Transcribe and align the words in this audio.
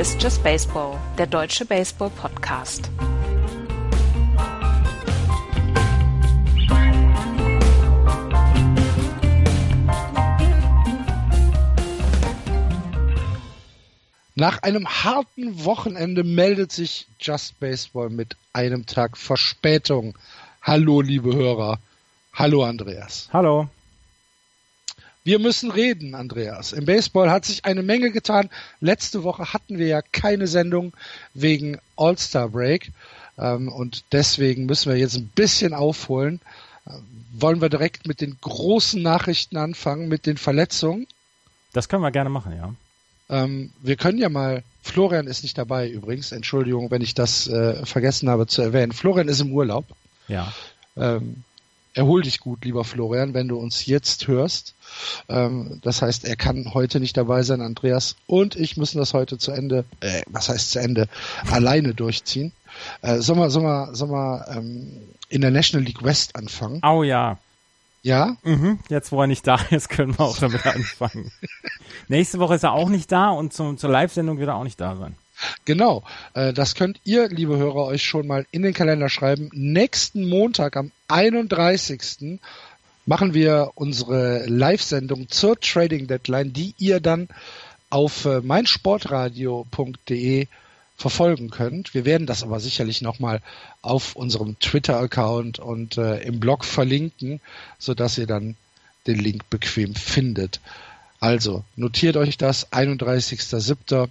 Ist 0.00 0.22
Just 0.22 0.42
Baseball, 0.42 0.98
der 1.18 1.26
deutsche 1.26 1.66
Baseball-Podcast. 1.66 2.90
Nach 14.36 14.62
einem 14.62 14.88
harten 14.88 15.66
Wochenende 15.66 16.24
meldet 16.24 16.72
sich 16.72 17.06
Just 17.20 17.60
Baseball 17.60 18.08
mit 18.08 18.36
einem 18.54 18.86
Tag 18.86 19.18
Verspätung. 19.18 20.16
Hallo, 20.62 21.02
liebe 21.02 21.34
Hörer. 21.34 21.78
Hallo, 22.32 22.64
Andreas. 22.64 23.28
Hallo. 23.34 23.68
Wir 25.22 25.38
müssen 25.38 25.70
reden, 25.70 26.14
Andreas. 26.14 26.72
Im 26.72 26.86
Baseball 26.86 27.30
hat 27.30 27.44
sich 27.44 27.64
eine 27.64 27.82
Menge 27.82 28.10
getan. 28.10 28.48
Letzte 28.80 29.22
Woche 29.22 29.52
hatten 29.52 29.78
wir 29.78 29.86
ja 29.86 30.02
keine 30.02 30.46
Sendung 30.46 30.92
wegen 31.34 31.78
All-Star 31.96 32.48
Break. 32.48 32.90
Ähm, 33.38 33.68
und 33.68 34.04
deswegen 34.12 34.66
müssen 34.66 34.90
wir 34.90 34.98
jetzt 34.98 35.16
ein 35.16 35.28
bisschen 35.34 35.74
aufholen. 35.74 36.40
Äh, 36.86 36.92
wollen 37.32 37.60
wir 37.60 37.68
direkt 37.68 38.06
mit 38.06 38.20
den 38.20 38.38
großen 38.40 39.02
Nachrichten 39.02 39.56
anfangen, 39.56 40.08
mit 40.08 40.26
den 40.26 40.38
Verletzungen? 40.38 41.06
Das 41.72 41.88
können 41.88 42.02
wir 42.02 42.10
gerne 42.10 42.30
machen, 42.30 42.56
ja. 42.56 42.74
Ähm, 43.28 43.72
wir 43.80 43.96
können 43.96 44.18
ja 44.18 44.28
mal, 44.28 44.64
Florian 44.82 45.26
ist 45.26 45.42
nicht 45.42 45.56
dabei 45.56 45.88
übrigens, 45.88 46.32
Entschuldigung, 46.32 46.90
wenn 46.90 47.02
ich 47.02 47.14
das 47.14 47.46
äh, 47.46 47.86
vergessen 47.86 48.28
habe 48.28 48.46
zu 48.46 48.62
erwähnen. 48.62 48.92
Florian 48.92 49.28
ist 49.28 49.40
im 49.40 49.52
Urlaub. 49.52 49.84
Ja. 50.26 50.52
Ähm, 50.96 51.44
erhol 51.94 52.22
dich 52.22 52.40
gut, 52.40 52.64
lieber 52.64 52.84
Florian, 52.84 53.34
wenn 53.34 53.48
du 53.48 53.56
uns 53.56 53.86
jetzt 53.86 54.28
hörst. 54.28 54.74
Ähm, 55.28 55.80
das 55.82 56.02
heißt, 56.02 56.24
er 56.24 56.36
kann 56.36 56.72
heute 56.74 57.00
nicht 57.00 57.16
dabei 57.16 57.42
sein, 57.42 57.60
Andreas 57.60 58.16
und 58.26 58.56
ich 58.56 58.76
müssen 58.76 58.98
das 58.98 59.14
heute 59.14 59.38
zu 59.38 59.52
Ende, 59.52 59.84
äh, 60.00 60.22
was 60.26 60.48
heißt 60.48 60.70
zu 60.72 60.80
Ende, 60.80 61.08
alleine 61.50 61.94
durchziehen. 61.94 62.52
Äh, 63.02 63.18
sollen 63.18 63.38
wir, 63.38 63.50
sollen 63.50 63.66
wir, 63.66 63.94
sollen 63.94 64.12
wir 64.12 64.46
ähm, 64.48 64.90
in 65.28 65.40
der 65.40 65.50
National 65.50 65.84
League 65.84 66.02
West 66.02 66.36
anfangen? 66.36 66.80
Oh 66.84 67.02
ja. 67.02 67.38
Ja? 68.02 68.36
Mhm, 68.44 68.78
jetzt, 68.88 69.12
wo 69.12 69.20
er 69.20 69.26
nicht 69.26 69.46
da 69.46 69.56
ist, 69.70 69.88
können 69.88 70.18
wir 70.18 70.24
auch 70.24 70.38
damit 70.38 70.64
anfangen. 70.66 71.30
Nächste 72.08 72.38
Woche 72.38 72.54
ist 72.54 72.64
er 72.64 72.72
auch 72.72 72.88
nicht 72.88 73.12
da 73.12 73.30
und 73.30 73.52
zum, 73.52 73.76
zur 73.78 73.90
Live-Sendung 73.90 74.38
wird 74.38 74.48
er 74.48 74.56
auch 74.56 74.64
nicht 74.64 74.80
da 74.80 74.96
sein. 74.96 75.16
Genau, 75.64 76.02
äh, 76.34 76.52
das 76.52 76.74
könnt 76.74 77.00
ihr, 77.04 77.28
liebe 77.28 77.56
Hörer, 77.56 77.86
euch 77.86 78.02
schon 78.02 78.26
mal 78.26 78.46
in 78.50 78.62
den 78.62 78.74
Kalender 78.74 79.08
schreiben. 79.08 79.50
Nächsten 79.52 80.28
Montag 80.28 80.76
am 80.76 80.90
31. 81.08 82.40
machen 83.06 83.34
wir 83.34 83.72
unsere 83.74 84.46
Live-Sendung 84.46 85.28
zur 85.28 85.58
Trading 85.58 86.06
Deadline, 86.06 86.52
die 86.52 86.74
ihr 86.78 87.00
dann 87.00 87.28
auf 87.90 88.24
äh, 88.24 88.40
meinsportradio.de 88.40 90.46
verfolgen 90.96 91.50
könnt. 91.50 91.94
Wir 91.94 92.04
werden 92.04 92.26
das 92.26 92.42
aber 92.42 92.60
sicherlich 92.60 93.00
nochmal 93.00 93.40
auf 93.82 94.16
unserem 94.16 94.58
Twitter-Account 94.58 95.58
und 95.58 95.96
äh, 95.96 96.18
im 96.20 96.40
Blog 96.40 96.64
verlinken, 96.64 97.40
sodass 97.78 98.18
ihr 98.18 98.26
dann 98.26 98.56
den 99.06 99.18
Link 99.18 99.48
bequem 99.48 99.94
findet. 99.94 100.60
Also 101.18 101.64
notiert 101.76 102.16
euch 102.16 102.36
das, 102.36 102.70
31.07. 102.72 104.08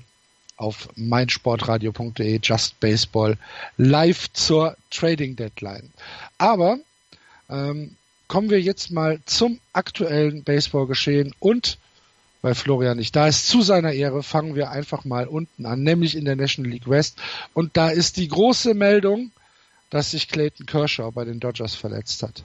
auf 0.60 0.90
meinsportradio.de 0.96 2.40
Just 2.44 2.80
Baseball 2.80 3.38
live 3.78 4.32
zur 4.34 4.76
Trading 4.92 5.36
Deadline. 5.36 5.90
Aber 6.38 6.78
ähm, 7.50 7.96
kommen 8.28 8.50
wir 8.50 8.62
jetzt 8.62 8.92
mal 8.92 9.20
zum 9.26 9.60
aktuellen 9.74 10.44
Baseballgeschehen 10.44 11.34
und 11.40 11.78
weil 12.42 12.56
Florian 12.56 12.98
nicht 12.98 13.16
da 13.16 13.28
ist. 13.28 13.48
Zu 13.48 13.62
seiner 13.62 13.92
Ehre 13.92 14.24
fangen 14.24 14.56
wir 14.56 14.70
einfach 14.70 15.04
mal 15.04 15.28
unten 15.28 15.66
an, 15.66 15.84
nämlich 15.84 16.16
in 16.16 16.26
der 16.26 16.36
National 16.36 16.72
League 16.72 16.90
West. 16.90 17.18
Und 17.54 17.76
da 17.76 17.90
ist 17.90 18.18
die 18.18 18.30
große 18.30 18.74
Meldung, 18.74 19.32
dass 19.90 20.12
sich 20.12 20.30
Clayton 20.30 20.66
Kershaw 20.66 21.12
bei 21.12 21.26
den 21.26 21.40
Dodgers 21.40 21.76
verletzt 21.76 22.24
hat. 22.24 22.44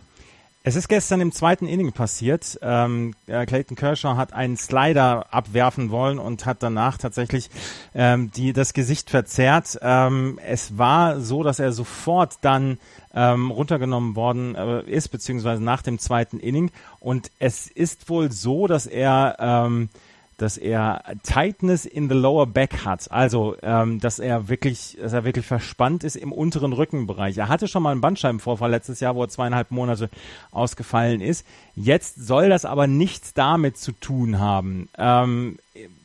Es 0.67 0.77
ist 0.77 0.89
gestern 0.89 1.21
im 1.21 1.31
zweiten 1.31 1.67
Inning 1.67 1.93
passiert. 1.93 2.59
Ähm, 2.63 3.13
äh, 3.27 3.45
Clayton 3.45 3.77
Kershaw 3.77 4.17
hat 4.17 4.33
einen 4.33 4.57
Slider 4.57 5.27
abwerfen 5.31 5.91
wollen 5.91 6.19
und 6.19 6.47
hat 6.47 6.63
danach 6.63 6.97
tatsächlich 6.97 7.51
ähm, 7.95 8.31
die, 8.31 8.55
das 8.55 8.73
Gesicht 8.73 9.11
verzerrt. 9.11 9.79
Ähm, 9.83 10.41
es 10.43 10.79
war 10.79 11.21
so, 11.21 11.43
dass 11.43 11.59
er 11.59 11.73
sofort 11.73 12.39
dann 12.41 12.79
ähm, 13.15 13.51
runtergenommen 13.51 14.17
worden 14.17 14.55
äh, 14.55 14.91
ist, 14.91 15.09
beziehungsweise 15.09 15.63
nach 15.63 15.83
dem 15.83 15.99
zweiten 15.99 16.41
Inning. 16.41 16.71
Und 16.99 17.31
es 17.39 17.67
ist 17.67 18.09
wohl 18.09 18.33
so, 18.33 18.67
dass 18.67 18.87
er 18.87 19.37
ähm, 19.39 19.91
dass 20.37 20.59
er 20.59 21.03
Tightness 21.23 21.87
in 21.87 22.09
the 22.09 22.15
lower 22.15 22.47
back 22.47 22.85
hat. 22.85 23.11
Also, 23.11 23.57
ähm, 23.63 24.01
dass 24.01 24.19
er 24.19 24.49
wirklich, 24.49 24.99
dass 25.01 25.13
er 25.13 25.25
wirklich 25.25 25.47
verspannt 25.47 26.05
ist 26.05 26.17
im 26.17 26.33
unteren 26.33 26.73
Rückenbereich. 26.73 27.39
Er 27.39 27.49
hatte 27.49 27.69
schon 27.69 27.83
mal 27.83 27.93
einen 27.93 28.01
Bandscheibenvorfall 28.01 28.71
letztes 28.71 29.01
Jahr, 29.01 29.15
wo 29.15 29.23
er 29.23 29.29
zweieinhalb 29.29 29.71
Monate 29.71 30.11
ausgefallen 30.51 31.21
ist. 31.21 31.47
Jetzt 31.75 32.27
soll 32.27 32.49
das 32.49 32.65
aber 32.65 32.87
nichts 32.87 33.35
damit 33.35 33.77
zu 33.77 33.93
tun 33.93 34.39
haben. 34.39 34.89
Ähm, 34.99 35.59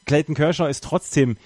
Clayton 0.06 0.36
Kershaw 0.36 0.68
ist 0.68 0.84
trotzdem 0.84 1.38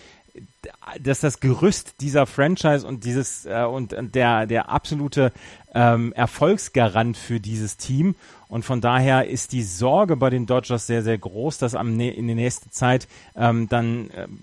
dass 1.01 1.19
das 1.19 1.39
Gerüst 1.39 2.01
dieser 2.01 2.25
Franchise 2.25 2.85
und 2.85 3.03
dieses 3.03 3.45
äh, 3.45 3.63
und 3.63 3.95
der 4.15 4.47
der 4.47 4.69
absolute 4.69 5.31
ähm, 5.73 6.13
Erfolgsgarant 6.13 7.17
für 7.17 7.39
dieses 7.39 7.77
Team 7.77 8.15
und 8.47 8.65
von 8.65 8.81
daher 8.81 9.27
ist 9.27 9.51
die 9.51 9.63
Sorge 9.63 10.15
bei 10.15 10.29
den 10.29 10.45
Dodgers 10.45 10.87
sehr 10.87 11.03
sehr 11.03 11.17
groß, 11.17 11.57
dass 11.59 11.75
am 11.75 11.99
in 11.99 12.27
der 12.27 12.35
nächsten 12.35 12.71
Zeit 12.71 13.07
ähm, 13.35 13.69
dann 13.69 14.09
ähm, 14.15 14.39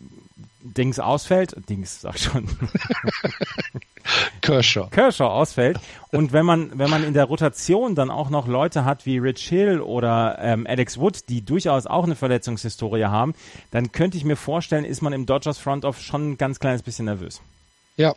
Dings 0.63 0.99
ausfällt, 0.99 1.57
Dings 1.69 2.01
sag 2.01 2.19
schon. 2.19 2.49
Kershaw. 4.51 4.89
Kershaw 4.91 5.29
ausfällt. 5.29 5.79
Und 6.11 6.33
wenn 6.33 6.45
man, 6.45 6.79
wenn 6.79 6.91
man 6.91 7.05
in 7.05 7.15
der 7.15 7.25
Rotation 7.25 7.95
dann 7.95 8.11
auch 8.11 8.31
noch 8.31 8.49
Leute 8.49 8.85
hat 8.85 9.07
wie 9.07 9.19
Rich 9.19 9.49
Hill 9.49 9.81
oder 9.81 10.39
ähm, 10.41 10.67
Alex 10.67 10.99
Wood, 10.99 11.29
die 11.29 11.45
durchaus 11.45 11.87
auch 11.87 12.05
eine 12.05 12.17
Verletzungshistorie 12.17 13.05
haben, 13.05 13.35
dann 13.71 13.93
könnte 13.93 14.17
ich 14.17 14.25
mir 14.25 14.37
vorstellen, 14.37 14.85
ist 14.85 15.03
man 15.03 15.13
im 15.13 15.27
Dodgers 15.27 15.59
Front 15.59 15.85
Office 15.85 16.05
schon 16.05 16.33
ein 16.33 16.39
ganz 16.39 16.59
kleines 16.59 16.83
bisschen 16.83 17.05
nervös. 17.05 17.41
Ja, 17.97 18.15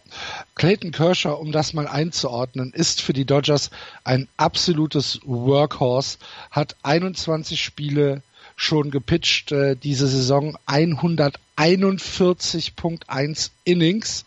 Clayton 0.56 0.92
Kershaw, 0.92 1.34
um 1.34 1.52
das 1.52 1.74
mal 1.74 1.88
einzuordnen, 1.88 2.72
ist 2.74 3.02
für 3.02 3.14
die 3.14 3.26
Dodgers 3.26 3.70
ein 4.04 4.28
absolutes 4.38 5.20
Workhorse, 5.26 6.18
hat 6.50 6.76
21 6.84 7.62
Spiele 7.62 8.24
schon 8.56 8.92
gepitcht 8.92 9.52
äh, 9.52 9.76
diese 9.76 10.08
Saison, 10.08 10.58
141.1 10.68 13.50
Innings 13.66 14.26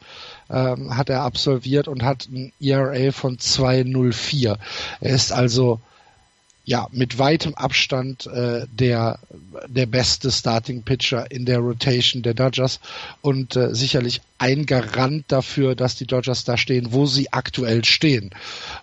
ähm, 0.51 0.97
hat 0.97 1.09
er 1.09 1.23
absolviert 1.23 1.89
und 1.89 2.03
hat 2.03 2.29
ein 2.29 2.53
ERA 2.61 3.13
von 3.13 3.37
2,04. 3.39 4.57
Er 5.01 5.15
ist 5.15 5.33
also 5.33 5.81
ja 6.67 6.89
mit 6.91 7.19
weitem 7.19 7.55
Abstand 7.55 8.27
äh, 8.27 8.67
der 8.71 9.21
der 9.69 9.87
beste 9.87 10.33
Starting 10.33 10.83
Pitcher 10.83 11.31
in 11.31 11.47
der 11.47 11.61
Rotation 11.61 12.23
der 12.23 12.35
Dodgers 12.35 12.81
und 13.23 13.55
äh, 13.55 13.73
sicherlich 13.75 14.21
ein 14.39 14.67
Garant 14.67 15.25
dafür, 15.29 15.77
dass 15.77 15.95
die 15.95 16.07
Dodgers 16.07 16.45
da 16.45 16.57
stehen, 16.59 16.93
wo 16.93 17.07
sie 17.07 17.33
aktuell 17.33 17.85
stehen. 17.85 18.31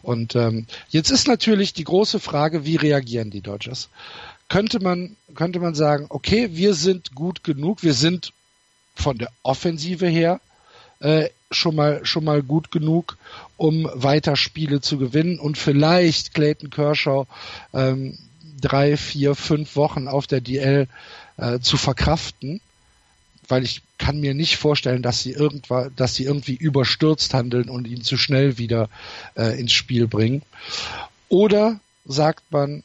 Und 0.02 0.36
ähm, 0.36 0.66
jetzt 0.90 1.12
ist 1.12 1.28
natürlich 1.28 1.74
die 1.74 1.84
große 1.84 2.20
Frage, 2.22 2.66
wie 2.66 2.78
reagieren 2.78 3.30
die 3.30 3.42
Dodgers? 3.42 3.90
Könnte 4.48 4.80
man 4.80 5.18
könnte 5.36 5.60
man 5.60 5.76
sagen, 5.76 6.06
okay, 6.10 6.50
wir 6.54 6.74
sind 6.76 7.14
gut 7.14 7.44
genug, 7.44 7.84
wir 7.84 7.94
sind 7.94 8.32
von 8.96 9.18
der 9.18 9.30
Offensive 9.44 10.08
her 10.08 10.40
äh, 11.00 11.30
schon 11.54 11.76
mal 11.76 12.06
schon 12.06 12.24
mal 12.24 12.42
gut 12.42 12.72
genug, 12.72 13.18
um 13.58 13.90
weiter 13.94 14.36
Spiele 14.36 14.82
zu 14.82 14.98
gewinnen 14.98 15.40
und 15.40 15.58
vielleicht 15.58 16.34
Clayton 16.34 16.70
Kershaw 16.70 17.26
ähm, 17.74 18.18
drei, 18.60 18.98
vier, 18.98 19.36
fünf 19.36 19.76
Wochen 19.76 20.08
auf 20.08 20.28
der 20.28 20.42
DL 20.42 20.88
äh, 21.38 21.60
zu 21.60 21.78
verkraften, 21.78 22.62
weil 23.48 23.64
ich 23.64 23.82
kann 23.98 24.20
mir 24.20 24.34
nicht 24.34 24.58
vorstellen, 24.58 25.02
dass 25.02 25.22
sie 25.22 25.32
irgendwann, 25.32 25.94
dass 25.96 26.16
sie 26.16 26.24
irgendwie 26.24 26.56
überstürzt 26.56 27.34
handeln 27.34 27.70
und 27.70 27.88
ihn 27.88 28.02
zu 28.02 28.18
schnell 28.18 28.58
wieder 28.58 28.90
äh, 29.36 29.60
ins 29.60 29.74
Spiel 29.74 30.08
bringen. 30.08 30.44
Oder 31.30 31.80
sagt 32.06 32.44
man, 32.52 32.84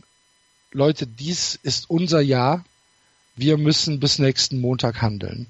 Leute, 0.73 1.07
dies 1.07 1.59
ist 1.63 1.89
unser 1.89 2.21
Jahr, 2.21 2.65
wir 3.37 3.57
müssen 3.57 4.01
bis 4.01 4.19
nächsten 4.19 4.61
Montag 4.61 5.01
handeln. 5.01 5.47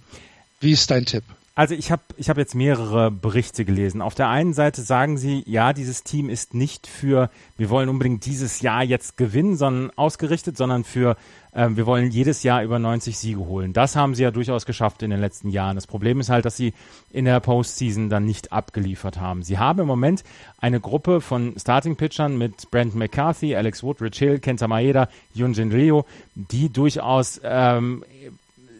Wie 0.60 0.72
ist 0.72 0.90
dein 0.90 1.06
Tipp? 1.06 1.24
Also 1.58 1.74
ich 1.74 1.90
habe 1.90 2.02
ich 2.16 2.30
hab 2.30 2.38
jetzt 2.38 2.54
mehrere 2.54 3.10
Berichte 3.10 3.64
gelesen. 3.64 4.00
Auf 4.00 4.14
der 4.14 4.28
einen 4.28 4.54
Seite 4.54 4.80
sagen 4.80 5.18
sie, 5.18 5.42
ja, 5.44 5.72
dieses 5.72 6.04
Team 6.04 6.30
ist 6.30 6.54
nicht 6.54 6.86
für, 6.86 7.30
wir 7.56 7.68
wollen 7.68 7.88
unbedingt 7.88 8.24
dieses 8.26 8.60
Jahr 8.60 8.84
jetzt 8.84 9.16
gewinnen, 9.16 9.56
sondern 9.56 9.90
ausgerichtet, 9.96 10.56
sondern 10.56 10.84
für, 10.84 11.16
äh, 11.50 11.70
wir 11.70 11.84
wollen 11.84 12.12
jedes 12.12 12.44
Jahr 12.44 12.62
über 12.62 12.78
90 12.78 13.18
Siege 13.18 13.40
holen. 13.40 13.72
Das 13.72 13.96
haben 13.96 14.14
sie 14.14 14.22
ja 14.22 14.30
durchaus 14.30 14.66
geschafft 14.66 15.02
in 15.02 15.10
den 15.10 15.18
letzten 15.18 15.48
Jahren. 15.48 15.74
Das 15.74 15.88
Problem 15.88 16.20
ist 16.20 16.30
halt, 16.30 16.44
dass 16.44 16.56
sie 16.56 16.74
in 17.10 17.24
der 17.24 17.40
Postseason 17.40 18.08
dann 18.08 18.24
nicht 18.24 18.52
abgeliefert 18.52 19.18
haben. 19.18 19.42
Sie 19.42 19.58
haben 19.58 19.80
im 19.80 19.88
Moment 19.88 20.22
eine 20.58 20.78
Gruppe 20.78 21.20
von 21.20 21.54
Starting-Pitchern 21.58 22.38
mit 22.38 22.70
Brandon 22.70 23.00
McCarthy, 23.00 23.56
Alex 23.56 23.82
Wood, 23.82 24.00
Rich 24.00 24.20
Hill, 24.20 24.38
Kenta 24.38 24.68
Maeda, 24.68 25.08
Yunjin 25.34 25.72
Ryo, 25.72 26.06
die 26.36 26.72
durchaus 26.72 27.40
ähm, 27.42 28.04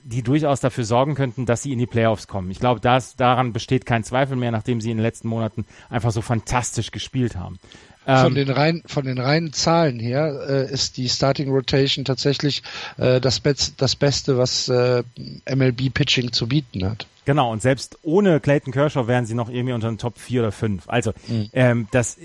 die 0.09 0.23
durchaus 0.23 0.61
dafür 0.61 0.85
sorgen 0.85 1.15
könnten, 1.15 1.45
dass 1.45 1.63
sie 1.63 1.73
in 1.73 1.79
die 1.79 1.87
Playoffs 1.87 2.29
kommen. 2.29 2.51
Ich 2.51 2.61
glaube, 2.61 2.81
das, 2.81 3.17
daran 3.17 3.53
besteht 3.53 3.85
kein 3.85 4.05
Zweifel 4.05 4.37
mehr, 4.37 4.51
nachdem 4.51 4.81
sie 4.81 4.91
in 4.91 4.97
den 4.97 5.03
letzten 5.03 5.29
Monaten 5.29 5.67
einfach 5.91 6.13
so 6.13 6.23
fantastisch 6.23 6.91
gespielt 6.91 7.37
haben. 7.37 7.59
Von 8.07 8.29
ähm, 8.29 8.35
den 8.37 8.49
rein, 8.49 8.83
von 8.87 9.05
den 9.05 9.19
reinen 9.19 9.53
Zahlen 9.53 10.01
her 10.01 10.41
äh, 10.49 10.73
ist 10.73 10.97
die 10.97 11.11
Starting 11.11 11.51
Rotation 11.51 12.07
tatsächlich 12.07 12.63
äh, 12.97 13.21
das, 13.21 13.41
Be 13.41 13.55
das 13.77 13.97
Beste, 13.97 14.39
was 14.39 14.69
äh, 14.69 15.03
MLB 15.55 15.93
Pitching 15.93 16.33
zu 16.33 16.49
bieten 16.49 16.89
hat. 16.89 17.07
Genau, 17.27 17.53
und 17.53 17.61
selbst 17.61 17.99
ohne 18.03 18.41
Clayton 18.41 18.73
Kershaw 18.73 19.07
wären 19.07 19.27
sie 19.27 19.35
noch 19.35 19.51
irgendwie 19.51 19.75
unter 19.75 19.89
den 19.89 19.99
Top 19.99 20.17
4 20.17 20.41
oder 20.41 20.53
5. 20.53 20.85
Also, 20.89 21.13
mhm. 21.27 21.51
ähm, 21.53 21.89
das 21.91 22.17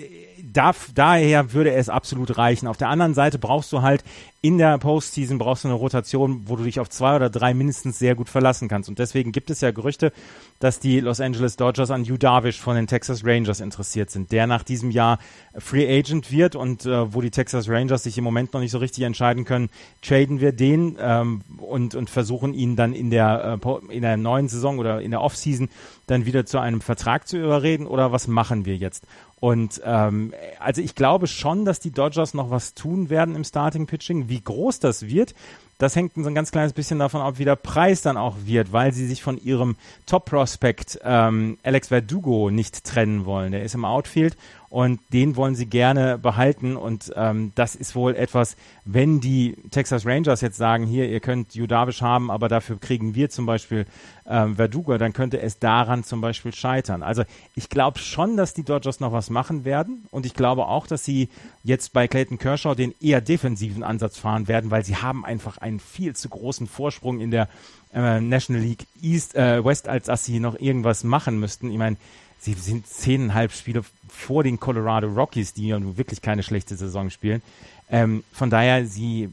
darf, 0.54 0.90
daher 0.94 1.54
würde 1.54 1.74
es 1.74 1.90
absolut 1.90 2.38
reichen. 2.38 2.68
Auf 2.68 2.78
der 2.78 2.90
anderen 2.90 3.14
Seite 3.14 3.40
brauchst 3.40 3.72
du 3.72 3.82
halt 3.82 4.04
in 4.44 4.58
der 4.58 4.78
Postseason 4.78 5.38
brauchst 5.38 5.64
du 5.64 5.70
eine 5.70 5.78
Rotation, 5.78 6.42
wo 6.48 6.58
du 6.58 6.66
dich 6.66 6.82
auf 6.82 6.90
zwei 6.90 7.16
oder 7.16 7.30
drei 7.30 7.54
mindestens 7.54 7.98
sehr 7.98 8.14
gut 8.14 8.28
verlassen 8.28 8.68
kannst. 8.68 8.90
Und 8.90 9.00
deswegen 9.00 9.32
gibt 9.32 9.50
es 9.50 9.62
ja 9.62 9.72
Gerüchte, 9.72 10.12
dass 10.60 10.82
die 10.82 11.00
Los 11.00 11.22
Angeles 11.22 11.56
Dodgers 11.56 11.92
an 11.92 12.04
Hugh 12.04 12.18
Darvish 12.18 12.60
von 12.60 12.76
den 12.76 12.86
Texas 12.86 13.24
Rangers 13.24 13.62
interessiert 13.62 14.12
sind, 14.12 14.34
der 14.34 14.46
nach 14.46 14.64
diesem 14.64 14.92
Jahr 14.92 15.18
Free 15.58 15.88
Agent 15.88 16.30
wird 16.30 16.58
und 16.58 16.86
äh, 16.86 17.14
wo 17.14 17.22
die 17.22 17.32
Texas 17.32 17.70
Rangers 17.70 18.04
sich 18.04 18.18
im 18.18 18.26
Moment 18.26 18.54
noch 18.54 18.60
nicht 18.60 18.72
so 18.72 18.80
richtig 18.80 19.06
entscheiden 19.06 19.46
können, 19.46 19.70
traden 20.02 20.42
wir 20.42 20.52
den 20.52 20.98
ähm, 21.00 21.42
und, 21.60 21.96
und 21.96 22.10
versuchen 22.10 22.54
ihn 22.54 22.76
dann 22.76 22.92
in 22.92 23.12
der, 23.12 23.58
äh, 23.64 23.96
in 23.96 24.02
der 24.02 24.18
neuen 24.18 24.50
Saison 24.50 24.78
oder 24.78 25.02
in 25.02 25.12
der 25.12 25.22
Offseason 25.22 25.70
dann 26.08 26.26
wieder 26.26 26.46
zu 26.46 26.60
einem 26.60 26.82
Vertrag 26.82 27.30
zu 27.30 27.38
überreden 27.38 27.88
oder 27.88 28.12
was 28.12 28.28
machen 28.28 28.66
wir 28.66 28.76
jetzt? 28.76 29.08
Und 29.44 29.82
ähm, 29.84 30.34
also 30.58 30.82
ich 30.82 30.96
glaube 30.96 31.28
schon, 31.28 31.66
dass 31.66 31.82
die 31.82 31.92
Dodgers 31.92 32.34
noch 32.34 32.50
was 32.50 32.76
tun 32.76 33.10
werden 33.10 33.36
im 33.36 33.44
Starting 33.44 33.88
Pitching. 33.88 34.30
Wie 34.30 34.40
groß 34.40 34.80
das 34.80 35.10
wird, 35.10 35.36
das 35.80 35.98
hängt 35.98 36.14
so 36.16 36.26
ein 36.26 36.34
ganz 36.34 36.52
kleines 36.52 36.72
bisschen 36.72 37.00
davon 37.00 37.20
ab, 37.20 37.40
wie 37.40 37.44
der 37.44 37.58
Preis 37.58 38.02
dann 38.02 38.16
auch 38.16 38.38
wird, 38.46 38.72
weil 38.72 38.94
sie 38.94 39.06
sich 39.06 39.22
von 39.22 39.38
ihrem 39.38 39.76
Top-Prospect 40.06 41.02
ähm, 41.04 41.58
Alex 41.62 41.90
Verdugo 41.90 42.52
nicht 42.52 42.86
trennen 42.86 43.26
wollen. 43.26 43.52
Der 43.52 43.64
ist 43.64 43.76
im 43.76 43.84
Outfield 43.84 44.38
und 44.74 45.00
den 45.14 45.36
wollen 45.36 45.54
sie 45.54 45.68
gerne 45.68 46.18
behalten 46.18 46.76
und 46.76 47.14
ähm, 47.16 47.52
das 47.54 47.76
ist 47.76 47.94
wohl 47.94 48.16
etwas, 48.16 48.58
wenn 48.86 49.22
die 49.22 49.56
Texas 49.70 50.04
Rangers 50.04 50.42
jetzt 50.42 50.58
sagen, 50.58 50.88
hier, 50.88 51.08
ihr 51.08 51.20
könnt 51.20 51.54
Judavish 51.54 52.02
haben, 52.02 52.32
aber 52.32 52.48
dafür 52.48 52.80
kriegen 52.80 53.14
wir 53.14 53.30
zum 53.30 53.46
Beispiel 53.46 53.86
ähm, 54.28 54.56
Verdugo, 54.56 54.98
dann 54.98 55.14
könnte 55.14 55.40
es 55.40 55.60
daran 55.60 56.04
zum 56.04 56.22
Beispiel 56.22 56.56
scheitern. 56.56 57.04
Also 57.04 57.22
ich 57.54 57.70
glaube 57.70 58.00
schon, 58.00 58.36
dass 58.36 58.56
die 58.56 58.64
Dodgers 58.64 59.00
noch 59.00 59.12
was 59.12 59.30
machen 59.30 59.64
werden 59.64 60.08
und 60.10 60.26
ich 60.26 60.34
glaube 60.34 60.66
auch, 60.66 60.88
dass 60.88 61.06
sie 61.06 61.30
jetzt 61.64 61.94
bei 61.94 62.08
Clayton 62.08 62.40
Kershaw 62.40 62.74
den 62.74 62.96
eher 63.00 63.22
defensiven 63.22 63.84
Ansatz 63.84 64.18
fahren 64.18 64.48
werden, 64.48 64.72
weil 64.72 64.84
sie 64.84 64.96
haben 64.96 65.24
einfach 65.24 65.60
einen 65.60 65.80
viel 65.80 66.16
zu 66.16 66.30
großen 66.30 66.66
Vorsprung 66.66 67.20
in 67.20 67.30
der 67.30 67.48
äh, 67.94 68.20
National 68.20 68.64
League 68.64 68.88
East, 69.04 69.36
äh, 69.36 69.64
West, 69.64 69.88
als 69.88 70.08
dass 70.08 70.26
sie 70.26 70.40
noch 70.40 70.60
irgendwas 70.60 71.04
machen 71.04 71.40
müssten. 71.40 71.70
Ich 71.70 71.78
meine, 71.78 71.98
sie 72.44 72.54
sind 72.54 72.88
zehneinhalb 72.88 73.54
Spiele 73.54 73.84
vor 74.10 74.44
den 74.44 74.60
Colorado 74.60 75.08
Rockies, 75.08 75.54
die 75.54 75.70
ja 75.70 75.80
nun 75.80 75.98
wirklich 75.98 76.22
keine 76.22 76.44
schlechte 76.44 76.76
Saison 76.76 77.10
spielen. 77.10 77.42
Ähm, 77.90 78.24
von 78.34 78.50
daher, 78.50 78.86
sie, 78.86 79.30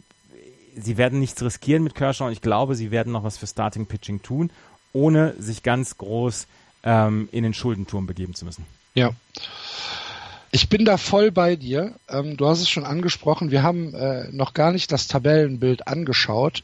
sie 0.76 0.96
werden 0.96 1.18
nichts 1.18 1.42
riskieren 1.42 1.82
mit 1.82 1.94
Kershaw 1.94 2.26
und 2.26 2.32
ich 2.32 2.40
glaube, 2.40 2.76
sie 2.76 2.90
werden 2.90 3.12
noch 3.12 3.24
was 3.24 3.36
für 3.36 3.48
Starting 3.48 3.86
Pitching 3.86 4.22
tun, 4.22 4.50
ohne 4.92 5.34
sich 5.38 5.62
ganz 5.64 5.98
groß 5.98 6.46
ähm, 6.84 7.28
in 7.32 7.42
den 7.42 7.52
Schuldenturm 7.52 8.06
begeben 8.06 8.34
zu 8.34 8.44
müssen. 8.44 8.64
Ja. 8.94 9.10
Ich 10.52 10.68
bin 10.68 10.84
da 10.84 10.96
voll 10.96 11.30
bei 11.30 11.56
dir. 11.56 11.94
Ähm, 12.08 12.36
du 12.36 12.46
hast 12.46 12.60
es 12.60 12.68
schon 12.68 12.84
angesprochen. 12.84 13.50
Wir 13.50 13.62
haben 13.62 13.94
äh, 13.94 14.28
noch 14.30 14.54
gar 14.54 14.72
nicht 14.72 14.90
das 14.92 15.08
Tabellenbild 15.08 15.88
angeschaut. 15.88 16.62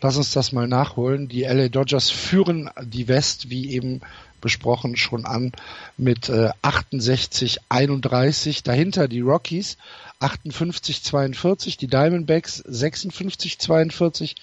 Lass 0.00 0.16
uns 0.16 0.32
das 0.32 0.52
mal 0.52 0.68
nachholen. 0.68 1.28
Die 1.28 1.42
LA 1.42 1.68
Dodgers 1.68 2.10
führen 2.10 2.70
die 2.82 3.08
West, 3.08 3.50
wie 3.50 3.72
eben 3.72 4.00
besprochen, 4.40 4.96
schon 4.96 5.24
an 5.24 5.52
mit 5.96 6.28
äh, 6.28 6.50
68, 6.62 7.60
31. 7.68 8.62
Dahinter 8.62 9.08
die 9.08 9.20
Rockies 9.20 9.76
58, 10.20 11.02
42, 11.02 11.76
die 11.76 11.86
Diamondbacks 11.86 12.56
56, 12.66 13.58
42, 13.58 14.36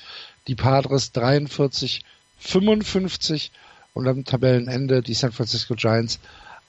die 0.47 0.55
Padres 0.55 1.11
43, 1.11 2.03
55 2.39 3.51
und 3.93 4.07
am 4.07 4.23
Tabellenende 4.25 5.01
die 5.01 5.13
San 5.13 5.31
Francisco 5.31 5.75
Giants 5.75 6.19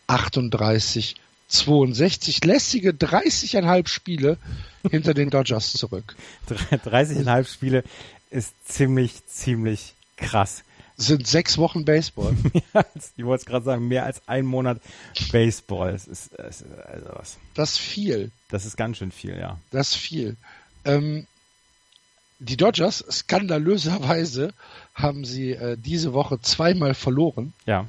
38, 0.07 1.17
62. 1.49 2.45
Lässige 2.45 2.91
30,5 2.91 3.89
Spiele 3.89 4.39
hinter 4.91 5.15
den 5.15 5.31
Dodgers 5.31 5.73
zurück. 5.73 6.17
30,5 6.49 7.53
Spiele 7.53 7.85
ist 8.31 8.55
ziemlich, 8.67 9.27
ziemlich 9.27 9.95
krass 10.17 10.63
sind 10.97 11.27
sechs 11.27 11.59
Wochen 11.59 11.85
Baseball. 11.85 12.35
ich 13.17 13.25
wollte 13.25 13.43
es 13.43 13.47
gerade 13.47 13.65
sagen, 13.65 13.89
mehr 13.89 14.05
als 14.05 14.23
ein 14.27 14.47
Monat 14.47 14.81
Baseball. 15.31 15.93
Das 15.93 16.07
ist, 16.07 16.31
das 16.37 16.63
ist 16.63 16.67
also 16.87 17.07
was. 17.13 17.39
Das 17.55 17.73
ist 17.73 17.79
viel. 17.79 18.31
Das 18.49 18.65
ist 18.65 18.77
ganz 18.77 18.99
schön 18.99 19.13
viel, 19.13 19.37
ja. 19.39 19.59
Das 19.71 19.91
ist 19.91 19.97
viel. 19.97 20.37
Ähm, 20.85 21.27
die 22.39 22.57
Dodgers, 22.57 23.05
skandalöserweise, 23.11 24.53
haben 24.95 25.25
sie 25.25 25.53
äh, 25.53 25.77
diese 25.79 26.13
Woche 26.13 26.41
zweimal 26.41 26.95
verloren. 26.95 27.53
Ja. 27.67 27.87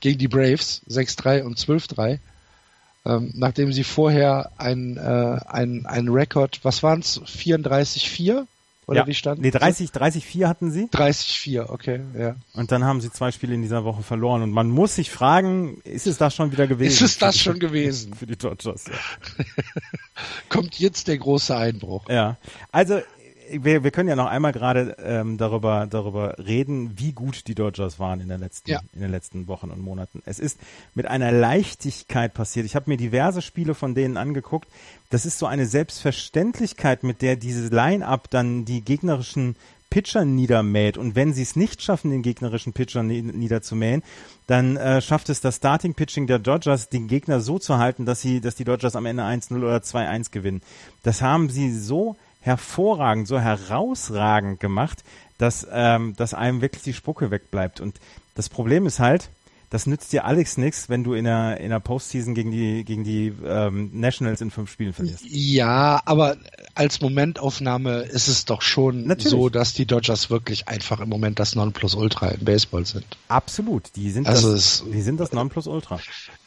Gegen 0.00 0.18
die 0.18 0.28
Braves, 0.28 0.82
6-3 0.88 1.42
und 1.42 1.58
12-3. 1.58 2.18
Ähm, 3.04 3.32
nachdem 3.34 3.72
sie 3.72 3.84
vorher 3.84 4.50
ein, 4.58 4.96
äh, 4.96 5.38
ein, 5.46 5.86
ein 5.86 6.08
Rekord, 6.08 6.60
was 6.64 6.82
waren 6.82 7.00
es, 7.00 7.20
34-4 7.22 8.46
oder 8.86 9.00
ja. 9.00 9.06
wie 9.06 9.14
stand? 9.14 9.40
Nee, 9.40 9.50
30, 9.50 9.90
30, 9.90 10.24
4 10.24 10.48
hatten 10.48 10.70
sie. 10.70 10.88
30, 10.90 11.38
4, 11.40 11.70
okay, 11.70 12.00
ja. 12.16 12.36
Und 12.54 12.70
dann 12.70 12.84
haben 12.84 13.00
sie 13.00 13.10
zwei 13.10 13.32
Spiele 13.32 13.54
in 13.54 13.62
dieser 13.62 13.84
Woche 13.84 14.02
verloren. 14.02 14.42
Und 14.42 14.52
man 14.52 14.70
muss 14.70 14.94
sich 14.94 15.10
fragen, 15.10 15.80
ist 15.82 16.06
es 16.06 16.18
das 16.18 16.36
schon 16.36 16.52
wieder 16.52 16.68
gewesen? 16.68 16.92
Ist 16.92 17.02
es 17.02 17.18
das 17.18 17.36
schon 17.36 17.58
gewesen? 17.58 18.14
Für 18.14 18.26
die 18.26 18.36
Dodgers, 18.36 18.84
ja. 18.86 19.44
Kommt 20.48 20.78
jetzt 20.78 21.08
der 21.08 21.18
große 21.18 21.56
Einbruch. 21.56 22.08
Ja. 22.08 22.36
Also, 22.70 23.00
wir, 23.50 23.84
wir 23.84 23.90
können 23.90 24.08
ja 24.08 24.16
noch 24.16 24.26
einmal 24.26 24.52
gerade 24.52 24.96
ähm, 24.98 25.38
darüber, 25.38 25.86
darüber 25.88 26.36
reden, 26.38 26.98
wie 26.98 27.12
gut 27.12 27.46
die 27.46 27.54
Dodgers 27.54 27.98
waren 27.98 28.20
in, 28.20 28.28
der 28.28 28.38
letzten, 28.38 28.70
ja. 28.70 28.80
in 28.92 29.00
den 29.00 29.10
letzten 29.10 29.48
Wochen 29.48 29.70
und 29.70 29.80
Monaten. 29.80 30.22
Es 30.24 30.38
ist 30.38 30.58
mit 30.94 31.06
einer 31.06 31.32
Leichtigkeit 31.32 32.34
passiert. 32.34 32.66
Ich 32.66 32.76
habe 32.76 32.90
mir 32.90 32.96
diverse 32.96 33.42
Spiele 33.42 33.74
von 33.74 33.94
denen 33.94 34.16
angeguckt. 34.16 34.68
Das 35.10 35.26
ist 35.26 35.38
so 35.38 35.46
eine 35.46 35.66
Selbstverständlichkeit, 35.66 37.02
mit 37.02 37.22
der 37.22 37.36
diese 37.36 37.68
Line-up 37.74 38.30
dann 38.30 38.64
die 38.64 38.82
gegnerischen 38.82 39.56
Pitcher 39.90 40.24
niedermäht. 40.24 40.98
Und 40.98 41.14
wenn 41.14 41.32
sie 41.32 41.42
es 41.42 41.56
nicht 41.56 41.82
schaffen, 41.82 42.10
den 42.10 42.22
gegnerischen 42.22 42.72
Pitcher 42.72 43.02
niederzumähen, 43.02 44.02
dann 44.46 44.76
äh, 44.76 45.00
schafft 45.00 45.28
es 45.28 45.40
das 45.40 45.56
Starting 45.56 45.94
Pitching 45.94 46.26
der 46.26 46.38
Dodgers, 46.38 46.88
den 46.88 47.08
Gegner 47.08 47.40
so 47.40 47.58
zu 47.58 47.78
halten, 47.78 48.04
dass 48.04 48.20
sie, 48.20 48.40
dass 48.40 48.56
die 48.56 48.64
Dodgers 48.64 48.96
am 48.96 49.06
Ende 49.06 49.22
1-0 49.22 49.56
oder 49.56 49.78
2-1 49.78 50.30
gewinnen. 50.32 50.60
Das 51.02 51.22
haben 51.22 51.48
sie 51.48 51.72
so 51.72 52.16
hervorragend, 52.46 53.26
so 53.28 53.40
herausragend 53.40 54.60
gemacht, 54.60 55.04
dass, 55.36 55.66
ähm, 55.70 56.14
dass 56.16 56.32
einem 56.32 56.60
wirklich 56.62 56.82
die 56.82 56.94
Spucke 56.94 57.30
wegbleibt. 57.30 57.80
Und 57.80 58.00
das 58.34 58.48
Problem 58.48 58.86
ist 58.86 59.00
halt, 59.00 59.28
das 59.68 59.86
nützt 59.86 60.12
dir 60.12 60.24
alles 60.24 60.56
nichts, 60.56 60.88
wenn 60.88 61.02
du 61.02 61.14
in 61.14 61.24
der, 61.24 61.58
in 61.58 61.70
der 61.70 61.80
Postseason 61.80 62.34
gegen 62.34 62.52
die, 62.52 62.84
gegen 62.84 63.02
die 63.02 63.32
ähm, 63.44 63.90
Nationals 63.92 64.40
in 64.40 64.52
fünf 64.52 64.70
Spielen 64.70 64.92
verlierst. 64.92 65.24
Ja, 65.28 66.00
aber 66.04 66.36
als 66.76 67.00
Momentaufnahme 67.00 68.02
ist 68.02 68.28
es 68.28 68.44
doch 68.44 68.62
schon 68.62 69.06
Natürlich. 69.06 69.30
so, 69.30 69.48
dass 69.48 69.74
die 69.74 69.84
Dodgers 69.84 70.30
wirklich 70.30 70.68
einfach 70.68 71.00
im 71.00 71.08
Moment 71.08 71.40
das 71.40 71.56
Nonplusultra 71.56 72.28
im 72.28 72.44
Baseball 72.44 72.86
sind. 72.86 73.04
Absolut, 73.26 73.90
die 73.96 74.10
sind 74.10 74.28
also 74.28 74.52
das, 74.52 74.84
die 74.86 75.02
sind 75.02 75.18
das 75.18 75.32
Nonplusultra. 75.32 75.98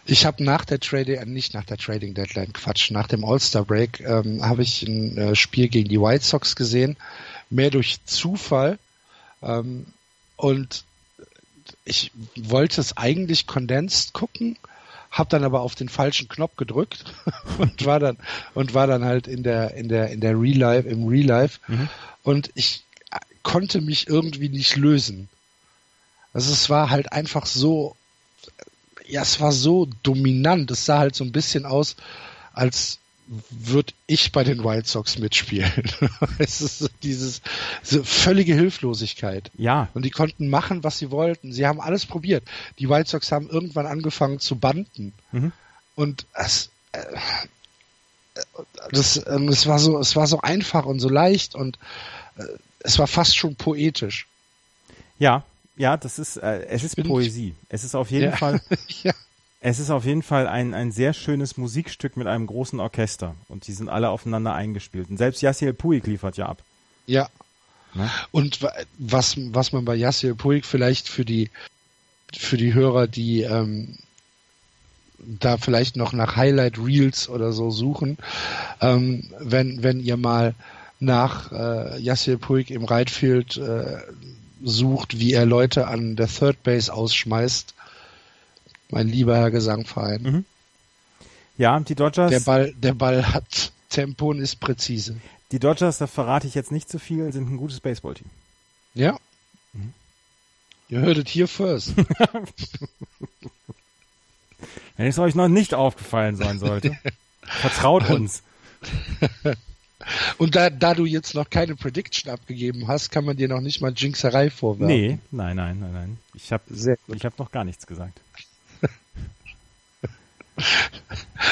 Ich 0.10 0.26
habe 0.26 0.44
nach 0.44 0.66
der 0.66 0.80
Trading, 0.80 1.18
äh, 1.18 1.26
nicht 1.26 1.54
nach 1.54 1.66
der 1.66 1.78
Trading 1.78 2.16
Deadline, 2.16 2.52
Quatsch, 2.52 2.90
nach 2.92 3.08
dem 3.08 3.24
All-Star 3.24 3.64
Break 3.64 4.00
ähm, 4.00 4.44
habe 4.44 4.64
ich 4.64 4.82
ein 4.84 5.18
äh, 5.18 5.36
Spiel 5.36 5.70
gegen 5.70 5.88
die 5.88 6.02
White 6.02 6.26
Sox 6.26 6.56
gesehen, 6.56 6.98
mehr 7.50 7.70
durch 7.70 8.04
Zufall. 8.06 8.80
Ähm, 9.44 9.86
und 10.36 10.84
ich 11.86 12.12
wollte 12.36 12.82
es 12.82 12.98
eigentlich 12.98 13.46
kondensiert 13.46 14.14
gucken, 14.14 14.58
habe 15.12 15.30
dann 15.30 15.44
aber 15.44 15.62
auf 15.62 15.76
den 15.76 15.90
falschen 15.90 16.28
Knopf 16.28 16.56
gedrückt 16.56 17.04
und 17.60 17.86
war 17.86 18.00
dann 18.00 18.18
und 18.56 18.74
war 18.74 18.88
dann 18.88 19.06
halt 19.06 19.28
in 19.28 19.44
der 19.44 19.76
in 19.76 19.90
der 19.90 20.10
in 20.10 20.22
der 20.22 20.40
Real 20.40 20.58
Life 20.58 20.90
im 20.90 21.08
Real 21.08 21.28
Life 21.28 21.60
mhm. 21.68 21.90
und 22.24 22.50
ich 22.56 22.84
äh, 23.12 23.18
konnte 23.44 23.82
mich 23.82 24.08
irgendwie 24.08 24.50
nicht 24.50 24.76
lösen. 24.76 25.30
Also 26.34 26.52
es 26.52 26.70
war 26.70 26.90
halt 26.90 27.12
einfach 27.12 27.46
so 27.46 27.96
ja, 29.10 29.22
es 29.24 29.40
war 29.40 29.52
so 29.52 29.88
dominant. 30.04 30.70
Es 30.72 30.86
sah 30.86 31.00
halt 31.00 31.16
so 31.16 31.24
ein 31.24 31.32
bisschen 31.32 31.66
aus, 31.66 31.96
als 32.54 33.00
würde 33.50 33.94
ich 34.08 34.32
bei 34.32 34.44
den 34.44 34.64
White 34.64 34.88
Sox 34.88 35.20
mitspielen. 35.20 35.72
es 36.40 36.62
ist 36.62 36.90
dieses 37.04 37.42
so 37.84 38.04
völlige 38.04 38.56
Hilflosigkeit. 38.56 39.52
Ja. 39.56 39.90
Und 39.94 40.04
die 40.04 40.10
konnten 40.10 40.50
machen, 40.50 40.84
was 40.84 40.98
sie 40.98 41.12
wollten. 41.12 41.52
Sie 41.52 41.68
haben 41.68 41.80
alles 41.80 42.06
probiert. 42.06 42.44
Die 42.80 42.90
White 42.90 43.10
Sox 43.10 43.32
haben 43.32 43.50
irgendwann 43.50 43.86
angefangen 43.86 44.40
zu 44.40 44.56
banden. 44.56 45.14
Mhm. 45.32 45.52
Und 45.96 46.26
es, 46.34 46.72
äh, 46.92 47.04
das, 48.92 49.18
äh, 49.18 49.40
es 49.50 49.68
war 49.68 49.78
so, 49.78 50.00
es 50.00 50.16
war 50.16 50.26
so 50.26 50.42
einfach 50.42 50.86
und 50.86 51.00
so 51.00 51.10
leicht 51.10 51.54
und 51.54 51.78
äh, 52.38 52.44
es 52.80 52.98
war 52.98 53.08
fast 53.08 53.38
schon 53.38 53.56
poetisch. 53.56 54.28
Ja, 55.20 55.44
ja, 55.80 55.96
das 55.96 56.20
ist, 56.20 56.36
äh, 56.36 56.66
es 56.66 56.84
ist 56.84 57.02
Poesie. 57.02 57.56
Es 57.70 57.86
ist 57.86 57.96
auf 57.96 58.12
jeden 58.12 58.32
ja. 58.32 58.36
Fall, 58.36 58.62
ja. 59.04 59.14
es 59.62 59.80
ist 59.80 59.90
auf 59.90 60.04
jeden 60.04 60.24
Fall 60.24 60.46
ein, 60.46 60.74
ein 60.74 60.92
sehr 60.92 61.14
schönes 61.14 61.56
Musikstück 61.56 62.18
mit 62.18 62.28
einem 62.28 62.48
großen 62.48 62.82
Orchester. 62.82 63.34
Und 63.48 63.66
die 63.66 63.72
sind 63.72 63.88
alle 63.88 64.10
aufeinander 64.10 64.54
eingespielt. 64.54 65.10
Und 65.10 65.16
selbst 65.16 65.42
Yassiel 65.42 65.74
Puig 65.74 66.06
liefert 66.06 66.36
ja 66.36 66.48
ab. 66.48 66.62
Ja. 67.08 67.30
Ne? 67.94 68.12
Und 68.32 68.60
was, 68.98 69.38
was 69.38 69.72
man 69.72 69.86
bei 69.86 69.96
Yassiel 69.96 70.36
Puig 70.36 70.66
vielleicht 70.66 71.08
für 71.08 71.24
die, 71.24 71.50
für 72.36 72.58
die 72.58 72.74
Hörer, 72.74 73.08
die, 73.08 73.44
ähm, 73.44 73.98
da 75.18 75.56
vielleicht 75.56 75.96
noch 75.96 76.12
nach 76.12 76.36
Highlight 76.36 76.78
Reels 76.78 77.30
oder 77.30 77.54
so 77.54 77.72
suchen, 77.72 78.18
ähm, 78.82 79.32
wenn, 79.40 79.82
wenn 79.82 80.02
ihr 80.02 80.18
mal 80.18 80.56
nach 81.00 81.54
äh, 81.54 82.00
Yassir 82.00 82.38
Puig 82.38 82.70
im 82.70 82.84
Rightfield 82.84 83.56
äh, 83.56 84.00
sucht, 84.64 85.20
wie 85.20 85.34
er 85.34 85.46
Leute 85.46 85.88
an 85.88 86.16
der 86.16 86.28
Third 86.28 86.64
Base 86.64 86.94
ausschmeißt. 86.94 87.74
Mein 88.90 89.08
lieber 89.08 89.38
Herr 89.38 89.52
Gesangverein. 89.52 90.22
Mhm. 90.22 90.46
Ja, 91.58 91.80
die 91.80 91.96
Dodgers. 91.96 92.32
Der 92.32 92.40
Ball, 92.40 92.74
der 92.74 92.94
Ball 92.94 93.34
hat 93.34 93.72
Tempo 93.90 94.30
und 94.30 94.40
ist 94.40 94.60
präzise. 94.60 95.18
Die 95.52 95.60
Dodgers, 95.60 95.98
da 95.98 96.08
verrate 96.08 96.48
ich 96.48 96.56
jetzt 96.56 96.72
nicht 96.72 96.90
zu 96.90 96.98
so 96.98 97.04
viel, 97.04 97.32
sind 97.34 97.52
ein 97.52 97.58
gutes 97.58 97.80
Baseballteam. 97.80 98.30
Ja. 98.94 99.20
Mhm. 99.74 99.94
Ihr 100.90 101.00
hörtet 101.00 101.28
hier 101.30 101.48
first. 101.48 101.94
Wenn 104.98 105.08
es 105.08 105.20
euch 105.20 105.36
noch 105.36 105.48
nicht 105.48 105.74
aufgefallen 105.74 106.36
sein 106.36 106.60
sollte, 106.60 106.98
vertraut 107.42 108.10
uns. 108.10 108.44
Und 110.38 110.56
da, 110.56 110.70
da 110.70 110.94
du 110.94 111.06
jetzt 111.06 111.36
noch 111.36 111.50
keine 111.50 111.76
Prediction 111.76 112.32
abgegeben 112.32 112.88
hast, 112.88 113.12
kann 113.12 113.26
man 113.26 113.36
dir 113.36 113.50
noch 113.50 113.60
nicht 113.60 113.82
mal 113.82 113.94
Jinxerei 113.96 114.50
vorwerfen. 114.50 114.88
Nee, 114.88 115.20
nein, 115.32 115.58
nein, 115.58 115.80
nein, 115.80 115.92
nein. 115.92 116.18
Ich 116.34 116.52
habe 116.54 116.64
hab 116.72 117.40
noch 117.40 117.52
gar 117.52 117.66
nichts 117.66 117.86
gesagt. 117.86 118.22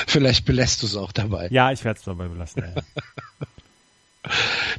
Vielleicht 0.07 0.45
belässt 0.45 0.81
du 0.81 0.87
es 0.87 0.95
auch 0.95 1.11
dabei. 1.11 1.49
Ja, 1.51 1.71
ich 1.71 1.83
werde 1.83 1.99
es 1.99 2.05
dabei 2.05 2.27
belassen. 2.27 2.63
Ja. 2.63 2.81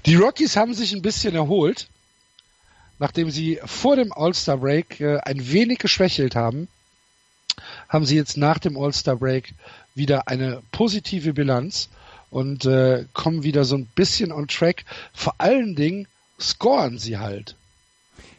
Die 0.06 0.14
Rockies 0.14 0.56
haben 0.56 0.74
sich 0.74 0.92
ein 0.92 1.02
bisschen 1.02 1.34
erholt, 1.34 1.88
nachdem 2.98 3.30
sie 3.30 3.60
vor 3.64 3.96
dem 3.96 4.12
All-Star 4.12 4.58
Break 4.58 5.00
äh, 5.00 5.18
ein 5.18 5.50
wenig 5.50 5.78
geschwächelt 5.78 6.34
haben. 6.34 6.68
Haben 7.88 8.06
sie 8.06 8.16
jetzt 8.16 8.36
nach 8.36 8.58
dem 8.58 8.78
All-Star 8.78 9.16
Break 9.16 9.54
wieder 9.94 10.28
eine 10.28 10.62
positive 10.72 11.32
Bilanz 11.32 11.88
und 12.30 12.64
äh, 12.64 13.04
kommen 13.12 13.42
wieder 13.42 13.64
so 13.64 13.76
ein 13.76 13.86
bisschen 13.94 14.32
on 14.32 14.48
track. 14.48 14.84
Vor 15.12 15.34
allen 15.38 15.74
Dingen 15.74 16.06
scoren 16.38 16.98
sie 16.98 17.18
halt. 17.18 17.56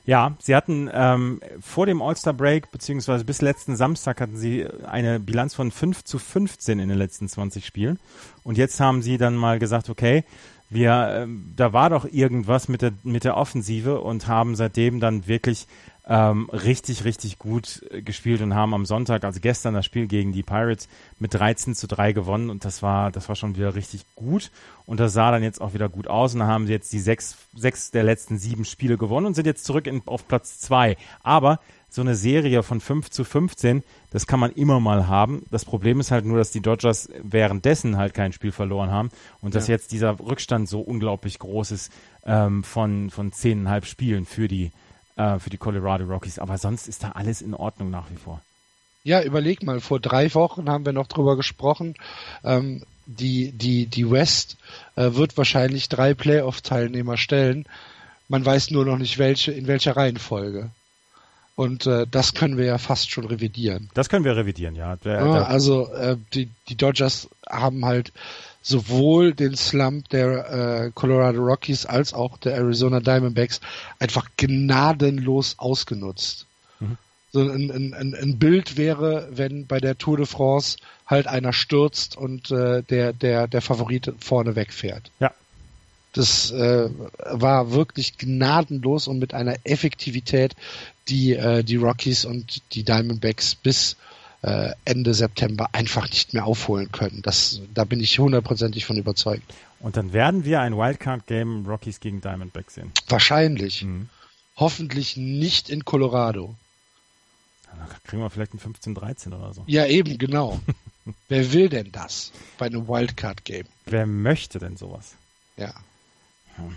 Ja, 0.06 0.36
sie 0.40 0.56
hatten 0.56 0.90
ähm, 0.92 1.40
vor 1.62 1.86
dem 1.86 2.02
All-Star-Break, 2.02 2.72
beziehungsweise 2.72 3.26
bis 3.26 3.42
letzten 3.42 3.76
Samstag 3.76 4.22
hatten 4.22 4.38
sie 4.38 4.66
eine 4.88 5.20
Bilanz 5.20 5.54
von 5.54 5.70
5 5.70 6.04
zu 6.04 6.18
15 6.18 6.80
in 6.80 6.90
den 6.90 6.98
letzten 6.98 7.30
20 7.30 7.64
Spielen. 7.64 8.00
Und 8.44 8.58
jetzt 8.58 8.80
haben 8.80 9.04
sie 9.04 9.20
dann 9.20 9.36
mal 9.36 9.60
gesagt, 9.60 9.88
okay, 9.88 10.24
wir, 10.70 10.92
äh, 10.92 11.28
da 11.56 11.74
war 11.74 11.90
doch 11.90 12.06
irgendwas 12.06 12.70
mit 12.70 12.82
der, 12.82 12.94
mit 13.04 13.24
der 13.24 13.38
Offensive 13.38 14.02
und 14.02 14.28
haben 14.28 14.56
seitdem 14.56 15.00
dann 15.00 15.28
wirklich 15.28 15.68
ähm, 16.10 16.50
richtig, 16.50 17.06
richtig 17.06 17.38
gut 17.38 17.86
gespielt 18.04 18.42
und 18.42 18.56
haben 18.56 18.74
am 18.74 18.86
Sonntag, 18.88 19.24
also 19.24 19.40
gestern, 19.40 19.76
das 19.76 19.86
Spiel 19.86 20.08
gegen 20.08 20.34
die 20.34 20.42
Pirates 20.42 20.90
mit 21.20 21.36
13 21.36 21.76
zu 21.76 21.88
3 21.88 22.14
gewonnen 22.14 22.50
und 22.50 22.66
das 22.66 22.82
war, 22.82 23.12
das 23.12 23.30
war 23.30 23.36
schon 23.36 23.56
wieder 23.56 23.76
richtig 23.76 24.06
gut 24.16 24.50
und 24.88 25.00
das 25.00 25.14
sah 25.14 25.30
dann 25.30 25.44
jetzt 25.44 25.62
auch 25.62 25.76
wieder 25.76 25.88
gut 25.88 26.08
aus 26.08 26.34
und 26.34 26.40
dann 26.40 26.50
haben 26.50 26.66
sie 26.66 26.74
jetzt 26.74 26.92
die 26.92 27.00
sechs, 27.00 27.38
sechs 27.56 27.92
der 27.92 28.04
letzten 28.04 28.40
sieben 28.40 28.66
Spiele 28.66 28.98
gewonnen 28.98 29.28
und 29.28 29.36
sind 29.36 29.46
jetzt 29.46 29.66
zurück 29.66 29.86
in, 29.86 30.02
auf 30.08 30.28
Platz 30.28 30.60
zwei. 30.60 30.98
Aber 31.22 31.60
so 31.92 32.02
eine 32.02 32.16
Serie 32.16 32.64
von 32.64 32.82
5 32.82 33.12
zu 33.12 33.24
15, 33.24 33.84
das 34.10 34.26
kann 34.26 34.40
man 34.40 34.52
immer 34.52 34.80
mal 34.80 35.08
haben. 35.08 35.46
Das 35.52 35.64
Problem 35.64 36.00
ist 36.00 36.10
halt 36.10 36.26
nur, 36.26 36.40
dass 36.40 36.52
die 36.52 36.62
Dodgers 36.62 37.10
währenddessen 37.22 37.98
halt 37.98 38.16
kein 38.16 38.34
Spiel 38.34 38.52
verloren 38.52 38.90
haben 38.90 39.10
und 39.42 39.54
dass 39.54 39.68
ja. 39.68 39.76
jetzt 39.76 39.92
dieser 39.92 40.20
Rückstand 40.20 40.68
so 40.68 40.82
unglaublich 40.82 41.38
groß 41.38 41.72
ist 41.72 41.92
ähm, 42.26 42.64
von, 42.64 43.12
von 43.12 43.32
zehneinhalb 43.32 43.86
Spielen 43.86 44.26
für 44.26 44.48
die 44.48 44.72
äh, 45.20 45.38
für 45.40 45.50
die 45.50 45.58
Colorado 45.58 46.06
Rockies. 46.06 46.40
Aber 46.40 46.58
sonst 46.58 46.88
ist 46.88 47.04
da 47.04 47.12
alles 47.12 47.42
in 47.42 47.54
Ordnung 47.54 47.90
nach 47.90 48.10
wie 48.10 48.16
vor. 48.16 48.42
Ja, 49.04 49.22
überleg 49.22 49.64
mal, 49.64 49.80
vor 49.82 50.00
drei 50.00 50.34
Wochen 50.34 50.70
haben 50.70 50.86
wir 50.86 50.94
noch 50.94 51.08
drüber 51.08 51.36
gesprochen. 51.36 51.96
Ähm, 52.44 52.84
die, 53.06 53.52
die, 53.52 53.86
die 53.86 54.10
West 54.10 54.58
äh, 54.96 55.14
wird 55.14 55.38
wahrscheinlich 55.38 55.90
drei 55.90 56.14
Playoff-Teilnehmer 56.14 57.18
stellen. 57.18 57.66
Man 58.28 58.46
weiß 58.46 58.72
nur 58.72 58.86
noch 58.86 58.98
nicht 58.98 59.18
welche, 59.18 59.52
in 59.52 59.68
welcher 59.68 59.96
Reihenfolge. 59.96 60.70
Und 61.56 61.88
äh, 61.88 62.06
das 62.10 62.34
können 62.34 62.58
wir 62.58 62.66
ja 62.66 62.78
fast 62.78 63.12
schon 63.12 63.26
revidieren. 63.26 63.90
Das 63.94 64.08
können 64.08 64.24
wir 64.24 64.38
revidieren, 64.38 64.76
ja. 64.76 64.96
Der, 64.98 65.26
ja 65.26 65.44
also 65.44 65.92
äh, 65.92 66.16
die, 66.34 66.50
die 66.70 66.76
Dodgers 66.76 67.28
haben 67.50 67.84
halt 67.84 68.14
sowohl 68.62 69.34
den 69.34 69.56
Slump 69.56 70.10
der 70.10 70.86
äh, 70.86 70.92
Colorado 70.94 71.40
Rockies 71.42 71.86
als 71.86 72.14
auch 72.14 72.38
der 72.38 72.56
Arizona 72.56 73.00
Diamondbacks 73.00 73.62
einfach 74.00 74.28
gnadenlos 74.38 75.56
ausgenutzt. 75.58 76.46
Mhm. 76.80 76.98
So 77.32 77.42
ein, 77.42 77.94
ein, 77.94 78.16
ein 78.16 78.40
Bild 78.40 78.76
wäre, 78.76 79.28
wenn 79.32 79.68
bei 79.68 79.80
der 79.80 79.98
Tour 79.98 80.18
de 80.18 80.26
France 80.26 80.78
halt 81.06 81.28
einer 81.28 81.54
stürzt 81.54 82.18
und 82.18 82.52
äh, 82.52 82.84
der, 82.84 83.14
der, 83.14 83.48
der 83.48 83.62
Favorit 83.62 84.14
vorne 84.20 84.56
wegfährt. 84.56 85.12
Ja. 85.20 85.32
Das 86.14 86.52
äh, 86.52 86.90
war 87.20 87.72
wirklich 87.72 88.18
gnadenlos 88.18 89.08
und 89.08 89.20
mit 89.20 89.34
einer 89.34 89.58
Effektivität, 89.64 90.56
die 91.08 91.34
äh, 91.34 91.64
die 91.64 91.76
Rockies 91.76 92.26
und 92.26 92.62
die 92.74 92.84
Diamondbacks 92.84 93.56
bis 93.56 93.96
äh, 94.42 94.72
Ende 94.86 95.14
September 95.14 95.70
einfach 95.74 96.10
nicht 96.10 96.34
mehr 96.34 96.46
aufholen 96.46 96.92
können. 96.92 97.22
Das, 97.22 97.62
da 97.74 97.84
bin 97.84 98.00
ich 98.00 98.20
hundertprozentig 98.20 98.86
von 98.86 98.98
überzeugt. 98.98 99.44
Und 99.80 99.98
dann 99.98 100.14
werden 100.14 100.46
wir 100.46 100.62
ein 100.62 100.76
Wildcard-Game 100.78 101.66
Rockies 101.66 102.00
gegen 102.00 102.22
Diamondbacks 102.22 102.76
sehen. 102.76 102.92
Wahrscheinlich. 103.08 103.84
Mhm. 103.84 104.10
Hoffentlich 104.56 105.18
nicht 105.18 105.70
in 105.70 105.86
Colorado. 105.86 106.56
Da 107.66 107.88
kriegen 108.04 108.22
wir 108.22 108.30
vielleicht 108.30 108.54
ein 108.54 108.60
15-13 108.60 109.28
oder 109.28 109.54
so. 109.54 109.64
Ja, 109.68 109.86
eben, 109.86 110.18
genau. 110.18 110.60
Wer 111.28 111.54
will 111.54 111.70
denn 111.70 111.92
das 111.92 112.32
bei 112.58 112.66
einem 112.68 112.88
Wildcard-Game? 112.88 113.66
Wer 113.86 114.06
möchte 114.06 114.60
denn 114.60 114.78
sowas? 114.78 115.16
Ja. 115.58 115.74
Hm. 116.56 116.76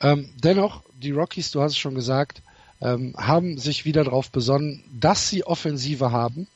Ähm, 0.00 0.30
dennoch, 0.36 0.82
die 1.00 1.12
Rockies, 1.12 1.50
du 1.50 1.62
hast 1.62 1.72
es 1.72 1.78
schon 1.78 1.94
gesagt, 1.94 2.42
ähm, 2.80 3.14
haben 3.16 3.58
sich 3.58 3.84
wieder 3.84 4.04
darauf 4.04 4.30
besonnen, 4.30 4.82
dass 4.92 5.28
sie 5.28 5.44
Offensive 5.44 6.12
haben 6.12 6.46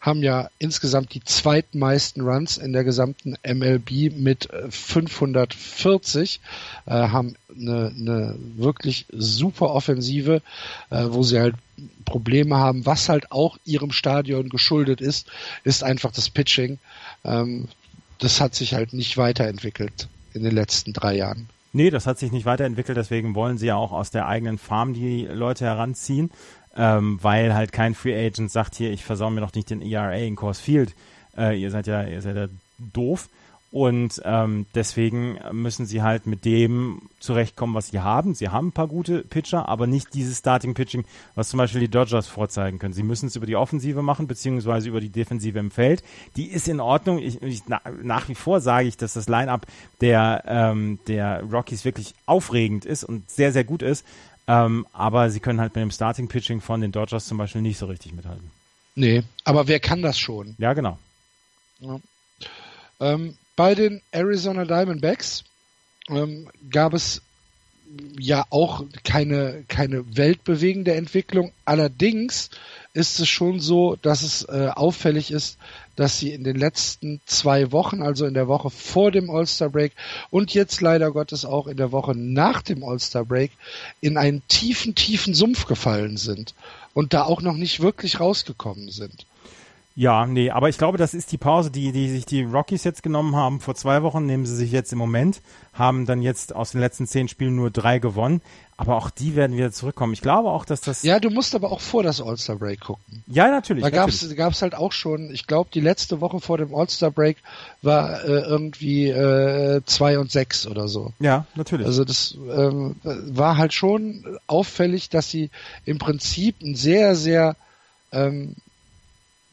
haben 0.00 0.22
ja 0.22 0.50
insgesamt 0.58 1.14
die 1.14 1.24
zweitmeisten 1.24 2.22
Runs 2.22 2.58
in 2.58 2.72
der 2.72 2.84
gesamten 2.84 3.36
MLB 3.44 4.12
mit 4.16 4.48
540, 4.70 6.40
äh, 6.86 6.90
äh, 6.90 7.08
haben 7.08 7.34
eine, 7.50 7.92
eine 7.96 8.36
wirklich 8.56 9.06
super 9.10 9.70
Offensive, 9.70 10.42
äh, 10.90 11.06
wo 11.08 11.22
sie 11.22 11.40
halt 11.40 11.56
Probleme 12.04 12.56
haben. 12.56 12.86
Was 12.86 13.08
halt 13.08 13.32
auch 13.32 13.58
ihrem 13.64 13.90
Stadion 13.90 14.48
geschuldet 14.48 15.00
ist, 15.00 15.28
ist 15.64 15.82
einfach 15.82 16.12
das 16.12 16.30
Pitching. 16.30 16.78
Ähm, 17.24 17.68
das 18.18 18.40
hat 18.40 18.54
sich 18.54 18.74
halt 18.74 18.92
nicht 18.92 19.16
weiterentwickelt 19.16 20.08
in 20.32 20.42
den 20.42 20.54
letzten 20.54 20.92
drei 20.92 21.16
Jahren. 21.16 21.48
Nee, 21.76 21.90
das 21.90 22.06
hat 22.06 22.18
sich 22.18 22.32
nicht 22.32 22.46
weiterentwickelt, 22.46 22.96
deswegen 22.96 23.34
wollen 23.34 23.58
sie 23.58 23.66
ja 23.66 23.76
auch 23.76 23.92
aus 23.92 24.10
der 24.10 24.26
eigenen 24.26 24.58
Farm 24.58 24.94
die 24.94 25.26
Leute 25.26 25.64
heranziehen 25.64 26.30
ähm, 26.76 27.18
weil 27.22 27.54
halt 27.54 27.72
kein 27.72 27.94
Free 27.94 28.14
Agent 28.14 28.50
sagt 28.50 28.74
hier, 28.74 28.92
ich 28.92 29.04
versau 29.04 29.30
mir 29.30 29.40
doch 29.40 29.54
nicht 29.54 29.70
den 29.70 29.82
ERA 29.82 30.12
in 30.12 30.36
Course 30.36 30.62
Field. 30.62 30.94
Äh, 31.36 31.60
ihr 31.60 31.70
seid 31.70 31.86
ja, 31.86 32.04
ihr 32.04 32.20
seid 32.20 32.36
ja 32.36 32.48
doof. 32.78 33.28
Und 33.76 34.22
ähm, 34.24 34.64
deswegen 34.74 35.38
müssen 35.52 35.84
sie 35.84 36.00
halt 36.00 36.26
mit 36.26 36.46
dem 36.46 37.02
zurechtkommen, 37.20 37.74
was 37.74 37.88
sie 37.88 38.00
haben. 38.00 38.34
Sie 38.34 38.48
haben 38.48 38.68
ein 38.68 38.72
paar 38.72 38.86
gute 38.86 39.20
Pitcher, 39.20 39.68
aber 39.68 39.86
nicht 39.86 40.14
dieses 40.14 40.38
Starting-Pitching, 40.38 41.04
was 41.34 41.50
zum 41.50 41.58
Beispiel 41.58 41.82
die 41.82 41.90
Dodgers 41.90 42.26
vorzeigen 42.26 42.78
können. 42.78 42.94
Sie 42.94 43.02
müssen 43.02 43.26
es 43.26 43.36
über 43.36 43.44
die 43.44 43.54
Offensive 43.54 44.00
machen, 44.00 44.28
beziehungsweise 44.28 44.88
über 44.88 45.02
die 45.02 45.10
Defensive 45.10 45.58
im 45.58 45.70
Feld. 45.70 46.02
Die 46.36 46.46
ist 46.46 46.68
in 46.68 46.80
Ordnung. 46.80 47.18
Ich, 47.18 47.42
ich, 47.42 47.64
na, 47.66 47.82
nach 48.02 48.30
wie 48.30 48.34
vor 48.34 48.62
sage 48.62 48.88
ich, 48.88 48.96
dass 48.96 49.12
das 49.12 49.28
Line-Up 49.28 49.66
der, 50.00 50.44
ähm, 50.46 50.98
der 51.06 51.42
Rockies 51.42 51.84
wirklich 51.84 52.14
aufregend 52.24 52.86
ist 52.86 53.04
und 53.04 53.30
sehr, 53.30 53.52
sehr 53.52 53.64
gut 53.64 53.82
ist. 53.82 54.06
Ähm, 54.46 54.86
aber 54.94 55.28
sie 55.28 55.40
können 55.40 55.60
halt 55.60 55.74
mit 55.74 55.82
dem 55.82 55.90
Starting 55.90 56.28
Pitching 56.28 56.62
von 56.62 56.80
den 56.80 56.92
Dodgers 56.92 57.26
zum 57.26 57.36
Beispiel 57.36 57.60
nicht 57.60 57.76
so 57.76 57.84
richtig 57.84 58.14
mithalten. 58.14 58.50
Nee, 58.94 59.22
aber 59.44 59.68
wer 59.68 59.80
kann 59.80 60.00
das 60.00 60.18
schon? 60.18 60.54
Ja, 60.56 60.72
genau. 60.72 60.96
Ja. 61.80 62.00
Ähm, 63.00 63.36
bei 63.56 63.74
den 63.74 64.02
Arizona 64.12 64.64
Diamondbacks 64.64 65.44
ähm, 66.08 66.48
gab 66.70 66.94
es 66.94 67.22
ja 68.18 68.44
auch 68.50 68.84
keine, 69.04 69.64
keine 69.68 70.16
weltbewegende 70.16 70.94
Entwicklung. 70.94 71.52
Allerdings 71.64 72.50
ist 72.94 73.20
es 73.20 73.28
schon 73.28 73.60
so, 73.60 73.96
dass 73.96 74.22
es 74.22 74.42
äh, 74.44 74.70
auffällig 74.74 75.30
ist, 75.30 75.58
dass 75.96 76.18
sie 76.18 76.32
in 76.32 76.44
den 76.44 76.56
letzten 76.56 77.20
zwei 77.26 77.72
Wochen, 77.72 78.02
also 78.02 78.26
in 78.26 78.34
der 78.34 78.48
Woche 78.48 78.70
vor 78.70 79.10
dem 79.10 79.30
All-Star 79.30 79.70
Break 79.70 79.92
und 80.30 80.52
jetzt 80.52 80.80
leider 80.80 81.10
Gottes 81.12 81.44
auch 81.44 81.66
in 81.66 81.76
der 81.76 81.92
Woche 81.92 82.14
nach 82.14 82.62
dem 82.62 82.84
All-Star 82.84 83.24
Break 83.24 83.52
in 84.00 84.16
einen 84.16 84.42
tiefen, 84.48 84.94
tiefen 84.94 85.34
Sumpf 85.34 85.66
gefallen 85.66 86.16
sind 86.16 86.54
und 86.92 87.14
da 87.14 87.24
auch 87.24 87.40
noch 87.40 87.56
nicht 87.56 87.80
wirklich 87.80 88.20
rausgekommen 88.20 88.90
sind. 88.90 89.26
Ja, 89.98 90.26
nee, 90.26 90.50
aber 90.50 90.68
ich 90.68 90.76
glaube, 90.76 90.98
das 90.98 91.14
ist 91.14 91.32
die 91.32 91.38
Pause, 91.38 91.70
die, 91.70 91.90
die 91.90 92.10
sich 92.10 92.26
die 92.26 92.42
Rockies 92.42 92.84
jetzt 92.84 93.02
genommen 93.02 93.34
haben. 93.34 93.60
Vor 93.60 93.74
zwei 93.74 94.02
Wochen 94.02 94.26
nehmen 94.26 94.44
sie 94.44 94.54
sich 94.54 94.70
jetzt 94.70 94.92
im 94.92 94.98
Moment, 94.98 95.40
haben 95.72 96.04
dann 96.04 96.20
jetzt 96.20 96.54
aus 96.54 96.72
den 96.72 96.82
letzten 96.82 97.06
zehn 97.06 97.28
Spielen 97.28 97.56
nur 97.56 97.70
drei 97.70 97.98
gewonnen. 97.98 98.42
Aber 98.76 98.96
auch 98.96 99.08
die 99.08 99.36
werden 99.36 99.56
wieder 99.56 99.72
zurückkommen. 99.72 100.12
Ich 100.12 100.20
glaube 100.20 100.50
auch, 100.50 100.66
dass 100.66 100.82
das. 100.82 101.02
Ja, 101.02 101.18
du 101.18 101.30
musst 101.30 101.54
aber 101.54 101.72
auch 101.72 101.80
vor 101.80 102.02
das 102.02 102.20
All-Star 102.20 102.56
Break 102.56 102.80
gucken. 102.80 103.24
Ja, 103.26 103.50
natürlich. 103.50 103.82
Da 103.82 103.88
natürlich. 103.88 104.36
gab's 104.36 104.60
halt 104.60 104.74
auch 104.74 104.92
schon, 104.92 105.30
ich 105.30 105.46
glaube, 105.46 105.70
die 105.72 105.80
letzte 105.80 106.20
Woche 106.20 106.40
vor 106.40 106.58
dem 106.58 106.74
All-Star 106.74 107.10
Break 107.10 107.38
war 107.80 108.22
äh, 108.22 108.26
irgendwie 108.26 109.08
äh, 109.08 109.80
zwei 109.86 110.18
und 110.18 110.30
sechs 110.30 110.66
oder 110.66 110.88
so. 110.88 111.14
Ja, 111.20 111.46
natürlich. 111.54 111.86
Also 111.86 112.04
das 112.04 112.36
ähm, 112.54 112.96
war 113.02 113.56
halt 113.56 113.72
schon 113.72 114.38
auffällig, 114.46 115.08
dass 115.08 115.30
sie 115.30 115.48
im 115.86 115.96
Prinzip 115.96 116.60
ein 116.60 116.74
sehr, 116.74 117.16
sehr 117.16 117.56
ähm, 118.12 118.56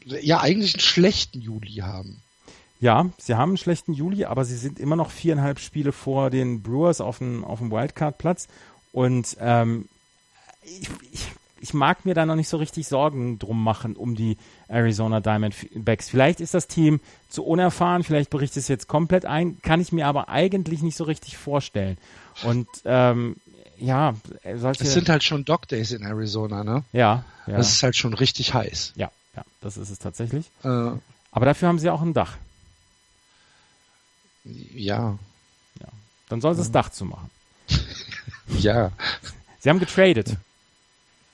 ja 0.04 0.40
eigentlich 0.40 0.74
einen 0.74 0.80
schlechten 0.80 1.40
Juli 1.40 1.76
haben. 1.76 2.22
Ja, 2.80 3.08
sie 3.18 3.34
haben 3.34 3.50
einen 3.50 3.56
schlechten 3.56 3.94
Juli, 3.94 4.24
aber 4.24 4.44
sie 4.44 4.56
sind 4.56 4.78
immer 4.78 4.96
noch 4.96 5.10
viereinhalb 5.10 5.58
Spiele 5.58 5.92
vor 5.92 6.30
den 6.30 6.62
Brewers 6.62 7.00
auf 7.00 7.18
dem, 7.18 7.44
auf 7.44 7.60
dem 7.60 7.70
Wildcard-Platz. 7.70 8.48
Und 8.92 9.36
ähm, 9.40 9.88
ich, 10.62 10.88
ich, 11.12 11.26
ich 11.60 11.72
mag 11.72 12.04
mir 12.04 12.12
da 12.12 12.26
noch 12.26 12.36
nicht 12.36 12.48
so 12.48 12.58
richtig 12.58 12.86
Sorgen 12.86 13.38
drum 13.38 13.64
machen 13.64 13.96
um 13.96 14.14
die 14.14 14.36
Arizona 14.68 15.20
Diamondbacks. 15.20 16.10
Vielleicht 16.10 16.40
ist 16.40 16.52
das 16.52 16.68
Team 16.68 17.00
zu 17.30 17.42
unerfahren, 17.42 18.04
vielleicht 18.04 18.28
bricht 18.28 18.56
es 18.58 18.68
jetzt 18.68 18.86
komplett 18.86 19.24
ein, 19.24 19.62
kann 19.62 19.80
ich 19.80 19.90
mir 19.90 20.06
aber 20.06 20.28
eigentlich 20.28 20.82
nicht 20.82 20.96
so 20.96 21.04
richtig 21.04 21.38
vorstellen. 21.38 21.96
Und 22.42 22.68
ähm, 22.84 23.36
ja, 23.78 24.14
solche. 24.56 24.84
Es 24.84 24.92
sind 24.92 25.08
halt 25.08 25.24
schon 25.24 25.46
Dog 25.46 25.68
Days 25.68 25.90
in 25.92 26.02
Arizona, 26.02 26.64
ne? 26.64 26.84
Ja, 26.92 27.24
ja. 27.46 27.56
Das 27.56 27.70
ist 27.70 27.82
halt 27.82 27.96
schon 27.96 28.12
richtig 28.12 28.52
heiß. 28.52 28.92
Ja. 28.96 29.10
Ja, 29.36 29.44
das 29.60 29.76
ist 29.76 29.90
es 29.90 29.98
tatsächlich. 29.98 30.50
Äh, 30.62 30.68
Aber 30.68 31.46
dafür 31.46 31.68
haben 31.68 31.78
sie 31.78 31.90
auch 31.90 32.02
ein 32.02 32.14
Dach. 32.14 32.36
Ja. 34.44 35.18
Ja. 35.80 35.88
Dann 36.28 36.40
soll 36.40 36.54
sie 36.54 36.60
das 36.60 36.70
Dach 36.72 36.90
zumachen. 36.90 37.30
ja. 38.58 38.92
Sie 39.60 39.70
haben 39.70 39.80
getradet. 39.80 40.36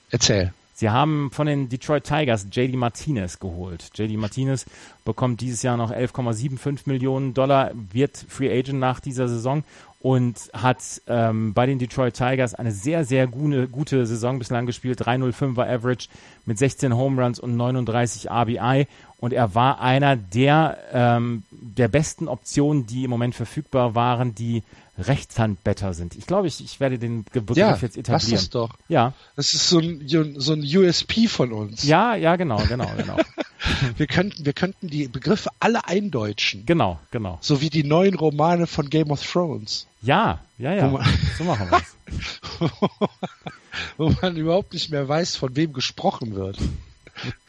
Erzähl. 0.09 0.53
Sie 0.81 0.89
haben 0.89 1.29
von 1.29 1.45
den 1.45 1.69
Detroit 1.69 2.05
Tigers 2.05 2.47
JD 2.51 2.73
Martinez 2.73 3.37
geholt. 3.37 3.91
JD 3.93 4.17
Martinez 4.17 4.65
bekommt 5.05 5.39
dieses 5.39 5.61
Jahr 5.61 5.77
noch 5.77 5.91
11,75 5.91 6.79
Millionen 6.85 7.35
Dollar, 7.35 7.69
wird 7.91 8.17
Free 8.27 8.49
Agent 8.51 8.79
nach 8.79 8.99
dieser 8.99 9.27
Saison 9.27 9.63
und 9.99 10.49
hat 10.53 10.79
ähm, 11.05 11.53
bei 11.53 11.67
den 11.67 11.77
Detroit 11.77 12.15
Tigers 12.15 12.55
eine 12.55 12.71
sehr, 12.71 13.05
sehr 13.05 13.27
gute, 13.27 13.67
gute 13.67 14.07
Saison 14.07 14.39
bislang 14.39 14.65
gespielt. 14.65 14.99
305er 14.99 15.71
Average 15.71 16.07
mit 16.47 16.57
16 16.57 16.95
Home 16.95 17.21
Runs 17.21 17.39
und 17.39 17.55
39 17.55 18.31
RBI. 18.31 18.87
Und 19.19 19.33
er 19.33 19.53
war 19.53 19.81
einer 19.81 20.15
der, 20.15 20.79
ähm, 20.91 21.43
der 21.51 21.89
besten 21.89 22.27
Optionen, 22.27 22.87
die 22.87 23.03
im 23.03 23.11
Moment 23.11 23.35
verfügbar 23.35 23.93
waren, 23.93 24.33
die 24.33 24.63
Rechtshandbetter 25.01 25.93
sind. 25.93 26.15
Ich 26.15 26.27
glaube, 26.27 26.47
ich, 26.47 26.63
ich 26.63 26.79
werde 26.79 26.99
den 26.99 27.23
Begriff 27.23 27.57
ja, 27.57 27.75
jetzt 27.75 27.97
etablieren. 27.97 28.31
Das 28.31 28.43
ist 28.43 28.55
doch. 28.55 28.69
Ja. 28.87 29.13
Das 29.35 29.53
ist 29.53 29.69
so 29.69 29.79
ein, 29.79 30.05
so 30.07 30.53
ein 30.53 30.61
USP 30.63 31.27
von 31.27 31.51
uns. 31.51 31.83
Ja, 31.83 32.15
ja, 32.15 32.35
genau, 32.35 32.57
genau, 32.67 32.89
genau. 32.95 33.17
wir 33.97 34.07
könnten, 34.07 34.45
wir 34.45 34.53
könnten 34.53 34.87
die 34.87 35.07
Begriffe 35.07 35.49
alle 35.59 35.87
eindeutschen. 35.87 36.65
Genau, 36.65 36.99
genau. 37.11 37.37
So 37.41 37.61
wie 37.61 37.69
die 37.69 37.83
neuen 37.83 38.15
Romane 38.15 38.67
von 38.67 38.89
Game 38.89 39.11
of 39.11 39.25
Thrones. 39.25 39.87
Ja, 40.01 40.39
ja, 40.57 40.73
ja. 40.73 40.87
Man, 40.87 41.05
so 41.37 41.43
machen 41.43 41.69
wir 41.69 41.79
es. 41.79 42.69
wo 43.97 44.13
man 44.21 44.35
überhaupt 44.35 44.73
nicht 44.73 44.91
mehr 44.91 45.07
weiß, 45.07 45.35
von 45.35 45.55
wem 45.55 45.73
gesprochen 45.73 46.35
wird. 46.35 46.57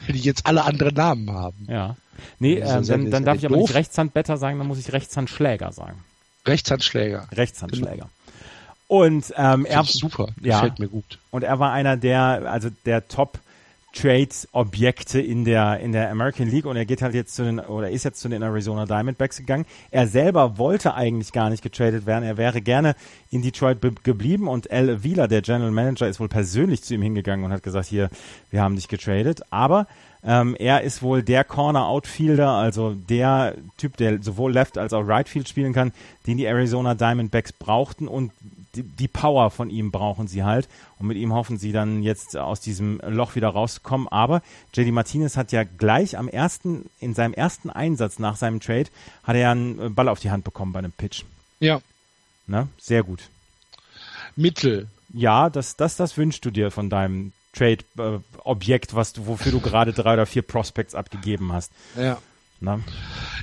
Wenn 0.05 0.15
die 0.15 0.21
jetzt 0.21 0.45
alle 0.45 0.63
andere 0.63 0.93
Namen 0.93 1.31
haben. 1.31 1.67
Ja. 1.69 1.95
Nee, 2.39 2.55
äh, 2.55 2.81
dann, 2.81 3.11
dann 3.11 3.25
darf 3.25 3.37
ich 3.37 3.45
aber 3.45 3.55
doof. 3.55 3.69
nicht 3.69 3.75
Rechtshandbetter 3.75 4.37
sagen, 4.37 4.59
dann 4.59 4.67
muss 4.67 4.79
ich 4.79 4.93
Rechtshandschläger 4.93 5.71
sagen. 5.71 6.03
Rechtshandschläger. 6.45 7.27
Rechtshandschläger. 7.31 8.09
Und 8.87 9.33
ähm, 9.37 9.65
er 9.65 9.83
super, 9.85 10.27
ja, 10.41 10.59
gefällt 10.59 10.79
mir 10.79 10.87
gut. 10.87 11.19
Und 11.31 11.43
er 11.43 11.59
war 11.59 11.71
einer 11.71 11.97
der, 11.97 12.43
also 12.45 12.69
der 12.85 13.07
Top 13.07 13.39
Trade-Objekte 13.93 15.21
in 15.21 15.45
der 15.45 15.79
in 15.79 15.91
der 15.91 16.09
American 16.09 16.49
League 16.49 16.65
und 16.65 16.75
er 16.75 16.85
geht 16.85 17.03
halt 17.03 17.13
jetzt 17.13 17.35
zu 17.35 17.43
den 17.43 17.59
oder 17.59 17.91
ist 17.91 18.03
jetzt 18.03 18.19
zu 18.19 18.27
den 18.27 18.41
Arizona 18.41 18.85
Diamondbacks 18.85 19.37
gegangen. 19.37 19.65
Er 19.91 20.07
selber 20.07 20.57
wollte 20.57 20.95
eigentlich 20.95 21.31
gar 21.31 21.51
nicht 21.51 21.61
getradet 21.61 22.07
werden. 22.07 22.23
Er 22.23 22.37
wäre 22.37 22.61
gerne 22.61 22.95
in 23.29 23.43
Detroit 23.43 23.77
geblieben 24.03 24.47
und 24.47 24.71
Al 24.71 25.03
Wheeler, 25.03 25.27
der 25.27 25.43
General 25.43 25.71
Manager, 25.71 26.07
ist 26.07 26.19
wohl 26.19 26.27
persönlich 26.27 26.83
zu 26.83 26.95
ihm 26.95 27.03
hingegangen 27.03 27.45
und 27.45 27.53
hat 27.53 27.61
gesagt, 27.61 27.87
hier, 27.87 28.09
wir 28.49 28.61
haben 28.61 28.75
dich 28.75 28.87
getradet. 28.87 29.41
Aber 29.51 29.85
ähm, 30.25 30.55
er 30.57 30.81
ist 30.81 31.01
wohl 31.01 31.21
der 31.21 31.43
Corner-Outfielder, 31.43 32.49
also 32.49 32.93
der 32.93 33.55
Typ, 33.77 33.97
der 33.97 34.21
sowohl 34.21 34.53
Left 34.53 34.77
als 34.77 34.93
auch 34.93 35.05
Right 35.05 35.27
Field 35.27 35.49
spielen 35.49 35.73
kann, 35.73 35.91
den 36.27 36.37
die 36.37 36.45
Arizona 36.45 36.95
Diamondbacks 36.95 37.51
brauchten 37.51 38.07
und 38.07 38.31
die, 38.75 38.83
die 38.83 39.07
Power 39.07 39.51
von 39.51 39.69
ihm 39.69 39.91
brauchen 39.91 40.27
sie 40.27 40.43
halt. 40.43 40.67
Und 40.97 41.07
mit 41.07 41.17
ihm 41.17 41.33
hoffen 41.33 41.57
sie 41.57 41.71
dann 41.71 42.01
jetzt 42.01 42.37
aus 42.37 42.59
diesem 42.59 42.99
Loch 43.05 43.35
wieder 43.35 43.49
rauszukommen. 43.49 44.07
Aber 44.07 44.41
JD 44.73 44.91
Martinez 44.91 45.37
hat 45.37 45.51
ja 45.51 45.63
gleich 45.63 46.17
am 46.17 46.27
ersten, 46.27 46.89
in 46.99 47.13
seinem 47.13 47.33
ersten 47.33 47.69
Einsatz 47.69 48.17
nach 48.17 48.35
seinem 48.35 48.59
Trade, 48.59 48.89
hat 49.23 49.35
er 49.35 49.41
ja 49.41 49.51
einen 49.51 49.93
Ball 49.93 50.09
auf 50.09 50.19
die 50.19 50.31
Hand 50.31 50.43
bekommen 50.43 50.71
bei 50.71 50.79
einem 50.79 50.91
Pitch. 50.91 51.23
Ja. 51.59 51.81
Ne? 52.47 52.67
Sehr 52.77 53.03
gut. 53.03 53.29
Mittel. 54.35 54.87
Ja, 55.13 55.49
das, 55.49 55.75
das, 55.75 55.95
das 55.95 56.17
wünschst 56.17 56.43
du 56.43 56.49
dir 56.49 56.71
von 56.71 56.89
deinem 56.89 57.31
Trade-Objekt, 57.53 58.95
was 58.95 59.13
du, 59.13 59.27
wofür 59.27 59.51
du 59.51 59.59
gerade 59.59 59.93
drei 59.93 60.13
oder 60.13 60.25
vier 60.25 60.41
Prospects 60.41 60.95
abgegeben 60.95 61.53
hast. 61.53 61.71
Ja. 61.95 62.19
Na? 62.59 62.79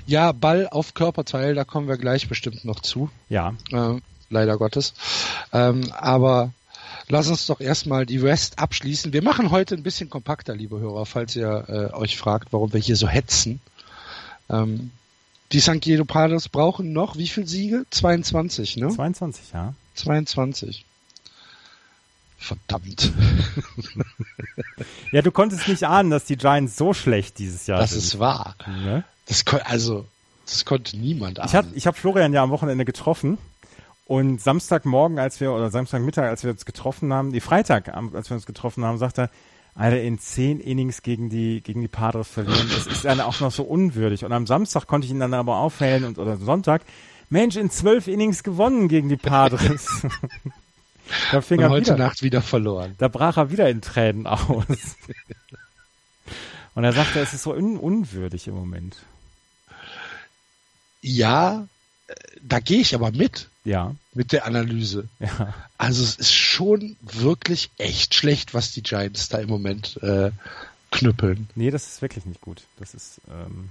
Ja, 0.07 0.33
Ball 0.33 0.69
auf 0.69 0.95
Körperteil, 0.95 1.55
da 1.55 1.65
kommen 1.65 1.89
wir 1.89 1.97
gleich 1.97 2.29
bestimmt 2.29 2.65
noch 2.65 2.81
zu. 2.81 3.11
Ja. 3.29 3.55
Äh, 3.71 4.01
leider 4.31 4.57
Gottes. 4.57 4.95
Ähm, 5.53 5.93
aber 5.93 6.53
lass 7.09 7.29
uns 7.29 7.47
doch 7.47 7.61
erstmal 7.61 8.07
die 8.07 8.23
West 8.23 8.59
abschließen. 8.59 9.13
Wir 9.13 9.23
machen 9.23 9.51
heute 9.51 9.75
ein 9.75 9.83
bisschen 9.83 10.11
kompakter, 10.11 10.57
liebe 10.57 10.81
Hörer, 10.81 11.07
falls 11.07 11.37
ihr 11.37 11.65
äh, 11.69 11.95
euch 11.95 12.17
fragt, 12.17 12.53
warum 12.53 12.73
wir 12.73 12.81
hier 12.81 12.97
so 12.97 13.09
hetzen. 13.09 13.61
Ähm, 14.49 14.91
die 15.53 15.61
St. 15.61 15.85
Diego 15.85 16.05
Padres 16.05 16.49
brauchen 16.49 16.93
noch 16.93 17.17
wie 17.17 17.29
viele 17.29 17.47
Siege? 17.47 17.85
22, 17.91 18.77
ne? 18.77 18.89
22, 18.89 19.53
ja. 19.53 19.75
22. 19.95 20.85
Verdammt. 22.41 23.13
ja, 25.13 25.21
du 25.21 25.31
konntest 25.31 25.69
nicht 25.69 25.85
ahnen, 25.85 26.11
dass 26.11 26.25
die 26.25 26.37
Giants 26.37 26.77
so 26.77 26.95
schlecht 26.95 27.39
dieses 27.39 27.67
Jahr 27.67 27.79
das 27.79 27.91
sind. 27.91 27.99
Das 27.99 28.07
ist 28.07 28.19
wahr. 28.19 28.57
Ne? 28.67 29.05
Das 29.27 29.45
also, 29.67 30.07
das 30.47 30.65
konnte 30.65 30.97
niemand 30.97 31.39
ahnen. 31.39 31.49
Ich 31.49 31.55
habe 31.55 31.69
ich 31.75 31.87
hab 31.87 31.99
Florian 31.99 32.33
ja 32.33 32.43
am 32.43 32.51
Wochenende 32.51 32.87
getroffen 32.87 33.37
und 34.07 34.41
Samstagmorgen, 34.41 35.19
als 35.19 35.39
wir, 35.39 35.53
oder 35.53 35.71
Samstagmittag, 35.71 36.25
als 36.25 36.43
wir 36.43 36.51
uns 36.51 36.65
getroffen 36.65 37.13
haben, 37.13 37.31
die 37.31 37.41
Freitag, 37.41 37.95
als 37.95 38.31
wir 38.31 38.37
uns 38.37 38.47
getroffen 38.47 38.85
haben, 38.85 38.97
sagt 38.97 39.19
er, 39.19 39.31
Alter, 39.75 40.01
in 40.01 40.19
zehn 40.19 40.61
Innings 40.61 41.03
gegen 41.03 41.29
die, 41.29 41.61
gegen 41.61 41.83
die 41.83 41.89
Padres 41.89 42.27
verlieren, 42.27 42.69
das 42.75 42.87
ist 42.87 43.05
dann 43.05 43.21
auch 43.21 43.39
noch 43.41 43.53
so 43.53 43.63
unwürdig. 43.65 44.25
Und 44.25 44.33
am 44.33 44.47
Samstag 44.47 44.87
konnte 44.87 45.05
ich 45.05 45.13
ihn 45.13 45.21
dann 45.21 45.35
aber 45.35 45.59
aufhellen 45.59 46.05
und, 46.05 46.19
oder 46.19 46.39
Sonntag, 46.39 46.83
Mensch, 47.29 47.57
in 47.57 47.71
zwölf 47.71 48.09
Innings 48.09 48.43
gewonnen 48.43 48.89
gegen 48.89 49.11
die 49.11 49.17
Padres. 49.17 49.87
Da 51.33 51.41
fing 51.41 51.59
Und 51.59 51.65
er 51.65 51.71
heute 51.71 51.95
wieder, 51.95 51.97
Nacht 51.97 52.23
wieder 52.23 52.43
verloren. 52.43 52.95
Da 52.99 53.09
brach 53.09 53.37
er 53.37 53.51
wieder 53.51 53.69
in 53.69 53.81
Tränen 53.83 54.27
aus. 54.27 54.65
Und 56.75 56.85
er 56.85 56.93
sagte, 56.93 57.21
es 57.21 57.35
ist 57.35 57.43
so 57.43 57.53
un 57.53 57.77
unwürdig 57.77 58.47
im 58.47 58.55
Moment. 58.55 58.97
Ja, 61.03 61.67
da 62.43 62.61
gehe 62.61 62.81
ich 62.81 62.95
aber 62.95 63.11
mit. 63.13 63.49
Ja. 63.65 63.95
Mit 64.15 64.33
der 64.33 64.47
Analyse. 64.47 65.09
Ja. 65.19 65.55
Also 65.79 66.03
es 66.03 66.17
ist 66.17 66.33
schon 66.33 66.97
wirklich 67.03 67.71
echt 67.79 68.15
schlecht, 68.15 68.55
was 68.55 68.73
die 68.73 68.83
Giants 68.83 69.29
da 69.29 69.39
im 69.39 69.49
Moment 69.49 69.99
äh, 70.03 70.31
knüppeln. 70.91 71.49
Nee, 71.55 71.71
das 71.71 71.87
ist 71.87 72.03
wirklich 72.03 72.25
nicht 72.25 72.41
gut. 72.41 72.63
Das 72.79 72.95
ist 72.95 73.21
ähm, 73.29 73.71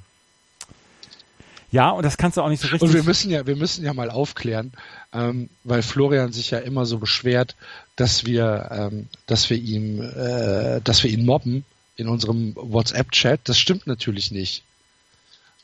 ja, 1.72 1.92
und 1.92 2.04
das 2.04 2.18
kannst 2.18 2.38
du 2.38 2.42
auch 2.42 2.50
nicht 2.50 2.62
so 2.62 2.68
richtig. 2.68 2.82
Und 2.82 2.94
wir 2.94 3.04
müssen 3.04 3.30
ja, 3.30 3.46
wir 3.46 3.56
müssen 3.56 3.86
ja 3.86 3.94
mal 3.94 4.10
aufklären, 4.10 4.74
ähm, 5.14 5.50
weil 5.64 5.82
Florian 5.82 6.32
sich 6.32 6.52
ja 6.52 6.60
immer 6.60 6.86
so 6.86 7.00
beschwert, 7.00 7.56
dass 7.96 8.26
wir, 8.26 8.70
ähm, 8.72 9.08
dass 9.26 9.50
wir 9.50 9.58
ihm, 9.58 10.02
äh, 10.02 10.82
dass 10.82 11.04
wir 11.04 11.10
ihn 11.10 11.26
mobben 11.26 11.66
in 11.96 12.08
unserem 12.08 12.56
WhatsApp-Chat. 12.56 13.42
Das 13.44 13.60
stimmt 13.60 13.88
natürlich 13.88 14.32
nicht. 14.32 14.64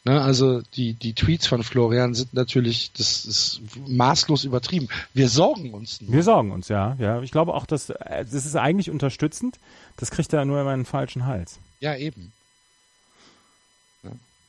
Ne, 0.03 0.21
also 0.21 0.62
die, 0.75 0.93
die 0.93 1.13
Tweets 1.13 1.47
von 1.47 1.63
Florian 1.63 2.13
sind 2.13 2.34
natürlich, 2.36 2.91
das 2.93 3.25
ist 3.25 3.62
maßlos 3.88 4.43
übertrieben. 4.43 4.88
Wir 5.15 5.29
sorgen 5.29 5.73
uns 5.73 5.99
nur. 5.99 6.13
Wir 6.13 6.21
sorgen 6.21 6.51
uns, 6.51 6.67
ja. 6.67 6.95
ja. 6.99 7.23
Ich 7.23 7.31
glaube 7.31 7.55
auch, 7.55 7.65
dass 7.65 7.89
äh, 7.89 8.23
das 8.23 8.45
ist 8.45 8.55
eigentlich 8.55 8.91
unterstützend. 8.91 9.58
Das 9.97 10.12
kriegt 10.12 10.31
er 10.31 10.45
nur 10.45 10.62
immer 10.62 10.71
einen 10.71 10.86
falschen 10.86 11.25
Hals. 11.25 11.60
Ja, 11.79 11.95
eben. 11.95 12.34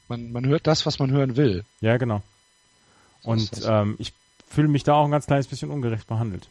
Man, 0.09 0.31
man 0.31 0.47
hört 0.47 0.67
das, 0.67 0.85
was 0.87 0.99
man 0.99 1.11
hören 1.11 1.37
will. 1.37 1.65
Ja, 1.81 1.97
genau. 1.97 2.23
Und 3.23 3.51
ähm, 3.65 3.97
ich 3.99 4.13
fühle 4.47 4.69
mich 4.69 4.85
da 4.85 4.95
auch 4.95 5.05
ein 5.05 5.11
ganz 5.11 5.27
kleines 5.27 5.47
bisschen 5.47 5.71
ungerecht 5.71 6.07
behandelt. 6.07 6.49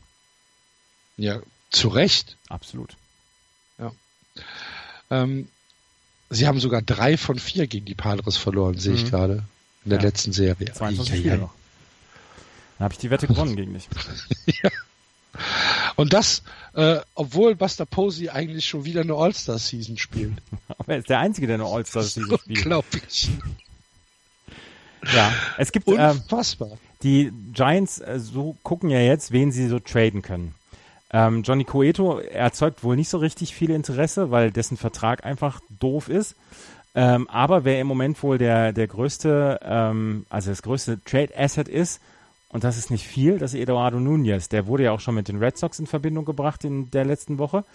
Ja, 1.17 1.39
zu 1.69 1.87
Recht. 1.87 2.37
Absolut. 2.49 2.95
Ja. 3.77 3.91
Ähm, 5.09 5.47
Sie 6.29 6.47
haben 6.47 6.59
sogar 6.59 6.81
drei 6.81 7.17
von 7.17 7.37
vier 7.37 7.67
gegen 7.67 7.85
die 7.85 7.95
Padres 7.95 8.37
verloren, 8.37 8.77
sehe 8.77 8.95
ich 8.95 9.05
mhm. 9.05 9.09
gerade. 9.09 9.43
In 9.83 9.91
der 9.91 9.99
ja. 9.99 10.05
letzten 10.05 10.33
Serie. 10.33 10.73
22 10.73 11.19
Spiele 11.19 11.37
noch. 11.37 11.53
Dann 12.77 12.85
habe 12.85 12.93
ich 12.93 12.97
die 12.99 13.11
Wette 13.11 13.27
gewonnen 13.27 13.55
gegen 13.55 13.73
dich. 13.73 13.87
ja. 14.63 14.69
Und 15.95 16.13
das, 16.13 16.43
äh, 16.73 16.99
obwohl 17.13 17.55
Buster 17.55 17.85
Posey 17.85 18.29
eigentlich 18.29 18.65
schon 18.65 18.85
wieder 18.85 19.01
eine 19.01 19.13
All-Star-Season 19.13 19.97
spielt. 19.97 20.33
Aber 20.67 20.93
er 20.93 20.99
ist 20.99 21.09
der 21.09 21.19
Einzige, 21.19 21.47
der 21.47 21.55
eine 21.55 21.65
All-Star-Season 21.65 22.37
spielt. 22.39 22.59
Unglaublich. 22.59 23.29
Ja, 25.13 25.31
es 25.57 25.71
gibt 25.71 25.87
ähm, 25.87 25.99
Unfassbar. 25.99 26.71
Ähm, 26.71 26.77
die 27.05 27.31
Giants 27.53 27.99
äh, 27.99 28.19
so 28.19 28.57
gucken 28.63 28.89
ja 28.89 28.99
jetzt, 28.99 29.31
wen 29.31 29.51
sie 29.51 29.67
so 29.67 29.79
traden 29.79 30.21
können. 30.21 30.55
Ähm, 31.11 31.43
Johnny 31.43 31.63
Coeto 31.63 32.19
erzeugt 32.19 32.83
wohl 32.83 32.95
nicht 32.95 33.09
so 33.09 33.19
richtig 33.19 33.53
viel 33.53 33.69
Interesse, 33.69 34.31
weil 34.31 34.51
dessen 34.51 34.75
Vertrag 34.75 35.23
einfach 35.23 35.61
doof 35.79 36.09
ist. 36.09 36.35
Ähm, 36.95 37.29
aber 37.29 37.63
wer 37.63 37.79
im 37.79 37.87
Moment 37.87 38.21
wohl 38.23 38.37
der, 38.37 38.73
der 38.73 38.87
größte, 38.87 39.59
ähm, 39.63 40.25
also 40.29 40.49
das 40.49 40.61
größte 40.61 40.99
Trade 41.05 41.37
Asset 41.37 41.67
ist, 41.67 42.01
und 42.49 42.63
das 42.63 42.77
ist 42.77 42.89
nicht 42.89 43.05
viel, 43.05 43.37
das 43.37 43.53
ist 43.53 43.59
Eduardo 43.59 43.99
Nunez. 43.99 44.47
Der 44.47 44.65
wurde 44.65 44.83
ja 44.83 44.91
auch 44.91 45.01
schon 45.01 45.15
mit 45.15 45.27
den 45.27 45.43
Red 45.43 45.57
Sox 45.57 45.77
in 45.77 45.87
Verbindung 45.87 46.23
gebracht 46.23 46.63
in 46.63 46.89
der 46.89 47.03
letzten 47.03 47.37
Woche. 47.37 47.65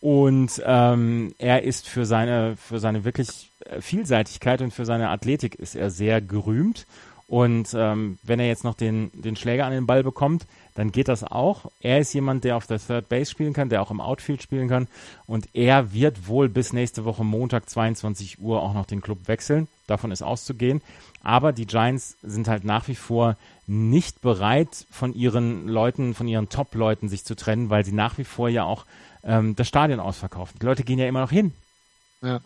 Und 0.00 0.60
ähm, 0.64 1.34
er 1.38 1.62
ist 1.62 1.86
für 1.86 2.06
seine, 2.06 2.56
für 2.56 2.80
seine 2.80 3.04
wirklich 3.04 3.50
äh, 3.66 3.80
Vielseitigkeit 3.80 4.62
und 4.62 4.72
für 4.72 4.86
seine 4.86 5.10
Athletik 5.10 5.54
ist 5.56 5.76
er 5.76 5.90
sehr 5.90 6.20
gerühmt. 6.20 6.86
Und 7.32 7.74
ähm, 7.74 8.18
wenn 8.22 8.40
er 8.40 8.46
jetzt 8.46 8.62
noch 8.62 8.74
den, 8.74 9.10
den 9.14 9.36
Schläger 9.36 9.64
an 9.64 9.72
den 9.72 9.86
Ball 9.86 10.02
bekommt, 10.02 10.44
dann 10.74 10.92
geht 10.92 11.08
das 11.08 11.24
auch. 11.24 11.64
Er 11.80 11.98
ist 11.98 12.12
jemand, 12.12 12.44
der 12.44 12.58
auf 12.58 12.66
der 12.66 12.78
Third 12.78 13.08
Base 13.08 13.30
spielen 13.30 13.54
kann, 13.54 13.70
der 13.70 13.80
auch 13.80 13.90
im 13.90 14.02
Outfield 14.02 14.42
spielen 14.42 14.68
kann. 14.68 14.86
Und 15.24 15.48
er 15.54 15.94
wird 15.94 16.28
wohl 16.28 16.50
bis 16.50 16.74
nächste 16.74 17.06
Woche 17.06 17.24
Montag 17.24 17.70
22 17.70 18.38
Uhr 18.38 18.62
auch 18.62 18.74
noch 18.74 18.84
den 18.84 19.00
Club 19.00 19.28
wechseln. 19.28 19.66
Davon 19.86 20.10
ist 20.10 20.20
auszugehen. 20.20 20.82
Aber 21.22 21.54
die 21.54 21.64
Giants 21.64 22.18
sind 22.22 22.48
halt 22.48 22.64
nach 22.64 22.86
wie 22.88 22.96
vor 22.96 23.38
nicht 23.66 24.20
bereit, 24.20 24.84
von 24.90 25.14
ihren 25.14 25.68
Leuten, 25.68 26.12
von 26.12 26.28
ihren 26.28 26.50
Top-Leuten 26.50 27.08
sich 27.08 27.24
zu 27.24 27.34
trennen, 27.34 27.70
weil 27.70 27.86
sie 27.86 27.92
nach 27.92 28.18
wie 28.18 28.24
vor 28.24 28.50
ja 28.50 28.64
auch 28.64 28.84
ähm, 29.24 29.56
das 29.56 29.68
Stadion 29.68 30.00
ausverkaufen. 30.00 30.58
Die 30.60 30.66
Leute 30.66 30.84
gehen 30.84 30.98
ja 30.98 31.08
immer 31.08 31.22
noch 31.22 31.30
hin. 31.30 31.54
Ja. 32.20 32.42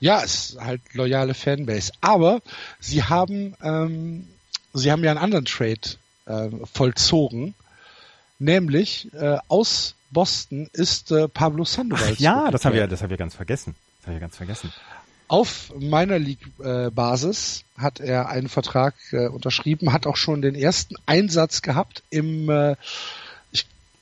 Ja, 0.00 0.22
es 0.22 0.50
ist 0.50 0.60
halt 0.60 0.80
loyale 0.92 1.34
Fanbase. 1.34 1.92
Aber 2.00 2.40
sie 2.80 3.02
haben, 3.02 3.54
ähm, 3.62 4.28
sie 4.72 4.90
haben 4.92 5.02
ja 5.04 5.10
einen 5.10 5.20
anderen 5.20 5.44
Trade 5.44 5.80
äh, 6.26 6.48
vollzogen. 6.72 7.54
Nämlich 8.38 9.12
äh, 9.14 9.38
aus 9.48 9.94
Boston 10.10 10.70
ist 10.72 11.10
äh, 11.10 11.28
Pablo 11.28 11.64
Sandoval. 11.64 12.12
Ach, 12.14 12.18
ja, 12.18 12.50
das 12.50 12.64
haben 12.64 12.74
wir, 12.74 12.86
das 12.86 13.02
haben 13.02 13.10
wir 13.10 13.16
ganz 13.16 13.34
vergessen. 13.34 13.74
Das 14.00 14.06
haben 14.06 14.14
wir 14.14 14.20
ganz 14.20 14.36
vergessen. 14.36 14.72
Auf 15.26 15.72
meiner 15.78 16.18
League-Basis 16.18 17.64
äh, 17.76 17.80
hat 17.80 18.00
er 18.00 18.30
einen 18.30 18.48
Vertrag 18.48 18.94
äh, 19.12 19.26
unterschrieben, 19.28 19.92
hat 19.92 20.06
auch 20.06 20.16
schon 20.16 20.40
den 20.40 20.54
ersten 20.54 20.94
Einsatz 21.04 21.60
gehabt 21.60 22.02
im, 22.08 22.48
äh, 22.48 22.76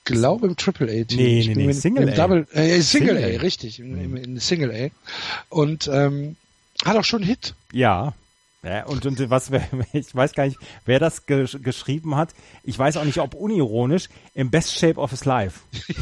glaube 0.06 0.46
im 0.46 0.56
Triple 0.56 0.86
A 0.86 1.04
Team. 1.04 1.18
Nee, 1.18 1.52
nee, 1.54 1.66
nee, 1.66 1.72
Single 1.72 2.08
A. 2.08 2.14
Double, 2.14 2.46
äh, 2.52 2.80
Single, 2.80 3.16
Single 3.16 3.16
A, 3.18 3.40
richtig, 3.42 3.80
im, 3.80 4.00
im, 4.00 4.16
im 4.16 4.38
Single 4.38 4.70
A. 4.70 5.54
Und 5.54 5.90
ähm, 5.92 6.36
hat 6.84 6.96
auch 6.96 7.04
schon 7.04 7.22
einen 7.22 7.28
Hit. 7.28 7.54
Ja. 7.72 8.14
Ja, 8.62 8.84
und, 8.86 9.04
und 9.06 9.30
was, 9.30 9.50
ich 9.92 10.14
weiß 10.14 10.32
gar 10.32 10.46
nicht, 10.46 10.58
wer 10.86 10.98
das 10.98 11.26
ge 11.26 11.46
geschrieben 11.60 12.16
hat. 12.16 12.34
Ich 12.64 12.78
weiß 12.78 12.96
auch 12.96 13.04
nicht, 13.04 13.18
ob 13.18 13.34
unironisch, 13.34 14.08
im 14.34 14.50
Best 14.50 14.78
Shape 14.78 14.98
of 14.98 15.10
his 15.10 15.24
Life. 15.24 15.60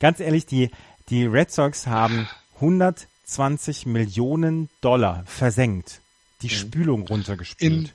Ganz 0.00 0.20
ehrlich, 0.20 0.46
die, 0.46 0.70
die 1.10 1.26
Red 1.26 1.52
Sox 1.52 1.86
haben 1.86 2.28
120 2.56 3.86
Millionen 3.86 4.68
Dollar 4.80 5.24
versenkt, 5.26 6.00
die 6.42 6.48
mhm. 6.48 6.50
Spülung 6.50 7.02
runtergespült. 7.02 7.72
In, 7.72 7.90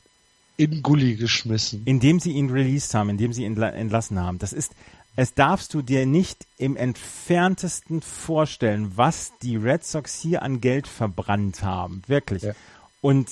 in 0.58 0.82
Gully 0.82 1.16
geschmissen. 1.16 1.84
Indem 1.86 2.20
sie 2.20 2.32
ihn 2.32 2.50
released 2.50 2.94
haben, 2.94 3.10
indem 3.10 3.34
sie 3.34 3.46
ihn 3.46 3.62
entlassen 3.62 4.20
haben. 4.20 4.38
Das 4.40 4.54
ist, 4.54 4.74
es 5.16 5.34
darfst 5.34 5.74
du 5.74 5.82
dir 5.82 6.06
nicht 6.06 6.46
im 6.58 6.78
entferntesten 6.78 8.02
vorstellen, 8.02 8.94
was 8.96 9.34
die 9.42 9.58
Red 9.58 9.84
Sox 9.84 10.20
hier 10.20 10.42
an 10.42 10.62
Geld 10.62 10.88
verbrannt 10.88 11.64
haben. 11.64 12.02
Wirklich. 12.08 12.44
Ja. 12.44 12.54
Und 13.02 13.28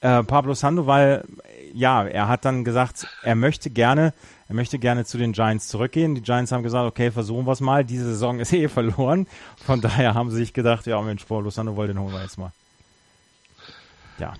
äh, 0.00 0.22
Pablo 0.22 0.54
Sandoval, 0.54 1.24
ja, 1.74 2.04
er 2.04 2.28
hat 2.28 2.44
dann 2.44 2.64
gesagt, 2.64 3.06
er 3.22 3.34
möchte 3.34 3.68
gerne, 3.68 4.14
er 4.48 4.54
möchte 4.54 4.78
gerne 4.78 5.04
zu 5.04 5.18
den 5.18 5.32
Giants 5.32 5.68
zurückgehen. 5.68 6.14
Die 6.14 6.22
Giants 6.22 6.52
haben 6.52 6.62
gesagt, 6.62 6.88
okay, 6.88 7.10
versuchen 7.10 7.46
wir 7.46 7.52
es 7.52 7.60
mal. 7.60 7.84
Diese 7.84 8.04
Saison 8.04 8.40
ist 8.40 8.52
eh 8.54 8.68
verloren. 8.68 9.26
Von 9.64 9.80
daher 9.80 10.14
haben 10.14 10.30
sie 10.30 10.36
sich 10.36 10.54
gedacht, 10.54 10.86
ja, 10.86 11.00
Mensch, 11.02 11.24
Pablo 11.24 11.50
Sandoval, 11.50 11.86
den 11.86 12.00
holen 12.00 12.12
wir 12.12 12.22
jetzt 12.22 12.38
mal. 12.38 12.52
Ja. 14.18 14.32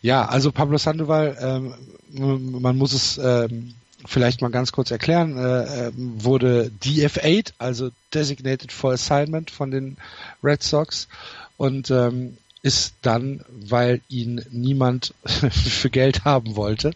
Ja, 0.00 0.26
also 0.26 0.52
Pablo 0.52 0.78
Sandoval, 0.78 1.36
ähm, 1.40 2.60
man 2.60 2.76
muss 2.76 2.92
es 2.92 3.18
ähm, 3.18 3.74
vielleicht 4.04 4.40
mal 4.42 4.50
ganz 4.50 4.72
kurz 4.72 4.90
erklären, 4.90 5.36
äh, 5.36 5.88
ähm, 5.88 6.24
wurde 6.24 6.70
DF8, 6.82 7.52
also 7.58 7.90
Designated 8.12 8.72
for 8.72 8.92
Assignment 8.92 9.50
von 9.50 9.70
den 9.70 9.96
Red 10.42 10.62
Sox 10.62 11.08
und 11.56 11.90
ähm, 11.90 12.36
ist 12.62 12.94
dann, 13.02 13.44
weil 13.48 14.00
ihn 14.08 14.44
niemand 14.50 15.14
für 15.50 15.90
Geld 15.90 16.24
haben 16.24 16.56
wollte, 16.56 16.92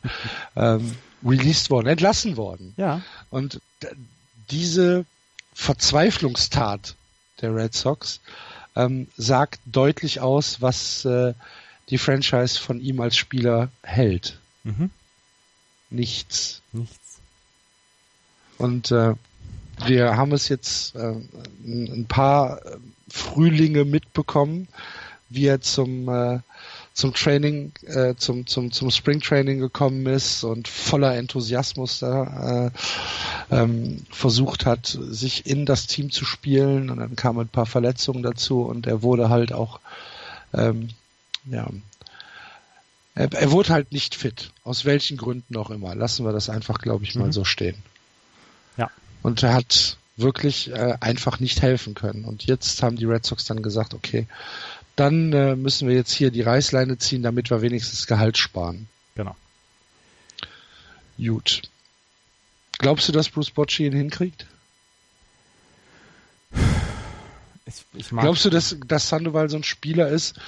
ähm, 0.54 0.96
released 1.24 1.70
worden, 1.70 1.88
entlassen 1.88 2.36
worden. 2.36 2.74
Ja. 2.76 3.02
Und 3.30 3.60
diese 4.50 5.04
Verzweiflungstat 5.54 6.94
der 7.40 7.54
Red 7.54 7.74
Sox 7.74 8.20
ähm, 8.76 9.08
sagt 9.16 9.60
deutlich 9.64 10.20
aus, 10.20 10.60
was 10.60 11.04
äh, 11.04 11.34
die 11.88 11.98
Franchise 11.98 12.58
von 12.58 12.80
ihm 12.80 13.00
als 13.00 13.16
Spieler 13.16 13.70
hält. 13.82 14.40
Mhm. 14.64 14.90
Nichts. 15.90 16.62
Nichts. 16.72 17.18
Und 18.58 18.90
äh, 18.90 19.14
wir 19.84 20.16
haben 20.16 20.32
es 20.32 20.48
jetzt 20.48 20.96
äh, 20.96 21.14
ein 21.64 22.06
paar 22.08 22.60
Frühlinge 23.08 23.84
mitbekommen, 23.84 24.68
wie 25.28 25.46
er 25.46 25.60
zum 25.60 26.08
äh, 26.08 26.40
zum 26.94 27.12
Training, 27.12 27.72
äh, 27.86 28.14
zum 28.16 28.46
zum 28.46 28.72
zum 28.72 28.90
Spring 28.90 29.20
Training 29.20 29.58
gekommen 29.58 30.06
ist 30.06 30.44
und 30.44 30.66
voller 30.66 31.14
Enthusiasmus 31.14 31.98
da 31.98 32.66
äh, 32.66 32.70
ähm, 33.50 34.06
versucht 34.10 34.64
hat, 34.64 34.86
sich 34.86 35.46
in 35.46 35.66
das 35.66 35.86
Team 35.86 36.10
zu 36.10 36.24
spielen. 36.24 36.88
Und 36.88 36.98
dann 36.98 37.14
kamen 37.14 37.40
ein 37.40 37.48
paar 37.48 37.66
Verletzungen 37.66 38.22
dazu 38.22 38.62
und 38.62 38.86
er 38.86 39.02
wurde 39.02 39.28
halt 39.28 39.52
auch 39.52 39.80
ähm, 40.54 40.88
ja 41.46 41.68
er, 43.16 43.32
er 43.32 43.50
wurde 43.50 43.70
halt 43.70 43.90
nicht 43.92 44.14
fit. 44.14 44.52
Aus 44.62 44.84
welchen 44.84 45.16
Gründen 45.16 45.56
auch 45.56 45.70
immer. 45.70 45.94
Lassen 45.94 46.24
wir 46.24 46.32
das 46.32 46.48
einfach, 46.48 46.78
glaube 46.78 47.04
ich, 47.04 47.16
mal 47.16 47.26
mhm. 47.26 47.32
so 47.32 47.44
stehen. 47.44 47.76
Ja. 48.76 48.90
Und 49.22 49.42
er 49.42 49.54
hat 49.54 49.96
wirklich 50.16 50.70
äh, 50.70 50.96
einfach 51.00 51.40
nicht 51.40 51.62
helfen 51.62 51.94
können. 51.94 52.24
Und 52.24 52.44
jetzt 52.44 52.82
haben 52.82 52.96
die 52.96 53.06
Red 53.06 53.24
Sox 53.24 53.46
dann 53.46 53.62
gesagt, 53.62 53.94
okay, 53.94 54.26
dann 54.94 55.32
äh, 55.32 55.56
müssen 55.56 55.88
wir 55.88 55.94
jetzt 55.94 56.12
hier 56.12 56.30
die 56.30 56.42
Reißleine 56.42 56.98
ziehen, 56.98 57.22
damit 57.22 57.50
wir 57.50 57.62
wenigstens 57.62 58.06
Gehalt 58.06 58.38
sparen. 58.38 58.86
Genau. 59.14 59.34
Gut. 61.18 61.62
Glaubst 62.78 63.08
du, 63.08 63.12
dass 63.12 63.30
Bruce 63.30 63.50
Bocci 63.50 63.86
ihn 63.86 63.94
hinkriegt? 63.94 64.46
Ich, 67.64 67.84
ich 67.94 68.08
Glaubst 68.10 68.44
du, 68.44 68.50
dass, 68.50 68.76
dass 68.86 69.08
Sandoval 69.08 69.48
so 69.48 69.56
ein 69.56 69.64
Spieler 69.64 70.08
ist, 70.08 70.38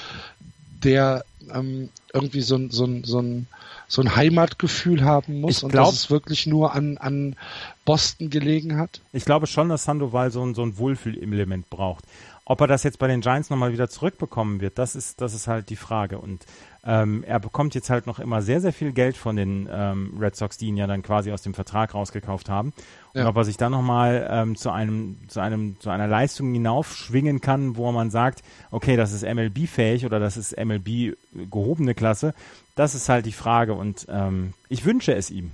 der 0.85 1.25
ähm, 1.53 1.88
irgendwie 2.12 2.43
so 2.43 2.57
ein, 2.57 2.71
so 2.71 2.85
ein, 2.85 3.05
so 3.05 3.21
ein, 3.21 3.47
so 3.87 4.03
ein 4.03 4.14
Heimatgefühl 4.14 5.03
haben 5.03 5.41
muss 5.41 5.59
ich 5.59 5.64
und 5.64 5.71
glaub, 5.71 5.87
dass 5.87 5.95
es 5.95 6.11
wirklich 6.11 6.47
nur 6.47 6.75
an, 6.75 6.99
an 6.99 7.37
Boston 7.85 8.31
gelegen 8.31 8.77
hat? 8.77 9.01
Ich 9.12 9.25
glaube 9.25 9.47
schon, 9.47 9.69
dass 9.69 9.85
Sandoval 9.85 10.31
so 10.31 10.45
ein, 10.45 10.55
so 10.55 10.62
ein 10.62 10.79
Wohlfühlelement 10.79 11.71
braucht. 11.71 12.05
Ob 12.45 12.61
er 12.62 12.67
das 12.67 12.83
jetzt 12.83 12.99
bei 12.99 13.09
den 13.09 13.21
Giants 13.21 13.51
nochmal 13.51 13.73
wieder 13.73 13.91
zurückbekommen 13.91 14.61
wird, 14.61 14.79
das 14.79 14.95
ist, 14.95 15.21
das 15.21 15.35
ist 15.35 15.49
halt 15.49 15.69
die 15.69 15.77
Frage. 15.77 16.19
Und 16.19 16.47
ähm, 16.88 17.22
er 17.24 17.38
bekommt 17.38 17.74
jetzt 17.74 17.90
halt 17.90 18.07
noch 18.07 18.18
immer 18.18 18.40
sehr, 18.40 18.62
sehr 18.62 18.72
viel 18.72 18.92
Geld 18.92 19.14
von 19.18 19.37
den 19.37 19.68
ähm, 19.70 20.16
Red 20.18 20.35
Sox, 20.35 20.57
die 20.57 20.68
ihn 20.68 20.79
ja 20.79 20.87
dann 20.87 21.03
quasi 21.03 21.31
aus 21.31 21.42
dem 21.42 21.53
Vertrag 21.53 21.92
rausgekauft 21.92 22.48
haben. 22.48 22.72
Und 23.12 23.20
ja. 23.20 23.29
ob 23.29 23.37
er 23.37 23.44
sich 23.44 23.59
dann 23.59 23.72
nochmal 23.72 24.27
ähm, 24.31 24.57
zu 24.57 24.70
einem, 24.70 25.18
zu 25.29 25.40
einem, 25.40 25.79
zu 25.81 25.90
einer 25.90 26.07
Leistung 26.07 26.51
hinaufschwingen 26.51 27.42
kann, 27.42 27.77
wo 27.77 27.92
man 27.92 28.11
sagt, 28.11 28.42
okay, 28.70 28.96
das 28.96 29.12
ist 29.12 29.22
MLB-fähig 29.22 30.07
oder 30.07 30.18
das 30.18 30.38
ist 30.38 30.57
MLB 30.57 31.14
gehobene 31.51 31.94
Klasse, 31.94 32.33
das 32.74 32.94
ist 32.94 33.11
halt 33.11 33.27
die 33.27 33.33
Frage. 33.33 33.74
Und 33.74 34.07
ähm, 34.09 34.55
ich 34.70 34.87
wünsche 34.87 35.14
es 35.14 35.31
ihm. 35.31 35.53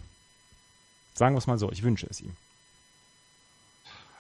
Sagen 1.15 1.35
wir 1.35 1.39
es 1.39 1.49
mal 1.49 1.59
so, 1.59 1.73
ich 1.73 1.83
wünsche 1.83 2.07
es 2.09 2.21
ihm. 2.21 2.37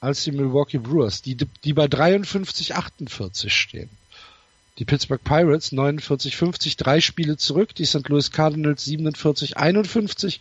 als 0.00 0.22
die 0.22 0.30
Milwaukee 0.32 0.78
Brewers, 0.78 1.22
die, 1.22 1.36
die 1.36 1.72
bei 1.72 1.86
53-48 1.86 3.50
stehen. 3.50 3.90
Die 4.78 4.84
Pittsburgh 4.84 5.22
Pirates 5.22 5.72
49-50, 5.72 6.76
drei 6.76 7.00
Spiele 7.00 7.36
zurück. 7.36 7.76
Die 7.76 7.84
St. 7.84 8.08
Louis 8.08 8.32
Cardinals 8.32 8.84
47-51 8.86 10.40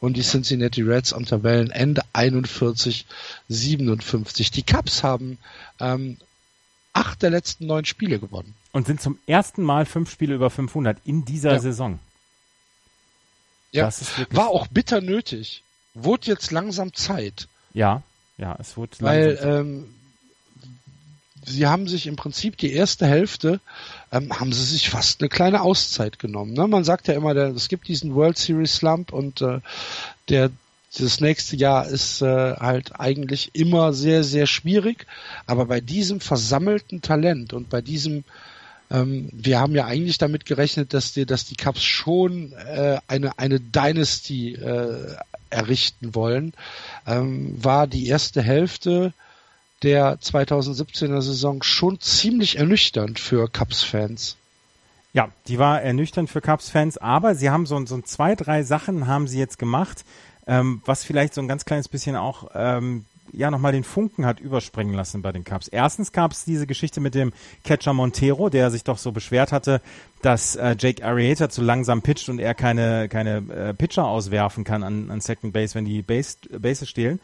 und 0.00 0.16
die 0.16 0.22
Cincinnati 0.22 0.80
Reds 0.82 1.12
am 1.12 1.26
Tabellenende 1.26 2.02
41-57. 2.14 4.52
Die 4.52 4.62
Cubs 4.62 5.02
haben 5.02 5.38
ähm, 5.80 6.16
acht 6.94 7.20
der 7.22 7.30
letzten 7.30 7.66
neun 7.66 7.84
Spiele 7.84 8.18
gewonnen. 8.18 8.54
Und 8.72 8.86
sind 8.86 9.02
zum 9.02 9.18
ersten 9.26 9.62
Mal 9.62 9.84
fünf 9.84 10.10
Spiele 10.10 10.34
über 10.34 10.48
500 10.48 10.96
in 11.04 11.26
dieser 11.26 11.52
ja. 11.52 11.60
Saison. 11.60 11.98
Ja, 13.70 13.90
war 14.30 14.48
auch 14.48 14.66
bitter 14.68 15.00
nötig. 15.00 15.62
Wurde 15.94 16.28
jetzt 16.28 16.52
langsam 16.52 16.94
Zeit. 16.94 17.48
Ja, 17.72 18.02
ja, 18.38 18.56
es 18.58 18.76
wurde 18.76 18.92
langsam 19.00 19.06
Weil, 19.06 19.36
Zeit. 19.36 19.46
Ähm, 19.46 19.94
sie 21.44 21.66
haben 21.66 21.88
sich 21.88 22.06
im 22.06 22.16
Prinzip 22.16 22.56
die 22.56 22.72
erste 22.72 23.06
Hälfte, 23.06 23.60
ähm, 24.12 24.32
haben 24.38 24.52
sie 24.52 24.64
sich 24.64 24.90
fast 24.90 25.20
eine 25.20 25.28
kleine 25.28 25.62
Auszeit 25.62 26.18
genommen. 26.18 26.52
Ne? 26.52 26.66
Man 26.66 26.84
sagt 26.84 27.08
ja 27.08 27.14
immer, 27.14 27.34
der, 27.34 27.48
es 27.48 27.68
gibt 27.68 27.88
diesen 27.88 28.14
World 28.14 28.38
Series 28.38 28.76
Slump 28.76 29.12
und 29.12 29.40
äh, 29.42 29.60
der 30.28 30.50
das 30.98 31.20
nächste 31.20 31.56
Jahr 31.56 31.86
ist 31.86 32.22
äh, 32.22 32.54
halt 32.56 33.00
eigentlich 33.00 33.50
immer 33.52 33.92
sehr, 33.92 34.22
sehr 34.22 34.46
schwierig. 34.46 35.06
Aber 35.46 35.66
bei 35.66 35.80
diesem 35.80 36.20
versammelten 36.20 37.02
Talent 37.02 37.52
und 37.52 37.68
bei 37.68 37.80
diesem, 37.80 38.22
ähm, 38.90 39.28
wir 39.32 39.58
haben 39.58 39.74
ja 39.74 39.86
eigentlich 39.86 40.18
damit 40.18 40.46
gerechnet, 40.46 40.94
dass 40.94 41.12
die, 41.12 41.26
dass 41.26 41.46
die 41.46 41.56
Cubs 41.56 41.82
schon 41.82 42.52
äh, 42.52 42.98
eine, 43.08 43.38
eine 43.38 43.58
Dynasty 43.58 44.54
äh, 44.54 45.16
errichten 45.50 46.14
wollen, 46.14 46.52
ähm, 47.06 47.56
war 47.62 47.88
die 47.88 48.06
erste 48.06 48.40
Hälfte 48.40 49.12
der 49.84 50.18
2017er 50.18 51.20
Saison 51.20 51.62
schon 51.62 52.00
ziemlich 52.00 52.56
ernüchternd 52.56 53.20
für 53.20 53.48
Cubs-Fans. 53.48 54.36
Ja, 55.12 55.28
die 55.46 55.58
war 55.58 55.82
ernüchternd 55.82 56.30
für 56.30 56.40
Cubs-Fans, 56.40 56.98
aber 56.98 57.34
sie 57.34 57.50
haben 57.50 57.66
so, 57.66 57.84
so 57.86 58.00
zwei, 58.00 58.34
drei 58.34 58.62
Sachen 58.62 59.06
haben 59.06 59.28
sie 59.28 59.38
jetzt 59.38 59.58
gemacht, 59.58 60.04
ähm, 60.46 60.82
was 60.86 61.04
vielleicht 61.04 61.34
so 61.34 61.40
ein 61.40 61.48
ganz 61.48 61.64
kleines 61.64 61.88
bisschen 61.88 62.16
auch 62.16 62.50
ähm, 62.54 63.04
ja 63.32 63.50
nochmal 63.50 63.72
den 63.72 63.84
Funken 63.84 64.26
hat 64.26 64.40
überspringen 64.40 64.94
lassen 64.94 65.22
bei 65.22 65.32
den 65.32 65.44
Cubs. 65.44 65.68
Erstens 65.68 66.12
gab 66.12 66.32
es 66.32 66.44
diese 66.44 66.66
Geschichte 66.66 67.00
mit 67.00 67.14
dem 67.14 67.32
Catcher 67.64 67.92
Montero, 67.92 68.48
der 68.48 68.70
sich 68.70 68.84
doch 68.84 68.98
so 68.98 69.12
beschwert 69.12 69.52
hatte, 69.52 69.80
dass 70.24 70.56
äh, 70.56 70.74
Jake 70.78 71.04
Arrieta 71.04 71.50
zu 71.50 71.60
langsam 71.60 72.00
pitcht 72.00 72.30
und 72.30 72.38
er 72.38 72.54
keine, 72.54 73.08
keine 73.08 73.36
äh, 73.52 73.74
Pitcher 73.74 74.06
auswerfen 74.06 74.64
kann 74.64 74.82
an, 74.82 75.10
an 75.10 75.20
Second 75.20 75.52
Base, 75.52 75.74
wenn 75.74 75.84
die 75.84 76.00
Base, 76.00 76.38
Bases 76.58 76.88
stehlen. 76.88 77.20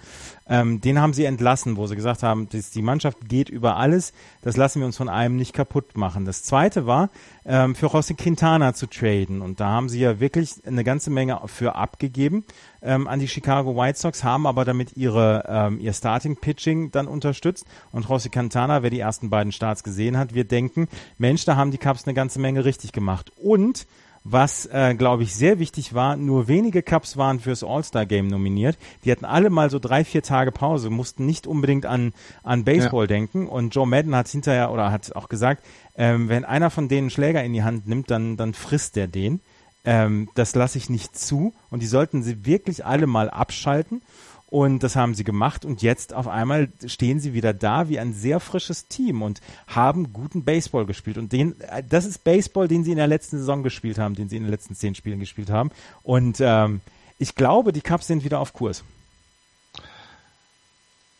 Ähm, 0.49 0.81
den 0.81 1.01
haben 1.01 1.15
sie 1.15 1.25
entlassen, 1.25 1.77
wo 1.77 1.87
sie 1.87 1.97
gesagt 1.97 2.23
haben, 2.23 2.49
dass 2.51 2.71
die 2.71 2.83
Mannschaft 2.83 3.29
geht 3.29 3.49
über 3.49 3.77
alles, 3.77 4.13
das 4.43 4.57
lassen 4.57 4.81
wir 4.81 4.87
uns 4.87 4.97
von 4.97 5.09
einem 5.09 5.37
nicht 5.37 5.55
kaputt 5.55 5.97
machen. 5.97 6.25
Das 6.25 6.43
zweite 6.43 6.87
war, 6.87 7.09
ähm, 7.47 7.75
für 7.75 7.87
José 7.87 8.15
Quintana 8.15 8.75
zu 8.75 8.87
traden 8.87 9.41
und 9.41 9.61
da 9.61 9.69
haben 9.69 9.89
sie 9.89 10.01
ja 10.01 10.21
wirklich 10.21 10.55
eine 10.67 10.85
ganze 10.85 11.11
Menge 11.11 11.41
für 11.47 11.77
abgegeben 11.77 12.45
ähm, 12.83 13.07
an 13.07 13.21
die 13.21 13.29
Chicago 13.29 13.77
White 13.77 13.99
Sox, 13.99 14.25
haben 14.25 14.47
aber 14.47 14.65
damit 14.65 14.97
ihre, 14.97 15.45
ähm, 15.49 15.81
ihr 15.81 15.93
Starting 15.93 16.37
Pitching 16.37 16.91
dann 16.91 17.07
unterstützt 17.07 17.65
und 17.93 18.07
José 18.07 18.31
Quintana, 18.31 18.83
wer 18.83 18.91
die 18.91 19.01
ersten 19.01 19.31
beiden 19.31 19.53
Starts 19.53 19.83
gesehen 19.85 20.19
hat, 20.19 20.35
wird 20.35 20.51
denken, 20.51 20.89
Mensch, 21.19 21.45
da 21.45 21.57
haben 21.57 21.71
die 21.71 21.79
Cubs 21.79 22.07
eine 22.07 22.15
ganze 22.15 22.41
Menge 22.41 22.65
richtig 22.65 22.89
richtig 22.90 22.92
gemacht. 22.92 23.33
Und 23.37 23.87
was, 24.22 24.66
äh, 24.66 24.94
glaube 24.94 25.22
ich, 25.22 25.35
sehr 25.35 25.59
wichtig 25.59 25.94
war, 25.94 26.16
nur 26.16 26.46
wenige 26.46 26.83
Cups 26.83 27.16
waren 27.16 27.40
fürs 27.40 27.64
All-Star-Game 27.64 28.26
nominiert. 28.26 28.76
Die 29.05 29.11
hatten 29.11 29.24
alle 29.24 29.48
mal 29.48 29.70
so 29.70 29.79
drei, 29.79 30.05
vier 30.05 30.22
Tage 30.22 30.53
Pause, 30.53 30.90
mussten 30.90 31.24
nicht 31.24 31.46
unbedingt 31.46 31.87
an, 31.87 32.12
an 32.42 32.64
Baseball 32.64 33.05
ja. 33.05 33.09
denken. 33.09 33.48
Und 33.48 33.74
Joe 33.74 33.87
Madden 33.87 34.14
hat 34.14 34.29
hinterher 34.29 34.72
oder 34.72 34.92
hat 34.92 35.16
auch 35.16 35.31
gesagt, 35.31 35.64
ähm, 35.96 36.29
wenn 36.29 36.44
einer 36.44 36.68
von 36.68 36.88
denen 36.88 37.09
Schläger 37.09 37.42
in 37.42 37.55
die 37.55 37.62
Hand 37.62 37.88
nimmt, 37.88 38.11
dann, 38.11 38.37
dann 38.37 38.53
frisst 38.53 38.96
der 38.96 39.07
den. 39.07 39.40
Ähm, 39.87 40.29
das 40.35 40.55
lasse 40.55 40.76
ich 40.76 40.90
nicht 40.90 41.18
zu. 41.18 41.55
Und 41.70 41.81
die 41.81 41.87
sollten 41.87 42.22
sie 42.22 42.44
wirklich 42.44 42.85
alle 42.85 43.07
mal 43.07 43.31
abschalten. 43.31 44.03
Und 44.51 44.83
das 44.83 44.97
haben 44.97 45.15
sie 45.15 45.23
gemacht 45.23 45.65
und 45.65 45.81
jetzt 45.81 46.13
auf 46.13 46.27
einmal 46.27 46.69
stehen 46.87 47.21
sie 47.21 47.35
wieder 47.35 47.55
da 47.55 47.89
wie 47.89 48.01
ein 48.01 48.13
sehr 48.13 48.41
frisches 48.41 48.89
Team 48.89 49.23
und 49.23 49.41
haben 49.69 50.13
guten 50.13 50.43
Baseball 50.45 50.87
gespielt. 50.87 51.19
Und 51.19 51.33
den, 51.33 51.55
das 51.89 52.05
ist 52.05 52.25
Baseball, 52.25 52.67
den 52.67 52.83
sie 52.83 52.91
in 52.91 52.97
der 52.97 53.07
letzten 53.07 53.39
Saison 53.39 53.63
gespielt 53.63 53.99
haben, 53.99 54.17
den 54.17 54.29
sie 54.29 54.37
in 54.37 54.43
den 54.43 54.51
letzten 54.51 54.75
zehn 54.75 54.97
Spielen 54.97 55.21
gespielt 55.21 55.51
haben. 55.51 55.71
Und 56.03 56.39
ähm, 56.41 56.81
ich 57.19 57.37
glaube, 57.37 57.73
die 57.73 57.81
Cups 57.81 58.09
sind 58.09 58.25
wieder 58.25 58.41
auf 58.41 58.53
Kurs. 58.53 58.83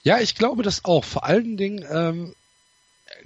Ja, 0.03 0.19
ich 0.19 0.35
glaube 0.35 0.65
das 0.65 0.85
auch. 0.85 1.05
Vor 1.05 1.25
allen 1.25 1.57
Dingen 1.57 1.85
ähm, 1.89 2.35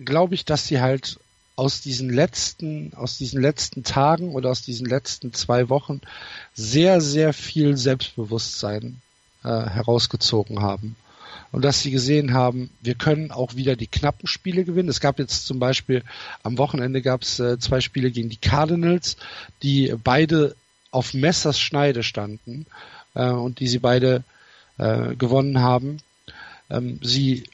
glaube 0.04 0.34
ich, 0.34 0.44
dass 0.44 0.66
sie 0.66 0.82
halt 0.82 1.18
aus 1.56 1.80
diesen 1.80 2.10
letzten, 2.10 2.92
aus 2.94 3.16
diesen 3.16 3.40
letzten 3.40 3.84
Tagen 3.84 4.34
oder 4.34 4.50
aus 4.50 4.60
diesen 4.60 4.86
letzten 4.86 5.32
zwei 5.32 5.70
Wochen 5.70 6.02
sehr, 6.52 7.00
sehr 7.00 7.32
viel 7.32 7.78
Selbstbewusstsein 7.78 9.00
äh, 9.44 9.48
herausgezogen 9.48 10.60
haben. 10.60 10.96
Und 11.52 11.64
dass 11.64 11.82
sie 11.82 11.92
gesehen 11.92 12.34
haben, 12.34 12.70
wir 12.80 12.96
können 12.96 13.30
auch 13.30 13.54
wieder 13.54 13.76
die 13.76 13.86
knappen 13.86 14.26
Spiele 14.26 14.64
gewinnen. 14.64 14.88
Es 14.88 15.00
gab 15.00 15.20
jetzt 15.20 15.46
zum 15.46 15.60
Beispiel 15.60 16.02
am 16.42 16.58
Wochenende 16.58 17.00
gab 17.00 17.22
es 17.22 17.38
äh, 17.38 17.58
zwei 17.60 17.80
Spiele 17.80 18.10
gegen 18.10 18.28
die 18.28 18.38
Cardinals, 18.38 19.16
die 19.62 19.94
beide 20.02 20.56
auf 20.90 21.14
Messers 21.14 21.60
Schneide 21.60 22.02
standen 22.02 22.66
äh, 23.14 23.28
und 23.28 23.60
die 23.60 23.68
sie 23.68 23.78
beide 23.78 24.24
äh, 24.78 25.14
gewonnen 25.14 25.60
haben. 25.60 25.98
Ähm, 26.70 26.98
sie 27.02 27.44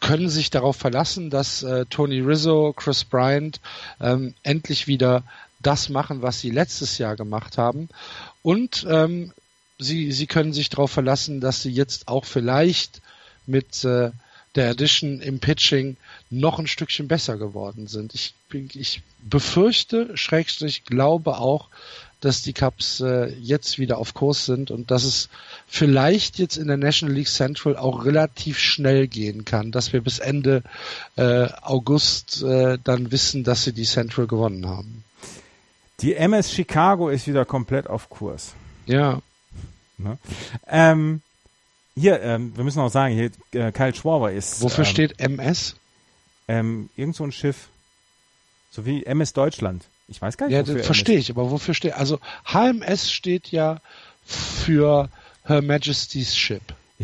können 0.00 0.28
sich 0.28 0.50
darauf 0.50 0.76
verlassen, 0.76 1.30
dass 1.30 1.62
äh, 1.62 1.86
Tony 1.86 2.20
Rizzo, 2.20 2.74
Chris 2.76 3.04
Bryant 3.04 3.60
ähm, 4.00 4.34
endlich 4.42 4.86
wieder 4.86 5.24
das 5.62 5.88
machen, 5.88 6.20
was 6.20 6.40
sie 6.40 6.50
letztes 6.50 6.98
Jahr 6.98 7.16
gemacht 7.16 7.56
haben. 7.56 7.88
Und 8.42 8.86
ähm, 8.88 9.32
sie, 9.78 10.12
sie 10.12 10.26
können 10.26 10.52
sich 10.52 10.68
darauf 10.68 10.90
verlassen, 10.90 11.40
dass 11.40 11.62
sie 11.62 11.70
jetzt 11.70 12.08
auch 12.08 12.24
vielleicht 12.24 13.02
mit 13.46 13.84
äh, 13.84 14.10
der 14.54 14.70
Edition 14.70 15.20
im 15.20 15.40
Pitching 15.40 15.96
noch 16.30 16.58
ein 16.58 16.66
Stückchen 16.66 17.08
besser 17.08 17.36
geworden 17.36 17.86
sind. 17.86 18.14
Ich, 18.14 18.34
ich 18.52 19.02
befürchte, 19.22 20.16
Schrägstrich, 20.16 20.84
glaube 20.84 21.38
auch, 21.38 21.68
dass 22.20 22.40
die 22.40 22.52
Cups 22.52 23.00
äh, 23.00 23.34
jetzt 23.40 23.78
wieder 23.78 23.98
auf 23.98 24.14
Kurs 24.14 24.46
sind 24.46 24.70
und 24.70 24.90
dass 24.90 25.04
es 25.04 25.28
vielleicht 25.66 26.38
jetzt 26.38 26.56
in 26.56 26.68
der 26.68 26.78
National 26.78 27.14
League 27.14 27.28
Central 27.28 27.76
auch 27.76 28.06
relativ 28.06 28.58
schnell 28.58 29.08
gehen 29.08 29.44
kann, 29.44 29.72
dass 29.72 29.92
wir 29.92 30.00
bis 30.00 30.20
Ende 30.20 30.62
äh, 31.16 31.48
August 31.60 32.42
äh, 32.42 32.78
dann 32.82 33.12
wissen, 33.12 33.44
dass 33.44 33.64
sie 33.64 33.72
die 33.72 33.84
Central 33.84 34.26
gewonnen 34.26 34.66
haben. 34.66 35.04
Die 36.00 36.14
MS 36.14 36.50
Chicago 36.52 37.08
ist 37.08 37.26
wieder 37.26 37.44
komplett 37.44 37.88
auf 37.88 38.08
Kurs. 38.08 38.54
Ja. 38.86 39.20
Ne? 40.04 40.18
Ähm, 40.68 41.22
hier, 41.96 42.20
ähm, 42.22 42.56
wir 42.56 42.64
müssen 42.64 42.80
auch 42.80 42.90
sagen, 42.90 43.14
hier, 43.14 43.30
äh, 43.52 43.72
Kyle 43.72 43.94
Schwarber 43.94 44.32
ist. 44.32 44.62
Wofür 44.62 44.84
ähm, 44.84 44.90
steht 44.90 45.20
MS? 45.20 45.76
Ähm, 46.48 46.90
irgend 46.96 47.16
so 47.16 47.24
ein 47.24 47.32
Schiff. 47.32 47.68
So 48.70 48.84
wie 48.84 49.04
MS 49.04 49.32
Deutschland. 49.32 49.84
Ich 50.08 50.20
weiß 50.20 50.36
gar 50.36 50.46
nicht, 50.46 50.54
Ja, 50.54 50.62
das 50.62 50.84
verstehe 50.84 51.18
ich, 51.18 51.30
aber 51.30 51.50
wofür 51.50 51.74
steht, 51.74 51.94
also 51.94 52.18
HMS 52.44 53.10
steht 53.10 53.50
ja 53.52 53.80
für 54.24 55.08
Her 55.44 55.62
Majesty's 55.62 56.36
Ship. 56.36 56.62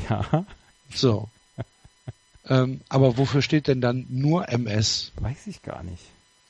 Ja, 0.08 0.44
So. 0.92 1.28
ähm, 2.48 2.80
aber 2.88 3.16
wofür 3.16 3.42
steht 3.42 3.68
denn 3.68 3.80
dann 3.80 4.06
nur 4.10 4.48
MS? 4.48 5.12
weiß 5.16 5.46
ich 5.46 5.62
gar 5.62 5.82
nicht. 5.82 6.02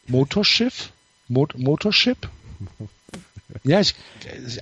Motorschiff? 0.07 0.93
Mot 1.29 1.57
Motorship? 1.57 2.29
Ja, 3.65 3.81
ich, 3.81 3.95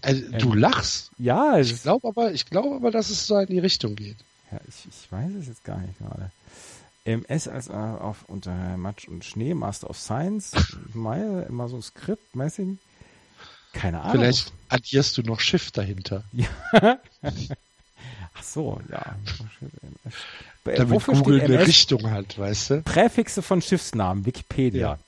also, 0.02 0.30
du 0.38 0.54
lachst. 0.54 1.10
Ja, 1.18 1.58
Ich 1.58 1.82
glaube 1.82 2.08
aber, 2.08 2.32
ich 2.32 2.46
glaube 2.46 2.76
aber, 2.76 2.90
dass 2.90 3.10
es 3.10 3.26
so 3.26 3.38
in 3.38 3.46
die 3.46 3.58
Richtung 3.58 3.96
geht. 3.96 4.16
ja 4.50 4.60
ich, 4.68 4.86
ich 4.88 5.12
weiß 5.12 5.30
es 5.40 5.46
jetzt 5.48 5.64
gar 5.64 5.78
nicht 5.78 5.98
gerade. 5.98 6.30
MS 7.04 7.48
als 7.48 7.70
auf 7.70 8.24
unter 8.28 8.76
Matsch 8.76 9.08
und 9.08 9.24
Schnee, 9.24 9.54
Master 9.54 9.88
of 9.88 9.98
Science, 9.98 10.52
Mai, 10.94 11.22
immer 11.48 11.68
so 11.68 11.80
Skript, 11.80 12.36
Messing. 12.36 12.78
Keine 13.72 14.00
Ahnung. 14.00 14.12
Vielleicht 14.12 14.52
addierst 14.68 15.16
du 15.18 15.22
noch 15.22 15.40
Schiff 15.40 15.70
dahinter. 15.70 16.24
Ach 17.22 18.42
so, 18.42 18.80
ja. 18.90 19.16
Damit 20.64 20.90
Wofür 20.90 21.14
Google 21.14 21.40
eine 21.40 21.54
MS? 21.56 21.68
Richtung 21.68 22.10
hat, 22.10 22.38
weißt 22.38 22.70
du? 22.70 22.82
Präfixe 22.82 23.42
von 23.42 23.62
Schiffsnamen, 23.62 24.26
Wikipedia. 24.26 24.92
Ja. 24.92 24.98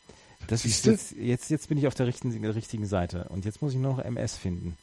Das 0.46 0.64
ist 0.64 0.86
jetzt, 0.86 1.12
jetzt, 1.12 1.50
jetzt 1.50 1.68
bin 1.68 1.78
ich 1.78 1.86
auf 1.86 1.94
der 1.94 2.06
richtigen, 2.06 2.44
richtigen 2.44 2.86
Seite. 2.86 3.26
Und 3.28 3.44
jetzt 3.44 3.62
muss 3.62 3.72
ich 3.72 3.78
nur 3.78 3.96
noch 3.96 4.04
MS 4.04 4.36
finden. 4.36 4.76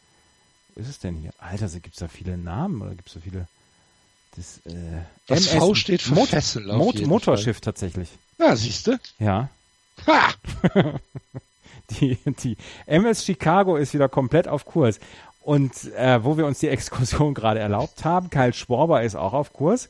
Wo 0.75 0.81
ist 0.81 0.89
es 0.89 0.99
denn 0.99 1.15
hier? 1.15 1.31
Alter, 1.39 1.67
gibt 1.79 1.95
es 1.95 1.99
da 1.99 2.07
viele 2.07 2.37
Namen 2.37 2.81
oder 2.81 2.91
gibt 2.91 3.07
es 3.07 3.15
da 3.15 3.19
viele? 3.19 3.47
Das, 4.35 4.59
äh, 4.71 5.01
Das 5.25 5.47
V 5.47 5.73
steht 5.73 6.01
für 6.01 6.13
Mot 6.13 6.29
Fessel 6.29 6.69
auf 6.69 6.77
Mot 6.77 7.05
Motorschiff 7.05 7.59
tatsächlich. 7.59 8.09
Ja, 8.37 8.55
siehst 8.55 8.87
du? 8.87 8.99
Ja. 9.19 9.49
Ha! 10.05 10.33
Die, 11.89 12.17
die 12.43 12.57
MS 12.85 13.23
Chicago 13.25 13.77
ist 13.77 13.93
wieder 13.93 14.09
komplett 14.09 14.47
auf 14.49 14.65
Kurs. 14.65 14.99
Und 15.39 15.85
äh, 15.93 16.21
wo 16.23 16.37
wir 16.37 16.45
uns 16.45 16.59
die 16.59 16.67
Exkursion 16.67 17.33
gerade 17.33 17.61
erlaubt 17.61 18.03
haben, 18.03 18.29
Kyle 18.29 18.51
Schwarber 18.51 19.03
ist 19.03 19.15
auch 19.15 19.31
auf 19.31 19.53
Kurs. 19.53 19.89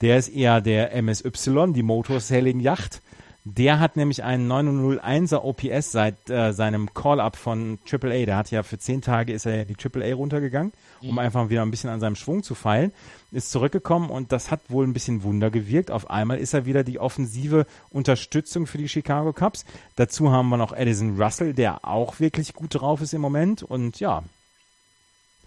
Der 0.00 0.18
ist 0.18 0.28
eher 0.28 0.60
der 0.60 1.00
MSY, 1.00 1.72
die 1.72 1.84
Motor 1.84 2.18
Sailing 2.18 2.58
Yacht. 2.58 3.00
Der 3.48 3.78
hat 3.78 3.94
nämlich 3.96 4.24
einen 4.24 4.50
901er 4.50 5.44
OPS 5.44 5.92
seit 5.92 6.28
äh, 6.30 6.52
seinem 6.52 6.92
Call-Up 6.94 7.36
von 7.36 7.78
AAA. 7.88 8.24
Der 8.26 8.36
hat 8.36 8.50
ja 8.50 8.64
für 8.64 8.76
zehn 8.76 9.02
Tage 9.02 9.32
ist 9.32 9.46
er 9.46 9.58
ja 9.58 9.64
die 9.64 9.76
AAA 9.76 10.14
runtergegangen, 10.16 10.72
um 11.00 11.16
einfach 11.20 11.48
wieder 11.48 11.62
ein 11.62 11.70
bisschen 11.70 11.88
an 11.88 12.00
seinem 12.00 12.16
Schwung 12.16 12.42
zu 12.42 12.56
feilen. 12.56 12.92
Ist 13.30 13.52
zurückgekommen 13.52 14.10
und 14.10 14.32
das 14.32 14.50
hat 14.50 14.62
wohl 14.68 14.84
ein 14.84 14.92
bisschen 14.92 15.22
Wunder 15.22 15.50
gewirkt. 15.52 15.92
Auf 15.92 16.10
einmal 16.10 16.38
ist 16.38 16.54
er 16.54 16.66
wieder 16.66 16.82
die 16.82 16.98
offensive 16.98 17.66
Unterstützung 17.90 18.66
für 18.66 18.78
die 18.78 18.88
Chicago 18.88 19.32
Cubs. 19.32 19.64
Dazu 19.94 20.32
haben 20.32 20.48
wir 20.48 20.56
noch 20.56 20.72
Edison 20.72 21.22
Russell, 21.22 21.54
der 21.54 21.84
auch 21.86 22.18
wirklich 22.18 22.52
gut 22.52 22.74
drauf 22.74 23.00
ist 23.00 23.14
im 23.14 23.20
Moment. 23.20 23.62
Und 23.62 24.00
ja. 24.00 24.24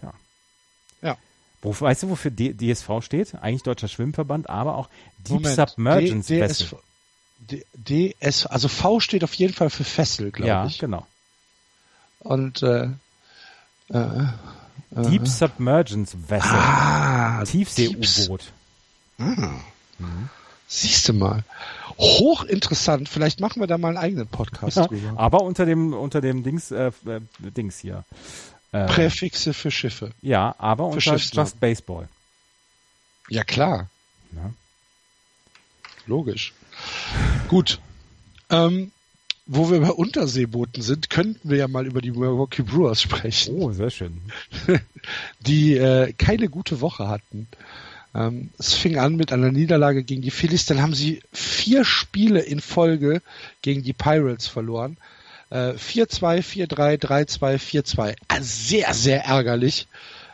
Ja. 0.02 0.12
Ja. 1.02 1.16
Wo, 1.60 1.78
weißt 1.78 2.04
du, 2.04 2.08
wofür 2.08 2.30
D 2.30 2.54
DSV 2.54 3.02
steht? 3.02 3.34
Eigentlich 3.34 3.62
Deutscher 3.62 3.88
Schwimmverband, 3.88 4.48
aber 4.48 4.78
auch 4.78 4.88
Deep 5.18 5.42
Moment. 5.42 5.54
Submergence 5.54 6.28
D- 6.28 6.40
Vessel. 6.40 6.78
DS, 7.74 8.46
also 8.46 8.68
V 8.68 9.00
steht 9.00 9.24
auf 9.24 9.34
jeden 9.34 9.54
Fall 9.54 9.70
für 9.70 9.84
Fessel, 9.84 10.30
glaube 10.30 10.48
Ja, 10.48 10.66
ich. 10.66 10.78
genau. 10.78 11.06
Und 12.20 12.62
äh, 12.62 12.88
äh, 13.88 14.26
Deep 14.90 15.26
Submergence 15.26 16.16
Vessel. 16.28 16.50
ah, 16.52 17.42
Tiefsee-U-Boot. 17.44 18.52
Siehst 20.68 21.08
du 21.08 21.12
mal. 21.14 21.44
Hochinteressant. 21.98 23.08
Vielleicht 23.08 23.40
machen 23.40 23.60
wir 23.60 23.66
da 23.66 23.76
mal 23.78 23.88
einen 23.88 23.96
eigenen 23.98 24.26
Podcast 24.28 24.76
Ja, 24.76 24.86
drüber. 24.86 25.18
aber 25.18 25.42
unter 25.42 25.66
dem 25.66 25.92
unter 25.92 26.20
dem 26.20 26.42
Dings 26.42 26.70
äh, 26.70 26.92
äh, 27.06 27.20
Dings 27.38 27.78
hier. 27.78 28.04
Äh, 28.72 28.86
Präfixe 28.86 29.52
für 29.52 29.70
Schiffe. 29.70 30.12
ja, 30.22 30.54
aber 30.58 30.86
unter 30.86 31.00
Schiffsnamen. 31.00 31.46
Just 31.48 31.60
Baseball. 31.60 32.08
Ja, 33.28 33.42
klar. 33.44 33.88
Ja. 34.32 34.50
Logisch. 36.06 36.52
Gut. 37.48 37.78
Ähm, 38.50 38.90
wo 39.46 39.70
wir 39.70 39.80
bei 39.80 39.90
Unterseebooten 39.90 40.82
sind, 40.82 41.10
könnten 41.10 41.50
wir 41.50 41.56
ja 41.56 41.68
mal 41.68 41.86
über 41.86 42.00
die 42.00 42.12
Milwaukee 42.12 42.62
Brewers 42.62 43.02
sprechen. 43.02 43.56
Oh, 43.56 43.72
sehr 43.72 43.90
schön. 43.90 44.20
die 45.40 45.76
äh, 45.76 46.12
keine 46.12 46.48
gute 46.48 46.80
Woche 46.80 47.08
hatten. 47.08 47.48
Ähm, 48.14 48.50
es 48.58 48.74
fing 48.74 48.98
an 48.98 49.16
mit 49.16 49.32
einer 49.32 49.50
Niederlage 49.50 50.04
gegen 50.04 50.22
die 50.22 50.30
Phillies, 50.30 50.66
dann 50.66 50.82
haben 50.82 50.94
sie 50.94 51.20
vier 51.32 51.84
Spiele 51.84 52.40
in 52.40 52.60
Folge 52.60 53.22
gegen 53.62 53.82
die 53.82 53.92
Pirates 53.92 54.46
verloren. 54.46 54.96
Äh, 55.50 55.72
4-2, 55.72 56.68
4-3, 56.68 57.00
3-2, 57.00 57.58
4-2. 57.58 58.16
Also 58.28 58.44
sehr, 58.44 58.94
sehr 58.94 59.24
ärgerlich, 59.24 59.88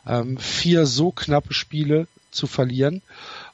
ähm, 0.07 0.37
vier 0.39 0.87
so 0.87 1.11
knappe 1.11 1.55
Spiele 1.55 2.07
zu 2.31 2.47
verlieren. 2.47 3.03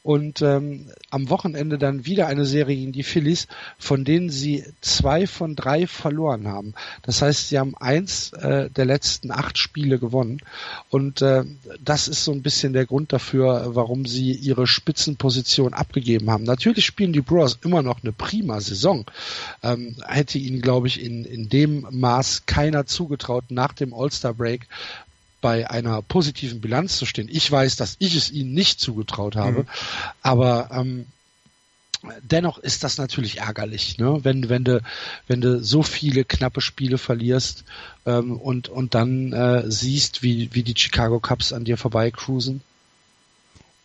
Und 0.03 0.43
ähm, 0.43 0.91
am 1.11 1.31
Wochenende 1.31 1.79
dann 1.79 2.07
wieder 2.07 2.27
eine 2.27 2.45
Serie 2.45 2.75
gegen 2.75 2.91
die 2.91 3.05
Phillies, 3.05 3.47
von 3.79 4.05
denen 4.05 4.31
sie 4.31 4.65
zwei 4.81 5.29
von 5.29 5.55
drei 5.55 5.87
verloren 5.87 6.49
haben. 6.49 6.75
Das 7.03 7.23
heißt, 7.23 7.49
sie 7.49 7.59
haben 7.59 7.77
eins 7.77 8.33
äh, 8.33 8.69
der 8.69 8.85
letzten 8.85 9.31
acht 9.31 9.59
Spiele 9.59 10.01
gewonnen. 10.01 10.39
Und 10.91 11.23
äh, 11.23 11.45
das 11.81 12.09
ist 12.09 12.25
so 12.25 12.33
ein 12.33 12.43
bisschen 12.43 12.73
der 12.73 12.87
Grund 12.87 13.13
dafür, 13.13 13.77
warum 13.77 14.05
sie 14.05 14.33
ihre 14.33 14.67
Spitzenposition 14.67 15.73
abgegeben 15.73 16.31
haben. 16.31 16.43
Natürlich 16.43 16.85
spielen 16.85 17.13
die 17.13 17.21
Brewers 17.21 17.61
immer 17.63 17.83
noch 17.83 18.03
eine 18.03 18.13
prima 18.13 18.61
Saison. 18.61 19.05
Ähm, 19.63 19.97
hätte 20.05 20.39
ihnen, 20.39 20.63
glaube 20.63 20.89
ich, 20.89 21.01
in, 21.01 21.25
in 21.25 21.49
dem 21.49 21.87
Maß 21.91 22.47
keiner 22.47 22.87
zugetraut 22.87 23.45
nach 23.51 23.73
dem 23.73 23.95
All-Star-Break 23.95 24.67
bei 25.43 25.69
einer 25.69 26.01
positiven 26.01 26.63
Bilanz 26.63 26.97
zu 26.97 27.05
stehen. 27.05 27.29
Ich 27.31 27.51
weiß, 27.53 27.77
dass 27.77 27.97
ich 27.99 28.17
es 28.17 28.31
ihnen 28.31 28.55
nicht 28.55 28.81
zugetraut 28.81 29.37
habe, 29.37 29.65
Mhm. 29.65 29.69
aber 30.23 30.71
ähm, 30.73 31.07
dennoch 32.23 32.59
ist 32.59 32.83
das 32.83 32.97
natürlich 32.99 33.39
ärgerlich, 33.39 33.99
ne? 33.99 34.21
wenn 34.23 34.49
wenn 34.49 34.65
du 34.65 34.81
wenn 35.27 35.41
du 35.41 35.63
so 35.63 35.83
viele 35.83 36.25
knappe 36.25 36.61
Spiele 36.61 36.99
verlierst 36.99 37.65
ähm, 38.07 38.39
und 38.41 38.69
und 38.69 38.95
dann 38.95 39.33
äh, 39.33 39.71
siehst, 39.71 40.23
wie 40.23 40.49
wie 40.53 40.63
die 40.63 40.75
Chicago 40.77 41.21
Cubs 41.21 41.53
an 41.53 41.65
dir 41.65 41.77
vorbei 41.77 42.11
cruisen. 42.11 42.63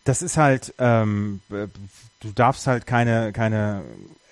Das 0.08 0.22
ist 0.22 0.38
halt, 0.38 0.72
ähm, 0.78 1.40
äh, 1.50 1.66
du 2.20 2.32
darfst 2.34 2.66
halt 2.66 2.86
keine, 2.86 3.32
keine, 3.32 3.82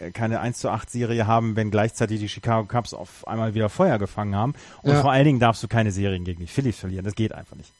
äh, 0.00 0.10
keine 0.10 0.40
1 0.40 0.58
zu 0.58 0.70
8 0.70 0.90
Serie 0.90 1.26
haben, 1.26 1.54
wenn 1.54 1.70
gleichzeitig 1.70 2.18
die 2.18 2.30
Chicago 2.30 2.66
Cubs 2.66 2.94
auf 2.94 3.28
einmal 3.28 3.54
wieder 3.54 3.68
Feuer 3.68 3.98
gefangen 3.98 4.34
haben. 4.34 4.54
Und 4.82 4.92
Ja. 4.94 5.00
vor 5.02 5.12
allen 5.12 5.26
Dingen 5.26 5.38
darfst 5.40 5.62
du 5.62 5.68
keine 5.68 5.92
Serien 5.92 6.24
gegen 6.24 6.40
die 6.40 6.46
Phillies 6.46 6.78
verlieren. 6.78 7.04
Das 7.04 7.14
geht 7.14 7.32
einfach 7.32 7.56
nicht. 7.56 7.70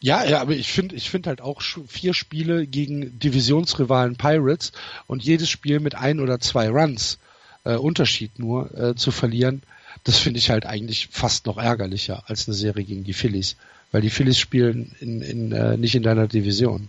Ja, 0.00 0.24
ja, 0.24 0.40
aber 0.40 0.52
ich 0.52 0.72
finde, 0.72 0.94
ich 0.94 1.10
finde 1.10 1.28
halt 1.28 1.42
auch 1.42 1.60
vier 1.60 2.14
Spiele 2.14 2.66
gegen 2.66 3.18
Divisionsrivalen 3.18 4.16
Pirates 4.16 4.72
und 5.06 5.22
jedes 5.22 5.50
Spiel 5.50 5.78
mit 5.78 5.94
ein 5.94 6.20
oder 6.20 6.40
zwei 6.40 6.70
Runs 6.70 7.18
äh, 7.64 7.74
Unterschied 7.74 8.38
nur 8.38 8.74
äh, 8.78 8.94
zu 8.94 9.10
verlieren, 9.10 9.62
das 10.04 10.16
finde 10.16 10.38
ich 10.38 10.48
halt 10.48 10.64
eigentlich 10.64 11.08
fast 11.12 11.44
noch 11.44 11.58
ärgerlicher 11.58 12.22
als 12.28 12.48
eine 12.48 12.54
Serie 12.54 12.84
gegen 12.84 13.04
die 13.04 13.12
Phillies, 13.12 13.56
weil 13.92 14.02
die 14.02 14.10
Phillies 14.10 14.38
spielen 14.38 14.94
in, 15.00 15.22
in, 15.22 15.52
äh, 15.52 15.76
nicht 15.76 15.94
in 15.94 16.02
deiner 16.02 16.26
Division. 16.26 16.88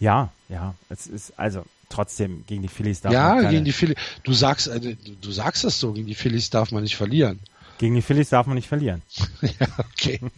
Ja, 0.00 0.30
ja. 0.48 0.74
Es 0.88 1.06
ist, 1.06 1.32
also, 1.38 1.64
trotzdem, 1.88 2.44
gegen 2.46 2.62
die 2.62 2.68
Phillies 2.68 3.00
darf 3.00 3.12
ja, 3.12 3.28
man 3.28 3.36
keine, 3.38 3.50
gegen 3.50 3.64
die 3.64 3.72
Phillies. 3.72 3.96
Du 4.22 4.32
sagst, 4.32 4.68
äh, 4.68 4.80
du, 4.80 4.94
du 4.94 5.32
sagst 5.32 5.64
das 5.64 5.80
so, 5.80 5.92
gegen 5.92 6.06
die 6.06 6.14
Phillies 6.14 6.50
darf 6.50 6.70
man 6.70 6.82
nicht 6.82 6.96
verlieren. 6.96 7.40
gegen 7.78 7.94
die 7.94 8.02
Phillies 8.02 8.28
darf 8.28 8.46
man 8.46 8.56
nicht 8.56 8.68
verlieren. 8.68 9.02
ja, 9.42 9.66
okay. 9.78 10.20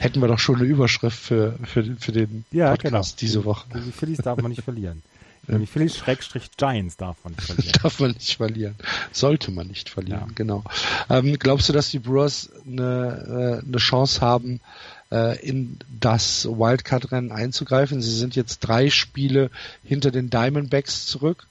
Hätten 0.00 0.20
wir 0.20 0.28
doch 0.28 0.38
schon 0.38 0.56
eine 0.56 0.64
Überschrift 0.64 1.18
für, 1.18 1.56
für, 1.64 1.84
für 1.98 2.12
den 2.12 2.44
Ja, 2.50 2.70
Podcast 2.70 3.16
genau. 3.16 3.20
diese 3.20 3.44
Woche. 3.44 3.66
Gegen 3.72 3.84
die 3.86 3.92
Phillies 3.92 4.18
darf 4.18 4.38
man 4.40 4.50
nicht 4.50 4.62
verlieren. 4.62 5.02
Gegen 5.48 5.60
die 5.60 5.66
Phillies 5.66 5.96
Schrägstrich 5.96 6.50
Giants 6.56 6.96
darf 6.96 7.16
man 7.24 7.32
nicht 7.32 7.46
verlieren. 7.46 7.72
Darf 7.82 8.00
man 8.00 8.10
nicht 8.12 8.36
verlieren. 8.36 8.74
Sollte 9.12 9.50
man 9.50 9.66
nicht 9.66 9.88
verlieren, 9.88 10.20
Ja. 10.20 10.34
genau. 10.34 10.62
Ähm, 11.10 11.36
glaubst 11.38 11.68
du, 11.68 11.72
dass 11.72 11.90
die 11.90 11.98
Brewers 11.98 12.50
eine, 12.66 13.60
äh, 13.62 13.66
eine 13.66 13.78
Chance 13.78 14.20
haben, 14.20 14.60
äh, 15.10 15.38
in 15.44 15.78
das 16.00 16.44
Wildcard-Rennen 16.46 17.32
einzugreifen? 17.32 18.00
Sie 18.02 18.14
sind 18.16 18.36
jetzt 18.36 18.60
drei 18.60 18.90
Spiele 18.90 19.50
hinter 19.82 20.10
den 20.10 20.30
Diamondbacks 20.30 21.06
zurück. 21.06 21.46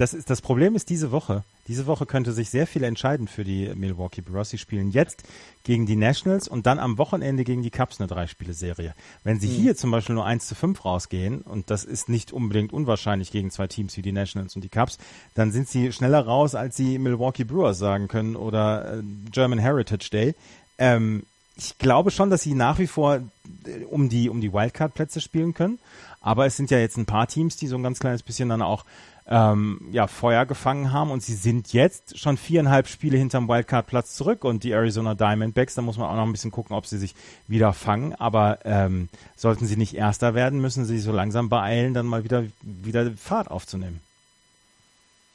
Das 0.00 0.14
ist 0.14 0.30
das 0.30 0.40
Problem 0.40 0.76
ist 0.76 0.88
diese 0.88 1.12
Woche. 1.12 1.44
Diese 1.68 1.86
Woche 1.86 2.06
könnte 2.06 2.32
sich 2.32 2.48
sehr 2.48 2.66
viel 2.66 2.84
entscheiden 2.84 3.28
für 3.28 3.44
die 3.44 3.70
Milwaukee 3.74 4.22
Brewers. 4.22 4.48
Sie 4.48 4.56
spielen 4.56 4.90
jetzt 4.90 5.24
gegen 5.62 5.84
die 5.84 5.94
Nationals 5.94 6.48
und 6.48 6.64
dann 6.64 6.78
am 6.78 6.96
Wochenende 6.96 7.44
gegen 7.44 7.62
die 7.62 7.70
Cubs 7.70 8.00
eine 8.00 8.06
Drei-Spiele-Serie. 8.06 8.94
Wenn 9.24 9.38
sie 9.40 9.48
mhm. 9.48 9.52
hier 9.52 9.76
zum 9.76 9.90
Beispiel 9.90 10.14
nur 10.14 10.24
1 10.24 10.46
zu 10.46 10.54
5 10.54 10.86
rausgehen, 10.86 11.42
und 11.42 11.68
das 11.68 11.84
ist 11.84 12.08
nicht 12.08 12.32
unbedingt 12.32 12.72
unwahrscheinlich 12.72 13.30
gegen 13.30 13.50
zwei 13.50 13.66
Teams 13.66 13.94
wie 13.98 14.02
die 14.02 14.12
Nationals 14.12 14.56
und 14.56 14.64
die 14.64 14.70
Cubs, 14.70 14.96
dann 15.34 15.52
sind 15.52 15.68
sie 15.68 15.92
schneller 15.92 16.24
raus, 16.24 16.54
als 16.54 16.78
sie 16.78 16.98
Milwaukee 16.98 17.44
Brewers 17.44 17.78
sagen 17.78 18.08
können 18.08 18.36
oder 18.36 19.00
äh, 19.00 19.02
German 19.30 19.58
Heritage 19.58 20.08
Day. 20.10 20.34
Ähm, 20.78 21.24
ich 21.58 21.76
glaube 21.76 22.10
schon, 22.10 22.30
dass 22.30 22.40
sie 22.40 22.54
nach 22.54 22.78
wie 22.78 22.86
vor 22.86 23.16
äh, 23.16 23.84
um 23.84 24.08
die, 24.08 24.30
um 24.30 24.40
die 24.40 24.54
Wildcard-Plätze 24.54 25.20
spielen 25.20 25.52
können. 25.52 25.78
Aber 26.22 26.46
es 26.46 26.56
sind 26.56 26.70
ja 26.70 26.78
jetzt 26.78 26.96
ein 26.96 27.06
paar 27.06 27.26
Teams, 27.26 27.56
die 27.56 27.66
so 27.66 27.76
ein 27.76 27.82
ganz 27.82 27.98
kleines 27.98 28.22
bisschen 28.22 28.48
dann 28.48 28.62
auch 28.62 28.84
ähm, 29.30 29.80
ja, 29.92 30.08
Feuer 30.08 30.44
gefangen 30.44 30.92
haben 30.92 31.12
und 31.12 31.22
sie 31.22 31.34
sind 31.34 31.72
jetzt 31.72 32.18
schon 32.18 32.36
viereinhalb 32.36 32.88
Spiele 32.88 33.16
hinterm 33.16 33.48
Wildcard-Platz 33.48 34.16
zurück 34.16 34.44
und 34.44 34.64
die 34.64 34.72
Arizona 34.72 35.14
Diamondbacks, 35.14 35.76
da 35.76 35.82
muss 35.82 35.96
man 35.96 36.10
auch 36.10 36.16
noch 36.16 36.24
ein 36.24 36.32
bisschen 36.32 36.50
gucken, 36.50 36.74
ob 36.74 36.84
sie 36.84 36.98
sich 36.98 37.14
wieder 37.46 37.72
fangen, 37.72 38.12
aber 38.16 38.58
ähm, 38.64 39.08
sollten 39.36 39.66
sie 39.66 39.76
nicht 39.76 39.94
Erster 39.94 40.34
werden, 40.34 40.60
müssen 40.60 40.84
sie 40.84 40.96
sich 40.96 41.04
so 41.04 41.12
langsam 41.12 41.48
beeilen, 41.48 41.94
dann 41.94 42.06
mal 42.06 42.24
wieder, 42.24 42.44
wieder 42.62 43.12
Fahrt 43.12 43.50
aufzunehmen. 43.50 44.00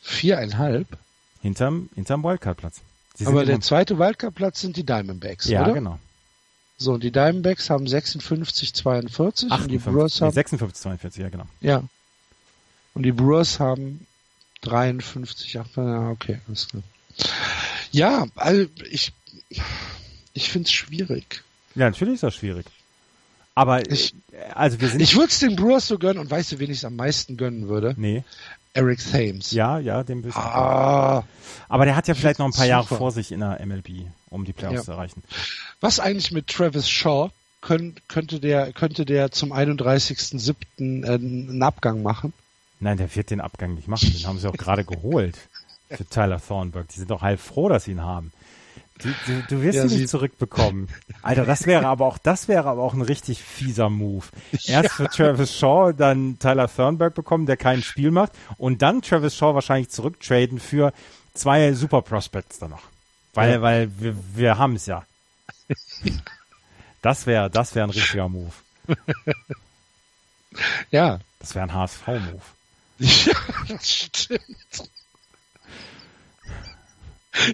Viereinhalb? 0.02 0.88
Hinterm, 1.41 1.89
hinterm 1.96 2.24
Wildcard-Platz. 2.24 2.82
Aber 3.24 3.46
der 3.46 3.62
zweite 3.62 3.98
Wildcard-Platz 3.98 4.60
sind 4.60 4.76
die 4.76 4.86
Diamondbacks, 4.86 5.48
ja, 5.48 5.62
oder? 5.62 5.70
Ja, 5.70 5.74
genau. 5.76 6.00
So, 6.78 6.93
und 6.93 7.04
die 7.04 7.12
Diamondbacks 7.12 7.70
haben 7.70 7.88
56, 7.88 8.74
42 8.74 9.50
58, 9.50 9.52
und 9.52 9.72
die 9.72 9.78
Brewers 9.78 10.20
haben 10.20 10.34
56, 10.34 10.82
42, 10.82 11.24
ja 11.24 11.30
genau. 11.30 11.46
Ja. 11.62 11.84
Und 12.96 13.04
die 13.04 13.12
Brewers 13.12 13.60
haben 13.60 14.08
53, 14.62 15.60
8, 15.60 15.78
ja, 15.78 16.10
okay, 16.10 16.39
alles 16.48 16.68
klar. 16.68 16.84
Ja, 17.91 18.26
also 18.36 18.66
ich, 18.89 19.14
ich 20.34 20.50
finde 20.50 20.68
es 20.68 20.74
schwierig. 20.74 21.43
Ja, 21.76 21.86
natürlich 21.86 22.16
ist 22.16 22.24
das 22.24 22.36
schwierig. 22.36 22.66
Aber 23.54 23.89
ich, 23.89 24.14
also 24.54 24.82
wir 24.82 24.89
sind. 24.89 25.02
Ich 25.02 25.16
würde 25.16 25.30
es 25.30 25.39
den 25.39 25.56
Brewers 25.56 25.88
so 25.88 25.98
gönnen 25.98 26.20
und 26.20 26.30
weißt 26.30 26.54
du, 26.54 26.60
wen 26.60 26.72
ich 26.72 26.80
es 26.80 26.86
am 26.86 26.98
meisten 26.98 27.38
gönnen 27.38 27.70
würde? 27.70 27.93
Nee. 27.98 28.24
Eric 28.74 29.00
Thames. 29.00 29.52
Ja, 29.52 29.80
ja, 29.80 30.04
dem 30.04 30.22
bist 30.22 30.36
ah, 30.36 31.24
Aber 31.70 31.86
der 31.86 31.96
hat 31.96 32.10
ja 32.10 32.14
vielleicht 32.14 32.39
noch 32.39 32.48
ein 32.48 32.52
paar 32.52 32.66
super. 32.66 32.70
Jahre 32.70 32.88
vor 32.88 33.12
sich 33.12 33.32
in 33.32 33.39
der 33.39 33.66
MLB, 33.66 34.08
um 34.30 34.43
die 34.43 34.52
Playoffs 34.52 34.80
ja. 34.80 34.84
zu 34.84 34.91
erreichen. 34.91 35.24
Was 35.80 36.02
eigentlich 36.02 36.32
mit 36.32 36.48
Travis 36.48 36.89
Shaw? 36.89 37.32
Könnt, 37.62 38.08
könnte 38.10 38.41
der, 38.41 38.74
könnte 38.74 39.06
der 39.06 39.32
zum 39.32 39.54
31.07. 39.54 41.06
Äh, 41.06 41.14
einen 41.14 41.64
Abgang 41.64 42.04
machen? 42.04 42.34
Nein, 42.80 42.97
der 42.97 43.13
wird 43.15 43.32
den 43.32 43.41
Abgang 43.41 43.76
nicht 43.76 43.88
machen. 43.88 44.11
Den 44.11 44.28
haben 44.28 44.39
sie 44.39 44.47
auch 44.47 44.57
gerade 44.57 44.84
geholt 44.84 45.38
für 45.89 46.05
Tyler 46.05 46.41
Thornburg. 46.45 46.88
Die 46.89 46.99
sind 46.99 47.11
doch 47.11 47.21
halb 47.21 47.39
froh, 47.39 47.69
dass 47.69 47.86
sie 47.86 47.91
ihn 47.91 48.01
haben. 48.01 48.32
Du, 48.99 49.09
du, 49.26 49.43
du 49.49 49.61
wirst 49.61 49.78
ja, 49.78 49.84
ihn 49.84 49.89
nicht 49.89 50.09
zurückbekommen. 50.09 50.88
Alter, 51.21 51.45
das 51.45 51.65
wäre 51.65 51.86
aber 51.88 52.05
auch, 52.05 52.17
das 52.17 52.47
wäre 52.47 52.69
aber 52.69 52.82
auch 52.82 52.93
ein 52.93 53.01
richtig 53.01 53.41
fieser 53.43 53.89
Move. 53.89 54.26
Erst 54.51 54.69
ja. 54.69 54.89
für 54.89 55.09
Travis 55.09 55.53
Shaw, 55.53 55.91
dann 55.91 56.39
Tyler 56.39 56.73
Thornburg 56.73 57.13
bekommen, 57.13 57.45
der 57.45 57.57
kein 57.57 57.84
Spiel 57.84 58.11
macht, 58.11 58.32
und 58.57 58.82
dann 58.82 59.01
Travis 59.01 59.36
Shaw 59.36 59.53
wahrscheinlich 59.53 59.89
zurücktraden 59.89 60.59
für 60.59 60.93
zwei 61.34 61.73
Super 61.73 62.03
Prospects 62.03 62.59
dann 62.59 62.69
noch. 62.69 62.84
Weil, 63.34 63.51
ja. 63.51 63.61
weil 63.61 63.91
wir, 63.99 64.15
wir 64.34 64.57
haben 64.57 64.76
es 64.76 64.86
ja. 64.86 65.03
Das 67.01 67.28
wäre, 67.28 67.49
das 67.49 67.76
wäre 67.76 67.88
ein 67.88 67.91
richtiger 67.91 68.30
Move. 68.30 68.51
Ja. 70.89 71.19
Das 71.39 71.53
wäre 71.53 71.65
ein 71.65 71.73
HSV-Move. 71.73 72.41
Ja, 73.00 73.34
das 73.68 73.91
stimmt. 74.14 74.89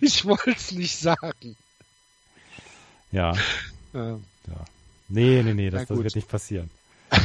Ich 0.02 0.26
wollte 0.26 0.52
es 0.52 0.72
nicht 0.72 0.98
sagen. 0.98 1.56
Ja. 3.12 3.34
ja. 3.94 4.10
ja. 4.48 4.66
Nee, 5.10 5.44
nee, 5.44 5.54
nee, 5.54 5.70
das, 5.70 5.88
das 5.88 5.98
wird 5.98 6.16
nicht 6.16 6.30
passieren. 6.30 6.70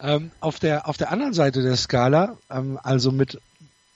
ähm, 0.00 0.30
auf, 0.40 0.58
der, 0.58 0.88
auf 0.88 0.96
der 0.96 1.10
anderen 1.10 1.34
Seite 1.34 1.62
der 1.62 1.76
Skala, 1.76 2.38
ähm, 2.48 2.78
also 2.82 3.12
mit 3.12 3.38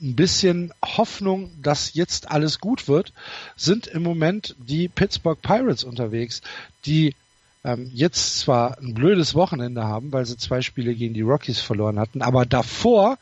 ein 0.03 0.17
bisschen 0.17 0.75
Hoffnung, 0.85 1.51
dass 1.63 1.95
jetzt 1.95 2.31
alles 2.31 2.59
gut 2.59 2.89
wird, 2.89 3.15
sind 3.57 3.87
im 3.87 4.03
Moment 4.03 4.55
die 4.59 4.89
Pittsburgh 4.89 5.41
Pirates 5.41 5.85
unterwegs, 5.85 6.43
die 6.85 7.15
ähm, 7.65 7.91
jetzt 7.93 8.39
zwar 8.41 8.79
ein 8.79 8.95
blödes 8.95 9.35
Wochenende 9.35 9.85
haben, 9.85 10.13
weil 10.13 10.27
sie 10.27 10.37
zwei 10.37 10.61
Spiele 10.61 10.95
gegen 10.95 11.15
die 11.15 11.23
Rockies 11.23 11.61
verloren 11.61 11.99
hatten, 11.99 12.23
aber 12.23 12.47
davor 12.47 13.19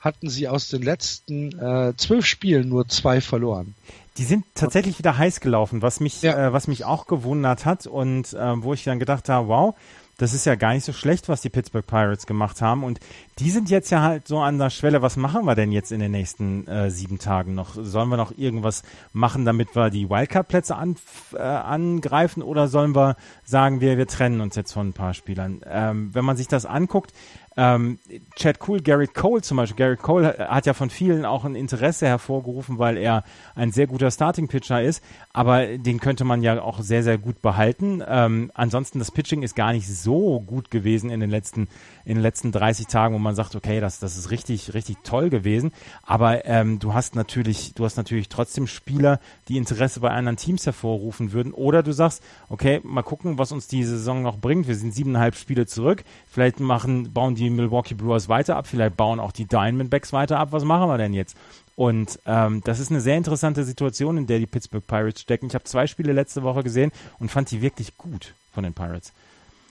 hatten 0.00 0.28
sie 0.28 0.48
aus 0.48 0.68
den 0.68 0.82
letzten 0.82 1.58
äh, 1.58 1.94
zwölf 1.96 2.26
Spielen 2.26 2.68
nur 2.68 2.86
zwei 2.88 3.20
verloren. 3.20 3.74
Die 4.18 4.24
sind 4.24 4.44
tatsächlich 4.54 4.98
wieder 4.98 5.18
heiß 5.18 5.40
gelaufen, 5.40 5.82
was 5.82 6.00
mich, 6.00 6.22
ja. 6.22 6.48
äh, 6.48 6.52
was 6.52 6.68
mich 6.68 6.84
auch 6.84 7.06
gewundert 7.06 7.64
hat 7.64 7.86
und 7.86 8.32
äh, 8.32 8.62
wo 8.62 8.72
ich 8.72 8.84
dann 8.84 8.98
gedacht 8.98 9.28
habe, 9.28 9.48
wow, 9.48 9.74
das 10.18 10.32
ist 10.32 10.46
ja 10.46 10.54
gar 10.54 10.72
nicht 10.72 10.84
so 10.84 10.92
schlecht, 10.92 11.28
was 11.28 11.42
die 11.42 11.50
Pittsburgh 11.50 11.86
Pirates 11.86 12.26
gemacht 12.26 12.62
haben. 12.62 12.84
Und 12.84 13.00
die 13.38 13.50
sind 13.50 13.68
jetzt 13.68 13.90
ja 13.90 14.00
halt 14.00 14.26
so 14.26 14.38
an 14.38 14.58
der 14.58 14.70
Schwelle, 14.70 15.02
was 15.02 15.16
machen 15.16 15.44
wir 15.44 15.54
denn 15.54 15.72
jetzt 15.72 15.92
in 15.92 16.00
den 16.00 16.12
nächsten 16.12 16.66
äh, 16.66 16.90
sieben 16.90 17.18
Tagen 17.18 17.54
noch? 17.54 17.74
Sollen 17.78 18.08
wir 18.08 18.16
noch 18.16 18.36
irgendwas 18.36 18.82
machen, 19.12 19.44
damit 19.44 19.76
wir 19.76 19.90
die 19.90 20.08
Wildcard-Plätze 20.08 20.74
an, 20.74 20.96
äh, 21.34 21.38
angreifen 21.38 22.42
oder 22.42 22.68
sollen 22.68 22.94
wir 22.94 23.16
sagen, 23.44 23.80
wir, 23.80 23.98
wir 23.98 24.06
trennen 24.06 24.40
uns 24.40 24.56
jetzt 24.56 24.72
von 24.72 24.88
ein 24.88 24.92
paar 24.94 25.12
Spielern? 25.12 25.60
Ähm, 25.66 26.10
wenn 26.14 26.24
man 26.24 26.36
sich 26.36 26.48
das 26.48 26.64
anguckt, 26.64 27.12
ähm, 27.56 27.98
Chad 28.34 28.58
Cool, 28.66 28.80
Garrett 28.82 29.14
Cole 29.14 29.40
zum 29.40 29.56
Beispiel. 29.56 29.76
Garrett 29.76 30.02
Cole 30.02 30.36
hat 30.38 30.66
ja 30.66 30.74
von 30.74 30.90
vielen 30.90 31.24
auch 31.24 31.44
ein 31.44 31.54
Interesse 31.54 32.06
hervorgerufen, 32.06 32.78
weil 32.78 32.98
er 32.98 33.24
ein 33.54 33.72
sehr 33.72 33.86
guter 33.86 34.10
Starting-Pitcher 34.10 34.82
ist, 34.82 35.02
aber 35.32 35.78
den 35.78 35.98
könnte 35.98 36.24
man 36.24 36.42
ja 36.42 36.60
auch 36.60 36.80
sehr, 36.80 37.02
sehr 37.02 37.16
gut 37.16 37.40
behalten. 37.40 38.02
Ähm, 38.06 38.50
ansonsten, 38.54 38.98
das 38.98 39.10
Pitching 39.10 39.42
ist 39.42 39.56
gar 39.56 39.72
nicht 39.72 39.88
so 39.88 40.40
gut 40.40 40.70
gewesen 40.70 41.08
in 41.08 41.20
den 41.20 41.30
letzten, 41.30 41.68
in 42.04 42.16
den 42.16 42.22
letzten 42.22 42.52
30 42.52 42.88
Tagen, 42.88 43.14
wo 43.14 43.18
man 43.18 43.34
sagt, 43.34 43.54
okay, 43.56 43.80
das, 43.80 44.00
das 44.00 44.18
ist 44.18 44.30
richtig, 44.30 44.74
richtig 44.74 44.98
toll 45.02 45.30
gewesen. 45.30 45.72
Aber 46.02 46.44
ähm, 46.44 46.78
du 46.78 46.92
hast 46.92 47.14
natürlich, 47.14 47.72
du 47.74 47.84
hast 47.84 47.96
natürlich 47.96 48.28
trotzdem 48.28 48.66
Spieler, 48.66 49.18
die 49.48 49.56
Interesse 49.56 50.00
bei 50.00 50.10
anderen 50.10 50.36
Teams 50.36 50.66
hervorrufen 50.66 51.32
würden. 51.32 51.52
Oder 51.52 51.82
du 51.82 51.92
sagst, 51.92 52.22
okay, 52.50 52.80
mal 52.84 53.02
gucken, 53.02 53.38
was 53.38 53.50
uns 53.50 53.66
die 53.66 53.84
Saison 53.84 54.22
noch 54.22 54.36
bringt. 54.36 54.68
Wir 54.68 54.74
sind 54.74 54.92
siebeneinhalb 54.94 55.36
Spiele 55.36 55.66
zurück. 55.66 56.04
Vielleicht 56.30 56.60
machen, 56.60 57.12
bauen 57.12 57.34
die 57.34 57.45
die 57.46 57.50
Milwaukee 57.50 57.94
Brewers 57.94 58.28
weiter 58.28 58.56
ab, 58.56 58.66
vielleicht 58.66 58.96
bauen 58.96 59.20
auch 59.20 59.32
die 59.32 59.46
Diamondbacks 59.46 60.12
weiter 60.12 60.38
ab. 60.38 60.48
Was 60.52 60.64
machen 60.64 60.88
wir 60.88 60.98
denn 60.98 61.14
jetzt? 61.14 61.36
Und 61.76 62.18
ähm, 62.26 62.62
das 62.64 62.80
ist 62.80 62.90
eine 62.90 63.00
sehr 63.00 63.16
interessante 63.16 63.62
Situation, 63.64 64.16
in 64.16 64.26
der 64.26 64.38
die 64.38 64.46
Pittsburgh 64.46 64.86
Pirates 64.86 65.20
stecken. 65.20 65.46
Ich 65.46 65.54
habe 65.54 65.64
zwei 65.64 65.86
Spiele 65.86 66.12
letzte 66.12 66.42
Woche 66.42 66.62
gesehen 66.62 66.90
und 67.18 67.30
fand 67.30 67.50
die 67.50 67.60
wirklich 67.60 67.96
gut 67.98 68.34
von 68.52 68.64
den 68.64 68.72
Pirates. 68.72 69.12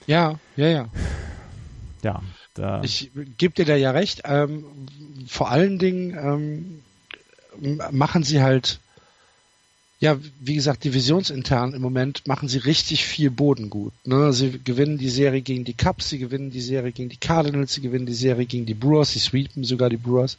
Ja, 0.06 0.40
ja, 0.56 0.68
ja. 0.68 0.90
Ja, 2.04 2.22
da. 2.54 2.82
Ich 2.84 3.12
gebe 3.38 3.56
dir 3.56 3.66
da 3.66 3.76
ja 3.76 3.90
recht. 3.90 4.22
Ähm, 4.26 4.64
vor 5.28 5.50
allen 5.50 5.80
Dingen 5.80 6.84
ähm, 7.60 7.80
machen 7.92 8.22
sie 8.22 8.44
halt 8.44 8.80
ja, 10.00 10.18
wie 10.40 10.56
gesagt, 10.56 10.84
divisionsintern 10.84 11.74
im 11.74 11.82
Moment 11.82 12.28
machen 12.28 12.50
sie 12.50 12.58
richtig 12.58 13.06
viel 13.06 13.32
Boden 13.32 13.70
gut. 13.70 13.94
Ne? 14.04 14.34
Sie 14.34 14.60
gewinnen 14.60 14.98
die 14.98 15.10
Serie 15.10 15.42
gegen 15.42 15.64
die 15.64 15.74
Cubs, 15.74 16.10
sie 16.10 16.20
gewinnen 16.20 16.52
die 16.52 16.62
Serie 16.62 16.92
gegen 16.92 17.10
die 17.10 17.18
Cardinals, 17.18 17.74
sie 17.74 17.82
gewinnen 17.82 18.06
die 18.06 18.14
Serie 18.14 18.46
gegen 18.46 18.66
die 18.66 18.74
Brewers, 18.74 19.14
sie 19.14 19.20
sweepen 19.20 19.64
sogar 19.64 19.90
die 19.90 19.98
Brewers 19.98 20.38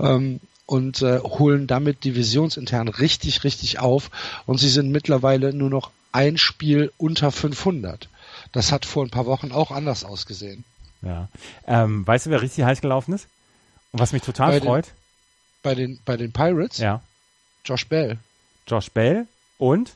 ähm, 0.00 0.40
und 0.66 1.02
äh, 1.02 1.20
holen 1.20 1.68
damit 1.68 2.04
divisionsintern 2.04 2.88
richtig, 2.88 3.44
richtig 3.44 3.78
auf. 3.78 4.10
Und 4.46 4.58
sie 4.58 4.68
sind 4.68 4.90
mittlerweile 4.90 5.52
nur 5.52 5.70
noch 5.70 5.92
ein 6.10 6.36
Spiel 6.36 6.92
unter 6.98 7.30
500. 7.30 8.08
Das 8.52 8.72
hat 8.72 8.84
vor 8.84 9.04
ein 9.04 9.10
paar 9.10 9.26
Wochen 9.26 9.52
auch 9.52 9.70
anders 9.70 10.04
ausgesehen. 10.04 10.64
Ja. 11.02 11.28
Ähm, 11.66 12.04
weißt 12.06 12.26
du, 12.26 12.30
wer 12.30 12.42
richtig 12.42 12.64
heiß 12.64 12.80
gelaufen 12.80 13.14
ist? 13.14 13.28
Und 13.92 14.00
was 14.00 14.12
mich 14.12 14.22
total 14.22 14.50
bei 14.50 14.60
freut? 14.60 14.86
Den, 14.86 14.92
bei 15.62 15.74
den, 15.74 16.00
bei 16.04 16.16
den 16.16 16.32
Pirates? 16.32 16.78
Ja. 16.78 17.02
Josh 17.64 17.86
Bell. 17.86 18.18
Josh 18.66 18.90
Bell 18.90 19.26
und 19.58 19.94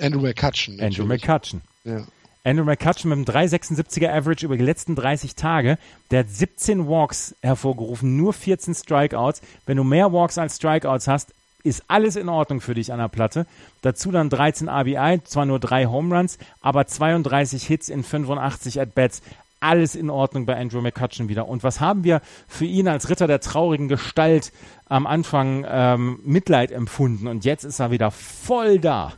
Andrew 0.00 0.20
McCutcheon. 0.20 0.80
Andrew 0.80 1.04
McCutcheon. 1.04 1.60
Ja. 1.84 2.06
Andrew 2.44 2.64
McCutcheon 2.64 3.10
mit 3.10 3.28
einem 3.28 3.44
3,76er 3.44 4.10
Average 4.10 4.44
über 4.44 4.56
die 4.56 4.64
letzten 4.64 4.96
30 4.96 5.36
Tage. 5.36 5.78
Der 6.10 6.20
hat 6.20 6.30
17 6.30 6.88
Walks 6.88 7.36
hervorgerufen, 7.40 8.16
nur 8.16 8.32
14 8.32 8.74
Strikeouts. 8.74 9.42
Wenn 9.64 9.76
du 9.76 9.84
mehr 9.84 10.12
Walks 10.12 10.38
als 10.38 10.56
Strikeouts 10.56 11.06
hast, 11.06 11.32
ist 11.62 11.84
alles 11.86 12.16
in 12.16 12.28
Ordnung 12.28 12.60
für 12.60 12.74
dich 12.74 12.92
an 12.92 12.98
der 12.98 13.08
Platte. 13.08 13.46
Dazu 13.82 14.10
dann 14.10 14.28
13 14.28 14.68
RBI, 14.68 15.20
zwar 15.24 15.46
nur 15.46 15.60
drei 15.60 15.86
Home 15.86 16.16
Runs, 16.16 16.38
aber 16.60 16.88
32 16.88 17.64
Hits 17.64 17.88
in 17.88 18.02
85 18.02 18.80
At-Bats 18.80 19.22
alles 19.62 19.94
in 19.94 20.10
Ordnung 20.10 20.46
bei 20.46 20.56
Andrew 20.56 20.80
McCutcheon 20.80 21.28
wieder. 21.28 21.48
Und 21.48 21.62
was 21.62 21.80
haben 21.80 22.04
wir 22.04 22.20
für 22.48 22.64
ihn 22.64 22.88
als 22.88 23.08
Ritter 23.08 23.26
der 23.26 23.40
traurigen 23.40 23.88
Gestalt 23.88 24.52
am 24.86 25.06
Anfang 25.06 25.64
ähm, 25.68 26.20
Mitleid 26.24 26.72
empfunden 26.72 27.26
und 27.26 27.44
jetzt 27.44 27.64
ist 27.64 27.78
er 27.78 27.90
wieder 27.90 28.10
voll 28.10 28.78
da. 28.78 29.12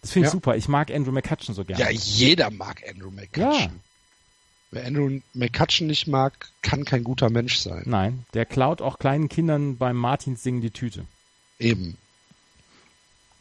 Das 0.00 0.12
finde 0.12 0.26
ich 0.26 0.30
ja. 0.30 0.32
super. 0.32 0.56
Ich 0.56 0.68
mag 0.68 0.90
Andrew 0.90 1.12
McCutcheon 1.12 1.54
so 1.54 1.64
gerne. 1.64 1.82
Ja, 1.82 1.90
jeder 1.90 2.50
mag 2.50 2.82
Andrew 2.88 3.10
McCutcheon. 3.10 3.52
Ja. 3.52 3.70
Wer 4.70 4.86
Andrew 4.86 5.20
McCutcheon 5.34 5.86
nicht 5.86 6.08
mag, 6.08 6.50
kann 6.60 6.84
kein 6.84 7.04
guter 7.04 7.30
Mensch 7.30 7.58
sein. 7.58 7.84
Nein, 7.86 8.26
der 8.34 8.44
klaut 8.44 8.82
auch 8.82 8.98
kleinen 8.98 9.28
Kindern 9.28 9.78
beim 9.78 9.96
Martinssingen 9.96 10.60
die 10.60 10.70
Tüte. 10.70 11.04
Eben. 11.58 11.96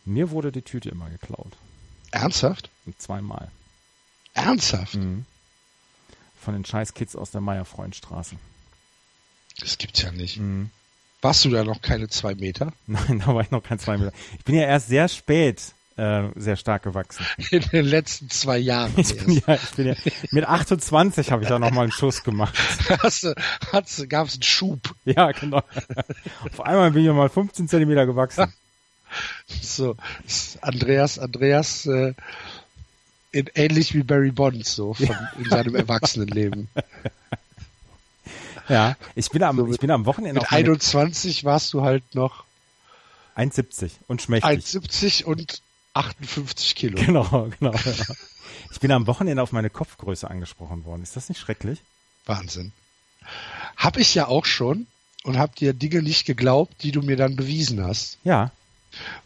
Mir 0.06 0.30
wurde 0.30 0.52
die 0.52 0.62
Tüte 0.62 0.90
immer 0.90 1.10
geklaut. 1.10 1.52
Ernsthaft? 2.12 2.70
Zweimal. 2.98 3.50
Ernsthaft? 4.34 4.96
Mhm. 4.96 5.26
Von 6.44 6.54
den 6.54 6.66
Scheißkids 6.66 7.16
aus 7.16 7.32
der 7.32 7.42
Meierfreundstraße. 7.42 8.36
Das 9.60 9.78
gibt's 9.78 10.02
ja 10.02 10.12
nicht. 10.12 10.40
Mhm. 10.40 10.72
Warst 11.22 11.46
du 11.46 11.50
da 11.50 11.64
noch 11.64 11.82
keine 11.82 12.10
zwei 12.10 12.36
Meter? 12.36 12.74
Nein, 12.88 13.24
da 13.26 13.34
war 13.34 13.42
ich 13.42 13.52
noch 13.52 13.64
kein 13.64 13.80
zwei 13.80 13.98
Meter. 13.98 14.12
Ich 14.38 14.44
bin 14.44 14.56
ja 14.56 14.64
erst 14.64 14.88
sehr 14.88 15.08
spät 15.08 15.74
äh, 15.96 16.30
sehr 16.36 16.56
stark 16.56 16.84
gewachsen. 16.84 17.26
In 17.52 17.62
den 17.62 17.86
letzten 17.86 18.30
zwei 18.30 18.58
Jahren. 18.58 18.94
Ich 18.98 19.16
bin 19.16 19.42
ja, 19.46 19.56
ich 19.56 19.72
bin 19.76 19.88
ja, 19.88 19.96
mit 20.32 20.46
28 20.46 21.32
habe 21.32 21.44
ich 21.44 21.50
da 21.50 21.60
noch 21.60 21.72
mal 21.72 21.84
einen 21.84 21.92
Schuss 21.92 22.24
gemacht. 22.24 22.58
Hast 23.04 23.24
du, 23.24 23.36
hast, 23.72 24.10
gab's 24.10 24.34
einen 24.34 24.44
Schub? 24.44 24.96
Ja, 25.06 25.32
genau. 25.32 25.62
Auf 26.52 26.62
einmal 26.62 26.92
bin 26.92 27.06
ich 27.06 27.12
mal 27.12 27.30
15 27.30 27.68
Zentimeter 27.68 28.06
gewachsen. 28.06 28.52
So, 29.62 29.96
Andreas, 30.62 31.20
Andreas, 31.20 31.86
äh, 31.86 32.16
in, 33.34 33.50
ähnlich 33.56 33.94
wie 33.94 34.04
Barry 34.04 34.32
Bonds, 34.32 34.74
so 34.76 34.94
von, 34.94 35.16
in 35.38 35.50
seinem 35.50 35.76
Erwachsenenleben. 35.76 36.70
Ja, 38.70 38.96
ich 39.16 39.30
bin 39.30 39.44
am, 39.44 39.58
So 39.58 39.66
mit- 39.66 39.74
ich 39.76 39.80
bin 39.82 39.92
am 39.92 40.06
Wochenende 40.06 40.36
Mit 40.36 40.44
auf 40.44 40.52
meine 40.52 40.66
21 40.70 41.44
warst 41.44 41.74
du 41.74 41.82
halt 41.82 42.16
noch 42.16 42.46
1,70 43.36 43.92
und 44.08 44.22
schmächtig. 44.22 44.50
1,70 44.50 45.24
und 45.26 45.62
58 45.94 46.76
Kilo. 46.76 46.98
Genau, 47.04 47.50
genau. 47.60 47.74
Ja. 47.74 48.16
Ich 48.72 48.80
bin 48.80 48.92
am 48.92 49.06
Wochenende 49.08 49.42
auf 49.44 49.52
meine 49.52 49.70
Kopfgröße 49.70 50.30
angesprochen 50.30 50.86
worden. 50.86 51.04
Ist 51.04 51.16
das 51.16 51.30
nicht 51.30 51.40
schrecklich? 51.42 51.82
Wahnsinn. 52.26 52.72
Hab 53.76 53.98
ich 53.98 54.16
ja 54.16 54.28
auch 54.28 54.46
schon 54.46 54.88
und 55.24 55.38
hab 55.38 55.56
dir 55.56 55.74
Dinge 55.74 56.02
nicht 56.02 56.26
geglaubt, 56.26 56.84
die 56.84 56.92
du 56.92 57.02
mir 57.02 57.18
dann 57.18 57.36
bewiesen 57.36 57.84
hast, 57.84 58.18
Ja, 58.24 58.52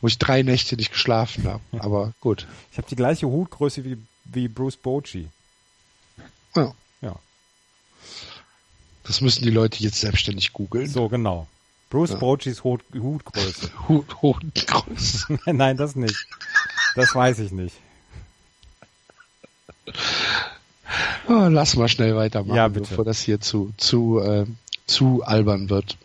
wo 0.02 0.08
ich 0.08 0.18
drei 0.18 0.42
Nächte 0.44 0.76
nicht 0.76 0.92
geschlafen 0.92 1.46
habe. 1.48 1.62
Aber 1.80 2.14
gut. 2.22 2.48
ich 2.72 2.78
habe 2.78 2.88
die 2.90 2.96
gleiche 2.96 3.28
Hutgröße 3.28 3.84
wie, 3.86 3.98
wie 4.26 4.48
Bruce 4.48 4.78
Bochy. 4.78 5.28
Ja. 6.56 6.74
Ja, 7.02 7.16
Das 9.04 9.22
müssen 9.22 9.44
die 9.44 9.52
Leute 9.52 9.84
jetzt 9.84 10.00
selbstständig 10.00 10.54
googeln. 10.54 10.88
so 10.88 11.08
genau. 11.10 11.48
Bruce 11.90 12.12
Ja. 12.12 12.16
Bochys 12.18 12.64
Hut, 12.64 12.82
Hutgröße. 12.94 13.70
Hut, 13.88 14.22
Hodengröße. 14.22 15.40
Nein, 15.54 15.78
das 15.78 15.96
nicht. 15.96 16.28
Das 16.96 17.14
weiß 17.16 17.40
ich 17.40 17.52
nicht. 17.52 17.76
Ah, 21.28 21.48
Lass 21.50 21.76
mal 21.76 21.88
schnell 21.88 22.16
weitermachen, 22.16 22.56
Ja, 22.56 22.68
bevor 22.68 23.04
das 23.06 23.20
hier 23.22 23.40
zu, 23.40 23.74
zu, 23.78 24.20
äh, 24.20 24.46
zu 24.86 25.24
albern 25.24 25.70
wird. 25.70 25.98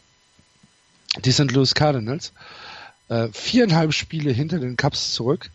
Die 1.24 1.32
St. 1.32 1.50
Louis 1.52 1.74
Cardinals, 1.74 2.32
äh, 3.08 3.28
viereinhalb 3.32 3.92
Spiele 3.92 4.32
hinter 4.32 4.58
den 4.58 4.76
Cubs 4.76 5.14
zurück, 5.14 5.50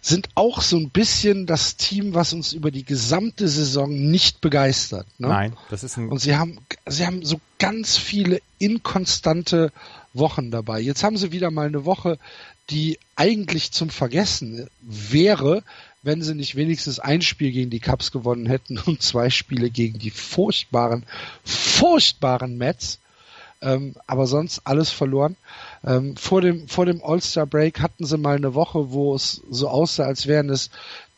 sind 0.00 0.28
auch 0.34 0.60
so 0.60 0.76
ein 0.76 0.90
bisschen 0.90 1.46
das 1.46 1.76
Team, 1.76 2.12
was 2.12 2.34
uns 2.34 2.52
über 2.52 2.70
die 2.70 2.84
gesamte 2.84 3.48
Saison 3.48 3.90
nicht 3.90 4.42
begeistert. 4.42 5.06
Ne? 5.16 5.28
Nein, 5.28 5.56
das 5.70 5.82
ist 5.82 5.96
ein 5.96 6.10
Und 6.10 6.18
sie 6.18 6.36
haben, 6.36 6.58
sie 6.84 7.06
haben 7.06 7.24
so 7.24 7.40
ganz 7.58 7.96
viele 7.96 8.42
inkonstante 8.58 9.72
Wochen 10.12 10.50
dabei. 10.50 10.80
Jetzt 10.80 11.04
haben 11.04 11.16
sie 11.16 11.32
wieder 11.32 11.50
mal 11.50 11.66
eine 11.66 11.86
Woche, 11.86 12.18
die 12.68 12.98
eigentlich 13.16 13.72
zum 13.72 13.88
Vergessen 13.88 14.68
wäre, 14.82 15.62
wenn 16.02 16.20
sie 16.20 16.34
nicht 16.34 16.54
wenigstens 16.54 16.98
ein 16.98 17.22
Spiel 17.22 17.50
gegen 17.50 17.70
die 17.70 17.80
Cubs 17.80 18.12
gewonnen 18.12 18.44
hätten 18.44 18.78
und 18.78 19.02
zwei 19.02 19.30
Spiele 19.30 19.70
gegen 19.70 19.98
die 19.98 20.10
furchtbaren, 20.10 21.04
furchtbaren 21.44 22.58
Mets. 22.58 22.98
Ähm, 23.62 23.94
aber 24.06 24.26
sonst 24.26 24.60
alles 24.64 24.90
verloren. 24.90 25.36
Ähm, 25.86 26.16
vor 26.16 26.40
dem, 26.40 26.66
vor 26.66 26.86
dem 26.86 27.02
All-Star-Break 27.04 27.80
hatten 27.80 28.06
sie 28.06 28.16
mal 28.16 28.36
eine 28.36 28.54
Woche, 28.54 28.90
wo 28.92 29.14
es 29.14 29.42
so 29.50 29.68
aussah, 29.68 30.04
als 30.04 30.26
wären 30.26 30.48
es 30.48 30.70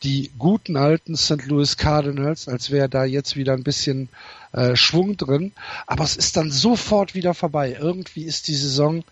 die 0.02 0.30
guten 0.38 0.76
alten 0.76 1.16
St. 1.16 1.46
Louis 1.46 1.76
Cardinals, 1.76 2.48
als 2.48 2.70
wäre 2.70 2.88
da 2.88 3.04
jetzt 3.04 3.36
wieder 3.36 3.52
ein 3.52 3.62
bisschen 3.62 4.08
äh, 4.52 4.76
Schwung 4.76 5.16
drin. 5.16 5.52
Aber 5.86 6.04
es 6.04 6.16
ist 6.16 6.36
dann 6.36 6.50
sofort 6.50 7.14
wieder 7.14 7.34
vorbei. 7.34 7.76
Irgendwie 7.80 8.24
ist 8.24 8.48
die 8.48 8.54
Saison, 8.54 9.04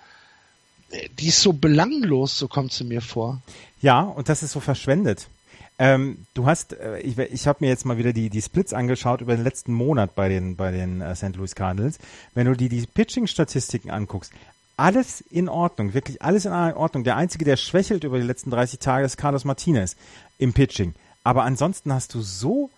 äh, 0.91 1.09
die 1.19 1.29
ist 1.29 1.41
so 1.41 1.53
belanglos, 1.53 2.37
so 2.39 2.49
kommt 2.49 2.73
sie 2.73 2.85
mir 2.85 3.01
vor. 3.01 3.41
Ja, 3.81 4.01
und 4.01 4.29
das 4.29 4.43
ist 4.43 4.53
so 4.53 4.61
verschwendet. 4.61 5.29
Ähm, 5.77 6.27
du 6.35 6.47
hast, 6.47 6.73
äh, 6.75 7.01
ich, 7.01 7.19
ich 7.19 7.47
habe 7.47 7.59
mir 7.61 7.69
jetzt 7.69 7.85
mal 7.85 7.99
wieder 7.99 8.13
die, 8.13 8.31
die 8.31 8.43
Splits 8.43 8.73
angeschaut 8.73 9.21
über 9.21 9.35
den 9.35 9.43
letzten 9.43 9.73
Monat 9.73 10.15
bei 10.15 10.29
den, 10.29 10.55
bei 10.55 10.71
den 10.71 11.01
äh, 11.01 11.17
St. 11.17 11.35
Louis 11.37 11.55
Cardinals. 11.55 11.99
Wenn 12.35 12.47
du 12.47 12.55
die, 12.55 12.69
die 12.69 12.87
Pitching-Statistiken 12.87 13.91
anguckst, 13.91 14.33
alles 14.77 15.21
in 15.21 15.49
Ordnung, 15.49 15.95
wirklich 15.95 16.23
alles 16.23 16.45
in 16.45 16.53
Ordnung. 16.53 17.05
Der 17.05 17.17
Einzige, 17.17 17.45
der 17.45 17.57
schwächelt 17.57 18.05
über 18.05 18.19
die 18.19 18.27
letzten 18.27 18.51
30 18.51 18.79
Tage, 18.79 19.05
ist 19.05 19.17
Carlos 19.17 19.45
Martinez 19.45 19.97
im 20.39 20.53
Pitching. 20.53 20.95
Aber 21.23 21.45
ansonsten 21.45 21.93
hast 21.93 22.15
du 22.15 22.21
so 22.21 22.71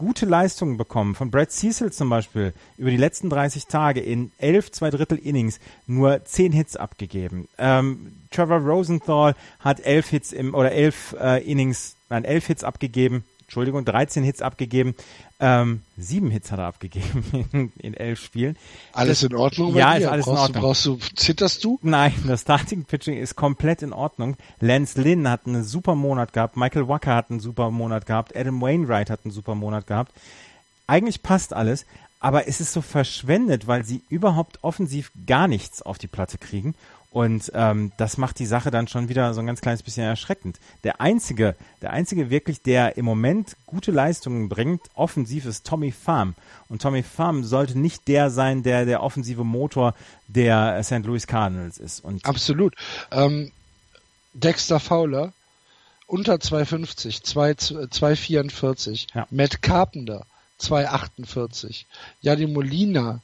gute 0.00 0.24
Leistungen 0.24 0.78
bekommen. 0.78 1.14
Von 1.14 1.30
Brad 1.30 1.52
Cecil 1.52 1.92
zum 1.92 2.08
Beispiel 2.08 2.54
über 2.78 2.90
die 2.90 2.96
letzten 2.96 3.28
30 3.28 3.66
Tage 3.66 4.00
in 4.00 4.32
elf 4.38 4.72
zwei 4.72 4.88
Drittel 4.88 5.18
Innings 5.18 5.60
nur 5.86 6.24
zehn 6.24 6.52
Hits 6.52 6.76
abgegeben. 6.76 7.48
Ähm, 7.58 8.12
Trevor 8.30 8.60
Rosenthal 8.60 9.34
hat 9.58 9.80
elf 9.80 10.08
Hits 10.08 10.32
im 10.32 10.54
oder 10.54 10.72
elf 10.72 11.14
äh, 11.20 11.44
Innings, 11.44 11.96
nein 12.08 12.24
elf 12.24 12.46
Hits 12.46 12.64
abgegeben. 12.64 13.24
Entschuldigung, 13.50 13.84
13 13.84 14.22
Hits 14.22 14.42
abgegeben. 14.42 14.94
Ähm, 15.40 15.82
sieben 15.96 16.30
Hits 16.30 16.52
hat 16.52 16.60
er 16.60 16.66
abgegeben 16.66 17.24
in, 17.52 17.72
in 17.80 17.94
elf 17.94 18.22
Spielen. 18.22 18.56
Alles 18.92 19.24
in 19.24 19.34
Ordnung? 19.34 19.74
Ja, 19.74 19.94
ist 19.94 20.06
alles 20.06 20.28
in 20.28 20.34
brauchst 20.34 20.54
Ordnung. 20.56 20.62
Du, 20.62 20.68
brauchst 20.68 20.86
du, 20.86 21.16
zitterst 21.16 21.64
du? 21.64 21.76
Nein, 21.82 22.14
das 22.28 22.42
Starting 22.42 22.84
Pitching 22.84 23.16
ist 23.16 23.34
komplett 23.34 23.82
in 23.82 23.92
Ordnung. 23.92 24.36
Lance 24.60 25.02
Lynn 25.02 25.28
hat 25.28 25.48
einen 25.48 25.64
super 25.64 25.96
Monat 25.96 26.32
gehabt, 26.32 26.56
Michael 26.56 26.86
Wacker 26.86 27.16
hat 27.16 27.32
einen 27.32 27.40
super 27.40 27.72
Monat 27.72 28.06
gehabt, 28.06 28.36
Adam 28.36 28.60
Wainwright 28.60 29.10
hat 29.10 29.24
einen 29.24 29.32
super 29.32 29.56
Monat 29.56 29.88
gehabt. 29.88 30.12
Eigentlich 30.86 31.20
passt 31.24 31.52
alles, 31.52 31.86
aber 32.20 32.46
es 32.46 32.60
ist 32.60 32.72
so 32.72 32.82
verschwendet, 32.82 33.66
weil 33.66 33.84
sie 33.84 34.04
überhaupt 34.10 34.62
offensiv 34.62 35.10
gar 35.26 35.48
nichts 35.48 35.82
auf 35.82 35.98
die 35.98 36.06
Platte 36.06 36.38
kriegen. 36.38 36.76
Und 37.10 37.50
ähm, 37.54 37.90
das 37.96 38.18
macht 38.18 38.38
die 38.38 38.46
Sache 38.46 38.70
dann 38.70 38.86
schon 38.86 39.08
wieder 39.08 39.34
so 39.34 39.40
ein 39.40 39.46
ganz 39.46 39.60
kleines 39.60 39.82
bisschen 39.82 40.04
erschreckend. 40.04 40.60
Der 40.84 41.00
einzige, 41.00 41.56
der 41.82 41.90
einzige 41.90 42.30
wirklich, 42.30 42.62
der 42.62 42.96
im 42.96 43.04
Moment 43.04 43.56
gute 43.66 43.90
Leistungen 43.90 44.48
bringt, 44.48 44.82
offensiv 44.94 45.44
ist 45.44 45.66
Tommy 45.66 45.90
Pham. 45.90 46.34
Und 46.68 46.82
Tommy 46.82 47.02
Pham 47.02 47.42
sollte 47.42 47.76
nicht 47.76 48.06
der 48.06 48.30
sein, 48.30 48.62
der 48.62 48.84
der 48.84 49.02
offensive 49.02 49.42
Motor 49.42 49.94
der 50.28 50.82
St. 50.84 51.04
Louis 51.04 51.26
Cardinals 51.26 51.78
ist. 51.78 51.98
Und 52.04 52.24
Absolut. 52.24 52.76
Ähm, 53.10 53.50
Dexter 54.32 54.78
Fowler 54.78 55.32
unter 56.06 56.38
250, 56.38 57.24
2, 57.24 57.54
244. 57.54 59.08
Ja. 59.14 59.26
Matt 59.30 59.62
Carpenter 59.62 60.26
248. 60.58 61.86
Jadi 62.22 62.46
Molina 62.46 63.20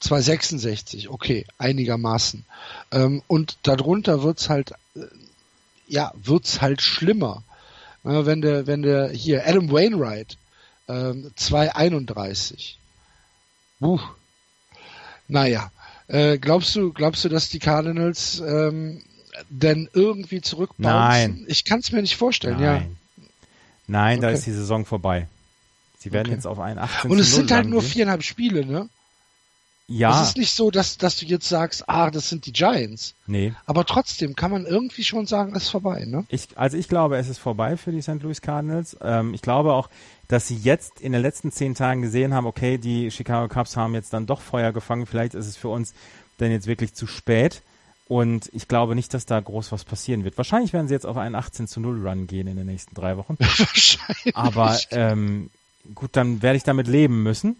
266. 0.00 1.08
Okay, 1.08 1.46
einigermaßen. 1.58 2.44
Ähm, 2.92 3.22
und 3.26 3.58
darunter 3.62 4.22
wird's 4.22 4.48
halt, 4.48 4.72
äh, 4.94 5.00
ja, 5.86 6.12
wird's 6.14 6.60
halt 6.60 6.82
schlimmer. 6.82 7.42
Äh, 8.04 8.24
wenn 8.26 8.40
der, 8.40 8.66
wenn 8.66 8.82
der 8.82 9.10
hier 9.10 9.46
Adam 9.46 9.70
Wainwright 9.70 10.36
ähm, 10.88 11.30
231. 11.36 12.78
Buh. 13.80 14.00
Naja, 15.28 15.70
äh, 16.08 16.38
glaubst 16.38 16.74
du, 16.74 16.92
glaubst 16.92 17.24
du, 17.24 17.28
dass 17.28 17.48
die 17.48 17.58
Cardinals 17.58 18.40
ähm, 18.40 19.02
denn 19.50 19.88
irgendwie 19.92 20.40
zurückbouncen? 20.40 21.34
Nein. 21.34 21.44
Ich 21.48 21.64
kann 21.64 21.80
es 21.80 21.92
mir 21.92 22.00
nicht 22.00 22.16
vorstellen, 22.16 22.58
nein, 22.60 22.96
nein, 23.86 24.20
da 24.20 24.28
Okay. 24.28 24.36
ist 24.36 24.46
die 24.46 24.52
Saison 24.52 24.84
vorbei. 24.86 25.28
Sie 25.98 26.12
werden 26.12 26.28
Okay. 26.28 26.36
jetzt 26.36 26.46
auf 26.46 26.60
einen 26.60 26.78
18 26.78 27.10
ja. 27.10 27.14
Und 27.14 27.20
es 27.20 27.34
sind 27.34 27.50
0 27.50 27.56
halt 27.56 27.66
nur 27.68 27.80
rangehen. 27.80 27.92
viereinhalb 27.92 28.22
Spiele, 28.22 28.64
ne? 28.64 28.88
Ja, 29.90 30.20
Es 30.20 30.28
ist 30.28 30.36
nicht 30.36 30.54
so, 30.54 30.70
dass, 30.70 30.98
dass 30.98 31.16
du 31.16 31.24
jetzt 31.24 31.48
sagst, 31.48 31.88
ah, 31.88 32.10
das 32.10 32.28
sind 32.28 32.44
die 32.44 32.52
Giants. 32.52 33.14
nee. 33.26 33.54
Aber 33.64 33.86
trotzdem 33.86 34.36
kann 34.36 34.50
man 34.50 34.66
irgendwie 34.66 35.02
schon 35.02 35.26
sagen, 35.26 35.54
es 35.56 35.64
ist 35.64 35.70
vorbei, 35.70 36.04
ne? 36.04 36.26
Ich, 36.28 36.48
also 36.56 36.76
ich 36.76 36.88
glaube, 36.88 37.16
es 37.16 37.28
ist 37.28 37.38
vorbei 37.38 37.78
für 37.78 37.90
die 37.90 38.02
St. 38.02 38.22
Louis 38.22 38.42
Cardinals. 38.42 38.98
Ähm, 39.00 39.32
ich 39.32 39.40
glaube 39.40 39.72
auch, 39.72 39.88
dass 40.28 40.46
sie 40.46 40.56
jetzt 40.56 41.00
in 41.00 41.12
den 41.12 41.22
letzten 41.22 41.50
zehn 41.50 41.74
Tagen 41.74 42.02
gesehen 42.02 42.34
haben, 42.34 42.46
okay, 42.46 42.76
die 42.76 43.10
Chicago 43.10 43.48
Cubs 43.52 43.76
haben 43.76 43.94
jetzt 43.94 44.12
dann 44.12 44.26
doch 44.26 44.42
Feuer 44.42 44.72
gefangen. 44.72 45.06
Vielleicht 45.06 45.32
ist 45.32 45.46
es 45.46 45.56
für 45.56 45.68
uns 45.68 45.94
dann 46.36 46.50
jetzt 46.50 46.66
wirklich 46.66 46.92
zu 46.92 47.06
spät. 47.06 47.62
Und 48.08 48.50
ich 48.52 48.68
glaube 48.68 48.94
nicht, 48.94 49.12
dass 49.14 49.24
da 49.24 49.40
groß 49.40 49.72
was 49.72 49.84
passieren 49.84 50.22
wird. 50.24 50.36
Wahrscheinlich 50.36 50.74
werden 50.74 50.88
sie 50.88 50.94
jetzt 50.94 51.06
auf 51.06 51.16
einen 51.16 51.34
18 51.34 51.66
zu 51.66 51.80
0 51.80 52.06
Run 52.06 52.26
gehen 52.26 52.46
in 52.46 52.56
den 52.56 52.66
nächsten 52.66 52.94
drei 52.94 53.16
Wochen. 53.16 53.36
Wahrscheinlich. 53.40 54.36
Aber 54.36 54.78
ähm, 54.90 55.50
gut, 55.94 56.10
dann 56.12 56.42
werde 56.42 56.58
ich 56.58 56.62
damit 56.64 56.88
leben 56.88 57.22
müssen. 57.22 57.56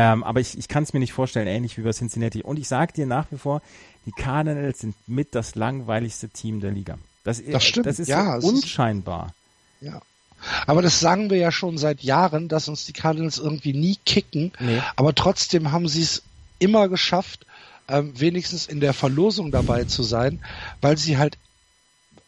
Ähm, 0.00 0.22
aber 0.22 0.38
ich, 0.38 0.56
ich 0.56 0.68
kann 0.68 0.84
es 0.84 0.92
mir 0.92 1.00
nicht 1.00 1.12
vorstellen, 1.12 1.48
ähnlich 1.48 1.76
wie 1.76 1.82
bei 1.82 1.90
Cincinnati. 1.92 2.42
Und 2.42 2.56
ich 2.56 2.68
sage 2.68 2.92
dir 2.92 3.04
nach 3.06 3.26
wie 3.32 3.36
vor, 3.36 3.62
die 4.06 4.12
Cardinals 4.12 4.78
sind 4.78 4.94
mit 5.08 5.34
das 5.34 5.56
langweiligste 5.56 6.28
Team 6.28 6.60
der 6.60 6.70
Liga. 6.70 6.98
Das, 7.24 7.42
Das 7.44 7.64
stimmt, 7.64 7.86
das 7.86 7.98
ist 7.98 8.06
ja, 8.06 8.40
so 8.40 8.46
es 8.48 8.54
ist- 8.54 8.62
unscheinbar. 8.62 9.34
ja. 9.80 10.00
Aber 10.68 10.82
das 10.82 11.00
sagen 11.00 11.30
wir 11.30 11.36
ja 11.38 11.50
schon 11.50 11.78
seit 11.78 12.00
Jahren, 12.02 12.46
dass 12.46 12.68
uns 12.68 12.84
die 12.86 12.92
Cardinals 12.92 13.38
irgendwie 13.38 13.72
nie 13.72 13.96
kicken. 14.06 14.52
Nee. 14.60 14.80
Aber 14.94 15.12
trotzdem 15.12 15.72
haben 15.72 15.88
sie 15.88 16.02
es 16.02 16.22
immer 16.60 16.88
geschafft, 16.88 17.44
ähm, 17.88 18.12
wenigstens 18.20 18.66
in 18.68 18.78
der 18.78 18.94
Verlosung 18.94 19.50
dabei 19.50 19.82
zu 19.84 20.04
sein, 20.04 20.38
weil 20.80 20.96
sie 20.96 21.18
halt 21.18 21.38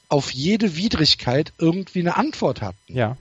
auf 0.09 0.33
jede 0.33 0.75
Widrigkeit 0.75 1.53
irgendwie 1.59 2.01
eine 2.01 2.17
Antwort 2.17 2.63
hatten. 2.63 2.79
Ja. 2.89 3.17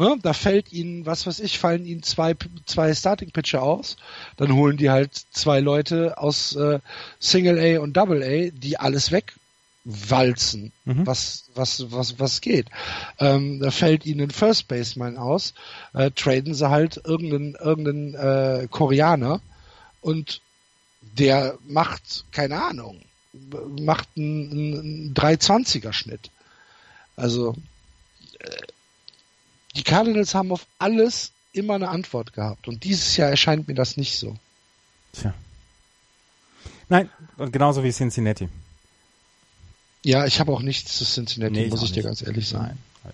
Ne? 0.00 0.18
Da 0.22 0.32
fällt 0.32 0.72
ihnen, 0.72 1.04
was 1.04 1.26
weiß 1.26 1.40
ich, 1.40 1.58
fallen 1.58 1.84
ihnen 1.84 2.02
zwei, 2.02 2.34
zwei 2.64 2.94
Starting 2.94 3.32
Pitcher 3.32 3.62
aus. 3.62 3.96
Dann 4.38 4.54
holen 4.54 4.78
die 4.78 4.88
halt 4.88 5.14
zwei 5.14 5.60
Leute 5.60 6.16
aus 6.16 6.56
äh, 6.56 6.78
Single 7.18 7.58
A 7.58 7.80
und 7.82 7.98
Double 7.98 8.22
A, 8.22 8.50
die 8.50 8.78
alles 8.78 9.12
wegwalzen, 9.12 10.72
Mhm. 10.86 11.06
was, 11.06 11.50
was, 11.54 11.92
was, 11.92 12.18
was 12.18 12.40
geht. 12.40 12.68
Ähm, 13.18 13.60
da 13.60 13.70
fällt 13.70 14.06
ihnen 14.06 14.22
ein 14.22 14.30
First 14.30 14.68
Baseman 14.68 15.18
aus, 15.18 15.52
äh, 15.92 16.10
traden 16.10 16.54
sie 16.54 16.70
halt 16.70 17.02
irgendeinen, 17.04 17.54
irgendeinen 17.56 18.14
äh, 18.14 18.68
Koreaner 18.70 19.42
und 20.00 20.40
der 21.02 21.58
macht, 21.68 22.24
keine 22.32 22.62
Ahnung, 22.62 23.02
macht 23.78 24.08
einen, 24.16 24.50
einen 24.78 25.14
320er 25.14 25.92
Schnitt. 25.92 26.30
Also 27.16 27.54
äh, 28.38 28.48
die 29.76 29.82
Cardinals 29.82 30.34
haben 30.34 30.52
auf 30.52 30.66
alles 30.78 31.32
immer 31.52 31.74
eine 31.74 31.88
Antwort 31.88 32.32
gehabt 32.32 32.68
und 32.68 32.84
dieses 32.84 33.16
Jahr 33.16 33.30
erscheint 33.30 33.68
mir 33.68 33.74
das 33.74 33.96
nicht 33.96 34.18
so. 34.18 34.36
Tja. 35.12 35.34
Nein, 36.88 37.08
und 37.36 37.52
genauso 37.52 37.84
wie 37.84 37.92
Cincinnati. 37.92 38.48
Ja, 40.02 40.26
ich 40.26 40.40
habe 40.40 40.52
auch 40.52 40.62
nichts 40.62 40.96
zu 40.96 41.04
Cincinnati, 41.04 41.52
Nee, 41.52 41.66
muss 41.68 41.82
ich 41.82 41.92
dir 41.92 42.02
ganz 42.02 42.22
ehrlich 42.22 42.48
sagen. 42.48 42.78
Nein. 43.04 43.12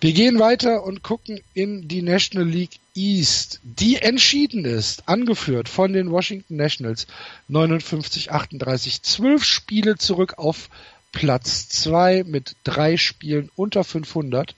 Wir 0.00 0.12
gehen 0.12 0.40
weiter 0.40 0.82
und 0.82 1.04
gucken 1.04 1.40
in 1.54 1.86
die 1.86 2.02
National 2.02 2.48
League 2.48 2.80
East, 2.96 3.60
die 3.62 4.02
entschieden 4.02 4.64
ist, 4.64 5.08
angeführt 5.08 5.68
von 5.68 5.92
den 5.92 6.10
Washington 6.10 6.56
Nationals 6.56 7.06
59-38, 7.48 9.02
zwölf 9.02 9.44
Spiele 9.44 9.96
zurück 9.96 10.38
auf 10.38 10.70
Platz 11.12 11.68
zwei 11.68 12.24
mit 12.24 12.56
drei 12.64 12.96
Spielen 12.96 13.48
unter 13.54 13.84
500. 13.84 14.56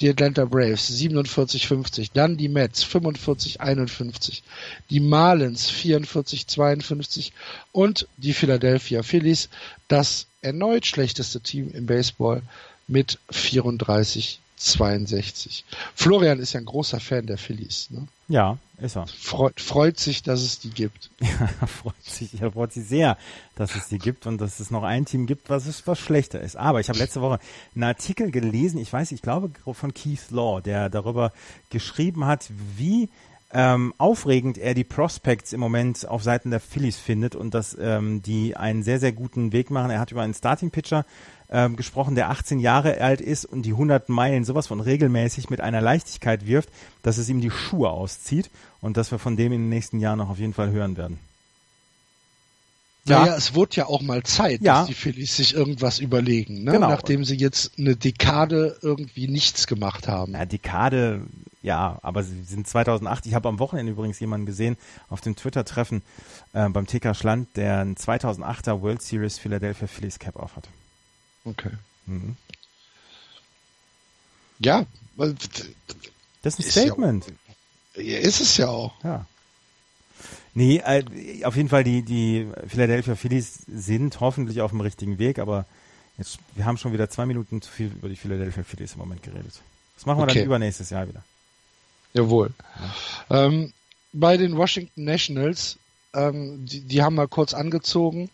Die 0.00 0.08
Atlanta 0.08 0.44
Braves 0.44 0.90
47-50, 0.90 2.10
dann 2.12 2.36
die 2.36 2.48
Mets 2.48 2.84
45-51, 2.84 4.42
die 4.90 5.00
Marlins 5.00 5.70
44-52 5.70 7.30
und 7.70 8.08
die 8.16 8.32
Philadelphia 8.32 9.02
Phillies, 9.02 9.48
das 9.88 10.26
erneut 10.40 10.86
schlechteste 10.86 11.40
Team 11.40 11.70
im 11.72 11.86
Baseball 11.86 12.42
mit 12.88 13.18
34 13.30 14.41
62. 14.64 15.64
Florian 15.94 16.38
ist 16.38 16.52
ja 16.52 16.60
ein 16.60 16.66
großer 16.66 17.00
Fan 17.00 17.26
der 17.26 17.38
Phillies. 17.38 17.88
Ne? 17.90 18.06
Ja, 18.28 18.58
ist 18.78 18.96
er. 18.96 19.06
Freut, 19.06 19.60
freut 19.60 19.98
sich, 19.98 20.22
dass 20.22 20.42
es 20.42 20.58
die 20.58 20.70
gibt. 20.70 21.10
Er 21.60 21.66
freut 21.66 22.04
sich, 22.04 22.40
er 22.40 22.52
freut 22.52 22.72
sich 22.72 22.86
sehr, 22.86 23.16
dass 23.56 23.74
es 23.74 23.88
die 23.88 23.98
gibt 23.98 24.26
und 24.26 24.40
dass 24.40 24.60
es 24.60 24.70
noch 24.70 24.82
ein 24.82 25.04
Team 25.04 25.26
gibt, 25.26 25.50
was 25.50 25.66
es 25.66 25.86
was 25.86 25.98
schlechter 25.98 26.40
ist. 26.40 26.56
Aber 26.56 26.80
ich 26.80 26.88
habe 26.88 26.98
letzte 26.98 27.20
Woche 27.20 27.38
einen 27.74 27.84
Artikel 27.84 28.30
gelesen, 28.30 28.78
ich 28.78 28.92
weiß, 28.92 29.12
ich 29.12 29.22
glaube 29.22 29.50
von 29.72 29.94
Keith 29.94 30.30
Law, 30.30 30.60
der 30.60 30.88
darüber 30.88 31.32
geschrieben 31.70 32.26
hat, 32.26 32.50
wie 32.76 33.08
ähm, 33.52 33.92
aufregend 33.98 34.56
er 34.58 34.74
die 34.74 34.84
Prospects 34.84 35.52
im 35.52 35.60
Moment 35.60 36.08
auf 36.08 36.22
Seiten 36.22 36.50
der 36.50 36.60
Phillies 36.60 36.98
findet 36.98 37.34
und 37.34 37.54
dass 37.54 37.76
ähm, 37.78 38.22
die 38.22 38.56
einen 38.56 38.82
sehr, 38.82 38.98
sehr 38.98 39.12
guten 39.12 39.52
Weg 39.52 39.70
machen. 39.70 39.90
Er 39.90 40.00
hat 40.00 40.10
über 40.10 40.22
einen 40.22 40.34
Starting-Pitcher 40.34 41.04
ähm, 41.52 41.76
gesprochen, 41.76 42.14
der 42.14 42.30
18 42.30 42.58
Jahre 42.58 43.00
alt 43.00 43.20
ist 43.20 43.44
und 43.44 43.62
die 43.62 43.72
100 43.72 44.08
Meilen 44.08 44.44
sowas 44.44 44.66
von 44.66 44.80
regelmäßig 44.80 45.50
mit 45.50 45.60
einer 45.60 45.80
Leichtigkeit 45.82 46.46
wirft, 46.46 46.70
dass 47.02 47.18
es 47.18 47.28
ihm 47.28 47.40
die 47.40 47.50
Schuhe 47.50 47.90
auszieht 47.90 48.50
und 48.80 48.96
dass 48.96 49.10
wir 49.12 49.18
von 49.18 49.36
dem 49.36 49.52
in 49.52 49.62
den 49.62 49.68
nächsten 49.68 50.00
Jahren 50.00 50.18
noch 50.18 50.30
auf 50.30 50.38
jeden 50.38 50.54
Fall 50.54 50.70
hören 50.70 50.96
werden. 50.96 51.18
Ja. 53.04 53.18
Ja. 53.18 53.20
Naja, 53.24 53.36
es 53.36 53.54
wurde 53.54 53.76
ja 53.76 53.86
auch 53.86 54.00
mal 54.00 54.22
Zeit, 54.22 54.60
Ja. 54.62 54.78
dass 54.80 54.86
die 54.86 54.94
Phillies 54.94 55.36
sich 55.36 55.54
irgendwas 55.54 55.98
überlegen, 55.98 56.62
ne? 56.64 56.72
Genau. 56.72 56.88
nachdem 56.88 57.24
sie 57.24 57.36
jetzt 57.36 57.72
eine 57.78 57.96
Dekade 57.96 58.78
irgendwie 58.80 59.26
nichts 59.26 59.66
gemacht 59.66 60.06
haben. 60.06 60.32
Ja, 60.34 60.44
Dekade, 60.46 61.22
ja, 61.62 61.98
aber 62.02 62.22
sie 62.22 62.44
sind 62.44 62.68
2008. 62.68 63.26
Ich 63.26 63.34
habe 63.34 63.48
am 63.48 63.58
Wochenende 63.58 63.90
übrigens 63.92 64.20
jemanden 64.20 64.46
gesehen 64.46 64.76
auf 65.10 65.20
dem 65.20 65.34
Twitter-Treffen 65.34 66.02
äh, 66.52 66.68
beim 66.68 66.86
TK 66.86 67.14
Schland, 67.16 67.48
der 67.56 67.80
ein 67.80 67.96
2008er 67.96 68.80
World 68.82 69.02
Series 69.02 69.36
Philadelphia 69.36 69.88
Phillies 69.88 70.20
Cap 70.20 70.36
aufhat. 70.36 70.68
Okay. 71.44 71.70
Mhm. 72.06 72.36
Ja, 74.58 74.86
Das 75.16 75.28
ist 75.30 76.58
ein 76.60 76.64
Ist 76.66 76.74
ja- 76.76 76.82
Statement. 76.82 77.26
ja, 77.96 78.18
ist 78.18 78.40
es 78.40 78.56
ja 78.56 78.68
auch. 78.68 78.92
Ja. 79.04 79.26
Nee, 80.54 80.78
äh, 80.84 81.44
auf 81.44 81.56
jeden 81.56 81.68
Fall 81.68 81.82
die, 81.84 82.02
die 82.02 82.46
Philadelphia 82.68 83.14
Phillies 83.16 83.60
sind 83.66 84.20
hoffentlich 84.20 84.60
auf 84.60 84.70
dem 84.70 84.80
richtigen 84.82 85.18
Weg, 85.18 85.38
aber 85.38 85.66
jetzt, 86.18 86.38
wir 86.54 86.64
haben 86.66 86.76
schon 86.76 86.92
wieder 86.92 87.08
zwei 87.10 87.26
Minuten 87.26 87.62
zu 87.62 87.70
viel 87.70 87.86
über 87.86 88.08
die 88.08 88.16
Philadelphia 88.16 88.62
Phillies 88.62 88.92
im 88.92 88.98
Moment 88.98 89.22
geredet. 89.22 89.60
Das 89.96 90.06
machen 90.06 90.18
wir 90.18 90.24
Okay. 90.24 90.34
dann 90.40 90.44
übernächstes 90.46 90.90
Jahr 90.90 91.08
wieder. 91.08 91.24
Jawohl. 92.12 92.52
Ähm, 93.30 93.72
bei 94.12 94.36
den 94.36 94.56
Washington 94.56 95.04
Nationals, 95.04 95.78
ähm, 96.12 96.66
die, 96.66 96.80
die 96.82 97.02
haben 97.02 97.14
wir 97.14 97.26
kurz 97.28 97.54
angezogen, 97.54 98.28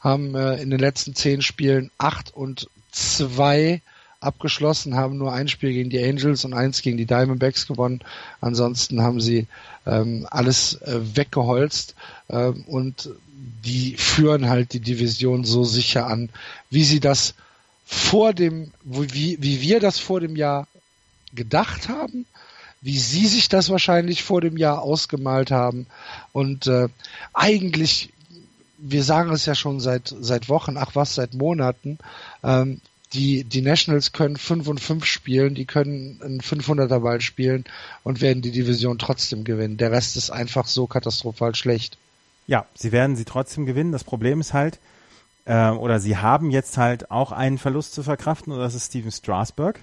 haben 0.00 0.34
äh, 0.34 0.60
in 0.62 0.70
den 0.70 0.78
letzten 0.78 1.14
zehn 1.14 1.42
Spielen 1.42 1.90
acht 1.98 2.34
und 2.34 2.68
zwei 2.92 3.82
abgeschlossen, 4.20 4.96
haben 4.96 5.16
nur 5.16 5.32
ein 5.32 5.48
Spiel 5.48 5.72
gegen 5.72 5.90
die 5.90 6.02
Angels 6.02 6.44
und 6.44 6.52
eins 6.52 6.82
gegen 6.82 6.96
die 6.96 7.06
Diamondbacks 7.06 7.66
gewonnen. 7.66 8.00
Ansonsten 8.40 9.02
haben 9.02 9.20
sie 9.20 9.46
ähm, 9.86 10.26
alles 10.30 10.80
äh, 10.82 11.00
weggeholzt 11.16 11.94
ähm, 12.28 12.64
und 12.66 13.10
die 13.64 13.96
führen 13.96 14.48
halt 14.48 14.72
die 14.72 14.80
Division 14.80 15.44
so 15.44 15.64
sicher 15.64 16.06
an, 16.06 16.30
wie 16.70 16.84
sie 16.84 17.00
das 17.00 17.34
vor 17.84 18.34
dem, 18.34 18.72
wie, 18.82 19.38
wie 19.40 19.60
wir 19.60 19.80
das 19.80 19.98
vor 19.98 20.20
dem 20.20 20.36
Jahr 20.36 20.66
gedacht 21.32 21.88
haben, 21.88 22.26
wie 22.80 22.98
sie 22.98 23.26
sich 23.26 23.48
das 23.48 23.70
wahrscheinlich 23.70 24.22
vor 24.22 24.40
dem 24.40 24.56
Jahr 24.56 24.82
ausgemalt 24.82 25.50
haben. 25.50 25.86
Und 26.32 26.66
äh, 26.66 26.88
eigentlich, 27.32 28.10
wir 28.78 29.04
sagen 29.04 29.30
es 29.32 29.46
ja 29.46 29.54
schon 29.54 29.80
seit 29.80 30.14
seit 30.20 30.48
Wochen, 30.48 30.76
ach 30.76 30.94
was, 30.94 31.14
seit 31.14 31.34
Monaten, 31.34 31.98
ähm, 32.42 32.80
die, 33.12 33.44
die 33.44 33.62
Nationals 33.62 34.12
können 34.12 34.36
5 34.36 34.68
und 34.68 34.80
5 34.80 35.04
spielen, 35.04 35.54
die 35.54 35.64
können 35.64 36.20
einen 36.22 36.40
500er 36.40 37.00
Ball 37.00 37.20
spielen 37.20 37.64
und 38.04 38.20
werden 38.20 38.42
die 38.42 38.50
Division 38.50 38.98
trotzdem 38.98 39.44
gewinnen. 39.44 39.78
Der 39.78 39.90
Rest 39.90 40.16
ist 40.16 40.30
einfach 40.30 40.66
so 40.66 40.86
katastrophal 40.86 41.54
schlecht. 41.54 41.96
Ja, 42.46 42.66
sie 42.74 42.92
werden 42.92 43.16
sie 43.16 43.24
trotzdem 43.24 43.66
gewinnen. 43.66 43.92
Das 43.92 44.04
Problem 44.04 44.40
ist 44.40 44.52
halt, 44.52 44.78
äh, 45.46 45.70
oder 45.70 46.00
sie 46.00 46.18
haben 46.18 46.50
jetzt 46.50 46.76
halt 46.76 47.10
auch 47.10 47.32
einen 47.32 47.58
Verlust 47.58 47.94
zu 47.94 48.02
verkraften, 48.02 48.52
und 48.52 48.58
das 48.58 48.74
ist 48.74 48.86
Steven 48.86 49.12
Strasberg. 49.12 49.80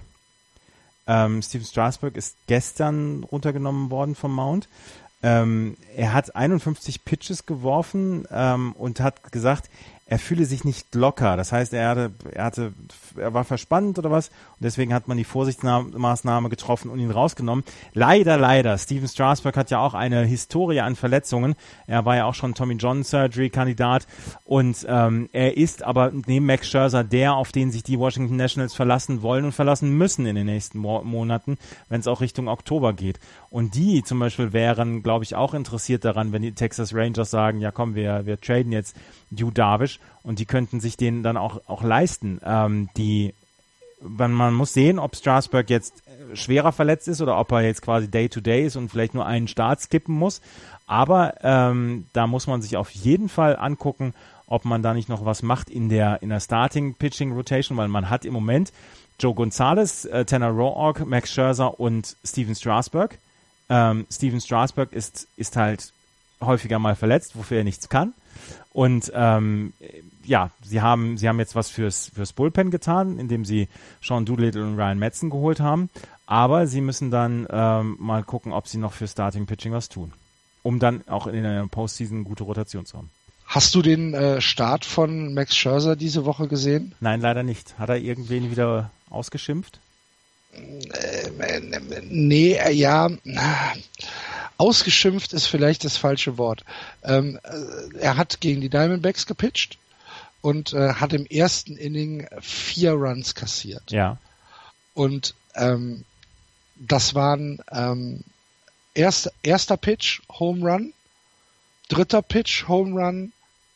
Ähm, 1.08 1.42
Steven 1.42 1.66
Strasberg 1.66 2.16
ist 2.16 2.36
gestern 2.46 3.24
runtergenommen 3.24 3.90
worden 3.90 4.14
vom 4.14 4.34
Mount. 4.34 4.68
Ähm, 5.26 5.76
er 5.96 6.12
hat 6.12 6.36
51 6.36 7.04
Pitches 7.04 7.46
geworfen 7.46 8.28
ähm, 8.30 8.74
und 8.78 9.00
hat 9.00 9.32
gesagt, 9.32 9.68
er 10.08 10.20
fühle 10.20 10.44
sich 10.44 10.62
nicht 10.62 10.94
locker. 10.94 11.36
Das 11.36 11.50
heißt, 11.50 11.74
er 11.74 11.88
hatte, 11.88 12.12
er 12.32 12.44
hatte, 12.44 12.72
er 13.16 13.34
war 13.34 13.42
verspannt 13.42 13.98
oder 13.98 14.12
was 14.12 14.28
und 14.28 14.62
deswegen 14.62 14.94
hat 14.94 15.08
man 15.08 15.16
die 15.16 15.24
Vorsichtsmaßnahme 15.24 16.48
getroffen 16.48 16.92
und 16.92 17.00
ihn 17.00 17.10
rausgenommen. 17.10 17.64
Leider, 17.92 18.36
leider. 18.36 18.78
Steven 18.78 19.08
Strasberg 19.08 19.56
hat 19.56 19.72
ja 19.72 19.80
auch 19.80 19.94
eine 19.94 20.24
Historie 20.24 20.78
an 20.78 20.94
Verletzungen. 20.94 21.56
Er 21.88 22.04
war 22.04 22.14
ja 22.14 22.26
auch 22.26 22.34
schon 22.34 22.54
Tommy 22.54 22.74
John 22.74 23.02
Surgery 23.02 23.50
Kandidat 23.50 24.06
und 24.44 24.86
ähm, 24.88 25.28
er 25.32 25.56
ist 25.56 25.82
aber 25.82 26.12
neben 26.26 26.46
Max 26.46 26.68
Scherzer 26.68 27.02
der, 27.02 27.34
auf 27.34 27.50
den 27.50 27.72
sich 27.72 27.82
die 27.82 27.98
Washington 27.98 28.36
Nationals 28.36 28.74
verlassen 28.74 29.22
wollen 29.22 29.44
und 29.44 29.52
verlassen 29.52 29.90
müssen 29.98 30.24
in 30.26 30.36
den 30.36 30.46
nächsten 30.46 30.78
Mo 30.78 31.02
Monaten, 31.02 31.58
wenn 31.88 31.98
es 31.98 32.06
auch 32.06 32.20
Richtung 32.20 32.46
Oktober 32.46 32.92
geht. 32.92 33.18
Und 33.50 33.74
die 33.74 34.02
zum 34.02 34.18
Beispiel 34.18 34.52
wären, 34.52 35.02
glaube 35.02 35.24
ich, 35.24 35.34
auch 35.34 35.54
interessiert 35.54 36.04
daran, 36.04 36.32
wenn 36.32 36.42
die 36.42 36.52
Texas 36.52 36.94
Rangers 36.94 37.30
sagen, 37.30 37.60
ja 37.60 37.70
komm, 37.70 37.94
wir, 37.94 38.26
wir 38.26 38.40
traden 38.40 38.72
jetzt 38.72 38.96
Yu 39.30 39.50
Darvish 39.50 40.00
und 40.22 40.38
die 40.38 40.46
könnten 40.46 40.80
sich 40.80 40.96
den 40.96 41.22
dann 41.22 41.36
auch, 41.36 41.60
auch 41.66 41.82
leisten. 41.82 42.40
Ähm, 42.44 42.88
die, 42.96 43.34
man, 44.00 44.32
man 44.32 44.54
muss 44.54 44.72
sehen, 44.72 44.98
ob 44.98 45.16
Strasburg 45.16 45.70
jetzt 45.70 46.02
äh, 46.06 46.36
schwerer 46.36 46.72
verletzt 46.72 47.08
ist 47.08 47.20
oder 47.20 47.38
ob 47.38 47.52
er 47.52 47.62
jetzt 47.62 47.82
quasi 47.82 48.10
Day-to-Day 48.10 48.66
ist 48.66 48.76
und 48.76 48.90
vielleicht 48.90 49.14
nur 49.14 49.26
einen 49.26 49.48
Start 49.48 49.80
skippen 49.80 50.14
muss. 50.14 50.40
Aber 50.86 51.34
ähm, 51.42 52.06
da 52.12 52.26
muss 52.26 52.46
man 52.46 52.62
sich 52.62 52.76
auf 52.76 52.90
jeden 52.90 53.28
Fall 53.28 53.56
angucken, 53.56 54.14
ob 54.46 54.64
man 54.64 54.82
da 54.82 54.94
nicht 54.94 55.08
noch 55.08 55.24
was 55.24 55.42
macht 55.42 55.70
in 55.70 55.88
der, 55.88 56.22
in 56.22 56.28
der 56.28 56.40
Starting-Pitching-Rotation, 56.40 57.76
weil 57.76 57.88
man 57.88 58.10
hat 58.10 58.24
im 58.24 58.32
Moment 58.32 58.72
Joe 59.18 59.34
Gonzalez, 59.34 60.04
äh, 60.04 60.24
Tanner 60.24 60.50
Roark, 60.50 61.06
Max 61.06 61.32
Scherzer 61.32 61.80
und 61.80 62.16
Steven 62.24 62.54
Strasburg. 62.54 63.18
Ähm, 63.68 64.06
Steven 64.10 64.40
Strasburg 64.40 64.92
ist, 64.92 65.28
ist 65.36 65.56
halt 65.56 65.92
häufiger 66.40 66.78
mal 66.78 66.96
verletzt, 66.96 67.36
wofür 67.36 67.58
er 67.58 67.64
nichts 67.64 67.88
kann. 67.88 68.12
Und 68.72 69.10
ähm, 69.14 69.72
ja, 70.24 70.50
sie 70.62 70.82
haben, 70.82 71.16
sie 71.16 71.28
haben 71.28 71.38
jetzt 71.38 71.54
was 71.54 71.70
fürs, 71.70 72.10
fürs 72.14 72.32
Bullpen 72.32 72.70
getan, 72.70 73.18
indem 73.18 73.44
sie 73.44 73.68
Sean 74.02 74.26
Doolittle 74.26 74.62
und 74.62 74.76
Ryan 74.76 74.98
Metzen 74.98 75.30
geholt 75.30 75.60
haben. 75.60 75.88
Aber 76.26 76.66
sie 76.66 76.80
müssen 76.80 77.10
dann 77.10 77.46
ähm, 77.50 77.96
mal 77.98 78.22
gucken, 78.22 78.52
ob 78.52 78.68
sie 78.68 78.78
noch 78.78 78.92
für 78.92 79.08
Starting 79.08 79.46
Pitching 79.46 79.72
was 79.72 79.88
tun, 79.88 80.12
um 80.62 80.78
dann 80.78 81.06
auch 81.08 81.26
in 81.26 81.42
der 81.42 81.66
Postseason 81.68 82.18
eine 82.18 82.26
gute 82.26 82.44
Rotation 82.44 82.84
zu 82.84 82.98
haben. 82.98 83.10
Hast 83.46 83.74
du 83.74 83.80
den 83.80 84.12
äh, 84.12 84.40
Start 84.40 84.84
von 84.84 85.32
Max 85.32 85.56
Scherzer 85.56 85.94
diese 85.94 86.24
Woche 86.24 86.48
gesehen? 86.48 86.94
Nein, 87.00 87.20
leider 87.20 87.44
nicht. 87.44 87.78
Hat 87.78 87.88
er 87.88 87.96
irgendwen 87.96 88.50
wieder 88.50 88.90
ausgeschimpft? 89.08 89.78
Äh, 90.56 92.00
nee, 92.08 92.54
äh, 92.54 92.72
ja. 92.72 93.10
Ausgeschimpft 94.58 95.32
ist 95.32 95.46
vielleicht 95.46 95.84
das 95.84 95.96
falsche 95.96 96.38
Wort. 96.38 96.64
Ähm, 97.02 97.38
äh, 97.42 97.98
er 97.98 98.16
hat 98.16 98.40
gegen 98.40 98.60
die 98.60 98.70
Diamondbacks 98.70 99.26
gepitcht 99.26 99.78
und 100.40 100.72
äh, 100.72 100.94
hat 100.94 101.12
im 101.12 101.26
ersten 101.26 101.76
Inning 101.76 102.26
vier 102.40 102.92
Runs 102.92 103.34
kassiert. 103.34 103.90
Ja. 103.90 104.18
Und 104.94 105.34
ähm, 105.54 106.04
das 106.76 107.14
waren 107.14 107.60
ähm, 107.70 108.22
erst, 108.94 109.30
erster 109.42 109.76
Pitch, 109.76 110.20
Home 110.38 110.64
Run, 110.68 110.92
dritter 111.88 112.22
Pitch, 112.22 112.66
Home 112.68 113.00
Run, 113.00 113.32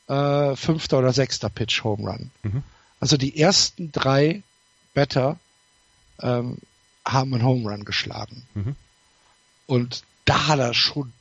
äh, 0.09 0.57
fünfter 0.57 0.99
oder 0.99 1.13
sechster 1.13 1.49
Pitch, 1.51 1.85
Home 1.85 2.11
Run. 2.11 2.31
Mhm. 2.43 2.63
Also 3.01 3.17
die 3.17 3.39
ersten 3.39 3.93
drei 3.93 4.43
Batter 4.95 5.39
ähm, 6.21 6.59
haben 7.07 7.35
einen 7.35 7.45
Home 7.45 7.71
Run 7.71 7.85
geschlagen. 7.85 8.43
Mhm. 8.55 8.77
Und 9.67 10.05
da 10.25 10.49
hat 10.49 10.59
er 10.59 10.75
schon 10.75 11.13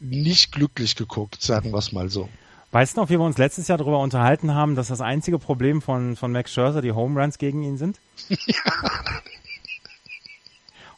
nicht 0.00 0.52
glücklich 0.52 0.96
geguckt, 0.96 1.42
sagen 1.42 1.72
wir 1.72 1.78
es 1.78 1.92
mal 1.92 2.08
so. 2.10 2.28
Weißt 2.72 2.96
du 2.96 3.00
noch, 3.00 3.08
wie 3.08 3.18
wir 3.18 3.24
uns 3.24 3.38
letztes 3.38 3.68
Jahr 3.68 3.78
darüber 3.78 4.00
unterhalten 4.00 4.54
haben, 4.54 4.74
dass 4.74 4.88
das 4.88 5.00
einzige 5.00 5.38
Problem 5.38 5.80
von, 5.80 6.16
von 6.16 6.32
Max 6.32 6.52
Scherzer 6.52 6.82
die 6.82 6.92
Home 6.92 7.20
Runs 7.20 7.38
gegen 7.38 7.62
ihn 7.62 7.78
sind? 7.78 7.98
Ja. 8.28 8.34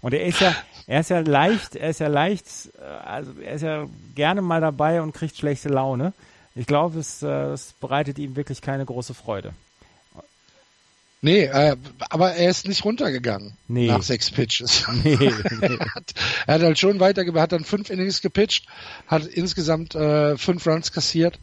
Und 0.01 0.15
er 0.15 0.25
ist 0.27 0.41
ja, 0.41 0.55
er 0.87 1.01
ist 1.01 1.11
ja 1.11 1.21
leicht, 1.21 1.77
er 1.77 1.91
ist 1.91 2.01
ja 2.01 2.09
leicht, 2.09 2.47
äh, 2.79 2.85
also 2.85 3.33
er 3.41 3.55
ist 3.55 3.63
ja 3.63 3.87
gerne 4.15 4.43
mal 4.43 4.61
dabei 4.61 5.03
und 5.03 5.13
kriegt 5.13 5.37
schlechte 5.37 5.69
Laune. 5.69 6.13
Ich 6.55 6.67
glaube, 6.67 6.99
es, 6.99 7.23
äh, 7.23 7.53
es 7.53 7.73
bereitet 7.75 8.19
ihm 8.19 8.37
wirklich 8.37 8.63
keine 8.63 8.85
große 8.85 9.15
Freude. 9.15 9.53
Nee, 11.21 11.45
äh, 11.45 11.77
aber 12.11 12.35
er 12.35 12.49
ist 12.49 12.69
nicht 12.69 12.85
runtergegangen 12.85 13.55
nee. 13.67 13.89
nach 13.89 14.03
sechs 14.03 14.31
Pitches. 14.31 14.87
Nee, 15.03 15.17
nee. 15.17 15.27
er, 15.61 15.95
hat, 15.95 16.15
er, 16.47 16.55
hat, 16.55 16.63
halt 16.63 16.79
schon 16.79 17.01
weitergemacht, 17.01 17.43
hat 17.43 17.53
dann 17.53 17.65
fünf 17.65 17.91
Innings 17.91 18.21
gepitcht, 18.21 18.67
hat 19.07 19.27
insgesamt 19.27 19.95
äh, 19.95 20.37
fünf 20.37 20.67
Runs 20.67 20.93
kassiert. 20.93 21.39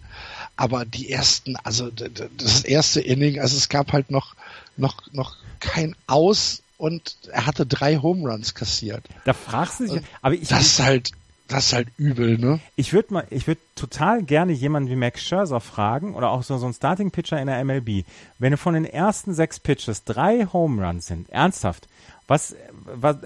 Aber 0.56 0.86
die 0.86 1.12
ersten, 1.12 1.58
also 1.58 1.90
das 1.90 2.64
erste 2.64 3.02
Inning, 3.02 3.42
also 3.42 3.58
es 3.58 3.68
gab 3.68 3.92
halt 3.92 4.10
noch 4.10 4.36
noch 4.78 5.12
noch 5.12 5.36
kein 5.60 5.96
Aus 6.08 6.62
und 6.78 7.18
er 7.32 7.46
hatte 7.46 7.66
drei 7.66 7.98
Home 7.98 8.30
Runs 8.30 8.54
kassiert. 8.54 9.04
Da 9.26 9.34
fragst 9.34 9.82
du 9.82 9.88
dich, 9.88 10.02
aber 10.22 10.36
ich 10.36 10.48
das 10.48 10.62
ist 10.62 10.80
halt 10.80 11.12
das 11.48 11.68
ist 11.68 11.74
halt 11.74 11.88
übel, 11.98 12.38
ne? 12.38 12.60
Ich 12.76 12.94
würde 12.94 13.14
mal, 13.14 13.28
ich 13.30 13.46
würde 13.46 13.62
total 13.76 14.24
gerne 14.24 14.52
jemanden 14.52 14.90
wie 14.90 14.96
Max 14.96 15.22
Scherzer 15.22 15.60
fragen 15.60 16.16
oder 16.16 16.32
auch 16.32 16.44
so, 16.44 16.58
so 16.58 16.66
ein 16.66 16.74
Starting 16.74 17.12
Pitcher 17.12 17.40
in 17.40 17.48
der 17.48 17.64
MLB. 17.64 18.04
Wenn 18.40 18.52
du 18.52 18.58
von 18.58 18.74
den 18.74 18.86
ersten 18.86 19.34
sechs 19.34 19.60
Pitches 19.60 20.04
drei 20.04 20.48
Home 20.52 20.86
Runs 20.86 21.06
sind, 21.06 21.30
ernsthaft, 21.30 21.88
was, 22.28 22.56
was, 22.86 23.18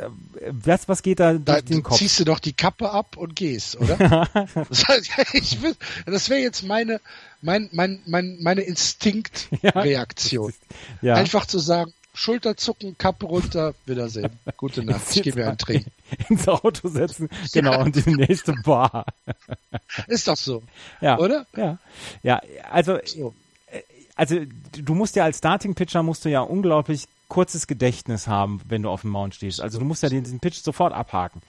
was, 0.50 0.90
was 0.90 1.02
geht 1.02 1.22
da 1.22 1.32
durch 1.32 1.44
da, 1.46 1.62
den 1.62 1.84
Kopf? 1.84 1.98
Ziehst 1.98 2.20
du 2.20 2.26
doch 2.26 2.40
die 2.40 2.52
Kappe 2.52 2.92
ab 2.92 3.16
und 3.16 3.36
gehst, 3.36 3.78
oder? 3.80 3.96
das, 4.70 4.86
das 6.06 6.30
wäre 6.30 6.42
jetzt 6.42 6.64
meine, 6.64 7.00
mein, 7.42 7.70
mein, 7.72 8.02
mein, 8.06 8.38
meine 8.42 8.62
Instinktreaktion. 8.62 10.52
Ja, 10.52 10.76
ja. 11.02 11.16
Einfach 11.16 11.46
zu 11.46 11.60
sagen, 11.60 11.94
Schulterzucken, 12.20 12.98
Kappe 12.98 13.26
runter, 13.26 13.74
Wiedersehen. 13.86 14.30
Gute 14.58 14.84
Nacht. 14.84 15.16
Ich 15.16 15.24
gehe 15.24 15.34
mir 15.34 15.48
einen 15.48 15.58
Trinken. 15.58 15.92
Ins 16.30 16.50
Auto 16.50 16.90
setzen, 16.90 17.30
genau, 17.54 17.72
ja. 17.72 17.82
und 17.82 17.96
die 17.96 18.14
nächste 18.14 18.54
Bar. 18.54 19.06
Ist 20.08 20.28
doch 20.28 20.36
so. 20.36 20.62
Ja. 21.00 21.18
Oder? 21.18 21.46
Ja. 21.56 21.80
Ja, 22.22 22.42
also, 22.70 23.00
so. 23.06 23.34
Äh, 23.68 23.84
also, 24.16 24.36
du 24.74 24.96
musst 24.96 25.16
ja 25.16 25.24
als 25.24 25.38
Starting 25.38 25.76
Pitcher 25.76 26.04
musst 26.04 26.26
du 26.26 26.30
ja 26.30 26.42
unglaublich 26.42 27.08
kurzes 27.30 27.68
Gedächtnis 27.68 28.28
haben, 28.28 28.60
wenn 28.68 28.84
du 28.84 28.90
auf 28.90 29.02
dem 29.02 29.12
Mount 29.12 29.36
stehst. 29.36 29.62
Also, 29.62 29.80
du 29.80 29.86
musst 29.86 30.04
ja 30.04 30.10
diesen 30.10 30.42
Pitch 30.42 30.58
sofort 30.58 30.94
abhaken. 30.94 31.42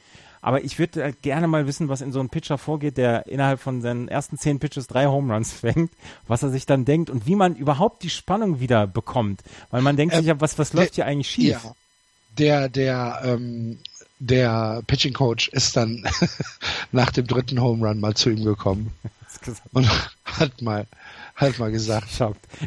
Aber 0.42 0.64
ich 0.64 0.78
würde 0.78 1.02
halt 1.02 1.22
gerne 1.22 1.46
mal 1.46 1.66
wissen, 1.66 1.88
was 1.88 2.00
in 2.00 2.12
so 2.12 2.20
einem 2.20 2.30
Pitcher 2.30 2.58
vorgeht, 2.58 2.96
der 2.96 3.26
innerhalb 3.26 3.60
von 3.60 3.82
seinen 3.82 4.08
ersten 4.08 4.38
zehn 4.38 4.58
Pitches 4.58 4.86
drei 4.86 5.06
Home 5.06 5.32
Runs 5.32 5.52
fängt, 5.60 5.92
was 6.26 6.42
er 6.42 6.50
sich 6.50 6.66
dann 6.66 6.84
denkt 6.84 7.10
und 7.10 7.26
wie 7.26 7.36
man 7.36 7.56
überhaupt 7.56 8.02
die 8.02 8.10
Spannung 8.10 8.60
wieder 8.60 8.86
bekommt. 8.86 9.42
Weil 9.70 9.82
man 9.82 9.96
denkt 9.96 10.14
ähm, 10.14 10.20
sich 10.20 10.28
ja, 10.28 10.40
was, 10.40 10.58
was 10.58 10.72
läuft 10.72 10.94
hier 10.94 11.06
eigentlich 11.06 11.30
schief? 11.30 11.62
Ja. 11.64 11.74
Der, 12.38 12.68
der, 12.68 13.20
ähm, 13.24 13.78
der 14.18 14.82
Pitching 14.86 15.12
Coach 15.12 15.48
ist 15.48 15.76
dann 15.76 16.06
nach 16.92 17.10
dem 17.10 17.26
dritten 17.26 17.60
Home 17.60 17.86
Run 17.86 18.00
mal 18.00 18.14
zu 18.14 18.30
ihm 18.30 18.44
gekommen 18.44 18.92
und 19.72 19.88
hat 20.24 20.62
mal 20.62 20.86
hat 21.40 21.58
mal 21.58 21.70
gesagt. 21.70 22.08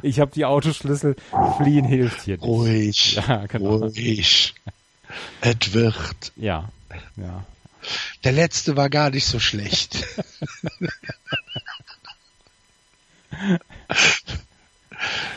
Ich 0.01 0.19
habe 0.19 0.31
die 0.33 0.45
Autoschlüssel, 0.45 1.15
fliehen 1.57 1.85
hilft 1.85 2.21
hier 2.23 2.37
nicht. 2.37 2.45
Ruhig, 2.45 3.15
ja, 3.15 3.45
genau. 3.45 3.75
ruhig. 3.75 4.55
Es 5.41 5.73
wird. 5.73 6.31
Ja, 6.35 6.69
ja. 7.15 7.45
Der 8.23 8.31
letzte 8.31 8.77
war 8.77 8.89
gar 8.89 9.09
nicht 9.09 9.25
so 9.25 9.39
schlecht. 9.39 10.05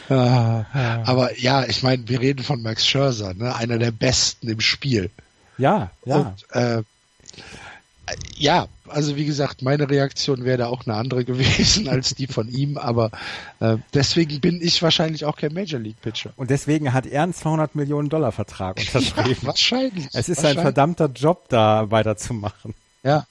ah, 0.09 0.65
aber 1.05 1.39
ja, 1.39 1.65
ich 1.65 1.83
meine, 1.83 2.09
wir 2.09 2.21
reden 2.21 2.45
von 2.45 2.63
Max 2.63 2.87
Scherzer, 2.87 3.35
ne? 3.35 3.55
einer 3.55 3.79
der 3.79 3.91
besten 3.91 4.49
im 4.49 4.61
Spiel. 4.61 5.11
Ja, 5.59 5.91
ja. 6.05 6.17
Und, 6.17 6.45
äh, 6.51 6.83
ja, 8.37 8.69
also 8.89 9.17
wie 9.17 9.25
gesagt, 9.25 9.63
meine 9.63 9.91
Reaktion 9.91 10.45
wäre 10.45 10.59
da 10.59 10.67
auch 10.67 10.87
eine 10.87 10.97
andere 10.97 11.25
gewesen 11.27 11.89
als 11.89 12.15
die 12.15 12.27
von 12.27 12.49
ihm, 12.49 12.79
aber 12.79 13.11
äh, 13.61 13.77
deswegen 13.95 14.41
bin 14.41 14.61
ich 14.63 14.83
wahrscheinlich 14.83 15.25
auch 15.25 15.37
kein 15.37 15.53
Major 15.53 15.81
League 15.81 16.01
Pitcher. 16.01 16.33
Und 16.37 16.51
deswegen 16.51 16.93
hat 16.93 17.07
er 17.07 17.23
einen 17.23 17.35
200 17.35 17.75
Millionen 17.75 18.09
Dollar 18.09 18.33
Vertrag 18.33 18.77
unterschrieben. 18.81 19.37
Ja, 19.43 19.47
wahrscheinlich. 19.49 20.07
Es 20.13 20.29
ist 20.29 20.39
wahrscheinlich. 20.39 20.59
ein 20.59 20.63
verdammter 20.63 21.07
Job, 21.07 21.49
da 21.49 21.91
weiterzumachen. 21.91 22.75
Ja, 23.03 23.27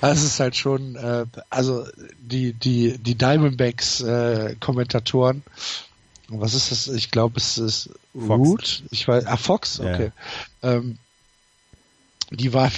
also 0.00 0.24
es 0.24 0.32
ist 0.32 0.40
halt 0.40 0.56
schon, 0.56 0.96
äh, 0.96 1.26
also 1.50 1.84
die 2.18 2.52
die 2.52 2.98
die 2.98 3.14
Diamondbacks 3.14 4.00
äh, 4.00 4.56
Kommentatoren. 4.60 5.42
Was 6.28 6.54
ist 6.54 6.72
das? 6.72 6.88
Ich 6.88 7.10
glaube, 7.10 7.36
es 7.36 7.58
ist. 7.58 7.90
Root. 8.14 8.82
Ich 8.90 9.06
weiß. 9.06 9.26
Ah, 9.26 9.36
Fox. 9.36 9.80
Okay. 9.80 10.10
Ja. 10.62 10.72
Ähm, 10.72 10.98
die 12.30 12.52
waren, 12.52 12.72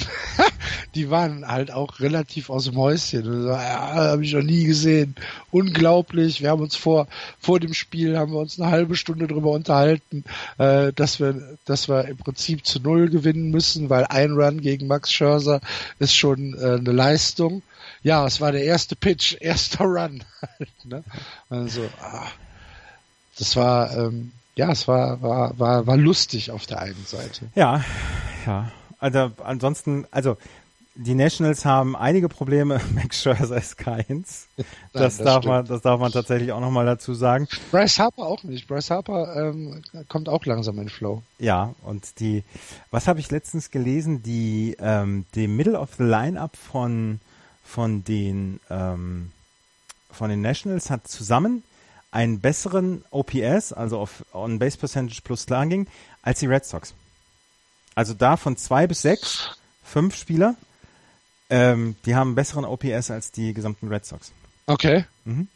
die 0.95 1.11
waren 1.11 1.47
halt 1.47 1.71
auch 1.71 2.01
relativ 2.01 2.51
aus 2.51 2.65
dem 2.65 2.77
Häuschen. 2.77 3.25
So, 3.25 3.49
ja, 3.49 3.95
habe 3.95 4.25
ich 4.25 4.35
noch 4.35 4.43
nie 4.43 4.65
gesehen. 4.65 5.15
Unglaublich. 5.51 6.43
Wir 6.43 6.51
haben 6.51 6.63
uns 6.63 6.77
vor 6.77 7.09
vor 7.41 7.59
dem 7.59 7.73
Spiel 7.73 8.19
haben 8.19 8.33
wir 8.33 8.39
uns 8.39 8.61
eine 8.61 8.71
halbe 8.71 8.97
Stunde 8.97 9.27
drüber 9.27 9.51
unterhalten, 9.53 10.25
äh, 10.59 10.93
dass 10.93 11.19
wir 11.19 11.57
dass 11.65 11.89
wir 11.89 12.07
im 12.07 12.19
Prinzip 12.19 12.67
zu 12.67 12.81
null 12.81 13.09
gewinnen 13.09 13.51
müssen, 13.51 13.89
weil 13.89 14.05
ein 14.05 14.33
Run 14.33 14.61
gegen 14.61 14.87
Max 14.87 15.13
Scherzer 15.13 15.61
ist 15.99 16.15
schon 16.15 16.55
äh, 16.55 16.77
eine 16.77 16.93
Leistung. 16.93 17.63
Ja, 18.03 18.27
es 18.27 18.41
war 18.41 18.53
der 18.53 18.65
erste 18.65 18.97
Pitch, 18.97 19.37
erster 19.41 19.85
Run. 19.85 20.23
ne? 20.85 21.03
Also, 21.49 21.89
ah, 22.03 22.27
das 23.39 23.57
war 23.57 23.97
ähm, 23.97 24.33
ja, 24.57 24.71
es 24.73 24.87
war 24.89 25.23
war 25.23 25.59
war 25.59 25.87
war 25.87 25.97
lustig 25.97 26.51
auf 26.51 26.67
der 26.67 26.81
einen 26.81 27.07
Seite. 27.07 27.47
Ja, 27.55 27.83
ja. 28.45 28.71
Also 28.99 29.31
ansonsten, 29.45 30.07
also 30.11 30.37
die 30.95 31.15
Nationals 31.15 31.65
haben 31.65 31.95
einige 31.95 32.29
Probleme, 32.29 32.81
Max 32.95 33.23
Scherzer 33.23 33.57
ist 33.57 33.79
keins. 33.79 34.49
Das, 34.57 34.67
Nein, 34.93 35.03
das 35.03 35.17
darf 35.19 35.45
man, 35.45 35.67
das 35.67 35.83
darf 35.83 36.01
man 36.01 36.11
tatsächlich 36.11 36.53
auch 36.53 36.61
nochmal 36.61 36.87
dazu 36.87 37.15
sagen. 37.15 37.47
Bryce 37.71 38.01
Harper 38.01 38.27
auch 38.27 38.43
nicht. 38.43 38.67
Bryce 38.67 38.91
Harper 38.91 39.51
ähm, 39.51 39.83
kommt 40.09 40.29
auch 40.29 40.45
langsam 40.45 40.79
in 40.79 40.89
Flow. 40.89 41.23
Ja, 41.39 41.75
und 41.83 42.19
die, 42.19 42.43
was 42.91 43.07
habe 43.07 43.21
ich 43.21 43.31
letztens 43.31 43.71
gelesen? 43.71 44.23
Die, 44.25 44.77
ähm, 44.81 45.25
die 45.35 45.47
Middle 45.47 45.79
of 45.79 45.95
the 45.97 46.05
Lineup 46.05 46.57
von 46.57 47.21
von 47.69 48.03
den 48.03 48.61
ähm, 48.71 49.31
von 50.11 50.31
den 50.31 50.41
Nationals 50.41 50.91
hat 50.91 51.07
zusammen 51.07 51.63
einen 52.11 52.41
besseren 52.41 53.05
OPS, 53.11 53.75
also 53.75 53.99
auf 53.99 54.25
On 54.33 54.59
Base 54.59 54.79
Percentage 54.79 55.21
plus 55.23 55.43
Slugging, 55.43 55.87
als 56.23 56.41
die 56.41 56.47
Red 56.47 56.65
Sox. 56.65 56.95
Also 57.99 58.15
da 58.15 58.37
von 58.37 58.57
zwei 58.57 58.87
bis 58.87 59.03
sechs, 59.03 59.59
fünf 59.83 60.15
Spieler, 60.15 60.55
ähm, 61.51 61.97
die 62.07 62.15
haben 62.15 62.29
einen 62.29 62.35
besseren 62.37 62.65
OPS 62.65 63.11
als 63.11 63.33
die 63.33 63.53
gesamten 63.53 63.89
Red 63.89 64.07
Sox. 64.07 64.31
Okay. 64.67 65.05
Mhm. 65.25 65.49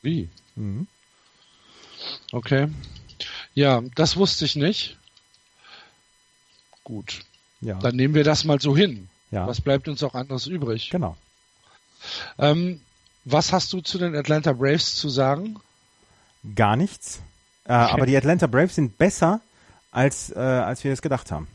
Wie? 0.00 0.28
Mhm. 0.54 0.86
Okay. 2.30 2.68
Ja, 3.54 3.82
das 3.96 4.16
wusste 4.16 4.44
ich 4.44 4.54
nicht. 4.54 4.98
Gut. 6.84 7.22
Ja. 7.60 7.74
Dann 7.80 7.96
nehmen 7.96 8.14
wir 8.14 8.22
das 8.22 8.44
mal 8.44 8.60
so 8.60 8.76
hin. 8.76 9.08
Ja. 9.32 9.48
Was 9.48 9.60
bleibt 9.60 9.88
uns 9.88 10.00
auch 10.04 10.14
anderes 10.14 10.46
übrig? 10.46 10.90
Genau. 10.90 11.16
Ähm, 12.38 12.82
was 13.24 13.52
hast 13.52 13.72
du 13.72 13.80
zu 13.80 13.98
den 13.98 14.14
Atlanta 14.14 14.52
Braves 14.52 14.94
zu 14.94 15.08
sagen? 15.08 15.58
Gar 16.54 16.76
nichts. 16.76 17.20
Äh, 17.64 17.72
aber 17.72 18.06
die 18.06 18.16
Atlanta 18.16 18.46
Braves 18.46 18.76
sind 18.76 18.96
besser, 18.96 19.40
als, 19.90 20.30
äh, 20.30 20.38
als 20.38 20.84
wir 20.84 20.92
es 20.92 21.02
gedacht 21.02 21.32
haben. 21.32 21.48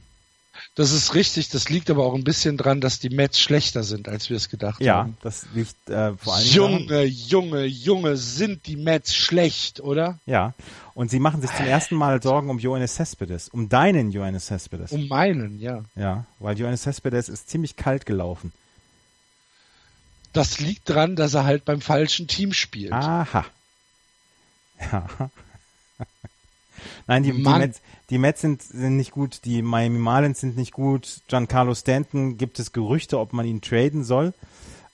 Das 0.80 0.94
ist 0.94 1.14
richtig, 1.14 1.50
das 1.50 1.68
liegt 1.70 1.90
aber 1.90 2.06
auch 2.06 2.14
ein 2.16 2.24
bisschen 2.24 2.56
dran, 2.56 2.80
dass 2.80 3.00
die 3.00 3.10
Mets 3.10 3.38
schlechter 3.38 3.84
sind, 3.84 4.08
als 4.08 4.30
wir 4.30 4.38
es 4.38 4.48
gedacht 4.48 4.80
Ja, 4.80 4.96
haben. 5.00 5.18
das 5.22 5.46
liegt 5.54 5.90
äh, 5.90 6.14
vor 6.16 6.36
allem. 6.36 6.48
daran- 6.56 6.72
Junge, 6.80 7.04
Junge, 7.04 7.66
Junge, 7.66 8.16
sind 8.16 8.66
die 8.66 8.78
Mets 8.78 9.14
schlecht, 9.14 9.82
oder? 9.82 10.20
Ja. 10.26 10.54
Und 10.94 11.12
sie 11.12 11.20
machen 11.20 11.42
sich 11.42 11.52
zum 11.52 11.66
ersten 11.66 11.96
Mal 11.96 12.24
Sorgen 12.24 12.50
um 12.50 12.60
Johannes 12.60 12.96
Cespedes, 12.96 13.50
um 13.50 13.68
deinen 13.68 14.12
Johannes 14.12 14.46
Cespedes. 14.46 14.94
Um 14.94 15.10
meinen, 15.10 15.60
ja. 15.60 15.84
Ja, 15.98 16.26
weil 16.40 16.58
Johannes 16.58 16.84
Cespedes 16.84 17.28
ist 17.28 17.50
ziemlich 17.50 17.76
kalt 17.76 18.06
gelaufen. 18.06 18.54
Das 20.32 20.60
liegt 20.60 20.88
dran, 20.90 21.18
dass 21.18 21.34
er 21.34 21.44
halt 21.44 21.66
beim 21.66 21.82
falschen 21.82 22.28
Team 22.30 22.54
spielt. 22.54 22.94
Aha. 22.94 23.46
Ja. 24.80 25.08
Nein, 27.08 27.24
die, 27.24 27.32
die. 27.32 27.44
Mets, 27.44 27.82
die 28.10 28.18
Mets 28.18 28.42
sind, 28.42 28.62
sind 28.62 28.98
nicht 28.98 29.12
gut, 29.12 29.42
die 29.46 29.62
Miami 29.62 30.00
Marlins 30.00 30.40
sind 30.40 30.58
nicht 30.58 30.72
gut. 30.72 31.22
Giancarlo 31.28 31.76
Stanton 31.76 32.38
gibt 32.38 32.60
es 32.60 32.72
Gerüchte, 32.74 33.20
ob 33.20 33.34
man 33.34 33.46
ihn 33.46 33.62
traden 33.62 34.04
soll. 34.04 34.34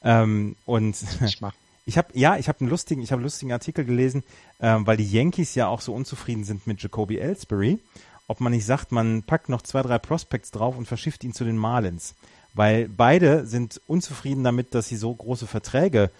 Ähm, 0.03 0.55
und 0.65 0.95
Ich 1.25 1.41
ich 1.85 1.97
habe 1.97 2.07
ja, 2.13 2.37
ich 2.37 2.47
habe 2.47 2.61
einen 2.61 2.69
lustigen, 2.69 3.01
ich 3.01 3.11
habe 3.11 3.19
einen 3.19 3.25
lustigen 3.25 3.51
Artikel 3.51 3.85
gelesen, 3.85 4.23
ähm, 4.59 4.85
weil 4.87 4.97
die 4.97 5.09
Yankees 5.09 5.55
ja 5.55 5.67
auch 5.67 5.81
so 5.81 5.93
unzufrieden 5.93 6.43
sind 6.43 6.67
mit 6.67 6.81
Jacoby 6.81 7.17
Ellsbury, 7.17 7.79
ob 8.27 8.39
man 8.41 8.51
nicht 8.51 8.65
sagt, 8.65 8.91
man 8.91 9.23
packt 9.23 9.49
noch 9.49 9.61
zwei, 9.61 9.81
drei 9.81 9.99
Prospects 9.99 10.51
drauf 10.51 10.77
und 10.77 10.87
verschifft 10.87 11.23
ihn 11.23 11.33
zu 11.33 11.43
den 11.43 11.57
Marlins, 11.57 12.15
weil 12.53 12.89
beide 12.89 13.45
sind 13.45 13.81
unzufrieden 13.87 14.43
damit, 14.43 14.73
dass 14.73 14.87
sie 14.87 14.95
so 14.95 15.13
große 15.13 15.47
Verträge 15.47 16.11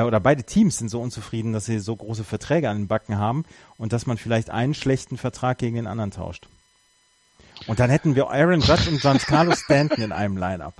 äh, 0.00 0.06
oder 0.06 0.20
beide 0.20 0.44
Teams 0.44 0.78
sind 0.78 0.88
so 0.88 1.00
unzufrieden, 1.00 1.52
dass 1.52 1.66
sie 1.66 1.78
so 1.78 1.94
große 1.94 2.24
Verträge 2.24 2.68
an 2.68 2.78
den 2.78 2.88
Backen 2.88 3.18
haben 3.18 3.44
und 3.78 3.92
dass 3.92 4.06
man 4.06 4.18
vielleicht 4.18 4.50
einen 4.50 4.74
schlechten 4.74 5.16
Vertrag 5.16 5.58
gegen 5.58 5.76
den 5.76 5.86
anderen 5.86 6.10
tauscht. 6.10 6.46
Und 7.66 7.78
dann 7.78 7.90
hätten 7.90 8.14
wir 8.14 8.30
Aaron 8.30 8.60
Judge 8.60 8.88
und 8.88 9.00
Giancarlo 9.00 9.54
Stanton 9.54 10.02
in 10.02 10.12
einem 10.12 10.36
Lineup. 10.36 10.74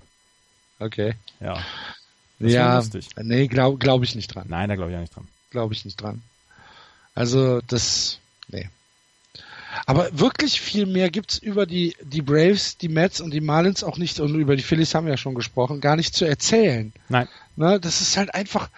Okay. 0.79 1.15
Ja. 1.41 1.63
Das 2.39 2.53
ja, 2.53 2.77
lustig. 2.77 3.09
nee, 3.21 3.49
glaube 3.49 3.77
glaub 3.77 4.03
ich 4.03 4.15
nicht 4.15 4.29
dran. 4.29 4.47
Nein, 4.49 4.71
da 4.71 4.77
glaube 4.77 4.91
ich 4.91 4.97
auch 4.97 5.01
nicht 5.01 5.15
dran. 5.15 5.29
Glaube 5.51 5.75
ich 5.75 5.85
nicht 5.85 6.01
dran. 6.01 6.23
Also, 7.15 7.61
das, 7.61 8.19
nee. 8.49 8.69
Aber 9.87 10.19
wirklich 10.19 10.61
viel 10.61 10.87
mehr 10.87 11.11
gibt's 11.11 11.39
über 11.39 11.67
die, 11.67 11.95
die 12.03 12.23
Braves, 12.23 12.79
die 12.79 12.89
Mets 12.89 13.21
und 13.21 13.33
die 13.33 13.41
Marlins 13.41 13.85
auch 13.85 13.99
nicht, 13.99 14.21
und 14.21 14.35
über 14.35 14.57
die 14.57 14.63
Phillies 14.63 14.95
haben 14.95 15.05
wir 15.07 15.13
ja 15.13 15.17
schon 15.17 15.35
gesprochen, 15.35 15.81
gar 15.81 15.97
nicht 15.97 16.15
zu 16.15 16.25
erzählen. 16.25 16.93
Nein. 17.09 17.29
Ne, 17.57 17.79
das 17.79 18.01
ist 18.01 18.17
halt 18.17 18.35
einfach, 18.35 18.71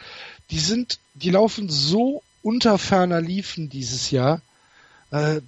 die 0.53 0.61
sind, 0.61 0.99
die 1.15 1.31
laufen 1.31 1.69
so 1.69 2.23
unter 2.43 2.79
ferner 2.79 3.21
Liefen 3.21 3.71
dieses 3.71 4.11
Jahr. 4.11 4.43
Äh, 5.11 5.41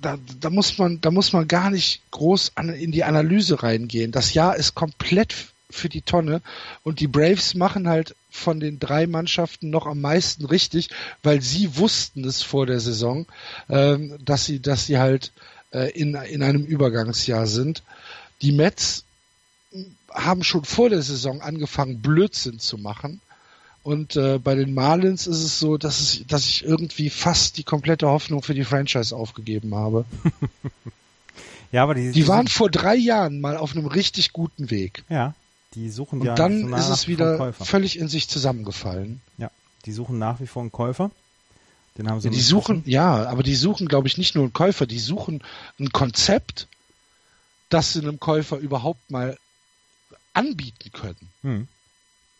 da, 0.00 0.18
da 0.40 0.50
muss 0.50 0.78
man, 0.78 1.00
da 1.00 1.10
muss 1.10 1.32
man 1.32 1.48
gar 1.48 1.70
nicht 1.70 2.02
groß 2.10 2.52
an, 2.54 2.68
in 2.68 2.92
die 2.92 3.04
Analyse 3.04 3.62
reingehen. 3.62 4.12
Das 4.12 4.34
Jahr 4.34 4.56
ist 4.56 4.74
komplett 4.74 5.34
für 5.70 5.88
die 5.88 6.02
Tonne 6.02 6.42
und 6.84 7.00
die 7.00 7.08
Braves 7.08 7.54
machen 7.54 7.88
halt 7.88 8.14
von 8.30 8.60
den 8.60 8.78
drei 8.78 9.06
Mannschaften 9.06 9.70
noch 9.70 9.86
am 9.86 10.00
meisten 10.00 10.44
richtig, 10.44 10.90
weil 11.22 11.40
sie 11.40 11.76
wussten 11.76 12.24
es 12.24 12.42
vor 12.42 12.66
der 12.66 12.80
Saison, 12.80 13.26
ähm, 13.68 14.18
dass 14.22 14.44
sie, 14.44 14.60
dass 14.60 14.86
sie 14.86 14.98
halt 14.98 15.32
äh, 15.72 15.90
in, 15.90 16.14
in 16.14 16.42
einem 16.42 16.64
Übergangsjahr 16.64 17.46
sind. 17.46 17.82
Die 18.42 18.52
Mets 18.52 19.04
haben 20.10 20.44
schon 20.44 20.64
vor 20.64 20.90
der 20.90 21.02
Saison 21.02 21.40
angefangen, 21.40 22.00
Blödsinn 22.00 22.58
zu 22.58 22.78
machen. 22.78 23.20
Und 23.86 24.16
äh, 24.16 24.40
bei 24.40 24.56
den 24.56 24.74
Marlins 24.74 25.28
ist 25.28 25.44
es 25.44 25.60
so, 25.60 25.78
dass, 25.78 26.00
es, 26.00 26.26
dass 26.26 26.44
ich 26.44 26.64
irgendwie 26.64 27.08
fast 27.08 27.56
die 27.56 27.62
komplette 27.62 28.08
Hoffnung 28.08 28.42
für 28.42 28.52
die 28.52 28.64
Franchise 28.64 29.14
aufgegeben 29.14 29.74
habe. 29.74 30.04
Ja, 31.72 31.82
aber 31.82 31.94
die, 31.94 32.12
Die 32.12 32.28
waren 32.28 32.46
vor 32.46 32.70
drei 32.70 32.94
Jahren 32.94 33.40
mal 33.40 33.56
auf 33.56 33.72
einem 33.72 33.86
richtig 33.86 34.32
guten 34.32 34.70
Weg. 34.70 35.04
Ja, 35.08 35.34
die 35.74 35.90
suchen 35.90 36.20
Und 36.20 36.26
ja 36.26 36.36
dann 36.36 36.60
so 36.60 36.68
nach 36.68 36.78
ist 36.78 36.88
es 36.88 37.08
wieder 37.08 37.52
völlig 37.52 37.98
in 37.98 38.06
sich 38.06 38.28
zusammengefallen. 38.28 39.20
Ja, 39.36 39.50
die 39.84 39.92
suchen 39.92 40.16
nach 40.16 40.40
wie 40.40 40.46
vor 40.46 40.62
einen 40.62 40.70
Käufer. 40.70 41.10
Den 41.98 42.08
haben 42.08 42.20
sie 42.20 42.30
Die 42.30 42.36
nicht 42.36 42.46
suchen, 42.46 42.84
ja, 42.86 43.26
aber 43.26 43.42
die 43.42 43.56
suchen, 43.56 43.88
glaube 43.88 44.06
ich, 44.06 44.16
nicht 44.16 44.36
nur 44.36 44.44
einen 44.44 44.52
Käufer, 44.52 44.86
die 44.86 45.00
suchen 45.00 45.42
ein 45.80 45.90
Konzept, 45.90 46.68
das 47.68 47.92
sie 47.92 48.00
einem 48.00 48.20
Käufer 48.20 48.58
überhaupt 48.58 49.10
mal 49.10 49.36
anbieten 50.32 50.92
können. 50.92 51.30
Hm. 51.42 51.68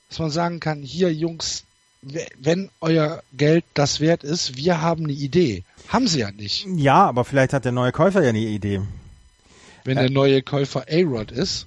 Dass 0.09 0.19
man 0.19 0.31
sagen 0.31 0.61
kann, 0.61 0.83
hier 0.83 1.13
Jungs, 1.13 1.65
wenn 2.39 2.71
euer 2.81 3.23
Geld 3.33 3.65
das 3.75 4.01
wert 4.01 4.23
ist, 4.23 4.57
wir 4.57 4.81
haben 4.81 5.05
eine 5.05 5.13
Idee. 5.13 5.65
Haben 5.89 6.07
sie 6.07 6.21
ja 6.21 6.31
nicht. 6.31 6.67
Ja, 6.77 7.07
aber 7.07 7.25
vielleicht 7.25 7.53
hat 7.53 7.65
der 7.65 7.73
neue 7.73 7.93
Käufer 7.93 8.23
ja 8.23 8.31
eine 8.31 8.39
Idee. 8.39 8.83
Wenn 9.85 9.97
der 9.97 10.11
neue 10.11 10.43
Käufer 10.43 10.85
A-Rod 10.89 11.31
ist, 11.31 11.67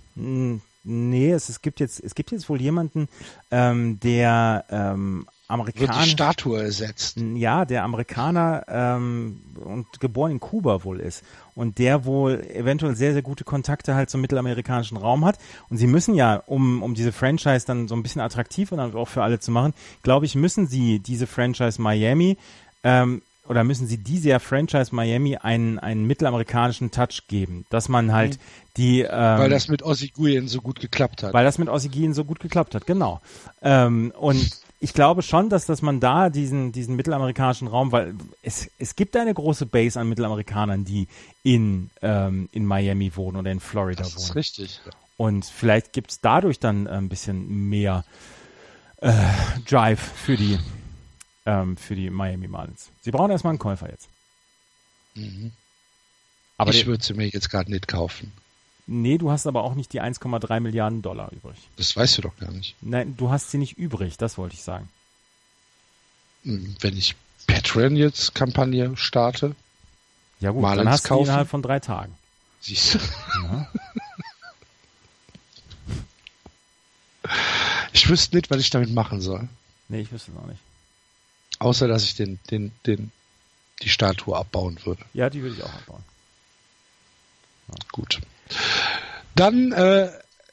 Nee, 0.84 1.32
es, 1.32 1.50
es 1.50 1.62
gibt 1.62 1.80
jetzt, 1.80 2.02
es 2.04 2.16
gibt 2.16 2.32
jetzt 2.32 2.50
wohl 2.50 2.62
jemanden, 2.62 3.10
ähm, 3.52 4.00
der 4.00 4.66
ähm, 4.70 5.28
wird 5.50 5.78
die 5.78 5.84
Amerikaner, 5.84 6.06
Statue 6.06 6.62
ersetzt. 6.62 7.18
ja, 7.18 7.66
der 7.66 7.84
Amerikaner 7.84 8.64
ähm, 8.68 9.42
und 9.56 10.00
geboren 10.00 10.32
in 10.32 10.40
Kuba 10.40 10.84
wohl 10.84 11.00
ist 11.00 11.24
und 11.56 11.78
der 11.78 12.06
wohl 12.06 12.46
eventuell 12.54 12.96
sehr, 12.96 13.14
sehr 13.14 13.22
gute 13.22 13.44
Kontakte 13.44 13.96
halt 13.96 14.10
zum 14.10 14.22
mittelamerikanischen 14.22 14.98
Raum 14.98 15.26
hat. 15.26 15.38
Und 15.70 15.78
sie 15.78 15.88
müssen 15.88 16.14
ja, 16.16 16.42
um, 16.46 16.84
um 16.84 16.94
diese 16.94 17.12
Franchise 17.12 17.66
dann 17.66 17.88
so 17.88 17.96
ein 17.96 18.04
bisschen 18.04 18.22
attraktiv 18.22 18.72
und 18.72 18.78
dann 18.78 18.96
auch 18.96 19.08
für 19.08 19.24
alle 19.24 19.40
zu 19.40 19.52
machen, 19.52 19.74
glaube 20.04 20.26
ich, 20.26 20.36
müssen 20.36 20.68
sie 20.68 21.00
diese 21.00 21.28
Franchise 21.28 21.82
Miami 21.82 22.38
ähm, 22.84 23.22
oder 23.48 23.64
müssen 23.64 23.88
sie 23.88 23.98
dieser 23.98 24.40
Franchise 24.40 24.94
Miami 24.94 25.36
einen, 25.36 25.80
einen 25.80 26.06
mittelamerikanischen 26.06 26.92
Touch 26.92 27.24
geben, 27.28 27.66
dass 27.72 27.90
man 27.90 28.14
halt 28.14 28.40
die 28.78 29.02
ähm, 29.02 29.10
Weil 29.12 29.50
das 29.50 29.68
mit 29.68 29.82
Ozzy 29.84 30.10
Guyen 30.10 30.48
so 30.48 30.62
gut 30.62 30.80
geklappt 30.80 31.24
hat. 31.24 31.34
weil 31.34 31.44
das 31.44 31.58
mit 31.58 31.68
Ossigien 31.68 32.14
so 32.14 32.24
gut 32.24 32.40
geklappt 32.40 32.76
hat, 32.76 32.86
genau. 32.86 33.20
Ähm, 33.62 34.14
und 34.18 34.50
ich 34.80 34.94
glaube 34.94 35.22
schon, 35.22 35.50
dass, 35.50 35.66
dass 35.66 35.82
man 35.82 36.00
da 36.00 36.30
diesen, 36.30 36.72
diesen 36.72 36.96
mittelamerikanischen 36.96 37.68
Raum, 37.68 37.92
weil 37.92 38.16
es, 38.42 38.70
es 38.78 38.96
gibt 38.96 39.16
eine 39.16 39.34
große 39.34 39.66
Base 39.66 40.00
an 40.00 40.08
Mittelamerikanern, 40.08 40.86
die 40.86 41.08
in, 41.44 41.90
ähm, 42.02 42.48
in 42.54 42.66
Miami 42.66 43.16
wohnen 43.16 43.38
oder 43.38 43.52
in 43.52 43.60
Florida 43.60 44.04
das 44.04 44.14
ist 44.14 44.20
wohnen. 44.20 44.32
richtig. 44.34 44.82
Und 45.18 45.46
vielleicht 45.46 45.92
gibt 45.92 46.12
es 46.12 46.22
dadurch 46.22 46.60
dann 46.60 46.88
ein 46.88 47.10
bisschen 47.10 47.70
mehr 47.70 48.06
äh, 49.02 49.12
Drive 49.68 50.00
für 50.00 50.38
die, 50.38 50.58
ähm, 51.46 51.76
für 51.76 51.96
die 51.96 52.10
Miami 52.10 52.48
Marlins. 52.48 52.90
Sie 53.02 53.12
brauchen 53.12 53.32
erstmal 53.32 53.52
einen 53.52 53.60
Käufer 53.60 53.90
jetzt. 53.90 54.08
Mhm. 55.16 55.52
Aber 56.58 56.72
ich 56.72 56.86
würde 56.86 57.04
sie 57.04 57.14
mir 57.14 57.28
jetzt 57.28 57.50
gerade 57.50 57.70
nicht 57.70 57.88
kaufen. 57.88 58.32
Nee, 58.90 59.18
du 59.18 59.32
hast 59.32 59.48
aber 59.48 59.64
auch 59.64 59.76
nicht 59.76 59.94
die 59.94 60.02
1,3 60.02 60.60
Milliarden 60.60 61.02
Dollar 61.02 61.32
übrig. 61.32 61.58
Das 61.78 61.96
weißt 61.96 62.18
du 62.18 62.22
doch 62.24 62.36
gar 62.38 62.52
nicht. 62.52 62.76
Nein, 62.82 63.16
du 63.18 63.30
hast 63.30 63.52
sie 63.52 63.58
nicht 63.58 63.78
übrig, 63.78 64.18
das 64.18 64.38
wollte 64.38 64.56
ich 64.56 64.64
sagen. 64.64 64.90
Hm, 66.44 66.76
Wenn 66.80 66.98
ich 66.98 67.16
Patreon 67.48 67.96
jetzt 67.96 68.36
Kampagne 68.36 68.96
starte, 68.98 69.56
Ja 70.40 70.52
gut, 70.52 70.62
Marlins 70.62 70.84
dann 70.86 70.94
hast 70.94 71.06
du 71.06 71.10
kaufen? 71.10 71.24
innerhalb 71.26 71.50
von 71.50 71.62
drei 71.62 71.80
Tagen. 71.80 72.16
siehst 72.62 72.96
du. 72.96 73.00
Ja. 73.44 73.68
Ich 77.94 78.08
wüsste 78.10 78.36
nicht, 78.36 78.50
was 78.50 78.60
ich 78.62 78.70
damit 78.70 78.92
machen 78.94 79.22
soll. 79.22 79.48
Nee, 79.88 80.02
ich 80.02 80.12
wüsste 80.12 80.32
es 80.32 80.38
auch 80.38 80.46
nicht. 80.48 80.60
Außer, 81.60 81.88
dass 81.88 82.04
ich 82.04 82.16
den, 82.16 82.40
den, 82.50 82.72
den, 82.86 83.12
die 83.82 83.90
Statue 83.90 84.36
abbauen 84.38 84.80
würde. 84.86 85.04
Ja, 85.14 85.30
die 85.30 85.42
würde 85.42 85.56
ich 85.56 85.64
auch 85.64 85.74
abbauen. 85.74 86.04
Gut. 87.92 88.22
Dann 89.36 89.72
äh, 89.72 90.10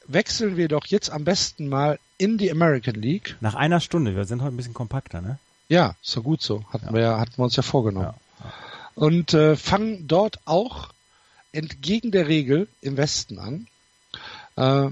wechseln 0.07 0.57
wir 0.57 0.67
doch 0.67 0.85
jetzt 0.85 1.09
am 1.09 1.23
besten 1.23 1.67
mal 1.67 1.99
in 2.17 2.37
die 2.37 2.51
American 2.51 2.95
League. 2.95 3.35
Nach 3.41 3.55
einer 3.55 3.79
Stunde, 3.79 4.15
wir 4.15 4.25
sind 4.25 4.41
heute 4.41 4.53
ein 4.53 4.57
bisschen 4.57 4.73
kompakter, 4.73 5.21
ne? 5.21 5.39
Ja, 5.69 5.95
ist 6.01 6.15
doch 6.15 6.23
gut 6.23 6.41
so. 6.41 6.63
Hatten, 6.71 6.93
wir, 6.93 7.01
ja- 7.01 7.19
hatten 7.19 7.33
wir 7.37 7.43
uns 7.43 7.55
ja 7.55 7.63
vorgenommen. 7.63 8.13
Ja. 8.39 8.53
Und 8.95 9.33
äh, 9.33 9.55
fangen 9.55 10.07
dort 10.07 10.39
auch 10.45 10.89
entgegen 11.51 12.11
der 12.11 12.27
Regel 12.27 12.67
im 12.81 12.97
Westen 12.97 13.37
an. 13.39 13.67
Äh, 14.55 14.89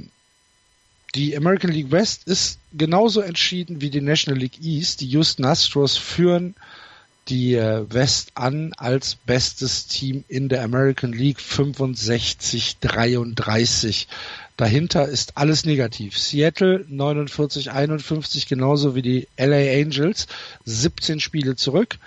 die 1.15 1.35
American 1.37 1.71
League 1.71 1.91
West 1.91 2.27
ist 2.27 2.59
genauso 2.73 3.21
entschieden 3.21 3.79
wie 3.81 3.89
die 3.89 4.01
National 4.01 4.39
League 4.39 4.61
East. 4.61 4.99
Die 5.01 5.07
Houston 5.07 5.45
Astros 5.45 5.95
führen 5.97 6.55
die 7.27 7.55
äh, 7.55 7.91
West 7.91 8.33
an 8.35 8.71
als 8.77 9.15
bestes 9.15 9.87
Team 9.87 10.23
in 10.27 10.47
der 10.49 10.61
American 10.63 11.11
League 11.11 11.39
65-33. 11.39 14.05
Dahinter 14.57 15.07
ist 15.07 15.37
alles 15.37 15.65
negativ. 15.65 16.15
Seattle 16.17 16.85
49-51 16.89 18.47
genauso 18.47 18.95
wie 18.95 19.01
die 19.01 19.27
LA 19.37 19.81
Angels 19.81 20.27
17 20.65 21.19
Spiele 21.19 21.55
zurück. 21.55 21.97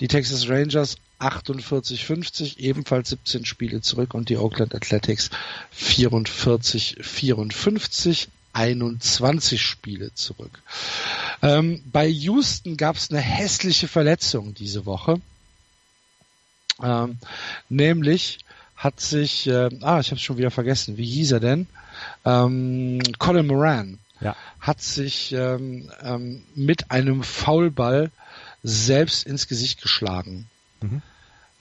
Die 0.00 0.08
Texas 0.08 0.48
Rangers 0.48 0.96
48-50, 1.18 2.58
ebenfalls 2.58 3.10
17 3.10 3.44
Spiele 3.44 3.80
zurück 3.80 4.14
und 4.14 4.28
die 4.28 4.36
Oakland 4.36 4.74
Athletics 4.74 5.30
44-54, 5.76 8.28
21 8.52 9.60
Spiele 9.60 10.12
zurück. 10.14 10.62
Ähm, 11.42 11.82
bei 11.92 12.06
Houston 12.06 12.76
gab 12.76 12.96
es 12.96 13.10
eine 13.10 13.20
hässliche 13.20 13.88
Verletzung 13.88 14.54
diese 14.54 14.86
Woche. 14.86 15.20
Ähm, 16.82 17.18
nämlich 17.68 18.38
hat 18.76 19.00
sich, 19.00 19.46
äh, 19.46 19.70
ah, 19.82 20.00
ich 20.00 20.10
habe 20.10 20.20
schon 20.20 20.38
wieder 20.38 20.50
vergessen, 20.50 20.96
wie 20.96 21.06
hieß 21.06 21.32
er 21.32 21.40
denn? 21.40 21.66
Ähm, 22.24 23.00
Colin 23.18 23.46
Moran 23.46 23.98
ja. 24.20 24.36
hat 24.60 24.80
sich 24.80 25.32
ähm, 25.32 25.90
ähm, 26.02 26.44
mit 26.54 26.90
einem 26.90 27.22
Foulball 27.22 28.10
selbst 28.62 29.26
ins 29.26 29.48
Gesicht 29.48 29.82
geschlagen. 29.82 30.48
Mhm. 30.80 31.02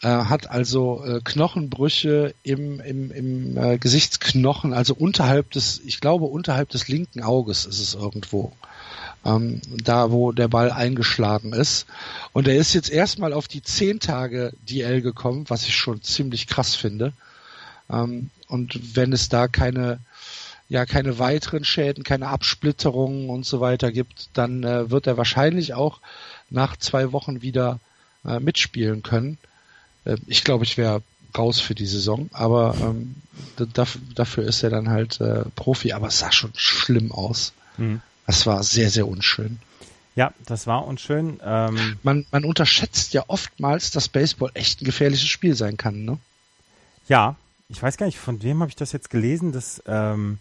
Äh, 0.03 0.09
hat 0.09 0.49
also 0.49 1.03
äh, 1.03 1.21
Knochenbrüche 1.23 2.35
im, 2.43 2.79
im, 2.79 3.11
im 3.11 3.57
äh, 3.57 3.77
Gesichtsknochen, 3.79 4.73
also 4.73 4.93
unterhalb 4.93 5.49
des, 5.51 5.81
ich 5.83 5.99
glaube 5.99 6.25
unterhalb 6.25 6.69
des 6.69 6.87
linken 6.87 7.23
Auges 7.23 7.65
ist 7.65 7.79
es 7.79 7.95
irgendwo. 7.95 8.53
Ähm, 9.25 9.59
da 9.83 10.11
wo 10.11 10.31
der 10.31 10.47
Ball 10.47 10.71
eingeschlagen 10.71 11.51
ist. 11.51 11.87
Und 12.31 12.47
er 12.47 12.57
ist 12.57 12.73
jetzt 12.73 12.91
erstmal 12.91 13.33
auf 13.33 13.47
die 13.47 13.63
zehn 13.63 13.99
Tage 13.99 14.53
DL 14.69 15.01
gekommen, 15.01 15.45
was 15.47 15.63
ich 15.63 15.75
schon 15.75 16.03
ziemlich 16.03 16.45
krass 16.45 16.75
finde. 16.75 17.13
Ähm, 17.89 18.29
und 18.47 18.95
wenn 18.95 19.11
es 19.13 19.29
da 19.29 19.47
keine 19.47 19.99
ja 20.69 20.85
keine 20.85 21.17
weiteren 21.17 21.63
Schäden, 21.63 22.03
keine 22.03 22.27
Absplitterungen 22.27 23.29
und 23.29 23.45
so 23.45 23.61
weiter 23.61 23.91
gibt, 23.91 24.29
dann 24.33 24.63
äh, 24.63 24.91
wird 24.91 25.07
er 25.07 25.17
wahrscheinlich 25.17 25.73
auch 25.73 26.01
nach 26.49 26.77
zwei 26.77 27.11
Wochen 27.13 27.41
wieder 27.41 27.79
äh, 28.25 28.39
mitspielen 28.39 29.01
können. 29.01 29.37
Äh, 30.07 30.17
ich 30.27 30.43
glaube, 30.43 30.63
ich 30.63 30.77
wäre 30.77 31.01
raus 31.37 31.59
für 31.59 31.75
die 31.75 31.85
Saison, 31.85 32.29
aber 32.33 32.75
ähm, 32.81 33.15
dafür, 33.73 34.01
dafür 34.15 34.43
ist 34.45 34.63
er 34.63 34.69
dann 34.69 34.89
halt 34.89 35.19
äh, 35.21 35.43
Profi, 35.55 35.93
aber 35.93 36.07
es 36.07 36.19
sah 36.19 36.31
schon 36.31 36.51
schlimm 36.55 37.11
aus. 37.11 37.53
Mhm. 37.77 38.01
Das 38.25 38.45
war 38.45 38.63
sehr, 38.63 38.89
sehr 38.89 39.07
unschön. 39.07 39.59
Ja, 40.15 40.33
das 40.45 40.65
war 40.65 40.85
unschön. 40.87 41.39
Ähm 41.43 41.97
man, 42.01 42.25
man 42.31 42.43
unterschätzt 42.43 43.13
ja 43.13 43.23
oftmals, 43.27 43.91
dass 43.91 44.09
Baseball 44.09 44.49
echt 44.55 44.81
ein 44.81 44.85
gefährliches 44.85 45.27
Spiel 45.27 45.55
sein 45.55 45.77
kann, 45.77 46.05
ne? 46.05 46.17
Ja, 47.07 47.35
ich 47.69 47.81
weiß 47.81 47.97
gar 47.97 48.07
nicht, 48.07 48.17
von 48.17 48.41
wem 48.41 48.61
habe 48.61 48.69
ich 48.69 48.75
das 48.75 48.91
jetzt 48.91 49.09
gelesen, 49.11 49.51
dass, 49.51 49.81
ähm, 49.85 50.39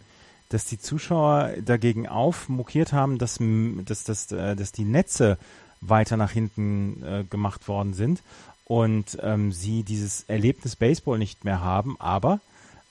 dass 0.49 0.65
die 0.65 0.79
Zuschauer 0.79 1.53
dagegen 1.65 2.09
aufmokiert 2.09 2.93
haben, 2.93 3.19
dass, 3.19 3.39
dass, 3.85 4.05
dass, 4.05 4.33
äh, 4.33 4.57
dass 4.57 4.73
die 4.73 4.85
Netze 4.85 5.37
weiter 5.83 6.17
nach 6.17 6.31
hinten 6.31 7.03
äh, 7.05 7.25
gemacht 7.29 7.69
worden 7.69 7.93
sind 7.93 8.23
und 8.67 9.17
ähm, 9.23 9.53
sie 9.53 9.85
dieses 9.85 10.25
Erlebnis 10.25 10.77
Baseball 10.77 11.19
nicht 11.19 11.45
mehr 11.45 11.61
haben, 11.61 11.97
aber 12.01 12.41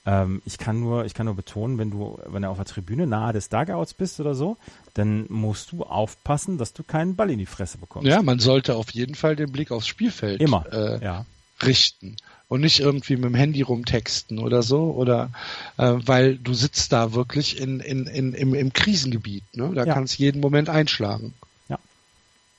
ähm, 0.06 0.40
ich 0.46 0.56
kann 0.56 0.80
nur, 0.80 1.04
ich 1.04 1.14
kann 1.14 1.26
nur 1.26 1.34
betonen, 1.34 1.78
wenn 1.78 1.90
du, 1.90 2.18
wenn 2.26 2.42
du 2.42 2.48
auf 2.48 2.56
der 2.56 2.64
Tribüne 2.64 3.06
nahe 3.06 3.32
des 3.32 3.50
Dugouts 3.50 3.92
bist 3.92 4.18
oder 4.18 4.34
so, 4.34 4.56
dann 4.94 5.26
musst 5.28 5.72
du 5.72 5.82
aufpassen, 5.82 6.56
dass 6.56 6.72
du 6.72 6.82
keinen 6.82 7.16
Ball 7.16 7.30
in 7.30 7.38
die 7.38 7.46
Fresse 7.46 7.76
bekommst. 7.76 8.08
Ja, 8.08 8.22
man 8.22 8.38
sollte 8.38 8.76
auf 8.76 8.90
jeden 8.90 9.14
Fall 9.14 9.36
den 9.36 9.52
Blick 9.52 9.70
aufs 9.70 9.86
Spielfeld 9.86 10.40
Immer, 10.40 10.64
äh, 10.72 11.04
ja. 11.04 11.26
richten 11.62 12.16
und 12.48 12.62
nicht 12.62 12.80
irgendwie 12.80 13.16
mit 13.16 13.24
dem 13.24 13.34
Handy 13.34 13.60
rumtexten 13.60 14.38
oder 14.38 14.62
so 14.62 14.92
oder 14.92 15.30
äh, 15.76 15.94
weil 15.98 16.38
du 16.38 16.54
sitzt 16.54 16.92
da 16.92 17.12
wirklich 17.12 17.60
in, 17.60 17.80
in, 17.80 18.06
in, 18.06 18.32
im, 18.32 18.54
im 18.54 18.72
Krisengebiet, 18.72 19.44
ne? 19.54 19.72
Da 19.74 19.84
ja. 19.84 19.92
kann 19.92 20.04
es 20.04 20.16
jeden 20.16 20.40
Moment 20.40 20.70
einschlagen. 20.70 21.34
Ja. 21.68 21.78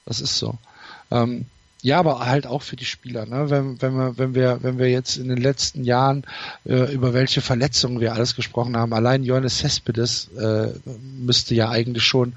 Das 0.05 0.22
ist 0.22 0.38
so. 0.38 0.57
Ähm, 1.09 1.45
ja, 1.82 2.00
aber 2.00 2.26
halt 2.26 2.48
auch 2.48 2.64
für 2.64 2.76
die 2.76 2.86
Spieler, 2.86 3.26
ne? 3.26 3.50
Wenn, 3.50 3.82
wenn 3.82 3.94
wir, 3.96 4.18
wenn 4.18 4.36
wir, 4.36 4.60
wenn 4.62 4.80
wir 4.80 4.90
jetzt 4.90 5.18
in 5.18 5.28
den 5.28 5.38
letzten 5.38 5.84
Jahren 5.84 6.24
äh, 6.66 6.92
über 6.92 7.14
welche 7.14 7.42
Verletzungen 7.42 8.00
wir 8.00 8.14
alles 8.14 8.36
gesprochen 8.36 8.76
haben, 8.76 8.94
allein 8.94 9.24
Johannes 9.24 9.60
Cespedes 9.60 10.30
äh, 10.38 10.74
müsste 11.20 11.54
ja 11.56 11.70
eigentlich 11.70 12.04
schon 12.04 12.34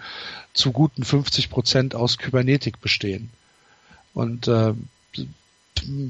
zu 0.53 0.73
guten 0.73 1.05
50 1.05 1.49
Prozent 1.49 1.95
aus 1.95 2.19
Kybernetik 2.19 2.81
bestehen. 2.81 3.31
Und 4.13 4.49
äh, 4.49 4.75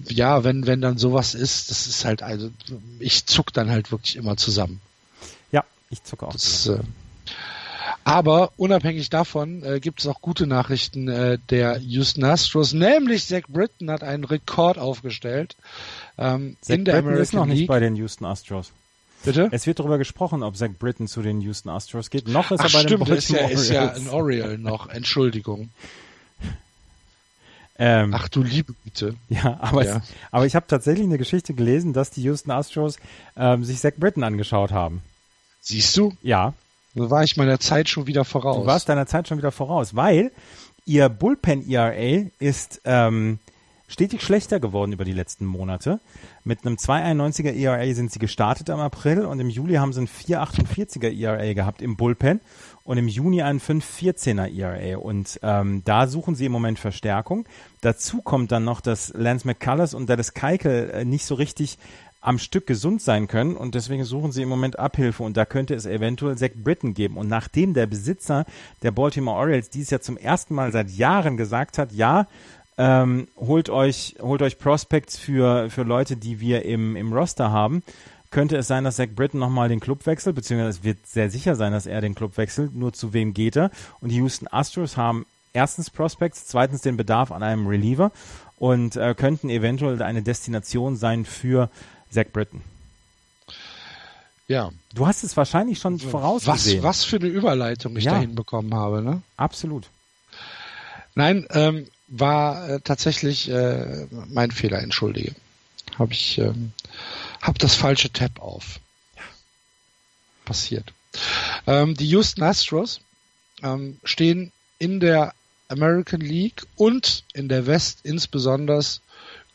ja, 0.08 0.42
wenn, 0.42 0.66
wenn 0.66 0.80
dann 0.80 0.98
sowas 0.98 1.34
ist, 1.34 1.70
das 1.70 1.86
ist 1.86 2.04
halt, 2.04 2.22
also 2.22 2.50
ich 2.98 3.26
zuck 3.26 3.52
dann 3.52 3.70
halt 3.70 3.92
wirklich 3.92 4.16
immer 4.16 4.36
zusammen. 4.36 4.80
Ja, 5.52 5.64
ich 5.90 6.02
zucke 6.02 6.26
auch. 6.26 6.32
Das, 6.32 6.66
äh, 6.66 6.80
aber 8.04 8.52
unabhängig 8.56 9.10
davon 9.10 9.62
äh, 9.62 9.80
gibt 9.80 10.00
es 10.00 10.06
auch 10.06 10.20
gute 10.20 10.46
Nachrichten 10.46 11.08
äh, 11.08 11.38
der 11.50 11.78
Houston 11.78 12.24
Astros, 12.24 12.72
nämlich 12.72 13.26
Zach 13.26 13.42
Britton 13.48 13.90
hat 13.90 14.02
einen 14.02 14.24
Rekord 14.24 14.78
aufgestellt 14.78 15.56
ähm, 16.18 16.56
Zach 16.60 16.74
in 16.74 16.84
der 16.84 16.92
Britton 16.92 17.06
American 17.06 17.22
ist 17.22 17.32
noch 17.34 17.46
League. 17.46 17.56
nicht 17.56 17.66
bei 17.68 17.80
den 17.80 17.96
Houston 17.96 18.24
Astros. 18.26 18.72
Bitte? 19.22 19.48
Es 19.52 19.66
wird 19.66 19.78
darüber 19.78 19.98
gesprochen, 19.98 20.42
ob 20.42 20.56
Zach 20.56 20.70
Britton 20.78 21.06
zu 21.06 21.20
den 21.22 21.40
Houston 21.42 21.68
Astros 21.68 22.08
geht. 22.10 22.28
Noch 22.28 22.50
ist 22.50 22.60
Ach, 22.60 22.64
er 22.66 22.72
bei 22.72 22.80
stimmt, 22.80 23.08
den 23.08 23.16
ist 23.16 23.28
ja, 23.28 23.38
Baltimore 23.38 23.60
ist 23.62 23.70
ja 23.70 23.92
ein 23.92 24.08
Oriole 24.08 24.58
noch. 24.58 24.88
Entschuldigung. 24.88 25.70
Ähm, 27.82 28.12
Ach 28.12 28.28
du 28.28 28.42
liebe 28.42 28.74
Güte. 28.84 29.14
Ja, 29.30 29.56
aber, 29.58 29.82
Ja. 29.86 29.96
Es, 29.96 30.02
aber 30.30 30.44
ich 30.44 30.54
habe 30.54 30.66
tatsächlich 30.66 31.06
eine 31.06 31.16
Geschichte 31.16 31.54
gelesen, 31.54 31.94
dass 31.94 32.10
die 32.10 32.20
Houston 32.24 32.50
Astros 32.50 32.98
ähm, 33.38 33.64
sich 33.64 33.78
Zach 33.78 33.94
Britton 33.96 34.22
angeschaut 34.22 34.70
haben. 34.70 35.00
Siehst 35.62 35.96
du? 35.96 36.12
Ja, 36.20 36.52
Da 36.94 37.10
war 37.10 37.22
ich 37.22 37.36
meiner 37.36 37.60
Zeit 37.60 37.88
schon 37.88 38.06
wieder 38.06 38.24
voraus. 38.24 38.56
du 38.56 38.66
warst 38.66 38.88
deiner 38.88 39.06
Zeit 39.06 39.28
schon 39.28 39.38
wieder 39.38 39.52
voraus, 39.52 39.94
weil 39.94 40.32
ihr 40.84 41.08
Bullpen-ERA 41.08 42.30
ist 42.38 42.80
ähm, 42.84 43.38
stetig 43.90 44.22
schlechter 44.22 44.60
geworden 44.60 44.92
über 44.92 45.04
die 45.04 45.12
letzten 45.12 45.44
Monate. 45.44 46.00
Mit 46.44 46.64
einem 46.64 46.76
2,91er 46.76 47.52
ERA 47.52 47.92
sind 47.92 48.12
sie 48.12 48.18
gestartet 48.18 48.68
im 48.68 48.78
April 48.78 49.24
und 49.24 49.40
im 49.40 49.50
Juli 49.50 49.74
haben 49.74 49.92
sie 49.92 50.02
ein 50.02 50.08
4,48er 50.08 51.12
ERA 51.12 51.52
gehabt 51.52 51.82
im 51.82 51.96
Bullpen 51.96 52.40
und 52.84 52.98
im 52.98 53.08
Juni 53.08 53.42
einen 53.42 53.60
5,14er 53.60 54.48
ERA. 54.56 54.98
Und 54.98 55.40
ähm, 55.42 55.82
da 55.84 56.06
suchen 56.06 56.34
sie 56.34 56.46
im 56.46 56.52
Moment 56.52 56.78
Verstärkung. 56.78 57.46
Dazu 57.80 58.22
kommt 58.22 58.52
dann 58.52 58.64
noch, 58.64 58.80
dass 58.80 59.12
Lance 59.14 59.46
McCullers 59.46 59.92
und 59.94 60.08
Dallas 60.08 60.34
Keuchel 60.34 60.90
äh, 60.90 61.04
nicht 61.04 61.24
so 61.24 61.34
richtig 61.34 61.78
am 62.20 62.38
Stück 62.38 62.66
gesund 62.66 63.00
sein 63.00 63.28
können 63.28 63.56
und 63.56 63.74
deswegen 63.74 64.04
suchen 64.04 64.32
sie 64.32 64.42
im 64.42 64.48
Moment 64.48 64.78
Abhilfe 64.78 65.22
und 65.22 65.36
da 65.36 65.46
könnte 65.46 65.74
es 65.74 65.86
eventuell 65.86 66.36
Zach 66.36 66.50
Britton 66.54 66.92
geben. 66.92 67.16
Und 67.16 67.28
nachdem 67.28 67.72
der 67.72 67.86
Besitzer 67.86 68.44
der 68.82 68.90
Baltimore 68.90 69.38
Orioles 69.38 69.70
dies 69.70 69.90
ja 69.90 70.00
zum 70.00 70.16
ersten 70.16 70.54
Mal 70.54 70.70
seit 70.72 70.90
Jahren 70.90 71.36
gesagt 71.36 71.78
hat, 71.78 71.92
ja, 71.92 72.26
ähm, 72.76 73.28
holt 73.36 73.70
euch, 73.70 74.16
holt 74.20 74.42
euch 74.42 74.58
Prospects 74.58 75.18
für, 75.18 75.70
für 75.70 75.82
Leute, 75.82 76.16
die 76.16 76.40
wir 76.40 76.64
im, 76.64 76.96
im 76.96 77.12
Roster 77.12 77.50
haben, 77.50 77.82
könnte 78.30 78.56
es 78.56 78.68
sein, 78.68 78.84
dass 78.84 78.96
Zach 78.96 79.08
Britton 79.14 79.40
nochmal 79.40 79.68
den 79.68 79.80
Club 79.80 80.06
wechselt, 80.06 80.36
beziehungsweise 80.36 80.78
es 80.78 80.84
wird 80.84 81.06
sehr 81.06 81.30
sicher 81.30 81.56
sein, 81.56 81.72
dass 81.72 81.86
er 81.86 82.00
den 82.00 82.14
Club 82.14 82.36
wechselt, 82.36 82.74
nur 82.74 82.92
zu 82.92 83.12
wem 83.12 83.34
geht 83.34 83.56
er. 83.56 83.70
Und 84.00 84.10
die 84.10 84.16
Houston 84.16 84.46
Astros 84.50 84.96
haben 84.96 85.26
erstens 85.52 85.90
Prospects, 85.90 86.46
zweitens 86.46 86.82
den 86.82 86.96
Bedarf 86.96 87.32
an 87.32 87.42
einem 87.42 87.66
Reliever 87.66 88.12
und 88.56 88.96
äh, 88.96 89.14
könnten 89.14 89.50
eventuell 89.50 90.00
eine 90.02 90.22
Destination 90.22 90.96
sein 90.96 91.24
für 91.24 91.70
Zach 92.10 92.26
Britton. 92.32 92.62
ja. 94.48 94.70
Du 94.94 95.06
hast 95.06 95.22
es 95.22 95.36
wahrscheinlich 95.36 95.78
schon 95.78 96.02
Was, 96.02 96.10
vorausgesehen. 96.10 96.82
was 96.82 97.04
für 97.04 97.16
eine 97.16 97.28
Überleitung 97.28 97.96
ich 97.96 98.04
Ja. 98.04 98.12
da 98.14 98.18
hinbekommen 98.20 98.74
habe, 98.74 99.02
ne? 99.02 99.22
Absolut. 99.36 99.86
Nein, 101.14 101.46
ähm, 101.50 101.86
war 102.08 102.68
äh, 102.68 102.80
tatsächlich 102.80 103.48
äh, 103.48 104.06
mein 104.28 104.50
Fehler, 104.50 104.80
entschuldige. 104.80 105.34
Habe 105.98 106.12
ich 106.12 106.38
ähm, 106.38 106.72
hab 107.40 107.58
das 107.58 107.74
falsche 107.76 108.12
Tab 108.12 108.40
auf. 108.40 108.80
Passiert. 110.44 110.92
Ähm, 111.66 111.94
die 111.96 112.08
Houston 112.08 112.42
Astros 112.42 113.00
ähm, 113.62 113.98
stehen 114.04 114.52
in 114.78 114.98
der 115.00 115.34
American 115.68 116.20
League 116.20 116.66
und 116.76 117.24
in 117.34 117.48
der 117.48 117.66
West 117.66 118.00
insbesondere 118.02 118.82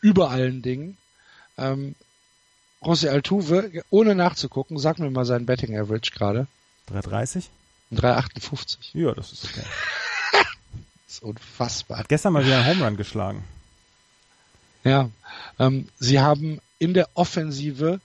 über 0.01 0.29
allen 0.29 0.61
Dingen. 0.61 0.97
Ähm, 1.57 1.95
José 2.85 3.09
Altuve, 3.09 3.83
ohne 3.89 4.13
nachzugucken, 4.13 4.77
sag 4.77 4.99
mir 4.99 5.09
mal 5.09 5.25
seinen 5.25 5.45
Betting 5.45 5.77
Average 5.77 6.11
gerade. 6.11 6.47
330? 6.87 7.49
Ein 7.91 7.97
3,58. 7.97 8.77
Ja, 8.93 9.11
das 9.13 9.31
ist 9.31 9.45
okay. 9.45 9.63
Das 10.31 10.43
ist 11.07 11.23
unfassbar. 11.23 11.97
Hat 11.97 12.09
gestern 12.09 12.33
mal 12.33 12.45
wieder 12.45 12.57
einen 12.57 12.67
Home 12.67 12.85
Run 12.85 12.97
geschlagen. 12.97 13.43
Ja, 14.83 15.09
ähm, 15.57 15.87
sie 15.99 16.19
haben 16.19 16.61
in 16.77 16.93
der 16.93 17.09
Offensive 17.15 17.99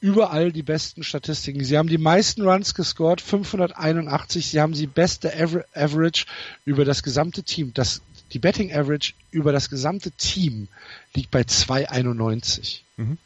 überall 0.00 0.52
die 0.52 0.62
besten 0.62 1.02
Statistiken. 1.02 1.64
Sie 1.64 1.78
haben 1.78 1.88
die 1.88 1.98
meisten 1.98 2.42
Runs 2.46 2.74
gescored, 2.74 3.22
581. 3.22 4.48
Sie 4.48 4.60
haben 4.60 4.72
die 4.72 4.86
beste 4.86 5.32
Aver 5.32 5.64
Average 5.74 6.26
über 6.66 6.84
das 6.84 7.02
gesamte 7.02 7.42
Team. 7.42 7.72
Das, 7.72 8.02
die 8.32 8.38
Betting 8.38 8.70
Average 8.72 9.14
über 9.30 9.52
das 9.52 9.70
gesamte 9.70 10.10
Team 10.10 10.68
liegt 11.14 11.30
bei 11.30 11.44
291. 11.44 12.84
Mhm. 12.96 13.18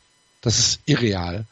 Das 0.44 0.58
ist 0.58 0.80
irreal. 0.84 1.46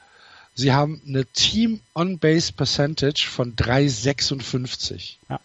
Sie 0.54 0.72
haben 0.72 1.00
eine 1.06 1.24
Team 1.24 1.80
On-Base 1.94 2.52
Percentage 2.52 3.26
von 3.26 3.56
356. 3.56 5.18
Ja. 5.30 5.40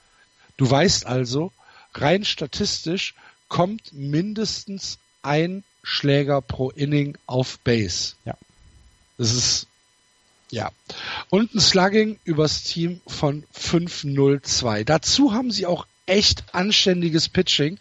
Du 0.57 0.69
weißt 0.69 1.05
also, 1.05 1.53
rein 1.93 2.25
statistisch 2.25 3.15
kommt 3.47 3.93
mindestens 3.93 4.97
ein 5.21 5.63
Schläger 5.81 6.41
pro 6.41 6.71
Inning 6.71 7.17
auf 7.25 7.59
Base. 7.59 8.15
Ja. 8.25 8.35
Das 9.17 9.31
ist 9.31 9.67
ja. 10.51 10.69
Und 11.29 11.55
ein 11.55 11.61
Slugging 11.61 12.19
übers 12.25 12.63
Team 12.63 12.99
von 13.07 13.45
5-0-2. 13.57 14.83
Dazu 14.83 15.31
haben 15.33 15.51
sie 15.51 15.65
auch 15.65 15.87
echt 16.07 16.43
anständiges 16.53 17.29
Pitching. 17.29 17.77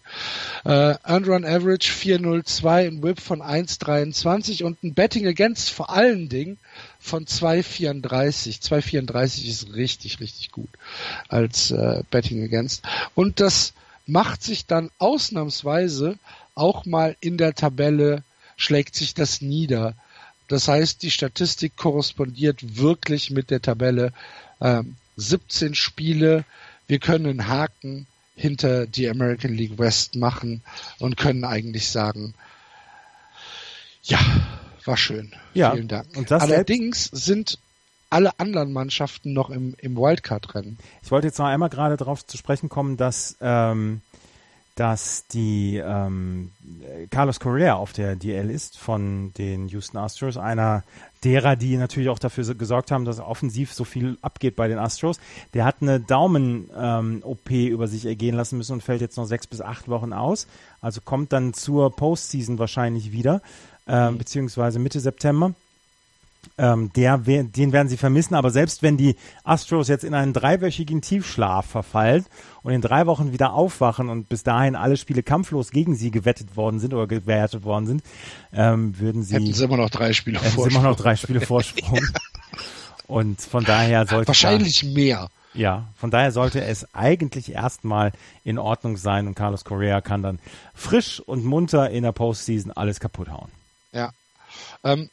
Äh, 0.64 0.94
Earned 1.04 1.28
Run 1.28 1.44
Average 1.44 1.90
4-0-2, 1.90 2.86
ein 2.86 3.02
Whip 3.02 3.20
von 3.20 3.40
1-23 3.40 4.64
und 4.64 4.82
ein 4.82 4.94
Betting 4.94 5.26
Against 5.26 5.70
vor 5.70 5.90
allen 5.90 6.28
Dingen 6.28 6.58
von 7.00 7.24
2,34. 7.24 8.60
2,34 8.60 9.48
ist 9.48 9.74
richtig, 9.74 10.20
richtig 10.20 10.50
gut 10.50 10.68
als 11.28 11.70
äh, 11.70 12.02
Betting 12.10 12.42
Against. 12.42 12.82
Und 13.14 13.40
das 13.40 13.72
macht 14.06 14.42
sich 14.42 14.66
dann 14.66 14.90
ausnahmsweise 14.98 16.18
auch 16.54 16.84
mal 16.84 17.16
in 17.20 17.38
der 17.38 17.54
Tabelle, 17.54 18.22
schlägt 18.56 18.96
sich 18.96 19.14
das 19.14 19.40
nieder. 19.40 19.94
Das 20.48 20.68
heißt, 20.68 21.02
die 21.02 21.10
Statistik 21.10 21.76
korrespondiert 21.76 22.76
wirklich 22.78 23.30
mit 23.30 23.50
der 23.50 23.62
Tabelle. 23.62 24.12
Ähm, 24.60 24.96
17 25.16 25.74
Spiele, 25.74 26.44
wir 26.86 26.98
können 26.98 27.26
einen 27.26 27.48
Haken 27.48 28.06
hinter 28.36 28.86
die 28.86 29.08
American 29.08 29.54
League 29.54 29.78
West 29.78 30.14
machen 30.14 30.62
und 30.98 31.16
können 31.16 31.44
eigentlich 31.44 31.88
sagen, 31.88 32.34
ja, 34.02 34.18
war 34.84 34.96
schön. 34.96 35.34
Ja, 35.54 35.72
Vielen 35.72 35.88
Dank. 35.88 36.06
Allerdings 36.30 37.04
sind 37.04 37.58
alle 38.08 38.38
anderen 38.38 38.72
Mannschaften 38.72 39.32
noch 39.32 39.50
im, 39.50 39.74
im 39.78 39.96
Wildcard-Rennen. 39.96 40.78
Ich 41.02 41.10
wollte 41.10 41.26
jetzt 41.26 41.38
noch 41.38 41.46
einmal 41.46 41.70
gerade 41.70 41.96
darauf 41.96 42.24
zu 42.24 42.36
sprechen 42.36 42.68
kommen, 42.68 42.96
dass 42.96 43.36
ähm, 43.40 44.00
dass 44.76 45.26
die 45.26 45.82
ähm, 45.82 46.52
Carlos 47.10 47.40
Correa 47.40 47.74
auf 47.74 47.94
der 47.94 48.14
DL 48.14 48.50
ist 48.50 48.78
von 48.78 49.32
den 49.38 49.68
Houston 49.68 49.96
Astros, 49.96 50.36
einer 50.36 50.84
derer, 51.24 51.56
die 51.56 51.78
natürlich 51.78 52.10
auch 52.10 52.18
dafür 52.18 52.54
gesorgt 52.54 52.90
haben, 52.92 53.06
dass 53.06 53.18
offensiv 53.18 53.72
so 53.72 53.84
viel 53.84 54.18
abgeht 54.20 54.54
bei 54.54 54.68
den 54.68 54.78
Astros. 54.78 55.18
Der 55.54 55.64
hat 55.64 55.76
eine 55.80 55.98
Daumen-OP 55.98 57.50
ähm, 57.50 57.66
über 57.68 57.88
sich 57.88 58.04
ergehen 58.04 58.36
lassen 58.36 58.58
müssen 58.58 58.74
und 58.74 58.82
fällt 58.82 59.00
jetzt 59.00 59.16
noch 59.16 59.24
sechs 59.24 59.46
bis 59.46 59.62
acht 59.62 59.88
Wochen 59.88 60.12
aus. 60.12 60.46
Also 60.82 61.00
kommt 61.00 61.32
dann 61.32 61.54
zur 61.54 61.96
Postseason 61.96 62.58
wahrscheinlich 62.58 63.12
wieder, 63.12 63.40
ähm, 63.88 64.12
mhm. 64.12 64.18
beziehungsweise 64.18 64.78
Mitte 64.78 65.00
September. 65.00 65.54
Ähm, 66.58 66.90
der, 66.94 67.18
den 67.18 67.72
werden 67.72 67.88
sie 67.88 67.96
vermissen, 67.96 68.34
aber 68.34 68.50
selbst 68.50 68.82
wenn 68.82 68.96
die 68.96 69.16
Astros 69.44 69.88
jetzt 69.88 70.04
in 70.04 70.14
einen 70.14 70.32
dreiwöchigen 70.32 71.02
Tiefschlaf 71.02 71.66
verfallen 71.66 72.24
und 72.62 72.72
in 72.72 72.80
drei 72.80 73.06
Wochen 73.06 73.32
wieder 73.32 73.52
aufwachen 73.52 74.08
und 74.08 74.28
bis 74.28 74.42
dahin 74.42 74.74
alle 74.74 74.96
Spiele 74.96 75.22
kampflos 75.22 75.70
gegen 75.70 75.94
sie 75.94 76.10
gewettet 76.10 76.56
worden 76.56 76.80
sind 76.80 76.94
oder 76.94 77.06
gewertet 77.06 77.64
worden 77.64 77.86
sind, 77.86 78.02
ähm, 78.52 78.98
würden 78.98 79.22
sie. 79.22 79.34
Hätten 79.34 79.52
sie 79.52 79.64
immer 79.64 79.76
noch 79.76 79.90
drei 79.90 80.12
Spiele 80.12 80.38
hätten 80.38 80.52
Vorsprung. 80.52 80.70
Sie 80.70 80.76
immer 80.76 80.88
noch 80.88 80.96
drei 80.96 81.16
Spiele 81.16 81.40
Vorsprung. 81.40 82.00
und 83.06 83.40
von 83.40 83.64
daher 83.64 84.06
sollte. 84.06 84.28
Wahrscheinlich 84.28 84.80
da, 84.80 84.86
mehr. 84.88 85.28
Ja, 85.54 85.86
von 85.96 86.10
daher 86.10 86.32
sollte 86.32 86.62
es 86.62 86.94
eigentlich 86.94 87.52
erstmal 87.52 88.12
in 88.44 88.58
Ordnung 88.58 88.98
sein 88.98 89.26
und 89.26 89.34
Carlos 89.34 89.64
Correa 89.64 90.02
kann 90.02 90.22
dann 90.22 90.38
frisch 90.74 91.20
und 91.20 91.44
munter 91.44 91.90
in 91.90 92.02
der 92.02 92.12
Postseason 92.12 92.72
alles 92.72 93.00
kaputt 93.00 93.30
hauen. 93.30 93.50
Ja. 93.92 94.12
Ähm, 94.84 95.08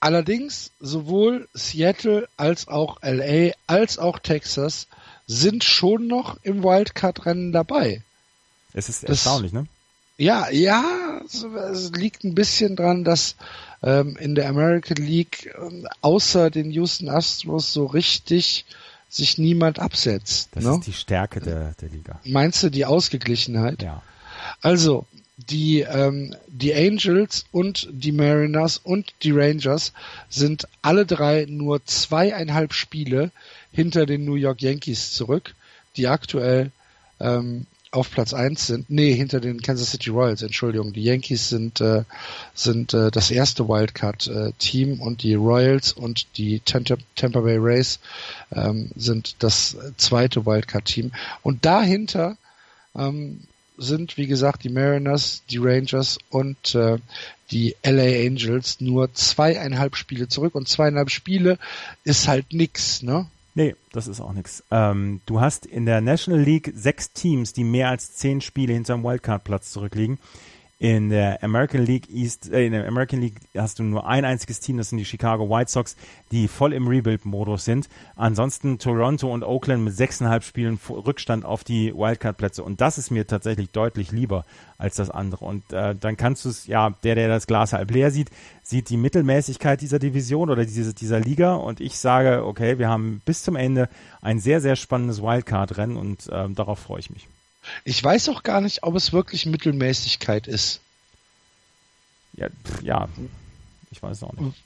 Allerdings 0.00 0.70
sowohl 0.80 1.48
Seattle 1.54 2.28
als 2.36 2.68
auch 2.68 2.98
LA 3.02 3.52
als 3.66 3.98
auch 3.98 4.18
Texas 4.18 4.86
sind 5.26 5.64
schon 5.64 6.06
noch 6.06 6.38
im 6.42 6.62
Wildcard-Rennen 6.62 7.52
dabei. 7.52 8.02
Es 8.72 8.88
ist 8.88 9.02
das, 9.02 9.10
erstaunlich, 9.10 9.52
ne? 9.52 9.66
Ja, 10.16 10.50
ja, 10.50 11.20
es 11.24 11.92
liegt 11.92 12.24
ein 12.24 12.34
bisschen 12.34 12.74
dran, 12.74 13.04
dass 13.04 13.36
ähm, 13.82 14.16
in 14.16 14.34
der 14.34 14.48
American 14.48 14.96
League 14.96 15.46
äh, 15.46 15.84
außer 16.00 16.50
den 16.50 16.70
Houston 16.70 17.08
Astros 17.08 17.72
so 17.72 17.86
richtig 17.86 18.66
sich 19.08 19.38
niemand 19.38 19.78
absetzt. 19.78 20.50
Das 20.52 20.64
ne? 20.64 20.74
ist 20.74 20.86
die 20.86 20.92
Stärke 20.92 21.40
der, 21.40 21.74
der 21.80 21.88
Liga. 21.88 22.20
Meinst 22.24 22.62
du 22.62 22.70
die 22.70 22.84
Ausgeglichenheit? 22.84 23.82
Ja. 23.82 24.02
Also, 24.60 25.06
die, 25.38 25.80
ähm, 25.80 26.34
die 26.48 26.74
Angels 26.74 27.46
und 27.52 27.88
die 27.90 28.12
Mariners 28.12 28.78
und 28.78 29.14
die 29.22 29.30
Rangers 29.30 29.92
sind 30.28 30.66
alle 30.82 31.06
drei 31.06 31.46
nur 31.48 31.84
zweieinhalb 31.84 32.72
Spiele 32.74 33.30
hinter 33.72 34.04
den 34.04 34.24
New 34.24 34.34
York 34.34 34.60
Yankees 34.60 35.12
zurück, 35.12 35.54
die 35.96 36.08
aktuell 36.08 36.72
ähm, 37.20 37.66
auf 37.90 38.10
Platz 38.10 38.34
eins 38.34 38.66
sind. 38.66 38.90
Nee, 38.90 39.14
hinter 39.14 39.40
den 39.40 39.62
Kansas 39.62 39.92
City 39.92 40.10
Royals, 40.10 40.42
Entschuldigung. 40.42 40.92
Die 40.92 41.04
Yankees 41.04 41.48
sind, 41.48 41.80
äh, 41.80 42.04
sind 42.52 42.92
äh, 42.92 43.10
das 43.10 43.30
erste 43.30 43.68
Wildcard-Team 43.68 44.98
äh, 44.98 45.02
und 45.02 45.22
die 45.22 45.34
Royals 45.34 45.92
und 45.92 46.26
die 46.36 46.60
Tampa, 46.60 47.40
Bay 47.40 47.56
Rays 47.56 48.00
ähm, 48.52 48.90
sind 48.94 49.36
das 49.38 49.76
zweite 49.96 50.44
Wildcard-Team. 50.44 51.12
Und 51.42 51.64
dahinter 51.64 52.36
ähm, 52.94 53.40
sind, 53.78 54.16
wie 54.16 54.26
gesagt, 54.26 54.64
die 54.64 54.68
Mariners, 54.68 55.42
die 55.50 55.58
Rangers 55.58 56.18
und 56.30 56.74
äh, 56.74 56.98
die 57.50 57.76
LA 57.82 58.26
Angels 58.26 58.80
nur 58.80 59.14
zweieinhalb 59.14 59.96
Spiele 59.96 60.28
zurück 60.28 60.54
und 60.54 60.68
zweieinhalb 60.68 61.10
Spiele 61.10 61.58
ist 62.04 62.28
halt 62.28 62.52
nix, 62.52 63.02
ne? 63.02 63.26
Nee, 63.54 63.74
das 63.92 64.06
ist 64.06 64.20
auch 64.20 64.32
nix. 64.32 64.62
Ähm, 64.70 65.20
du 65.26 65.40
hast 65.40 65.66
in 65.66 65.86
der 65.86 66.00
National 66.00 66.40
League 66.40 66.72
sechs 66.76 67.12
Teams, 67.12 67.52
die 67.52 67.64
mehr 67.64 67.88
als 67.88 68.14
zehn 68.14 68.40
Spiele 68.40 68.74
hinterm 68.74 69.02
Wildcard-Platz 69.02 69.72
zurückliegen. 69.72 70.18
In 70.80 71.08
der 71.08 71.42
American 71.42 71.84
League 71.84 72.08
East, 72.08 72.52
äh, 72.52 72.64
in 72.64 72.70
der 72.70 72.86
American 72.86 73.20
League 73.20 73.40
hast 73.56 73.80
du 73.80 73.82
nur 73.82 74.06
ein 74.06 74.24
einziges 74.24 74.60
Team, 74.60 74.76
das 74.76 74.90
sind 74.90 74.98
die 74.98 75.04
Chicago 75.04 75.50
White 75.50 75.72
Sox, 75.72 75.96
die 76.30 76.46
voll 76.46 76.72
im 76.72 76.86
Rebuild-Modus 76.86 77.64
sind. 77.64 77.88
Ansonsten 78.14 78.78
Toronto 78.78 79.32
und 79.32 79.42
Oakland 79.42 79.82
mit 79.82 79.96
sechseinhalb 79.96 80.44
Spielen 80.44 80.78
Rückstand 80.88 81.44
auf 81.44 81.64
die 81.64 81.92
Wildcard-Plätze. 81.92 82.62
Und 82.62 82.80
das 82.80 82.96
ist 82.96 83.10
mir 83.10 83.26
tatsächlich 83.26 83.70
deutlich 83.72 84.12
lieber 84.12 84.44
als 84.76 84.94
das 84.94 85.10
andere. 85.10 85.46
Und 85.46 85.72
äh, 85.72 85.96
dann 85.96 86.16
kannst 86.16 86.44
du 86.44 86.50
es, 86.50 86.68
ja, 86.68 86.90
der, 87.02 87.16
der 87.16 87.26
das 87.26 87.48
Glas 87.48 87.72
halb 87.72 87.90
leer 87.90 88.12
sieht, 88.12 88.30
sieht 88.62 88.88
die 88.88 88.98
Mittelmäßigkeit 88.98 89.80
dieser 89.80 89.98
Division 89.98 90.48
oder 90.48 90.64
diese, 90.64 90.94
dieser 90.94 91.18
Liga. 91.18 91.56
Und 91.56 91.80
ich 91.80 91.98
sage, 91.98 92.46
okay, 92.46 92.78
wir 92.78 92.88
haben 92.88 93.20
bis 93.24 93.42
zum 93.42 93.56
Ende 93.56 93.88
ein 94.22 94.38
sehr, 94.38 94.60
sehr 94.60 94.76
spannendes 94.76 95.20
Wildcard-Rennen 95.22 95.96
und 95.96 96.28
äh, 96.28 96.48
darauf 96.50 96.78
freue 96.78 97.00
ich 97.00 97.10
mich. 97.10 97.26
Ich 97.84 98.02
weiß 98.02 98.28
auch 98.28 98.42
gar 98.42 98.60
nicht, 98.60 98.82
ob 98.82 98.94
es 98.94 99.12
wirklich 99.12 99.46
Mittelmäßigkeit 99.46 100.46
ist. 100.46 100.80
Ja, 102.34 102.48
ja, 102.82 103.08
ich 103.90 104.02
weiß 104.02 104.22
auch 104.22 104.32
nicht. 104.34 104.56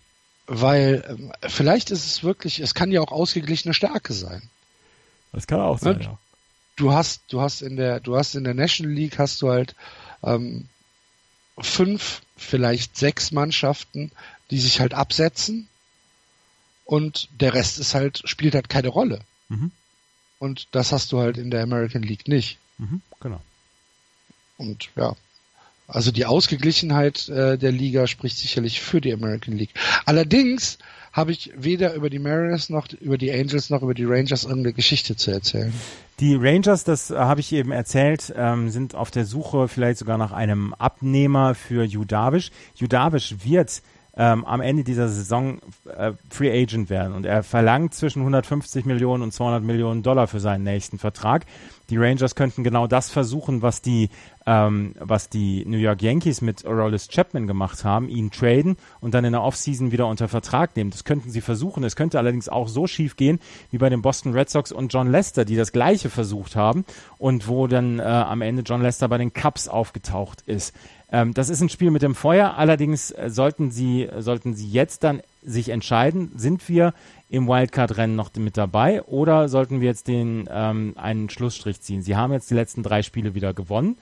Weil 0.47 1.05
ähm, 1.09 1.33
vielleicht 1.49 1.91
ist 1.91 2.05
es 2.05 2.23
wirklich, 2.23 2.61
es 2.61 2.75
kann 2.75 2.91
ja 2.91 3.01
auch 3.01 3.13
ausgeglichene 3.13 3.75
Stärke 3.75 4.13
sein. 4.13 4.43
Das 5.33 5.47
kann 5.47 5.61
auch 5.61 5.79
sein, 5.79 6.01
ja. 6.01 6.19
Du 6.77 6.93
hast, 6.93 7.23
du 7.29 7.41
hast 7.41 7.63
in 7.63 7.77
der, 7.77 8.01
du 8.01 8.17
hast 8.17 8.35
in 8.35 8.45
der 8.45 8.55
National 8.55 8.93
League 8.93 9.19
hast 9.19 9.41
du 9.43 9.51
halt 9.51 9.75
ähm, 10.23 10.69
fünf, 11.59 12.23
vielleicht 12.37 12.97
sechs 12.97 13.31
Mannschaften, 13.31 14.11
die 14.51 14.59
sich 14.59 14.81
halt 14.81 14.95
absetzen 14.95 15.69
und 16.85 17.29
der 17.41 17.55
Rest 17.55 17.79
ist 17.79 17.95
halt, 17.95 18.23
spielt 18.25 18.55
halt 18.55 18.69
keine 18.69 18.89
Rolle. 18.89 19.21
Mhm. 19.49 19.71
Und 20.39 20.69
das 20.73 20.93
hast 20.93 21.13
du 21.13 21.21
halt 21.21 21.39
in 21.39 21.51
der 21.51 21.63
American 21.63 22.03
League 22.03 22.27
nicht. 22.27 22.59
Mhm, 22.83 23.01
genau. 23.21 23.41
Und 24.59 24.91
ja, 24.97 25.15
also 25.87 26.11
die 26.11 26.27
Ausgeglichenheit 26.27 27.29
äh, 27.29 27.57
der 27.57 27.71
Liga 27.71 28.07
spricht 28.07 28.39
sicherlich 28.39 28.81
für 28.81 29.01
die 29.01 29.13
American 29.13 29.57
League. 29.57 29.75
Allerdings 30.05 30.79
habe 31.13 31.31
ich 31.31 31.53
weder 31.57 31.95
über 31.95 32.11
die 32.11 32.19
Mariners 32.19 32.71
noch 32.71 32.89
über 33.01 33.19
die 33.19 33.31
Angels 33.31 33.71
noch 33.71 33.83
über 33.83 33.95
die 33.95 34.05
Rangers 34.05 34.45
irgendeine 34.45 34.73
Geschichte 34.73 35.15
zu 35.15 35.31
erzählen. 35.31 35.73
Die 36.19 36.35
Rangers, 36.35 36.85
das 36.85 37.11
äh, 37.11 37.17
habe 37.17 37.41
ich 37.41 37.53
eben 37.53 37.71
erzählt, 37.71 38.33
ähm, 38.37 38.71
sind 38.71 38.95
auf 38.95 39.11
der 39.11 39.27
Suche 39.27 39.69
vielleicht 39.69 39.99
sogar 39.99 40.19
nach 40.19 40.33
einem 40.33 40.75
Abnehmer 40.75 41.55
für 41.55 41.85
Judavish. 41.85 42.51
Judavish 42.75 43.37
wird 43.45 43.83
ähm, 44.15 44.45
am 44.45 44.61
Ende 44.61 44.85
dieser 44.85 45.09
Saison 45.09 45.59
äh, 45.87 46.13
Free 46.29 46.51
Agent 46.51 46.91
werden 46.91 47.15
und 47.15 47.25
er 47.25 47.43
verlangt 47.43 47.95
zwischen 47.95 48.21
150 48.21 48.85
Millionen 48.85 49.23
und 49.23 49.33
200 49.33 49.63
Millionen 49.63 50.03
Dollar 50.03 50.27
für 50.27 50.41
seinen 50.41 50.65
nächsten 50.65 50.99
Vertrag. 50.99 51.47
Die 51.89 51.97
Rangers 51.97 52.35
könnten 52.35 52.63
genau 52.65 52.87
das 52.87 53.11
versuchen, 53.11 53.63
was 53.63 53.83
die, 53.83 54.11
ähm, 54.47 54.95
was 54.99 55.29
die 55.29 55.65
New 55.67 55.79
York 55.79 56.03
Yankees 56.03 56.41
mit 56.41 56.65
Aroldis 56.65 57.09
Chapman 57.09 57.47
gemacht 57.47 57.85
haben, 57.85 58.09
ihn 58.09 58.31
traden 58.31 58.77
und 59.01 59.15
dann 59.15 59.25
in 59.25 59.33
der 59.33 59.43
Offseason 59.43 59.93
wieder 59.93 60.07
unter 60.07 60.29
Vertrag 60.29 60.77
nehmen. 60.77 60.91
Das 60.91 61.05
könnten 61.05 61.31
sie 61.31 61.41
versuchen. 61.41 61.83
Es 61.85 61.97
könnte 61.97 62.19
allerdings 62.19 62.49
auch 62.49 62.69
so 62.69 62.87
schief 62.87 63.17
gehen 63.17 63.41
wie 63.71 63.79
bei 63.79 63.89
den 63.89 64.03
Boston 64.03 64.33
Red 64.33 64.51
Sox 64.51 64.73
und 64.73 64.93
John 64.93 65.11
Lester, 65.11 65.45
die 65.45 65.57
das 65.57 65.73
gleiche 65.73 66.11
versucht 66.11 66.55
haben 66.55 66.85
und 67.19 67.49
wo 67.49 67.67
dann 67.67 67.99
äh, 67.99 68.03
am 68.03 68.43
Ende 68.43 68.63
John 68.63 68.83
Lester 68.83 69.09
bei 69.09 69.19
den 69.19 69.33
Cubs 69.33 69.69
aufgetaucht 69.69 70.43
ist. 70.43 70.75
Ähm, 71.13 71.35
das 71.35 71.51
ist 71.51 71.61
ein 71.61 71.69
Spiel 71.69 71.91
mit 71.91 72.03
dem 72.03 72.15
Feuer. 72.15 72.55
Allerdings 72.57 73.11
äh, 73.11 73.29
sollten 73.31 73.71
sie, 73.71 74.09
sollten 74.19 74.55
sie 74.55 74.69
jetzt 74.69 75.05
dann 75.05 75.21
sich 75.43 75.69
entscheiden, 75.69 76.33
sind 76.35 76.69
wir 76.69 76.95
im 77.29 77.47
Wildcard-Rennen 77.47 78.17
noch 78.17 78.31
mit 78.37 78.57
dabei 78.57 79.03
oder 79.03 79.49
sollten 79.49 79.81
wir 79.81 79.89
jetzt 79.89 80.09
den 80.09 80.49
ähm, 80.51 80.95
einen 80.97 81.29
Schlussstrich 81.31 81.81
ziehen? 81.81 82.03
Sie 82.03 82.17
haben 82.17 82.33
jetzt 82.33 82.51
die 82.51 82.55
letzten 82.55 82.83
drei 82.83 83.03
Spiele 83.03 83.35
wieder 83.35 83.53
gewonnen. 83.55 83.97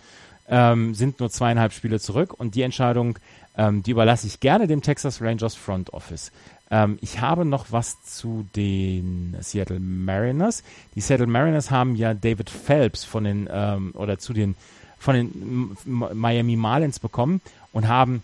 ähm, 0.49 0.95
sind 0.95 1.21
nur 1.21 1.31
zweieinhalb 1.31 1.73
Spiele 1.73 2.01
zurück 2.01 2.35
und 2.37 2.55
die 2.57 2.63
Entscheidung, 2.63 3.19
ähm, 3.57 3.83
die 3.83 3.93
überlasse 3.93 4.27
ich 4.27 4.41
gerne 4.41 4.67
dem 4.67 4.83
Texas 4.83 5.23
Rangers 5.23 5.55
Front 5.55 5.93
Office. 5.93 6.33
Ähm, 6.71 6.99
ich 7.01 7.21
habe 7.21 7.45
noch 7.45 7.67
was 7.71 8.03
zu 8.03 8.47
den 8.57 9.37
Seattle 9.41 9.81
Mariners. 9.81 10.63
Die 10.95 11.01
Seattle 11.01 11.27
Mariners 11.29 11.71
haben 11.71 11.95
ja 11.95 12.15
David 12.15 12.51
Phelps 12.51 13.05
von 13.05 13.25
den 13.25 13.49
ähm, 13.51 13.93
oder 13.95 14.19
zu 14.19 14.33
den 14.33 14.57
von 15.01 15.15
den 15.15 15.77
Miami 15.85 16.55
Marlins 16.55 17.01
bekommen 17.01 17.41
und 17.73 17.89
haben 17.89 18.23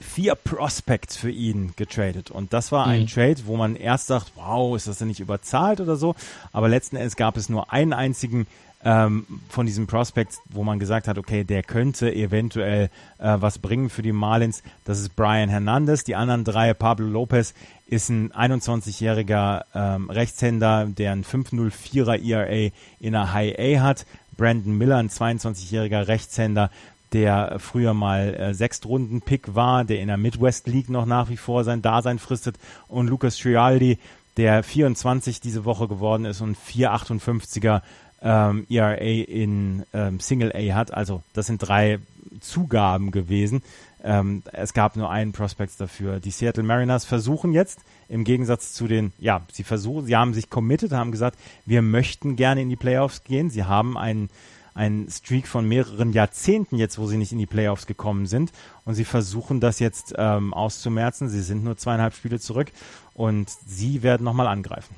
vier 0.00 0.34
Prospects 0.34 1.16
für 1.16 1.30
ihn 1.30 1.74
getradet. 1.76 2.30
Und 2.30 2.52
das 2.52 2.72
war 2.72 2.86
ein 2.86 3.02
mhm. 3.02 3.06
Trade, 3.06 3.42
wo 3.46 3.56
man 3.56 3.76
erst 3.76 4.08
sagt, 4.08 4.32
wow, 4.34 4.74
ist 4.74 4.88
das 4.88 4.98
denn 4.98 5.08
nicht 5.08 5.20
überzahlt 5.20 5.80
oder 5.80 5.94
so? 5.94 6.16
Aber 6.52 6.68
letzten 6.68 6.96
Endes 6.96 7.14
gab 7.14 7.36
es 7.36 7.48
nur 7.48 7.72
einen 7.72 7.92
einzigen 7.92 8.46
ähm, 8.84 9.26
von 9.48 9.66
diesen 9.66 9.86
Prospects, 9.86 10.40
wo 10.48 10.64
man 10.64 10.80
gesagt 10.80 11.06
hat, 11.06 11.18
okay, 11.18 11.44
der 11.44 11.62
könnte 11.62 12.12
eventuell 12.12 12.90
äh, 13.18 13.36
was 13.38 13.58
bringen 13.58 13.90
für 13.90 14.02
die 14.02 14.12
Marlins. 14.12 14.62
Das 14.84 14.98
ist 14.98 15.14
Brian 15.14 15.48
Hernandez. 15.48 16.02
Die 16.02 16.16
anderen 16.16 16.42
drei, 16.42 16.74
Pablo 16.74 17.06
Lopez 17.06 17.54
ist 17.86 18.08
ein 18.08 18.32
21-jähriger 18.32 19.64
ähm, 19.74 20.10
Rechtshänder, 20.10 20.86
der 20.86 21.12
ein 21.12 21.24
504er 21.24 22.20
ERA 22.20 22.72
in 22.98 23.12
der 23.12 23.32
High 23.32 23.56
A 23.58 23.82
hat. 23.82 24.06
Brandon 24.36 24.76
Miller, 24.76 24.96
ein 24.96 25.08
22-jähriger 25.08 26.08
Rechtshänder, 26.08 26.70
der 27.12 27.58
früher 27.58 27.94
mal 27.94 28.34
äh, 28.34 28.54
Sechstrunden-Pick 28.54 29.54
war, 29.54 29.84
der 29.84 30.00
in 30.00 30.08
der 30.08 30.16
Midwest 30.16 30.66
League 30.66 30.88
noch 30.88 31.06
nach 31.06 31.28
wie 31.28 31.36
vor 31.36 31.64
sein 31.64 31.82
Dasein 31.82 32.18
fristet 32.18 32.58
und 32.88 33.08
Lucas 33.08 33.36
Trialdi, 33.36 33.98
der 34.36 34.62
24 34.62 35.40
diese 35.40 35.64
Woche 35.64 35.88
geworden 35.88 36.24
ist 36.24 36.40
und 36.40 36.56
458er 36.56 37.82
ähm, 38.22 38.66
ERA 38.70 38.94
in 38.94 39.84
ähm, 39.92 40.20
Single 40.20 40.52
A 40.54 40.74
hat. 40.74 40.94
Also 40.94 41.22
das 41.32 41.46
sind 41.46 41.58
drei 41.58 41.98
Zugaben 42.40 43.10
gewesen. 43.10 43.62
Ähm, 44.04 44.42
es 44.52 44.74
gab 44.74 44.96
nur 44.96 45.10
einen 45.10 45.32
Prospect 45.32 45.80
dafür. 45.80 46.20
Die 46.20 46.30
Seattle 46.30 46.64
Mariners 46.64 47.04
versuchen 47.04 47.52
jetzt 47.52 47.80
im 48.08 48.24
Gegensatz 48.24 48.72
zu 48.72 48.88
den, 48.88 49.12
ja, 49.18 49.42
sie 49.52 49.64
versuchen, 49.64 50.06
sie 50.06 50.16
haben 50.16 50.34
sich 50.34 50.50
committed, 50.50 50.92
haben 50.92 51.12
gesagt, 51.12 51.38
wir 51.66 51.82
möchten 51.82 52.36
gerne 52.36 52.62
in 52.62 52.68
die 52.68 52.76
Playoffs 52.76 53.24
gehen. 53.24 53.50
Sie 53.50 53.64
haben 53.64 53.96
einen 53.96 54.30
ein 54.74 55.06
Streak 55.10 55.46
von 55.48 55.68
mehreren 55.68 56.12
Jahrzehnten 56.12 56.76
jetzt, 56.76 56.98
wo 56.98 57.06
sie 57.06 57.18
nicht 57.18 57.32
in 57.32 57.38
die 57.38 57.46
Playoffs 57.46 57.86
gekommen 57.86 58.26
sind. 58.26 58.52
Und 58.84 58.94
sie 58.94 59.04
versuchen 59.04 59.60
das 59.60 59.78
jetzt 59.80 60.14
ähm, 60.16 60.54
auszumerzen. 60.54 61.28
Sie 61.28 61.42
sind 61.42 61.62
nur 61.62 61.76
zweieinhalb 61.76 62.14
Spiele 62.14 62.40
zurück 62.40 62.72
und 63.14 63.50
sie 63.66 64.02
werden 64.02 64.24
nochmal 64.24 64.46
angreifen. 64.46 64.94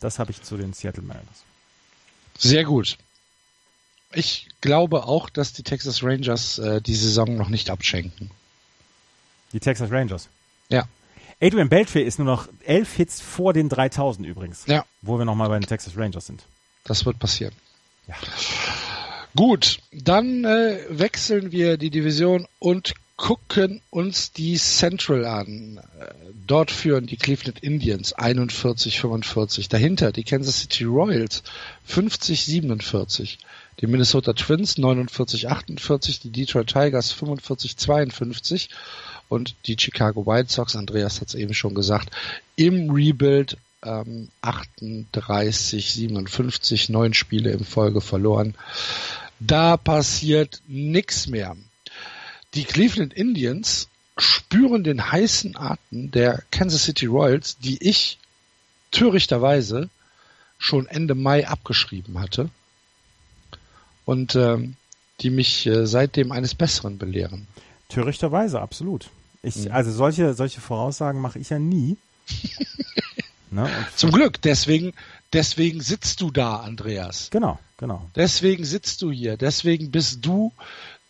Das 0.00 0.18
habe 0.18 0.30
ich 0.30 0.42
zu 0.42 0.56
den 0.56 0.72
Seattle 0.72 1.02
Mariners. 1.02 1.44
Sehr 2.38 2.64
gut. 2.64 2.96
Ich 4.12 4.48
glaube 4.60 5.04
auch, 5.04 5.30
dass 5.30 5.52
die 5.52 5.62
Texas 5.62 6.02
Rangers 6.02 6.58
äh, 6.58 6.80
die 6.80 6.96
Saison 6.96 7.36
noch 7.36 7.48
nicht 7.48 7.70
abschenken. 7.70 8.30
Die 9.52 9.60
Texas 9.60 9.90
Rangers? 9.90 10.28
Ja. 10.68 10.88
Adrian 11.40 11.68
Beltre 11.68 12.00
ist 12.00 12.18
nur 12.18 12.26
noch 12.26 12.48
elf 12.64 12.94
Hits 12.94 13.20
vor 13.20 13.52
den 13.52 13.68
3000 13.68 14.26
übrigens. 14.26 14.66
Ja. 14.66 14.84
Wo 15.02 15.18
wir 15.18 15.24
nochmal 15.24 15.48
bei 15.48 15.58
den 15.58 15.66
Texas 15.66 15.96
Rangers 15.96 16.26
sind. 16.26 16.44
Das 16.84 17.06
wird 17.06 17.18
passieren. 17.18 17.54
Ja. 18.08 18.14
Gut, 19.36 19.78
dann 19.92 20.44
äh, 20.44 20.80
wechseln 20.88 21.52
wir 21.52 21.76
die 21.76 21.90
Division 21.90 22.48
und 22.58 22.94
gucken 23.20 23.82
uns 23.90 24.32
die 24.32 24.56
Central 24.56 25.26
an. 25.26 25.78
Dort 26.46 26.70
führen 26.70 27.06
die 27.06 27.18
Cleveland 27.18 27.62
Indians 27.62 28.16
41-45. 28.16 29.68
Dahinter 29.68 30.10
die 30.10 30.24
Kansas 30.24 30.60
City 30.60 30.84
Royals 30.84 31.42
50-47. 31.86 33.36
Die 33.80 33.86
Minnesota 33.86 34.32
Twins 34.32 34.78
49-48. 34.78 36.22
Die 36.22 36.30
Detroit 36.30 36.68
Tigers 36.68 37.14
45-52. 37.14 38.70
Und 39.28 39.54
die 39.66 39.76
Chicago 39.78 40.26
White 40.26 40.50
Sox, 40.50 40.74
Andreas 40.74 41.20
hat 41.20 41.28
es 41.28 41.34
eben 41.34 41.52
schon 41.52 41.74
gesagt, 41.74 42.16
im 42.56 42.90
Rebuild 42.90 43.58
ähm, 43.84 44.28
38, 44.40 45.92
57, 45.92 46.88
neun 46.88 47.12
Spiele 47.12 47.50
in 47.52 47.64
Folge 47.66 48.00
verloren. 48.00 48.54
Da 49.40 49.76
passiert 49.76 50.62
nichts 50.66 51.26
mehr. 51.26 51.54
Die 52.54 52.64
Cleveland 52.64 53.14
Indians 53.14 53.88
spüren 54.18 54.84
den 54.84 55.12
heißen 55.12 55.56
Atem 55.56 56.10
der 56.10 56.42
Kansas 56.50 56.84
City 56.84 57.06
Royals, 57.06 57.58
die 57.58 57.78
ich 57.86 58.18
törichterweise 58.90 59.88
schon 60.58 60.86
Ende 60.86 61.14
Mai 61.14 61.48
abgeschrieben 61.48 62.18
hatte 62.18 62.50
und 64.04 64.34
ähm, 64.34 64.76
die 65.20 65.30
mich 65.30 65.66
äh, 65.66 65.86
seitdem 65.86 66.32
eines 66.32 66.54
Besseren 66.54 66.98
belehren. 66.98 67.46
Törichterweise, 67.88 68.60
absolut. 68.60 69.10
Ich, 69.42 69.56
mhm. 69.56 69.72
Also 69.72 69.92
solche, 69.92 70.34
solche 70.34 70.60
Voraussagen 70.60 71.20
mache 71.20 71.38
ich 71.38 71.50
ja 71.50 71.58
nie. 71.58 71.96
Ne? 73.52 73.68
Zum 73.96 74.12
Glück, 74.12 74.40
deswegen, 74.42 74.92
deswegen 75.32 75.80
sitzt 75.80 76.20
du 76.20 76.30
da, 76.30 76.58
Andreas. 76.58 77.30
Genau, 77.30 77.58
genau. 77.78 78.08
Deswegen 78.14 78.64
sitzt 78.64 79.02
du 79.02 79.10
hier, 79.10 79.36
deswegen 79.36 79.90
bist 79.90 80.24
du 80.24 80.52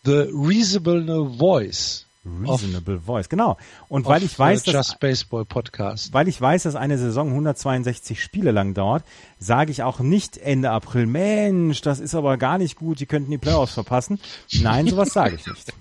the 0.03 0.29
reasonable 0.33 1.25
voice. 1.25 2.05
Reasonable 2.23 2.97
of, 2.97 3.03
Voice, 3.03 3.29
genau. 3.29 3.57
Und 3.89 4.05
weil 4.05 4.21
ich 4.21 4.37
weiß, 4.37 4.61
dass, 4.63 4.99
Baseball 4.99 5.43
Podcast. 5.43 6.13
weil 6.13 6.27
ich 6.27 6.39
weiß, 6.39 6.63
dass 6.63 6.75
eine 6.75 6.99
Saison 6.99 7.29
162 7.29 8.21
Spiele 8.21 8.51
lang 8.51 8.75
dauert, 8.75 9.03
sage 9.39 9.71
ich 9.71 9.81
auch 9.81 9.99
nicht 9.99 10.37
Ende 10.37 10.69
April, 10.69 11.07
Mensch, 11.07 11.81
das 11.81 11.99
ist 11.99 12.13
aber 12.13 12.37
gar 12.37 12.59
nicht 12.59 12.75
gut, 12.75 12.99
die 12.99 13.07
könnten 13.07 13.31
die 13.31 13.39
Playoffs 13.39 13.73
verpassen. 13.73 14.19
Nein, 14.53 14.87
sowas 14.87 15.13
sage 15.13 15.35
ich 15.35 15.47
nicht. 15.47 15.73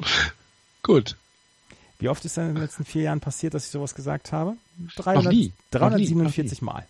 Gut. 0.82 1.16
Wie 1.98 2.08
oft 2.08 2.24
ist 2.24 2.36
denn 2.36 2.48
in 2.48 2.54
den 2.54 2.62
letzten 2.62 2.84
vier 2.84 3.02
Jahren 3.02 3.20
passiert, 3.20 3.54
dass 3.54 3.66
ich 3.66 3.70
sowas 3.70 3.94
gesagt 3.94 4.32
habe? 4.32 4.56
300, 4.96 5.32
nie. 5.32 5.52
347 5.72 6.62
Mal. 6.62 6.86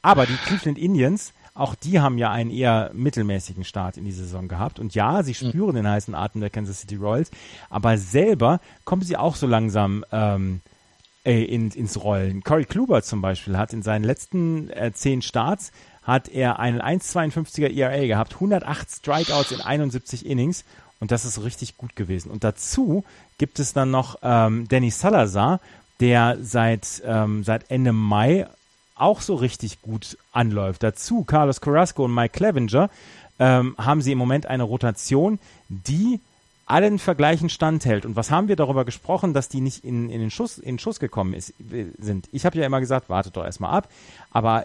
Aber 0.00 0.26
die 0.26 0.36
Cleveland 0.36 0.78
Indians, 0.78 1.32
auch 1.54 1.76
die 1.76 2.00
haben 2.00 2.18
ja 2.18 2.30
einen 2.30 2.50
eher 2.50 2.90
mittelmäßigen 2.92 3.64
Start 3.64 3.96
in 3.96 4.04
die 4.04 4.12
Saison 4.12 4.48
gehabt. 4.48 4.80
Und 4.80 4.94
ja, 4.94 5.22
sie 5.22 5.34
hm. 5.34 5.48
spüren 5.48 5.70
mhm. 5.70 5.76
den 5.76 5.88
heißen 5.88 6.14
Atem 6.14 6.40
der 6.40 6.50
Kansas 6.50 6.80
City 6.80 6.96
Royals, 6.96 7.30
aber 7.70 7.96
selber 7.96 8.60
kommen 8.84 9.02
sie 9.02 9.16
auch 9.16 9.36
so 9.36 9.46
langsam 9.46 10.04
ähm, 10.10 10.60
äh, 11.24 11.44
in, 11.44 11.70
ins 11.70 12.02
Rollen. 12.02 12.42
Corey 12.42 12.64
Kluber 12.64 13.02
zum 13.02 13.22
Beispiel 13.22 13.56
hat 13.56 13.72
in 13.72 13.82
seinen 13.82 14.04
letzten 14.04 14.68
äh, 14.70 14.92
zehn 14.92 15.22
Starts 15.22 15.72
hat 16.02 16.28
er 16.28 16.58
einen 16.58 16.82
1,52er 16.82 17.72
ERA 17.74 18.06
gehabt, 18.06 18.34
108 18.34 18.90
Strikeouts 18.90 19.52
in 19.52 19.62
71 19.62 20.26
Innings 20.26 20.64
und 21.00 21.10
das 21.10 21.24
ist 21.24 21.42
richtig 21.42 21.76
gut 21.78 21.96
gewesen. 21.96 22.30
Und 22.30 22.44
dazu 22.44 23.04
gibt 23.38 23.58
es 23.58 23.72
dann 23.72 23.90
noch 23.90 24.16
ähm, 24.22 24.66
Danny 24.68 24.90
Salazar, 24.90 25.60
der 26.00 26.36
seit, 26.42 27.02
ähm, 27.06 27.42
seit 27.42 27.70
Ende 27.70 27.92
Mai 27.92 28.46
auch 28.94 29.20
so 29.20 29.34
richtig 29.34 29.82
gut 29.82 30.16
anläuft. 30.32 30.82
Dazu 30.82 31.24
Carlos 31.24 31.60
Carrasco 31.60 32.04
und 32.04 32.14
Mike 32.14 32.36
Clevenger 32.36 32.90
ähm, 33.38 33.74
haben 33.78 34.02
sie 34.02 34.12
im 34.12 34.18
Moment 34.18 34.46
eine 34.46 34.62
Rotation, 34.62 35.38
die 35.68 36.20
allen 36.66 36.98
Vergleichen 36.98 37.50
standhält. 37.50 38.06
Und 38.06 38.16
was 38.16 38.30
haben 38.30 38.48
wir 38.48 38.56
darüber 38.56 38.84
gesprochen, 38.84 39.34
dass 39.34 39.48
die 39.48 39.60
nicht 39.60 39.84
in, 39.84 40.08
in 40.08 40.20
den 40.20 40.30
Schuss, 40.30 40.58
in 40.58 40.76
den 40.76 40.78
Schuss 40.78 40.98
gekommen 40.98 41.34
ist, 41.34 41.52
sind? 41.98 42.28
Ich 42.32 42.46
habe 42.46 42.58
ja 42.58 42.64
immer 42.64 42.80
gesagt, 42.80 43.08
wartet 43.08 43.36
doch 43.36 43.44
erstmal 43.44 43.76
ab. 43.76 43.88
Aber 44.30 44.64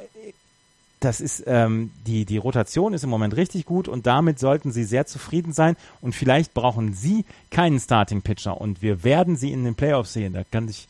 das 0.99 1.22
ist 1.22 1.43
ähm, 1.47 1.91
die 2.06 2.26
die 2.26 2.38
Rotation 2.38 2.93
ist 2.93 3.03
im 3.03 3.10
Moment 3.10 3.35
richtig 3.35 3.65
gut 3.65 3.88
und 3.88 4.06
damit 4.06 4.38
sollten 4.38 4.72
sie 4.72 4.84
sehr 4.84 5.06
zufrieden 5.06 5.53
sein 5.53 5.77
und 6.01 6.14
vielleicht 6.14 6.53
brauchen 6.53 6.93
sie 6.93 7.23
keinen 7.51 7.80
Starting 7.80 8.22
Pitcher 8.22 8.60
und 8.60 8.81
wir 8.81 9.03
werden 9.03 9.38
sie 9.38 9.51
in 9.51 9.64
den 9.64 9.76
Playoffs 9.76 10.14
sehen. 10.14 10.34
Da 10.34 10.43
kann 10.43 10.68
ich 10.68 10.88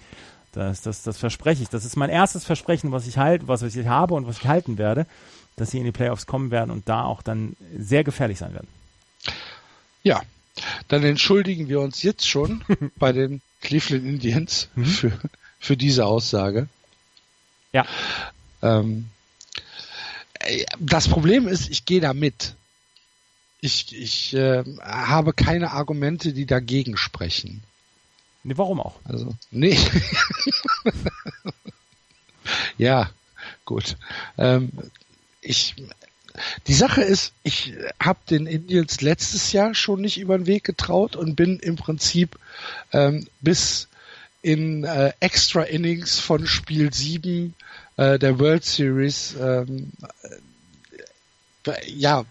das 0.60 0.82
das 0.82 1.04
das 1.04 1.18
verspreche 1.18 1.64
ich. 1.64 1.70
Das 1.70 1.86
ist 1.86 1.96
mein 1.96 2.10
erstes 2.10 2.46
Versprechen, 2.46 2.92
was 2.92 3.08
ich 3.08 3.18
halt, 3.18 3.48
was 3.48 3.64
ich 3.64 3.88
habe 3.88 4.14
und 4.14 4.28
was 4.28 4.38
ich 4.40 4.48
halten 4.48 4.78
werde, 4.78 5.06
dass 5.56 5.72
sie 5.72 5.80
in 5.80 5.86
die 5.86 5.92
Playoffs 5.92 6.26
kommen 6.26 6.52
werden 6.52 6.72
und 6.72 6.88
da 6.88 7.04
auch 7.04 7.22
dann 7.22 7.56
sehr 7.78 8.04
gefährlich 8.04 8.38
sein 8.38 8.54
werden. 8.54 8.68
Ja, 10.04 10.22
dann 10.88 11.04
entschuldigen 11.04 11.68
wir 11.70 11.80
uns 11.82 12.04
jetzt 12.04 12.28
schon 12.28 12.64
bei 12.98 13.12
den 13.12 13.42
Cleveland 13.62 14.06
Indians 14.06 14.70
mhm. 14.76 14.86
für 14.86 15.12
für 15.60 15.78
diese 15.78 16.06
Aussage. 16.06 16.68
Ja. 17.74 17.86
Ähm, 18.62 19.10
das 20.80 21.08
Problem 21.08 21.48
ist, 21.48 21.70
ich 21.70 21.86
gehe 21.86 22.02
da 22.02 22.14
mit. 22.14 22.56
Ich, 23.62 23.94
ich 23.94 24.34
äh, 24.34 24.64
habe 24.82 25.34
keine 25.34 25.72
Argumente, 25.72 26.32
die 26.32 26.46
dagegen 26.46 26.96
sprechen. 26.96 27.62
Nee, 28.44 28.58
warum 28.58 28.80
auch? 28.80 29.00
Also, 29.04 29.36
nee. 29.52 29.78
ja, 32.78 33.10
gut. 33.66 33.98
Ähm, 34.38 34.72
ich, 35.42 35.76
die 36.68 36.74
Sache 36.74 37.02
ist, 37.02 37.34
ich 37.44 37.74
habe 38.02 38.20
den 38.30 38.48
Indians 38.48 39.02
letztes 39.02 39.52
Jahr 39.52 39.76
schon 39.76 40.02
nicht 40.02 40.18
über 40.18 40.38
den 40.38 40.48
Weg 40.48 40.64
getraut 40.64 41.16
und 41.16 41.36
bin 41.36 41.60
im 41.60 41.76
Prinzip 41.76 42.40
ähm, 42.94 43.28
bis 43.42 43.88
in 44.42 44.86
äh, 44.86 45.12
Extra 45.20 45.64
Innings 45.64 46.20
von 46.20 46.48
Spiel 46.48 46.94
7 46.94 47.54
äh, 47.98 48.18
der 48.18 48.40
World 48.40 48.64
Series 48.64 49.36
ähm, 49.40 49.92
ja, 51.86 52.26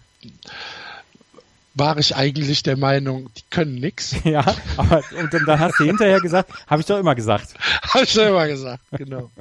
war 1.79 1.97
ich 1.97 2.15
eigentlich 2.15 2.63
der 2.63 2.77
Meinung, 2.77 3.29
die 3.35 3.43
können 3.49 3.75
nix. 3.75 4.15
Ja, 4.23 4.45
aber 4.77 5.01
und 5.17 5.33
dann 5.33 5.59
hast 5.59 5.79
du 5.79 5.85
hinterher 5.85 6.19
gesagt, 6.19 6.51
habe 6.67 6.81
ich 6.81 6.85
doch 6.85 6.99
immer 6.99 7.15
gesagt. 7.15 7.55
habe 7.81 8.03
ich 8.03 8.13
doch 8.13 8.27
immer 8.27 8.47
gesagt, 8.47 8.83
genau. 8.91 9.31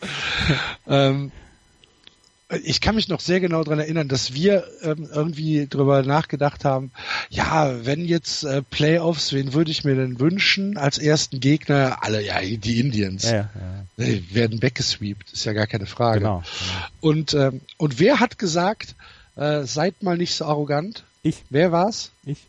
ähm, 0.86 1.32
ich 2.62 2.80
kann 2.80 2.94
mich 2.94 3.08
noch 3.08 3.20
sehr 3.20 3.40
genau 3.40 3.64
daran 3.64 3.80
erinnern, 3.80 4.06
dass 4.06 4.34
wir 4.34 4.64
ähm, 4.82 5.08
irgendwie 5.12 5.66
drüber 5.66 6.02
nachgedacht 6.02 6.64
haben, 6.64 6.92
ja, 7.30 7.84
wenn 7.84 8.04
jetzt 8.04 8.44
äh, 8.44 8.62
Playoffs, 8.62 9.32
wen 9.32 9.54
würde 9.54 9.70
ich 9.70 9.82
mir 9.84 9.96
denn 9.96 10.20
wünschen 10.20 10.76
als 10.76 10.98
ersten 10.98 11.40
Gegner? 11.40 11.98
Alle, 12.02 12.22
ja, 12.24 12.40
die 12.40 12.78
Indians. 12.78 13.24
Ja, 13.24 13.32
ja. 13.32 13.84
Die 13.96 14.34
werden 14.34 14.62
weggesweept, 14.62 15.32
ist 15.32 15.44
ja 15.44 15.52
gar 15.52 15.66
keine 15.66 15.86
Frage. 15.86 16.20
Genau, 16.20 16.38
genau. 16.38 16.48
Und, 17.00 17.34
ähm, 17.34 17.60
und 17.78 17.98
wer 17.98 18.20
hat 18.20 18.38
gesagt, 18.38 18.94
äh, 19.36 19.64
seid 19.64 20.02
mal 20.02 20.16
nicht 20.16 20.34
so 20.34 20.44
arrogant? 20.44 21.04
Ich. 21.24 21.42
Wer 21.50 21.72
war's? 21.72 22.12
Ich. 22.24 22.46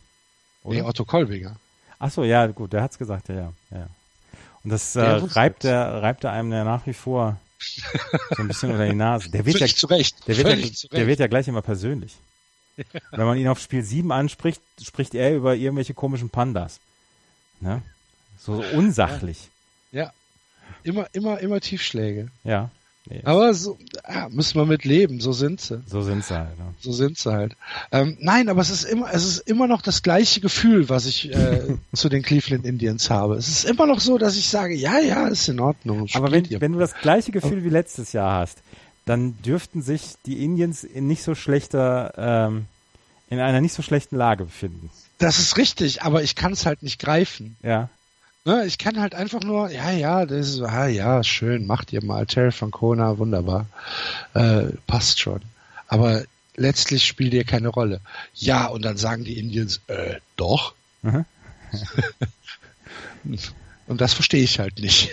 Oder? 0.62 0.76
Nee, 0.76 0.82
Otto 0.82 1.04
Kolbinger. 1.04 1.56
Ach 1.98 2.10
so, 2.10 2.22
ja, 2.22 2.46
gut, 2.46 2.72
der 2.72 2.82
hat's 2.82 2.98
gesagt, 2.98 3.28
ja, 3.28 3.34
ja. 3.34 3.52
ja. 3.70 3.88
Und 4.62 4.70
das 4.70 4.94
äh, 4.94 5.00
reibt, 5.00 5.64
der, 5.64 6.02
reibt 6.02 6.24
er 6.24 6.32
einem 6.32 6.52
ja 6.52 6.62
nach 6.62 6.86
wie 6.86 6.92
vor 6.92 7.38
so 7.58 8.42
ein 8.42 8.48
bisschen 8.48 8.70
unter 8.70 8.86
die 8.86 8.94
Nase. 8.94 9.30
Der 9.30 9.46
wird, 9.46 9.60
ja, 9.60 9.66
zurecht. 9.66 10.28
Der, 10.28 10.36
wird 10.36 10.48
ja, 10.48 10.88
der 10.92 11.06
wird 11.06 11.20
ja 11.20 11.26
gleich 11.26 11.48
immer 11.48 11.62
persönlich. 11.62 12.16
Wenn 13.10 13.24
man 13.24 13.38
ihn 13.38 13.48
auf 13.48 13.58
Spiel 13.58 13.82
7 13.82 14.12
anspricht, 14.12 14.60
spricht 14.82 15.14
er 15.14 15.34
über 15.34 15.54
irgendwelche 15.54 15.94
komischen 15.94 16.28
Pandas. 16.28 16.80
Ne? 17.60 17.80
So, 18.38 18.62
so 18.62 18.76
unsachlich. 18.76 19.48
Ja. 19.90 20.04
ja. 20.04 20.12
Immer, 20.82 21.06
immer, 21.12 21.40
immer 21.40 21.60
Tiefschläge. 21.60 22.28
Ja. 22.44 22.70
Nee, 23.08 23.20
Aber 23.24 23.54
so 23.54 23.78
ja, 24.08 24.28
müssen 24.30 24.58
wir 24.58 24.66
mit 24.66 24.84
leben, 24.84 25.20
so 25.20 25.32
sind 25.32 25.60
sie. 25.60 25.80
So 25.86 26.02
sind 26.02 26.24
sie 26.24 26.36
halt. 26.36 26.58
Ja. 26.58 26.72
So 26.80 26.92
sind 26.92 27.16
sie 27.18 27.30
halt. 27.30 27.56
Ähm, 27.92 28.16
nein, 28.20 28.48
aber 28.48 28.60
es 28.60 28.70
ist 28.70 28.84
immer, 28.84 29.12
es 29.12 29.24
ist 29.24 29.38
immer 29.48 29.68
noch 29.68 29.80
das 29.80 30.02
gleiche 30.02 30.40
Gefühl, 30.40 30.88
was 30.88 31.06
ich 31.06 31.32
äh, 31.32 31.76
zu 31.94 32.08
den 32.08 32.22
Cleveland 32.22 32.64
Indians 32.64 33.08
habe. 33.08 33.36
Es 33.36 33.48
ist 33.48 33.64
immer 33.64 33.86
noch 33.86 34.00
so, 34.00 34.18
dass 34.18 34.36
ich 34.36 34.48
sage, 34.48 34.74
ja, 34.74 34.98
ja, 34.98 35.28
ist 35.28 35.48
in 35.48 35.60
Ordnung. 35.60 36.08
Aber 36.14 36.32
wenn, 36.32 36.48
wenn 36.60 36.72
du 36.72 36.78
das 36.78 36.94
gleiche 36.94 37.30
Gefühl 37.30 37.62
wie 37.62 37.68
letztes 37.68 38.12
Jahr 38.12 38.40
hast, 38.40 38.58
dann 39.04 39.40
dürften 39.42 39.82
sich 39.82 40.14
die 40.26 40.44
Indians 40.44 40.82
in 40.82 41.06
nicht 41.06 41.22
so 41.22 41.36
schlechter, 41.36 42.12
ähm, 42.16 42.66
in 43.30 43.38
einer 43.38 43.60
nicht 43.60 43.72
so 43.72 43.82
schlechten 43.82 44.16
Lage 44.16 44.44
befinden. 44.44 44.90
Das 45.18 45.38
ist 45.38 45.56
richtig, 45.56 46.02
aber 46.02 46.22
ich 46.22 46.34
kann 46.34 46.52
es 46.52 46.66
halt 46.66 46.82
nicht 46.82 46.98
greifen. 46.98 47.56
Ja. 47.62 47.88
Ne, 48.46 48.64
ich 48.64 48.78
kann 48.78 49.00
halt 49.00 49.16
einfach 49.16 49.40
nur, 49.40 49.72
ja, 49.72 49.90
ja, 49.90 50.24
das 50.24 50.50
ist, 50.50 50.62
ah, 50.62 50.86
ja, 50.86 51.24
schön, 51.24 51.66
macht 51.66 51.92
ihr 51.92 52.04
mal. 52.04 52.26
Terry 52.26 52.52
Francona, 52.52 53.18
wunderbar. 53.18 53.66
Äh, 54.34 54.66
passt 54.86 55.18
schon. 55.18 55.40
Aber 55.88 56.22
letztlich 56.54 57.04
spielt 57.04 57.34
ihr 57.34 57.42
keine 57.42 57.66
Rolle. 57.66 58.00
Ja, 58.34 58.66
und 58.66 58.84
dann 58.84 58.98
sagen 58.98 59.24
die 59.24 59.40
Indians, 59.40 59.80
äh, 59.88 60.20
doch. 60.36 60.74
Mhm. 61.02 61.24
und 63.88 64.00
das 64.00 64.14
verstehe 64.14 64.44
ich 64.44 64.60
halt 64.60 64.78
nicht. 64.78 65.10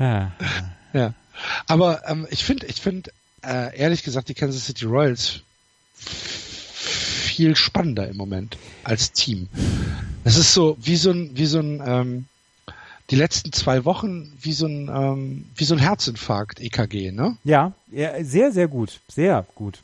ja. 0.00 0.32
ja. 0.92 1.14
Aber 1.68 2.02
ähm, 2.08 2.26
ich 2.30 2.42
finde, 2.42 2.66
ich 2.66 2.80
finde, 2.80 3.12
äh, 3.44 3.78
ehrlich 3.78 4.02
gesagt, 4.02 4.28
die 4.28 4.34
Kansas 4.34 4.66
City 4.66 4.86
Royals 4.86 5.42
viel 7.36 7.54
spannender 7.54 8.08
im 8.08 8.16
Moment 8.16 8.56
als 8.82 9.12
Team. 9.12 9.48
Es 10.24 10.38
ist 10.38 10.54
so 10.54 10.78
wie 10.80 10.96
so 10.96 11.10
ein, 11.10 11.30
wie 11.34 11.44
so 11.44 11.58
ein, 11.58 11.82
ähm, 11.84 12.24
die 13.10 13.16
letzten 13.16 13.52
zwei 13.52 13.84
Wochen 13.84 14.32
wie 14.40 14.52
so 14.52 14.66
ein, 14.66 14.88
ähm, 14.88 15.44
wie 15.54 15.64
so 15.64 15.74
ein 15.74 15.78
Herzinfarkt 15.78 16.60
EKG, 16.60 17.12
ne? 17.12 17.36
Ja, 17.44 17.72
ja, 17.92 18.24
sehr, 18.24 18.52
sehr 18.52 18.68
gut, 18.68 19.00
sehr 19.08 19.44
gut. 19.54 19.82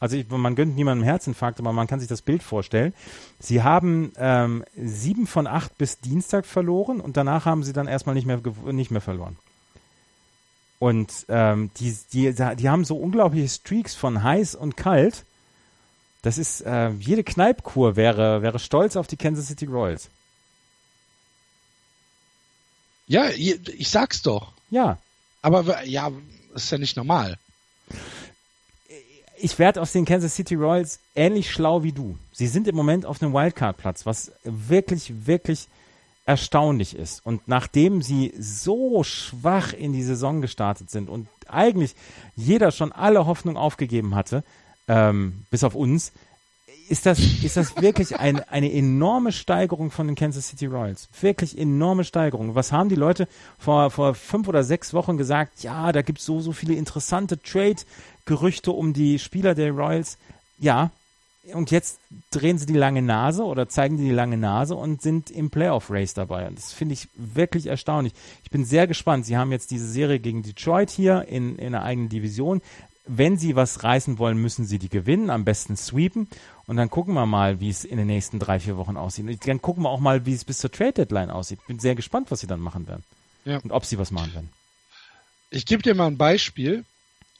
Also 0.00 0.16
ich, 0.16 0.28
man 0.28 0.56
gönnt 0.56 0.74
niemandem 0.74 1.04
Herzinfarkt, 1.04 1.60
aber 1.60 1.72
man 1.72 1.86
kann 1.86 2.00
sich 2.00 2.08
das 2.08 2.20
Bild 2.20 2.42
vorstellen. 2.42 2.92
Sie 3.38 3.62
haben 3.62 4.12
ähm, 4.16 4.64
sieben 4.76 5.28
von 5.28 5.46
acht 5.46 5.78
bis 5.78 6.00
Dienstag 6.00 6.46
verloren 6.46 7.00
und 7.00 7.16
danach 7.16 7.44
haben 7.44 7.62
sie 7.62 7.72
dann 7.72 7.86
erstmal 7.86 8.16
nicht 8.16 8.26
mehr 8.26 8.40
nicht 8.72 8.90
mehr 8.90 9.00
verloren. 9.00 9.36
Und 10.80 11.12
ähm, 11.28 11.70
die, 11.78 11.96
die, 12.12 12.34
die 12.34 12.68
haben 12.68 12.84
so 12.84 12.96
unglaubliche 12.96 13.48
Streaks 13.48 13.94
von 13.94 14.24
heiß 14.24 14.56
und 14.56 14.76
kalt 14.76 15.24
das 16.22 16.38
ist, 16.38 16.60
äh, 16.62 16.90
jede 16.90 17.24
Kneipkur 17.24 17.96
wäre, 17.96 18.42
wäre 18.42 18.58
stolz 18.58 18.96
auf 18.96 19.08
die 19.08 19.16
Kansas 19.16 19.48
City 19.48 19.66
Royals. 19.66 20.08
Ja, 23.08 23.28
ich 23.28 23.88
sag's 23.88 24.22
doch. 24.22 24.52
Ja. 24.70 24.98
Aber 25.42 25.84
ja, 25.84 26.10
ist 26.54 26.70
ja 26.70 26.78
nicht 26.78 26.96
normal. 26.96 27.36
Ich 29.36 29.58
werde 29.58 29.82
aus 29.82 29.90
den 29.90 30.04
Kansas 30.04 30.36
City 30.36 30.54
Royals 30.54 31.00
ähnlich 31.16 31.50
schlau 31.50 31.82
wie 31.82 31.92
du. 31.92 32.16
Sie 32.32 32.46
sind 32.46 32.68
im 32.68 32.76
Moment 32.76 33.04
auf 33.04 33.20
einem 33.20 33.34
Wildcard-Platz, 33.34 34.06
was 34.06 34.30
wirklich, 34.44 35.26
wirklich 35.26 35.66
erstaunlich 36.24 36.94
ist. 36.94 37.26
Und 37.26 37.48
nachdem 37.48 38.02
sie 38.02 38.32
so 38.38 39.02
schwach 39.02 39.72
in 39.72 39.92
die 39.92 40.04
Saison 40.04 40.40
gestartet 40.40 40.90
sind 40.90 41.10
und 41.10 41.26
eigentlich 41.48 41.96
jeder 42.36 42.70
schon 42.70 42.92
alle 42.92 43.26
Hoffnung 43.26 43.56
aufgegeben 43.56 44.14
hatte, 44.14 44.44
ähm, 44.92 45.44
bis 45.50 45.64
auf 45.64 45.74
uns, 45.74 46.12
ist 46.88 47.06
das, 47.06 47.18
ist 47.18 47.56
das 47.56 47.80
wirklich 47.80 48.18
ein, 48.18 48.40
eine 48.50 48.70
enorme 48.70 49.32
Steigerung 49.32 49.90
von 49.90 50.06
den 50.06 50.16
Kansas 50.16 50.48
City 50.48 50.66
Royals. 50.66 51.08
Wirklich 51.18 51.56
enorme 51.56 52.04
Steigerung. 52.04 52.54
Was 52.54 52.72
haben 52.72 52.90
die 52.90 52.96
Leute 52.96 53.26
vor, 53.58 53.90
vor 53.90 54.14
fünf 54.14 54.48
oder 54.48 54.62
sechs 54.62 54.92
Wochen 54.92 55.16
gesagt? 55.16 55.62
Ja, 55.62 55.92
da 55.92 56.02
gibt 56.02 56.18
es 56.18 56.26
so, 56.26 56.40
so 56.40 56.52
viele 56.52 56.74
interessante 56.74 57.40
Trade-Gerüchte 57.40 58.72
um 58.72 58.92
die 58.92 59.18
Spieler 59.18 59.54
der 59.54 59.72
Royals. 59.72 60.18
Ja, 60.58 60.90
und 61.54 61.70
jetzt 61.70 61.98
drehen 62.30 62.58
sie 62.58 62.66
die 62.66 62.74
lange 62.74 63.00
Nase 63.00 63.44
oder 63.44 63.68
zeigen 63.68 63.96
die 63.96 64.04
die 64.04 64.10
lange 64.10 64.36
Nase 64.36 64.74
und 64.76 65.00
sind 65.00 65.30
im 65.30 65.48
Playoff-Race 65.48 66.12
dabei. 66.12 66.46
Und 66.46 66.58
das 66.58 66.72
finde 66.72 66.92
ich 66.92 67.08
wirklich 67.16 67.68
erstaunlich. 67.68 68.12
Ich 68.44 68.50
bin 68.50 68.66
sehr 68.66 68.86
gespannt. 68.86 69.24
Sie 69.24 69.38
haben 69.38 69.50
jetzt 69.50 69.70
diese 69.70 69.88
Serie 69.88 70.20
gegen 70.20 70.42
Detroit 70.42 70.90
hier 70.90 71.26
in, 71.26 71.56
in 71.56 71.74
einer 71.74 71.84
eigenen 71.84 72.10
Division 72.10 72.60
wenn 73.04 73.36
sie 73.36 73.56
was 73.56 73.82
reißen 73.82 74.18
wollen, 74.18 74.38
müssen 74.38 74.64
sie 74.64 74.78
die 74.78 74.88
gewinnen, 74.88 75.30
am 75.30 75.44
besten 75.44 75.76
sweepen. 75.76 76.28
Und 76.66 76.76
dann 76.76 76.90
gucken 76.90 77.14
wir 77.14 77.26
mal, 77.26 77.60
wie 77.60 77.68
es 77.68 77.84
in 77.84 77.96
den 77.96 78.06
nächsten 78.06 78.38
drei, 78.38 78.60
vier 78.60 78.76
Wochen 78.76 78.96
aussieht. 78.96 79.26
Und 79.26 79.46
dann 79.46 79.60
gucken 79.60 79.82
wir 79.82 79.90
auch 79.90 80.00
mal, 80.00 80.24
wie 80.24 80.34
es 80.34 80.44
bis 80.44 80.58
zur 80.58 80.70
Trade 80.70 80.92
Deadline 80.92 81.30
aussieht. 81.30 81.58
Bin 81.66 81.78
sehr 81.78 81.94
gespannt, 81.94 82.30
was 82.30 82.40
sie 82.40 82.46
dann 82.46 82.60
machen 82.60 82.86
werden. 82.86 83.02
Ja. 83.44 83.58
Und 83.58 83.72
ob 83.72 83.84
sie 83.84 83.98
was 83.98 84.10
machen 84.10 84.32
werden. 84.34 84.50
Ich 85.50 85.66
gebe 85.66 85.82
dir 85.82 85.94
mal 85.94 86.06
ein 86.06 86.16
Beispiel. 86.16 86.84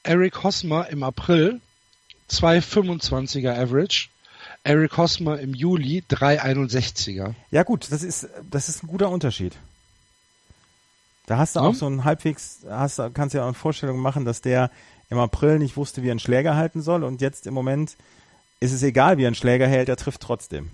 Eric 0.02 0.42
Hosmer 0.42 0.88
im 0.88 1.04
April 1.04 1.60
2,25er 2.28 3.56
Average. 3.56 4.08
Eric 4.64 4.96
Hosmer 4.96 5.38
im 5.38 5.54
Juli 5.54 6.04
3,61er. 6.08 7.34
Ja 7.50 7.62
gut, 7.62 7.90
das 7.90 8.02
ist, 8.02 8.28
das 8.50 8.68
ist 8.68 8.82
ein 8.82 8.88
guter 8.88 9.10
Unterschied. 9.10 9.56
Da 11.26 11.38
hast 11.38 11.56
du 11.56 11.60
ja. 11.60 11.66
auch 11.66 11.74
so 11.74 11.86
ein 11.86 12.04
halbwegs, 12.04 12.58
hast, 12.68 13.00
kannst 13.14 13.34
du 13.34 13.38
ja 13.38 13.44
auch 13.44 13.48
eine 13.48 13.54
Vorstellung 13.54 13.98
machen, 13.98 14.24
dass 14.24 14.40
der 14.40 14.70
im 15.12 15.18
April 15.18 15.58
nicht 15.58 15.76
wusste, 15.76 16.02
wie 16.02 16.08
er 16.08 16.12
einen 16.12 16.20
Schläger 16.20 16.56
halten 16.56 16.80
soll 16.80 17.04
und 17.04 17.20
jetzt 17.20 17.46
im 17.46 17.52
Moment 17.52 17.96
ist 18.60 18.72
es 18.72 18.82
egal, 18.82 19.18
wie 19.18 19.24
er 19.24 19.28
einen 19.28 19.36
Schläger 19.36 19.68
hält, 19.68 19.90
er 19.90 19.96
trifft 19.96 20.22
trotzdem. 20.22 20.70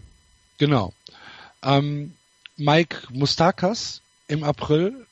Genau. 0.58 0.92
Ähm, 1.62 2.14
Mike 2.56 2.98
Mustakas 3.10 4.00
im 4.28 4.44
April 4.44 5.06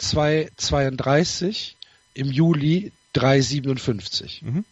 2,32, 0.00 1.74
im 2.14 2.30
Juli 2.30 2.92
3,57. 3.14 4.42
Mhm. 4.42 4.64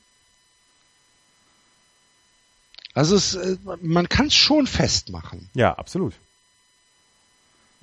Also 2.94 3.16
es, 3.16 3.34
äh, 3.34 3.58
man 3.82 4.08
kann 4.08 4.28
es 4.28 4.34
schon 4.34 4.66
festmachen. 4.66 5.50
Ja, 5.52 5.74
absolut. 5.74 6.14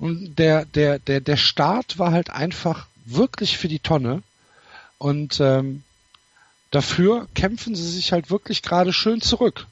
Und 0.00 0.36
der, 0.36 0.64
der, 0.64 0.98
der, 0.98 1.20
der 1.20 1.36
Start 1.36 1.98
war 1.98 2.10
halt 2.10 2.30
einfach 2.30 2.88
wirklich 3.04 3.56
für 3.56 3.68
die 3.68 3.78
Tonne. 3.78 4.22
Und 4.98 5.38
ähm, 5.40 5.84
dafür 6.70 7.28
kämpfen 7.34 7.74
sie 7.74 7.88
sich 7.88 8.12
halt 8.12 8.30
wirklich 8.30 8.62
gerade 8.62 8.92
schön 8.92 9.20
zurück. 9.20 9.66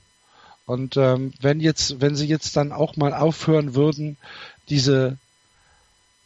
Und 0.66 0.96
ähm, 0.96 1.32
wenn 1.40 1.60
jetzt, 1.60 2.00
wenn 2.00 2.16
sie 2.16 2.26
jetzt 2.26 2.56
dann 2.56 2.72
auch 2.72 2.96
mal 2.96 3.14
aufhören 3.14 3.74
würden, 3.74 4.16
diese 4.68 5.16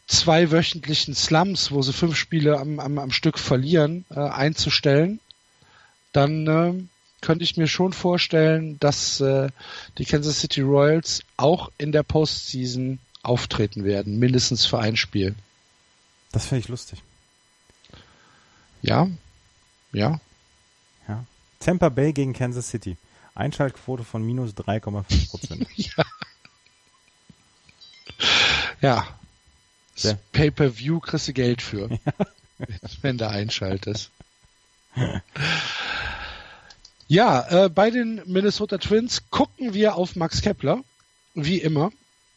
zweiwöchentlichen 0.07 1.15
Slums, 1.15 1.71
wo 1.71 1.83
sie 1.83 1.93
fünf 1.93 2.17
Spiele 2.17 2.59
am, 2.59 2.81
am, 2.81 2.99
am 2.99 3.13
Stück 3.13 3.39
verlieren, 3.39 4.05
äh, 4.11 4.19
einzustellen, 4.19 5.21
dann 6.13 6.47
äh, 6.47 6.83
könnte 7.21 7.45
ich 7.45 7.57
mir 7.57 7.69
schon 7.69 7.93
vorstellen, 7.93 8.79
dass 8.81 9.21
äh, 9.21 9.51
die 9.99 10.05
Kansas 10.07 10.41
City 10.41 10.63
Royals 10.63 11.23
auch 11.37 11.71
in 11.79 11.93
der 11.93 12.03
Postseason 12.03 12.99
auftreten 13.23 13.85
werden, 13.85 14.19
mindestens 14.19 14.65
für 14.65 14.79
ein 14.79 14.97
Spiel. 14.97 15.35
Das 16.33 16.47
finde 16.47 16.61
ich 16.61 16.69
lustig. 16.69 17.03
Ja, 18.83 19.09
ja. 19.93 20.19
Tampa 21.61 21.89
Bay 21.91 22.12
gegen 22.12 22.32
Kansas 22.32 22.69
City. 22.69 22.97
Einschaltquote 23.35 24.03
von 24.05 24.24
minus 24.24 24.53
3,5 24.53 25.31
Prozent. 25.31 25.66
ja. 25.77 26.05
Ja. 28.81 29.07
Pay-per-view 30.32 31.01
kriegst 31.01 31.28
du 31.28 31.32
Geld 31.32 31.62
für. 31.62 31.89
Ja. 32.59 32.66
wenn 33.01 33.16
du 33.16 33.27
einschaltest. 33.27 34.11
Ja, 37.09 37.65
äh, 37.65 37.69
bei 37.70 37.91
den 37.91 38.20
Minnesota 38.27 38.77
Twins 38.77 39.23
gucken 39.31 39.73
wir 39.73 39.95
auf 39.95 40.15
Max 40.15 40.43
Kepler, 40.43 40.85
wie 41.32 41.57
immer. 41.57 41.91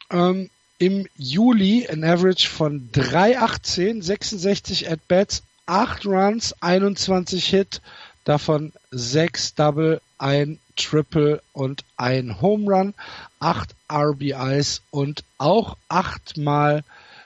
Ähm, 0.09 0.49
Im 0.77 1.07
Juli 1.17 1.87
ein 1.89 2.05
Average 2.05 2.47
von 2.47 2.89
3,18, 2.93 4.01
66 4.01 4.89
At-Bats, 4.89 5.43
8 5.65 6.05
Runs, 6.05 6.55
21 6.61 7.45
Hit, 7.45 7.81
davon 8.23 8.71
6 8.91 9.55
Double, 9.55 10.01
1 10.17 10.59
Triple 10.75 11.41
und 11.53 11.83
ein 11.97 12.41
Home 12.41 12.71
Run, 12.71 12.93
8 13.39 13.75
RBIs 13.91 14.81
und 14.91 15.23
auch 15.37 15.77
8 15.89 16.37
Mal 16.37 16.83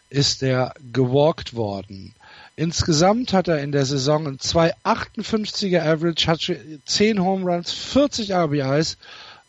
ist 0.09 0.43
er 0.43 0.73
gewalkt 0.91 1.55
worden. 1.55 2.13
Insgesamt 2.55 3.33
hat 3.33 3.47
er 3.47 3.61
in 3.61 3.71
der 3.71 3.85
Saison 3.85 4.27
ein 4.27 4.37
2,58er 4.37 5.81
Average, 5.81 6.27
hat 6.27 6.51
10 6.85 7.21
Home 7.21 7.45
Runs, 7.45 7.71
40 7.71 8.33
RBIs 8.33 8.97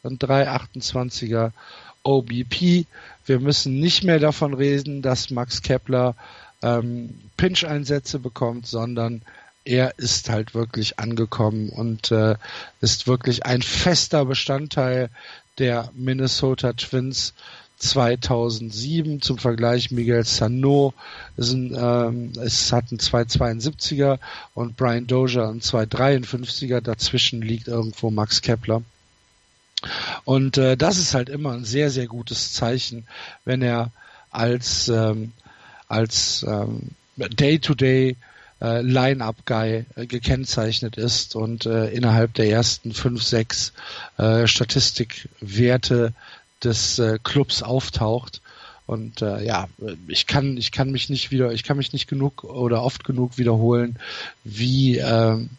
und 0.03 0.23
3,28er 0.23 1.53
OBP. 2.03 2.87
Wir 3.25 3.41
müssen 3.41 3.81
nicht 3.81 4.05
mehr 4.05 4.19
davon 4.19 4.55
reden, 4.55 5.03
dass 5.03 5.31
Max 5.31 5.63
Kepler 5.63 6.15
ähm, 6.63 7.15
Pinch-Einsätze 7.37 8.19
bekommt, 8.19 8.67
sondern 8.67 9.23
er 9.69 9.99
ist 9.99 10.31
halt 10.31 10.55
wirklich 10.55 10.99
angekommen 10.99 11.69
und 11.69 12.11
äh, 12.11 12.37
ist 12.81 13.07
wirklich 13.07 13.45
ein 13.45 13.61
fester 13.61 14.25
Bestandteil 14.25 15.11
der 15.59 15.91
Minnesota 15.95 16.73
Twins 16.73 17.35
2007 17.77 19.21
zum 19.21 19.37
Vergleich 19.37 19.91
Miguel 19.91 20.25
Sano 20.25 20.95
ist 21.37 21.53
ein, 21.53 21.77
ähm, 21.79 22.33
es 22.41 22.73
hat 22.73 22.87
einen 22.91 22.99
272er 22.99 24.19
und 24.55 24.77
Brian 24.77 25.07
Dozier 25.07 25.49
einen 25.49 25.61
253er. 25.61 26.81
Dazwischen 26.81 27.43
liegt 27.43 27.69
irgendwo 27.69 28.11
Max 28.11 28.41
Kepler. 28.41 28.83
Und 30.25 30.57
äh, 30.57 30.77
das 30.77 30.99
ist 30.99 31.15
halt 31.15 31.29
immer 31.29 31.53
ein 31.53 31.65
sehr, 31.65 31.91
sehr 31.91 32.07
gutes 32.07 32.53
Zeichen, 32.55 33.07
wenn 33.45 33.63
er 33.63 33.93
als, 34.31 34.89
ähm, 34.89 35.33
als 35.89 36.45
ähm, 36.49 36.91
Day-to-Day 37.17 38.17
äh, 38.61 38.81
Line-Up-Guy 38.83 39.87
äh, 39.95 40.07
gekennzeichnet 40.07 40.97
ist 40.97 41.37
und 41.37 41.67
äh, 41.67 41.89
innerhalb 41.91 42.35
der 42.35 42.51
ersten 42.51 42.93
fünf, 42.93 43.23
sechs 43.23 43.73
äh, 44.17 44.47
Statistikwerte 44.47 46.13
des 46.63 46.99
äh, 46.99 47.19
Clubs 47.23 47.63
auftaucht. 47.63 48.43
Und 48.87 49.21
äh, 49.21 49.45
ja, 49.45 49.69
ich 50.09 50.27
kann, 50.27 50.57
ich 50.57 50.73
kann 50.73 50.91
mich 50.91 51.11
nicht 51.11 51.31
wieder, 51.31 51.53
ich 51.53 51.63
kann 51.63 51.77
mich 51.77 51.93
nicht 51.93 52.09
genug 52.09 52.45
oder 52.45 52.83
oft 52.83 53.05
genug 53.05 53.37
wiederholen, 53.37 53.99
wie 54.45 54.97
ähm, 54.97 55.51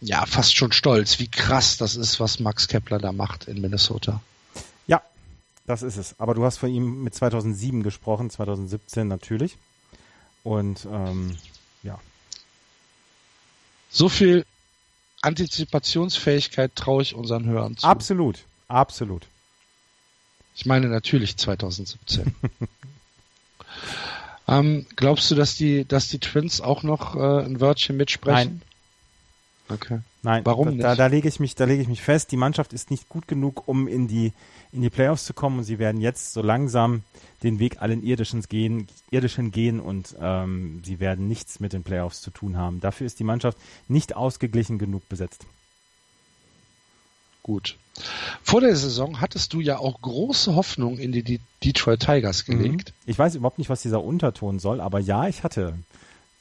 ja 0.00 0.24
fast 0.24 0.56
schon 0.56 0.72
stolz, 0.72 1.18
wie 1.18 1.28
krass 1.28 1.76
das 1.76 1.96
ist, 1.96 2.18
was 2.18 2.40
Max 2.40 2.66
Kepler 2.66 2.98
da 2.98 3.12
macht 3.12 3.46
in 3.46 3.60
Minnesota. 3.60 4.22
Ja, 4.86 5.02
das 5.66 5.82
ist 5.82 5.98
es. 5.98 6.18
Aber 6.18 6.32
du 6.34 6.44
hast 6.44 6.56
von 6.56 6.70
ihm 6.70 7.04
mit 7.04 7.14
2007 7.14 7.82
gesprochen, 7.82 8.30
2017 8.30 9.06
natürlich. 9.06 9.58
Und 10.42 10.86
ähm. 10.90 11.36
So 13.96 14.10
viel 14.10 14.44
Antizipationsfähigkeit 15.22 16.76
traue 16.76 17.00
ich 17.00 17.14
unseren 17.14 17.46
Hörern 17.46 17.78
zu. 17.78 17.86
Absolut, 17.86 18.40
absolut. 18.68 19.26
Ich 20.54 20.66
meine 20.66 20.88
natürlich 20.88 21.38
2017. 21.38 22.34
ähm, 24.48 24.84
glaubst 24.96 25.30
du, 25.30 25.34
dass 25.34 25.56
die, 25.56 25.86
dass 25.86 26.08
die 26.08 26.18
Twins 26.18 26.60
auch 26.60 26.82
noch 26.82 27.16
äh, 27.16 27.46
ein 27.46 27.58
Wörtchen 27.58 27.96
mitsprechen? 27.96 28.60
Nein. 29.68 29.74
Okay. 29.74 30.00
Nein. 30.26 30.44
Warum 30.44 30.70
nicht? 30.70 30.82
Da, 30.82 30.96
da 30.96 31.06
lege 31.06 31.28
ich 31.28 31.38
mich, 31.38 31.54
da 31.54 31.66
lege 31.66 31.80
ich 31.80 31.86
mich 31.86 32.02
fest. 32.02 32.32
Die 32.32 32.36
Mannschaft 32.36 32.72
ist 32.72 32.90
nicht 32.90 33.08
gut 33.08 33.28
genug, 33.28 33.68
um 33.68 33.86
in 33.86 34.08
die 34.08 34.32
in 34.72 34.82
die 34.82 34.90
Playoffs 34.90 35.24
zu 35.24 35.34
kommen 35.34 35.58
und 35.58 35.64
sie 35.64 35.78
werden 35.78 36.00
jetzt 36.00 36.32
so 36.32 36.42
langsam 36.42 37.04
den 37.44 37.60
Weg 37.60 37.80
allen 37.80 38.02
irdischen 38.02 38.42
gehen, 38.42 38.88
irdischen 39.12 39.52
gehen 39.52 39.78
und 39.78 40.16
ähm, 40.20 40.82
sie 40.84 40.98
werden 40.98 41.28
nichts 41.28 41.60
mit 41.60 41.72
den 41.72 41.84
Playoffs 41.84 42.22
zu 42.22 42.32
tun 42.32 42.56
haben. 42.56 42.80
Dafür 42.80 43.06
ist 43.06 43.20
die 43.20 43.24
Mannschaft 43.24 43.56
nicht 43.86 44.16
ausgeglichen 44.16 44.78
genug 44.78 45.08
besetzt. 45.08 45.46
Gut. 47.44 47.76
Vor 48.42 48.60
der 48.60 48.74
Saison 48.74 49.20
hattest 49.20 49.52
du 49.52 49.60
ja 49.60 49.78
auch 49.78 50.00
große 50.02 50.56
Hoffnung 50.56 50.98
in 50.98 51.12
die 51.12 51.40
Detroit 51.62 52.00
Tigers 52.00 52.48
mhm. 52.48 52.58
gelegt. 52.58 52.92
Ich 53.06 53.16
weiß 53.16 53.36
überhaupt 53.36 53.58
nicht, 53.58 53.70
was 53.70 53.82
dieser 53.82 54.02
Unterton 54.02 54.58
soll, 54.58 54.80
aber 54.80 54.98
ja, 54.98 55.28
ich 55.28 55.44
hatte 55.44 55.74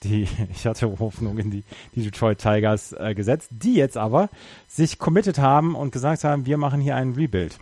die, 0.03 0.27
ich 0.51 0.65
hatte 0.65 0.99
Hoffnung 0.99 1.37
in 1.37 1.51
die, 1.51 1.63
die 1.95 2.03
Detroit 2.03 2.39
Tigers 2.39 2.93
äh, 2.93 3.13
gesetzt, 3.15 3.49
die 3.51 3.75
jetzt 3.75 3.97
aber 3.97 4.29
sich 4.67 4.99
committed 4.99 5.39
haben 5.39 5.75
und 5.75 5.91
gesagt 5.91 6.23
haben, 6.23 6.45
wir 6.45 6.57
machen 6.57 6.81
hier 6.81 6.95
einen 6.95 7.15
Rebuild. 7.15 7.57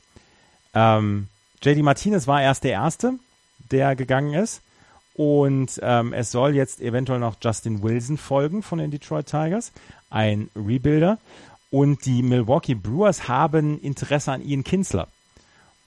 Ähm, 0.74 1.28
JD 1.62 1.84
Martinez 1.84 2.28
war 2.28 2.42
erst 2.42 2.64
der 2.64 2.74
Erste, 2.74 3.14
der 3.72 3.96
gegangen 3.96 4.34
ist. 4.34 4.62
Und 5.16 5.80
ähm, 5.84 6.12
es 6.12 6.32
soll 6.32 6.56
jetzt 6.56 6.82
eventuell 6.82 7.20
noch 7.20 7.36
Justin 7.42 7.84
Wilson 7.84 8.18
folgen 8.18 8.64
von 8.64 8.80
den 8.80 8.90
Detroit 8.90 9.28
Tigers, 9.28 9.72
ein 10.10 10.50
Rebuilder. 10.56 11.20
Und 11.70 12.06
die 12.06 12.24
Milwaukee 12.24 12.76
Brewers 12.76 13.28
haben 13.28 13.80
Interesse 13.80 14.32
an 14.32 14.44
Ian 14.44 14.64
Kinsler. 14.64 15.08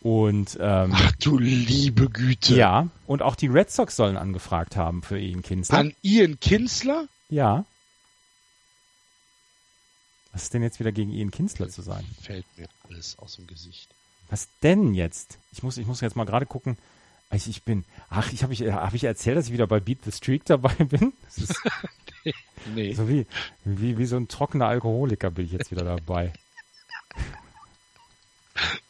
Und 0.07 0.57
ähm, 0.61 0.93
Ach 0.95 1.11
du 1.19 1.37
liebe 1.37 2.09
Güte. 2.09 2.55
Ja, 2.55 2.87
und 3.09 3.23
auch 3.23 3.35
die 3.35 3.49
Red 3.49 3.73
Sox 3.73 3.97
sollen 3.97 4.16
angefragt 4.16 4.77
haben 4.77 5.03
für 5.03 5.19
Ian 5.19 5.43
Kinsler. 5.43 5.78
An 5.78 5.95
Ian 6.01 6.39
Kinsler? 6.39 7.09
Ja. 7.28 7.65
Was 10.31 10.45
ist 10.45 10.55
denn 10.55 10.62
jetzt 10.62 10.78
wieder 10.78 10.93
gegen 10.93 11.11
Ian 11.11 11.33
Kinsler 11.33 11.70
zu 11.70 11.83
sagen? 11.83 12.07
Fällt 12.23 12.47
mir 12.57 12.69
alles 12.89 13.19
aus 13.19 13.35
dem 13.35 13.49
Gesicht. 13.49 13.91
Was 14.31 14.47
denn 14.62 14.95
jetzt? 14.95 15.39
Ich 15.51 15.65
muss, 15.65 15.77
ich 15.77 15.89
muss 15.89 16.01
jetzt 16.03 16.15
mal 16.15 16.23
gerade 16.23 16.47
gucken. 16.47 16.78
Ich, 17.33 17.49
ich 17.49 17.65
bin. 17.65 17.85
Ach, 18.09 18.33
ich 18.33 18.45
habe 18.45 18.53
ich, 18.53 18.62
hab 18.62 18.95
ich 18.95 19.03
erzählt, 19.03 19.37
dass 19.37 19.47
ich 19.47 19.53
wieder 19.53 19.66
bei 19.66 19.81
Beat 19.81 20.05
the 20.05 20.12
Streak 20.12 20.45
dabei 20.45 20.73
bin? 20.85 21.15
Das 21.24 21.39
ist, 21.39 21.61
nee. 22.77 22.93
So 22.93 23.09
wie, 23.09 23.27
wie, 23.65 23.99
wie 23.99 24.07
so 24.07 24.16
ein 24.16 24.28
trockener 24.28 24.69
Alkoholiker 24.69 25.33
bin 25.33 25.47
ich 25.47 25.53
jetzt 25.53 25.73
wieder 25.73 25.83
dabei. 25.83 26.33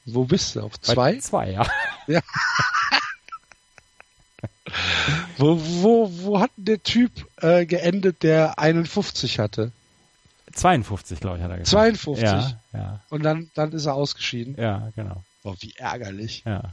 Wo 0.04 0.24
bist 0.24 0.56
du? 0.56 0.62
Auf 0.62 0.80
zwei? 0.80 0.94
Bei 0.94 1.18
zwei, 1.18 1.50
ja. 1.50 1.66
ja. 2.06 2.20
wo, 5.36 5.58
wo, 5.58 6.10
wo 6.12 6.40
hat 6.40 6.50
der 6.56 6.82
Typ 6.82 7.26
äh, 7.38 7.66
geendet, 7.66 8.22
der 8.22 8.58
51 8.58 9.38
hatte? 9.38 9.72
52, 10.52 11.20
glaube 11.20 11.38
ich, 11.38 11.42
hat 11.42 11.50
er 11.50 11.58
gesagt. 11.58 11.70
52? 11.70 12.24
Ja, 12.24 12.60
ja. 12.72 13.00
Und 13.10 13.22
dann, 13.22 13.50
dann 13.54 13.72
ist 13.72 13.86
er 13.86 13.94
ausgeschieden? 13.94 14.56
Ja, 14.58 14.90
genau. 14.96 15.22
Oh, 15.42 15.54
wie 15.60 15.74
ärgerlich. 15.76 16.42
Ja. 16.46 16.72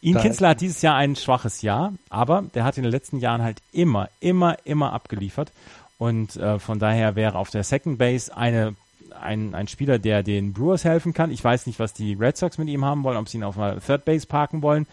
Ian 0.00 0.14
da 0.14 0.22
Kinsler 0.22 0.48
hat 0.50 0.60
dieses 0.60 0.82
Jahr 0.82 0.96
ein 0.96 1.16
schwaches 1.16 1.62
Jahr, 1.62 1.92
aber 2.08 2.44
der 2.54 2.64
hat 2.64 2.76
in 2.76 2.84
den 2.84 2.92
letzten 2.92 3.18
Jahren 3.18 3.42
halt 3.42 3.60
immer, 3.72 4.08
immer, 4.20 4.56
immer 4.64 4.92
abgeliefert. 4.92 5.52
Und 5.98 6.36
äh, 6.36 6.58
von 6.58 6.78
daher 6.78 7.14
wäre 7.14 7.36
auf 7.36 7.50
der 7.50 7.62
Second 7.62 7.98
Base 7.98 8.34
eine, 8.34 8.74
ein, 9.12 9.54
ein 9.54 9.68
Spieler, 9.68 9.98
der 9.98 10.22
den 10.22 10.52
Brewers 10.52 10.84
helfen 10.84 11.14
kann. 11.14 11.30
Ich 11.30 11.42
weiß 11.42 11.66
nicht, 11.66 11.78
was 11.78 11.92
die 11.92 12.14
Red 12.14 12.36
Sox 12.36 12.58
mit 12.58 12.68
ihm 12.68 12.84
haben 12.84 13.04
wollen, 13.04 13.16
ob 13.16 13.28
sie 13.28 13.38
ihn 13.38 13.44
auf 13.44 13.58
einer 13.58 13.80
Third 13.80 14.04
Base 14.04 14.26
parken 14.26 14.62
wollen. 14.62 14.86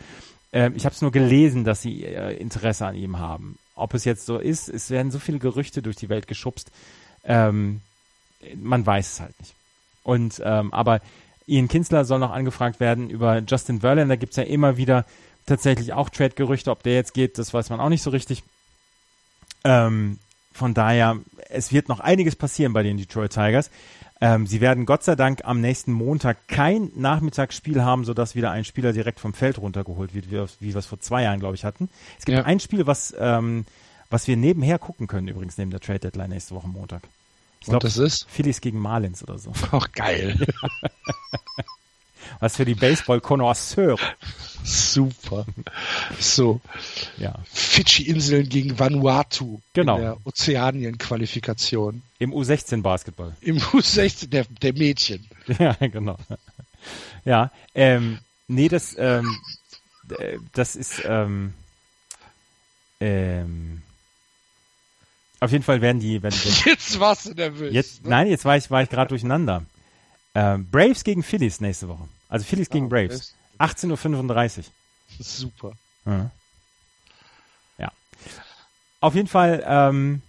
Ähm, 0.54 0.74
ich 0.76 0.86
habe 0.86 0.94
es 0.94 1.02
nur 1.02 1.12
gelesen, 1.12 1.64
dass 1.64 1.82
sie 1.82 2.04
äh, 2.04 2.36
Interesse 2.38 2.86
an 2.86 2.96
ihm 2.96 3.20
haben. 3.20 3.58
Ob 3.76 3.94
es 3.94 4.06
jetzt 4.06 4.26
so 4.26 4.38
ist, 4.38 4.70
es 4.70 4.90
werden 4.90 5.12
so 5.12 5.20
viele 5.20 5.40
Gerüchte 5.40 5.82
durch 5.82 5.96
die 5.96 6.10
Welt 6.10 6.28
geschubst. 6.28 6.72
Ähm, 7.24 7.82
man 8.56 8.86
weiß 8.86 9.14
es 9.14 9.20
halt 9.20 9.40
nicht. 9.40 9.54
Und 10.04 10.42
ähm, 10.44 10.74
aber 10.74 11.02
Ian 11.48 11.68
Kinsler 11.68 12.06
soll 12.06 12.20
noch 12.20 12.32
angefragt 12.32 12.80
werden 12.80 13.10
über 13.10 13.40
Justin 13.40 13.82
Verlander. 13.82 14.18
Gibt 14.18 14.32
es 14.32 14.38
ja 14.38 14.44
immer 14.44 14.78
wieder 14.78 15.06
tatsächlich 15.46 15.94
auch 15.94 16.10
Trade-Gerüchte. 16.10 16.72
Ob 16.72 16.84
der 16.84 16.96
jetzt 16.96 17.14
geht, 17.14 17.38
das 17.38 17.54
weiß 17.54 17.70
man 17.70 17.80
auch 17.80 17.90
nicht 17.90 18.04
so 18.04 18.10
richtig. 18.10 18.44
Ähm, 19.64 20.20
von 20.54 20.74
daher, 20.74 21.18
es 21.50 21.72
wird 21.72 21.90
noch 21.90 22.00
einiges 22.00 22.36
passieren 22.36 22.74
bei 22.74 22.84
den 22.84 22.98
Detroit 22.98 23.32
Tigers. 23.32 23.70
Ähm, 24.20 24.48
sie 24.48 24.62
werden 24.62 24.86
Gott 24.86 25.04
sei 25.04 25.16
Dank 25.16 25.42
am 25.44 25.62
nächsten 25.62 25.92
Montag 25.92 26.48
kein 26.48 26.92
Nachmittagsspiel 26.96 27.84
haben, 27.84 28.04
sodass 28.04 28.36
wieder 28.36 28.52
ein 28.52 28.64
Spieler 28.64 28.94
direkt 28.94 29.20
vom 29.20 29.34
Feld 29.34 29.60
runtergeholt 29.60 30.14
wird, 30.14 30.32
wie, 30.32 30.66
wie 30.66 30.74
wir 30.74 30.80
es 30.80 30.88
vor 30.88 31.00
zwei 31.00 31.24
Jahren, 31.24 31.40
glaube 31.40 31.56
ich, 31.56 31.64
hatten. 31.64 31.90
Es 32.18 32.26
gibt 32.26 32.38
ja. 32.38 32.44
ein 32.44 32.60
Spiel, 32.60 32.88
was, 32.88 33.16
ähm, 33.20 33.66
was 34.10 34.28
wir 34.28 34.38
nebenher 34.38 34.80
gucken 34.80 35.08
können, 35.08 35.28
übrigens 35.28 35.58
neben 35.58 35.72
der 35.72 35.80
Trade 35.80 36.00
Deadline 36.00 36.30
nächste 36.30 36.56
Woche 36.56 36.68
Montag. 36.68 37.04
Ich 37.60 37.68
glaube, 37.68 37.84
das 37.84 37.98
ist 37.98 38.26
Phillies 38.30 38.62
gegen 38.62 38.80
Marlins 38.80 39.24
oder 39.24 39.38
so. 39.38 39.52
Ach, 39.72 39.92
geil. 39.92 40.38
Was 42.40 42.56
für 42.58 42.66
die 42.66 42.76
Baseball-Konnoisseure. 42.76 44.00
Super. 44.64 45.46
So. 46.20 46.60
Ja. 47.18 47.36
Fidschi-Inseln 47.54 48.50
gegen 48.50 48.78
Vanuatu. 48.78 49.62
Genau. 49.74 49.96
In 49.96 50.02
der 50.02 50.18
Ozeanien-Qualifikation. 50.26 52.02
Im 52.20 52.34
U16-Basketball. 52.34 53.36
Im 53.42 53.58
U16, 53.58 54.30
der, 54.30 54.46
der 54.62 54.74
Mädchen. 54.74 55.26
Ja, 55.60 55.74
genau. 55.80 56.18
Ja, 57.26 57.52
ähm, 57.76 58.20
nee, 58.48 58.68
das, 58.70 58.96
ähm, 58.98 59.38
das 60.54 60.76
ist, 60.76 61.02
ähm, 61.06 61.54
ähm, 63.00 63.82
Auf 65.40 65.52
jeden 65.52 65.64
Fall 65.64 65.82
werden 65.82 66.00
die, 66.00 66.22
werden 66.22 66.40
die 66.44 66.70
Jetzt 66.70 67.00
warst 67.00 67.26
du 67.28 67.34
nervös. 67.34 67.74
Jetzt, 67.74 68.04
ne? 68.04 68.10
Nein, 68.10 68.28
jetzt 68.28 68.46
war 68.46 68.58
ich, 68.58 68.70
war 68.72 68.82
ich 68.82 68.90
gerade 68.90 69.10
durcheinander. 69.10 69.64
Ähm, 70.40 70.68
Braves 70.70 71.04
gegen 71.04 71.24
Phillies 71.24 71.62
nächste 71.62 71.88
Woche. 71.88 72.08
Also 72.30 72.46
Phillies 72.46 72.70
gegen 72.70 72.86
Ah, 72.86 72.90
Braves. 72.90 73.34
18.35 73.60 74.58
Uhr. 74.60 74.64
Super. 75.20 75.72
Ja. 76.06 76.30
ja. 77.80 77.92
Auf 79.02 79.16
jeden 79.16 79.28
Fall, 79.28 79.64
ähm, 79.66 80.22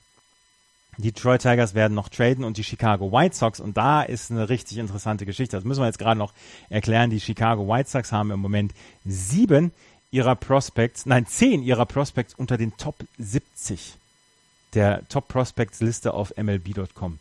die 0.97 1.13
Detroit 1.13 1.43
Tigers 1.43 1.75
werden 1.75 1.95
noch 1.95 2.09
traden 2.09 2.43
und 2.43 2.57
die 2.57 2.65
Chicago 2.65 3.13
White 3.13 3.37
Sox. 3.37 3.61
Und 3.61 3.77
da 3.77 4.01
ist 4.03 4.31
eine 4.31 4.49
richtig 4.49 4.79
interessante 4.79 5.27
Geschichte. 5.27 5.57
Das 5.57 5.65
müssen 5.65 5.83
wir 5.83 5.87
jetzt 5.87 5.99
gerade 5.99 6.19
noch 6.19 6.33
erklären. 6.71 7.11
Die 7.11 7.21
Chicago 7.21 7.69
White 7.69 7.91
Sox 7.91 8.11
haben 8.11 8.31
im 8.31 8.41
Moment 8.41 8.73
sieben 9.05 9.73
ihrer 10.11 10.37
Prospects, 10.37 11.05
nein, 11.05 11.27
zehn 11.27 11.63
ihrer 11.63 11.85
Prospects 11.85 12.33
unter 12.33 12.57
den 12.57 12.75
Top 12.79 12.97
70 13.19 13.97
der 14.73 15.07
Top 15.09 15.29
Prospects 15.29 15.81
Liste 15.81 16.15
auf 16.15 16.33
MLB.com. 16.37 17.19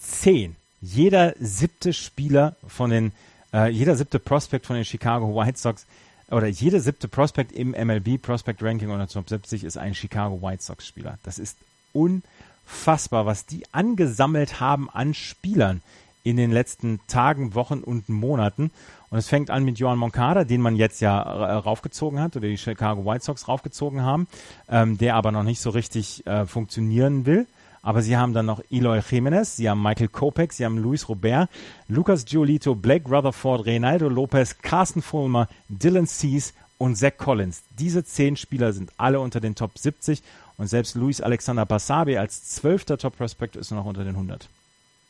Zehn. 0.00 0.56
Jeder 0.80 1.34
siebte 1.38 1.92
Spieler 1.92 2.56
von 2.66 2.90
den, 2.90 3.12
äh, 3.52 3.70
jeder 3.70 3.96
siebte 3.96 4.18
Prospect 4.18 4.66
von 4.66 4.76
den 4.76 4.84
Chicago 4.84 5.34
White 5.34 5.58
Sox 5.58 5.86
oder 6.30 6.46
jede 6.46 6.80
siebte 6.80 7.08
Prospect 7.08 7.52
im 7.52 7.70
MLB 7.70 8.18
Prospect 8.18 8.62
Ranking 8.62 8.90
unter 8.90 9.08
Top 9.08 9.28
70 9.28 9.64
ist 9.64 9.78
ein 9.78 9.94
Chicago 9.94 10.42
White 10.42 10.62
Sox 10.62 10.86
Spieler. 10.86 11.18
Das 11.22 11.38
ist 11.38 11.56
unfassbar, 11.92 13.26
was 13.26 13.46
die 13.46 13.62
angesammelt 13.72 14.60
haben 14.60 14.90
an 14.90 15.14
Spielern 15.14 15.82
in 16.24 16.36
den 16.36 16.50
letzten 16.50 16.98
Tagen, 17.06 17.54
Wochen 17.54 17.78
und 17.78 18.08
Monaten. 18.08 18.72
Und 19.10 19.18
es 19.18 19.28
fängt 19.28 19.50
an 19.50 19.64
mit 19.64 19.78
Johan 19.78 19.98
Moncada, 19.98 20.42
den 20.42 20.60
man 20.60 20.74
jetzt 20.74 21.00
ja 21.00 21.22
äh, 21.22 21.52
raufgezogen 21.52 22.18
hat 22.18 22.34
oder 22.36 22.48
die 22.48 22.58
Chicago 22.58 23.06
White 23.06 23.24
Sox 23.24 23.46
raufgezogen 23.46 24.02
haben, 24.02 24.26
ähm, 24.68 24.98
der 24.98 25.14
aber 25.14 25.30
noch 25.30 25.44
nicht 25.44 25.60
so 25.60 25.70
richtig 25.70 26.26
äh, 26.26 26.44
funktionieren 26.44 27.24
will. 27.26 27.46
Aber 27.86 28.02
sie 28.02 28.16
haben 28.16 28.32
dann 28.34 28.46
noch 28.46 28.60
Eloy 28.68 29.00
Jimenez, 29.08 29.54
sie 29.56 29.70
haben 29.70 29.80
Michael 29.80 30.08
Kopek, 30.08 30.52
sie 30.52 30.64
haben 30.64 30.76
Luis 30.76 31.08
Robert, 31.08 31.48
Lucas 31.86 32.24
Giolito, 32.24 32.74
Blake 32.74 33.08
Rutherford, 33.08 33.64
Reynaldo 33.64 34.08
Lopez, 34.08 34.58
Carsten 34.60 35.02
Fulmer, 35.02 35.48
Dylan 35.68 36.08
Cease 36.08 36.52
und 36.78 36.96
Zach 36.96 37.16
Collins. 37.16 37.62
Diese 37.78 38.04
zehn 38.04 38.36
Spieler 38.36 38.72
sind 38.72 38.90
alle 38.96 39.20
unter 39.20 39.38
den 39.40 39.54
Top 39.54 39.78
70 39.78 40.20
und 40.56 40.66
selbst 40.66 40.96
Luis 40.96 41.20
Alexander 41.20 41.64
Basabe 41.64 42.18
als 42.18 42.42
zwölfter 42.56 42.98
Top 42.98 43.16
Prospect 43.16 43.54
ist 43.54 43.70
noch 43.70 43.84
unter 43.84 44.02
den 44.02 44.16
100. 44.16 44.48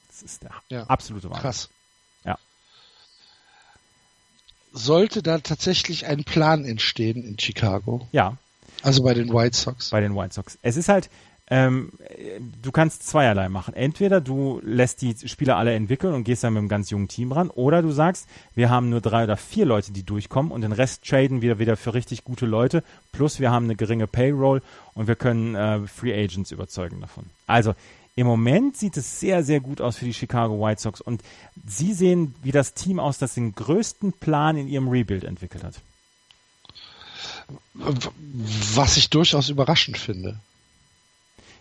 Das 0.09 0.23
ist 0.23 0.43
der 0.43 0.51
Ja. 0.69 0.83
absolute 0.85 1.31
Wahnsinn. 1.31 1.43
Krass. 1.43 1.71
Ja. 2.25 2.37
Sollte 4.73 5.23
da 5.23 5.39
tatsächlich 5.39 6.05
ein 6.07 6.25
Plan 6.25 6.65
entstehen 6.67 7.25
in 7.25 7.39
Chicago? 7.39 8.07
Ja, 8.13 8.37
Also 8.83 9.03
bei 9.03 9.15
den 9.15 9.33
White 9.33 9.57
Sox. 9.57 9.89
bei 9.91 10.03
den 10.03 10.15
White 10.15 10.35
Sox. 10.35 10.59
Es 10.61 10.77
ist 10.77 10.91
halt, 10.91 11.09
ähm, 11.49 11.93
du 12.63 12.73
kannst 12.73 13.07
zweierlei 13.07 13.49
machen. 13.49 13.75
Entweder 13.75 14.21
du 14.21 14.61
lässt 14.65 15.03
die 15.03 15.15
Spieler 15.29 15.57
alle 15.57 15.75
entwickeln 15.75 16.15
und 16.15 16.25
gehst 16.25 16.43
dann 16.43 16.55
mit 16.55 16.61
einem 16.61 16.69
ganz 16.69 16.91
jungen 16.91 17.09
Team 17.09 17.33
ran, 17.33 17.51
oder 17.51 17.83
du 17.83 17.93
sagst, 17.93 18.27
wir 18.55 18.69
haben 18.69 18.91
nur 18.91 19.01
drei 19.01 19.25
oder 19.25 19.37
vier 19.37 19.65
Leute, 19.65 19.93
die 19.93 20.03
durchkommen 20.03 20.51
und 20.51 20.63
den 20.63 20.73
Rest 20.73 21.05
traden 21.05 21.43
wir 21.43 21.59
wieder 21.59 21.77
für 21.77 21.95
richtig 21.95 22.25
gute 22.25 22.47
Leute. 22.47 22.83
Plus 23.13 23.39
wir 23.39 23.51
haben 23.51 23.67
eine 23.67 23.77
geringe 23.77 24.07
Payroll 24.07 24.61
und 24.95 25.07
wir 25.07 25.15
können 25.15 25.55
äh, 25.55 25.87
Free 25.87 26.13
Agents 26.13 26.51
überzeugen 26.51 27.01
davon. 27.01 27.27
Also 27.47 27.75
im 28.17 28.27
Moment 28.27 28.77
sieht 28.77 28.97
es 28.97 29.21
sehr, 29.21 29.45
sehr 29.45 29.61
gut 29.61 29.81
aus 29.81 29.99
für 29.99 30.07
die 30.07 30.15
Chicago 30.15 30.59
White 30.61 30.81
Sox 30.81 31.01
und 31.01 31.23
sie 31.67 31.93
sehen 31.93 32.35
wie 32.43 32.51
das 32.51 32.73
Team 32.75 32.99
aus, 32.99 33.19
das 33.19 33.35
den 33.35 33.55
größten 33.55 34.15
Plan 34.15 34.57
in 34.57 34.69
ihrem 34.69 34.89
Rebuild 34.89 35.23
entwickelt 35.23 35.63
hat. 35.63 35.75
Was 37.75 38.97
ich 38.97 39.11
durchaus 39.11 39.51
überraschend 39.51 39.99
finde. 39.99 40.41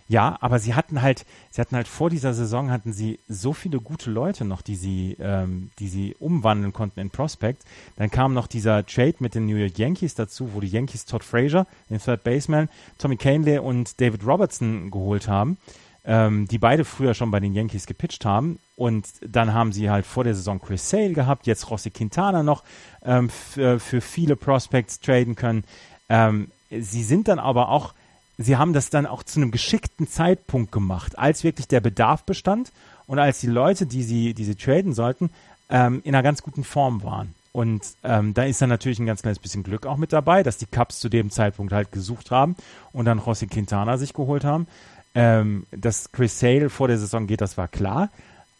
Ja, 0.07 0.37
aber 0.39 0.59
sie 0.59 0.75
hatten 0.75 1.01
halt, 1.01 1.25
sie 1.49 1.59
hatten 1.59 1.75
halt 1.75 1.87
vor 1.87 2.11
dieser 2.11 2.35
Saison 2.35 2.69
hatten 2.69 2.93
sie 2.93 3.19
so 3.27 3.53
viele 3.53 3.79
gute 3.79 4.11
Leute 4.11 4.45
noch, 4.45 4.61
die 4.61 4.75
sie, 4.75 5.17
ähm, 5.19 5.71
die 5.79 5.87
sie 5.87 6.15
umwandeln 6.19 6.73
konnten 6.73 6.99
in 6.99 7.09
Prospects. 7.09 7.65
Dann 7.95 8.11
kam 8.11 8.35
noch 8.35 8.45
dieser 8.45 8.85
Trade 8.85 9.15
mit 9.19 9.33
den 9.33 9.47
New 9.47 9.55
York 9.55 9.79
Yankees 9.79 10.13
dazu, 10.13 10.53
wo 10.53 10.59
die 10.59 10.67
Yankees 10.67 11.05
Todd 11.05 11.23
Frazier, 11.23 11.65
den 11.89 11.99
Third 11.99 12.23
Baseman, 12.23 12.69
Tommy 12.99 13.17
Canley 13.17 13.57
und 13.57 13.99
David 13.99 14.23
Robertson 14.27 14.91
geholt 14.91 15.27
haben, 15.27 15.57
ähm, 16.05 16.47
die 16.47 16.59
beide 16.59 16.85
früher 16.85 17.15
schon 17.15 17.31
bei 17.31 17.39
den 17.39 17.55
Yankees 17.55 17.87
gepitcht 17.87 18.25
haben. 18.25 18.59
Und 18.75 19.07
dann 19.21 19.55
haben 19.55 19.71
sie 19.71 19.89
halt 19.89 20.05
vor 20.05 20.23
der 20.23 20.35
Saison 20.35 20.61
Chris 20.61 20.87
Sale 20.87 21.13
gehabt, 21.13 21.47
jetzt 21.47 21.71
Rossi 21.71 21.89
Quintana 21.89 22.43
noch 22.43 22.63
ähm, 23.03 23.29
für, 23.29 23.79
für 23.79 24.01
viele 24.01 24.35
Prospects 24.35 24.99
traden 24.99 25.35
können. 25.35 25.63
Ähm, 26.09 26.51
sie 26.69 27.03
sind 27.03 27.27
dann 27.27 27.39
aber 27.39 27.69
auch 27.69 27.95
sie 28.37 28.57
haben 28.57 28.73
das 28.73 28.89
dann 28.89 29.05
auch 29.05 29.23
zu 29.23 29.39
einem 29.39 29.51
geschickten 29.51 30.07
Zeitpunkt 30.07 30.71
gemacht, 30.71 31.17
als 31.17 31.43
wirklich 31.43 31.67
der 31.67 31.79
Bedarf 31.79 32.23
bestand 32.23 32.71
und 33.07 33.19
als 33.19 33.39
die 33.39 33.47
Leute, 33.47 33.85
die 33.85 34.03
sie, 34.03 34.33
die 34.33 34.45
sie 34.45 34.55
traden 34.55 34.93
sollten, 34.93 35.29
ähm, 35.69 36.01
in 36.03 36.15
einer 36.15 36.23
ganz 36.23 36.41
guten 36.41 36.63
Form 36.63 37.03
waren. 37.03 37.33
Und 37.51 37.83
ähm, 38.03 38.33
da 38.33 38.43
ist 38.43 38.61
dann 38.61 38.69
natürlich 38.69 38.99
ein 38.99 39.05
ganz 39.05 39.21
kleines 39.21 39.39
bisschen 39.39 39.63
Glück 39.63 39.85
auch 39.85 39.95
mit 39.95 40.11
dabei, 40.11 40.43
dass 40.43 40.57
die 40.57 40.65
Cubs 40.65 40.99
zu 40.99 41.07
dem 41.07 41.29
Zeitpunkt 41.29 41.71
halt 41.71 41.91
gesucht 41.93 42.29
haben 42.29 42.57
und 42.91 43.05
dann 43.05 43.21
José 43.21 43.47
Quintana 43.47 43.97
sich 43.97 44.13
geholt 44.13 44.43
haben. 44.43 44.67
Ähm, 45.13 45.65
dass 45.71 46.11
Chris 46.11 46.37
Sale 46.37 46.69
vor 46.69 46.89
der 46.89 46.97
Saison 46.97 47.27
geht, 47.27 47.39
das 47.39 47.57
war 47.57 47.69
klar. 47.69 48.09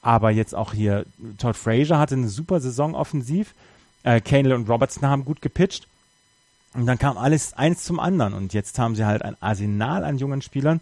Aber 0.02 0.30
jetzt 0.32 0.56
auch 0.56 0.72
hier, 0.72 1.06
Todd 1.38 1.58
Frazier 1.58 1.98
hatte 1.98 2.16
eine 2.16 2.30
super 2.30 2.62
Saison 2.62 2.96
offensiv. 2.96 3.54
Äh, 4.04 4.22
Canely 4.22 4.54
und 4.54 4.70
Robertson 4.70 5.10
haben 5.10 5.26
gut 5.26 5.42
gepitcht. 5.42 5.88
Und 6.76 6.86
dann 6.86 6.98
kam 6.98 7.18
alles 7.18 7.54
eins 7.54 7.84
zum 7.84 8.00
anderen. 8.00 8.34
Und 8.34 8.54
jetzt 8.54 8.78
haben 8.80 8.96
sie 8.96 9.06
halt 9.06 9.22
ein 9.22 9.38
Arsenal 9.42 10.04
an 10.04 10.18
jungen 10.18 10.42
Spielern. 10.42 10.82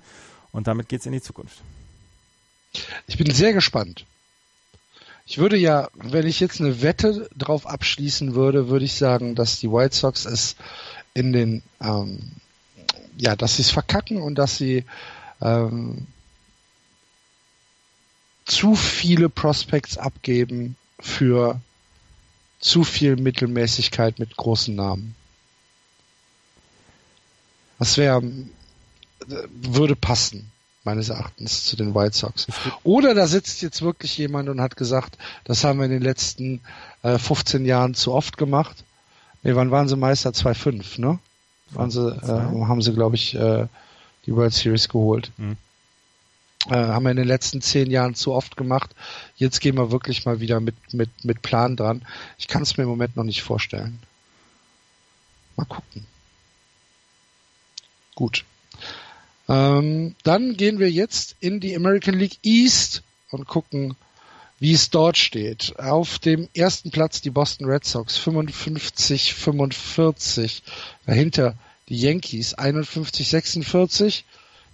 Und 0.52 0.68
damit 0.68 0.90
geht's 0.90 1.06
in 1.06 1.12
die 1.12 1.22
Zukunft. 1.22 1.58
Ich 3.08 3.18
bin 3.18 3.30
sehr 3.32 3.54
gespannt. 3.54 4.06
Ich 5.26 5.38
würde 5.38 5.56
ja, 5.56 5.90
wenn 5.94 6.28
ich 6.28 6.40
jetzt 6.40 6.60
eine 6.60 6.82
Wette 6.82 7.30
drauf 7.38 7.66
abschließen 7.66 8.36
würde, 8.36 8.68
würde 8.68 8.86
ich 8.86 8.96
sagen, 8.96 9.36
dass 9.36 9.60
die 9.60 9.72
White 9.72 9.96
Sox 9.96 10.26
es 10.26 10.56
in 11.14 11.32
den, 11.32 11.64
ähm, 11.80 12.32
ja, 13.18 13.36
dass 13.36 13.56
sie 13.56 13.62
es 13.62 13.70
verkacken 13.70 14.22
und 14.22 14.36
dass 14.36 14.58
sie 14.58 14.84
ähm, 15.42 16.08
zu 18.46 18.76
viele 18.76 19.30
Prospects 19.30 19.98
abgeben 19.98 20.76
für 21.00 21.62
zu 22.60 22.84
viel 22.84 23.16
Mittelmäßigkeit 23.16 24.20
mit 24.20 24.36
großen 24.36 24.76
Namen. 24.76 25.16
Das 27.84 27.98
wäre, 27.98 28.24
würde 29.52 29.98
passen, 29.98 30.50
meines 30.86 31.10
Erachtens, 31.10 31.66
zu 31.66 31.76
den 31.76 31.94
White 31.94 32.16
Sox. 32.16 32.48
Oder 32.86 33.14
da 33.14 33.28
sitzt 33.28 33.62
jetzt 33.62 33.82
wirklich 33.82 34.18
jemand 34.18 34.48
und 34.48 34.62
hat 34.62 34.78
gesagt, 34.78 35.18
das 35.44 35.66
haben 35.66 35.80
wir 35.80 35.86
in 35.86 35.92
den 35.92 36.02
letzten 36.02 36.62
äh, 37.02 37.18
15 37.18 37.66
Jahren 37.66 37.94
zu 37.94 38.14
oft 38.14 38.38
gemacht. 38.38 38.86
Nee, 39.42 39.56
wann 39.56 39.70
waren 39.70 39.90
sie 39.90 39.98
Meister? 39.98 40.30
2-5, 40.30 41.02
ne? 41.02 41.20
Waren 41.72 41.92
sie, 41.92 42.08
äh, 42.08 42.26
haben 42.26 42.82
sie, 42.82 42.94
glaube 42.94 43.18
ich, 43.18 43.36
äh, 43.36 43.68
die 44.28 44.34
World 44.34 44.54
Series 44.54 44.88
geholt. 44.88 45.34
Mhm. 45.36 45.58
Äh, 46.68 46.76
haben 46.76 47.04
wir 47.04 47.12
in 47.12 47.18
den 47.18 47.28
letzten 47.28 47.62
zehn 47.62 47.92
Jahren 47.92 48.16
zu 48.16 48.32
oft 48.32 48.56
gemacht. 48.56 48.92
Jetzt 49.36 49.60
gehen 49.60 49.76
wir 49.76 49.92
wirklich 49.92 50.24
mal 50.24 50.40
wieder 50.40 50.62
mit, 50.62 50.94
mit, 50.94 51.10
mit 51.26 51.42
Plan 51.42 51.76
dran. 51.76 52.04
Ich 52.38 52.48
kann 52.48 52.62
es 52.62 52.78
mir 52.78 52.84
im 52.84 52.90
Moment 52.90 53.18
noch 53.18 53.26
nicht 53.26 53.44
vorstellen. 53.44 54.00
Mal 55.58 55.66
gucken. 55.66 56.06
Gut. 58.16 58.46
Ähm, 59.50 60.16
dann 60.24 60.56
gehen 60.56 60.80
wir 60.80 60.90
jetzt 60.90 61.36
in 61.40 61.60
die 61.60 61.76
American 61.76 62.16
League 62.16 62.38
East 62.44 63.04
und 63.30 63.46
gucken, 63.48 63.98
wie 64.60 64.74
es 64.74 64.90
dort 64.90 65.18
steht. 65.18 65.78
Auf 65.78 66.20
dem 66.20 66.48
ersten 66.54 66.92
Platz 66.92 67.20
die 67.22 67.32
Boston 67.32 67.68
Red 67.68 67.84
Sox 67.84 68.18
55-45. 68.20 70.62
Dahinter 71.06 71.58
die 71.90 72.00
Yankees 72.00 72.58
51-46. 72.58 74.24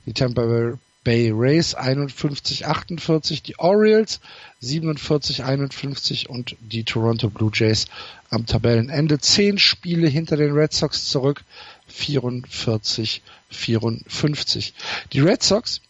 Die 0.06 0.14
Tampa 0.14 0.78
Bay 1.04 1.32
Rays 1.34 1.76
51-48. 1.76 3.42
Die 3.42 3.58
Orioles 3.58 4.20
47-51 4.62 6.28
und 6.28 6.56
die 6.60 6.84
Toronto 6.84 7.32
Blue 7.32 7.50
Jays 7.52 7.88
am 8.30 8.46
Tabellenende. 8.46 9.18
Zehn 9.20 9.58
Spiele 9.58 10.08
hinter 10.08 10.38
den 10.38 10.52
Red 10.52 10.74
Sox 10.74 11.06
zurück. 11.06 11.44
44, 11.92 13.22
54. 13.50 14.74
Die 15.14 15.20
Red 15.20 15.44
Sox, 15.44 15.82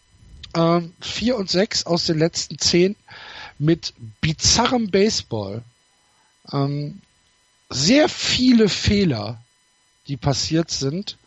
äh, 0.53 0.81
4 1.01 1.37
und 1.37 1.49
6 1.49 1.85
aus 1.85 2.05
den 2.05 2.19
letzten 2.19 2.57
10 2.57 2.95
mit 3.57 3.93
bizarrem 4.21 4.89
Baseball. 4.89 5.63
Ähm, 6.51 7.01
sehr 7.69 8.09
viele 8.09 8.69
Fehler, 8.69 9.41
die 10.07 10.17
passiert 10.17 10.71
sind, 10.71 11.17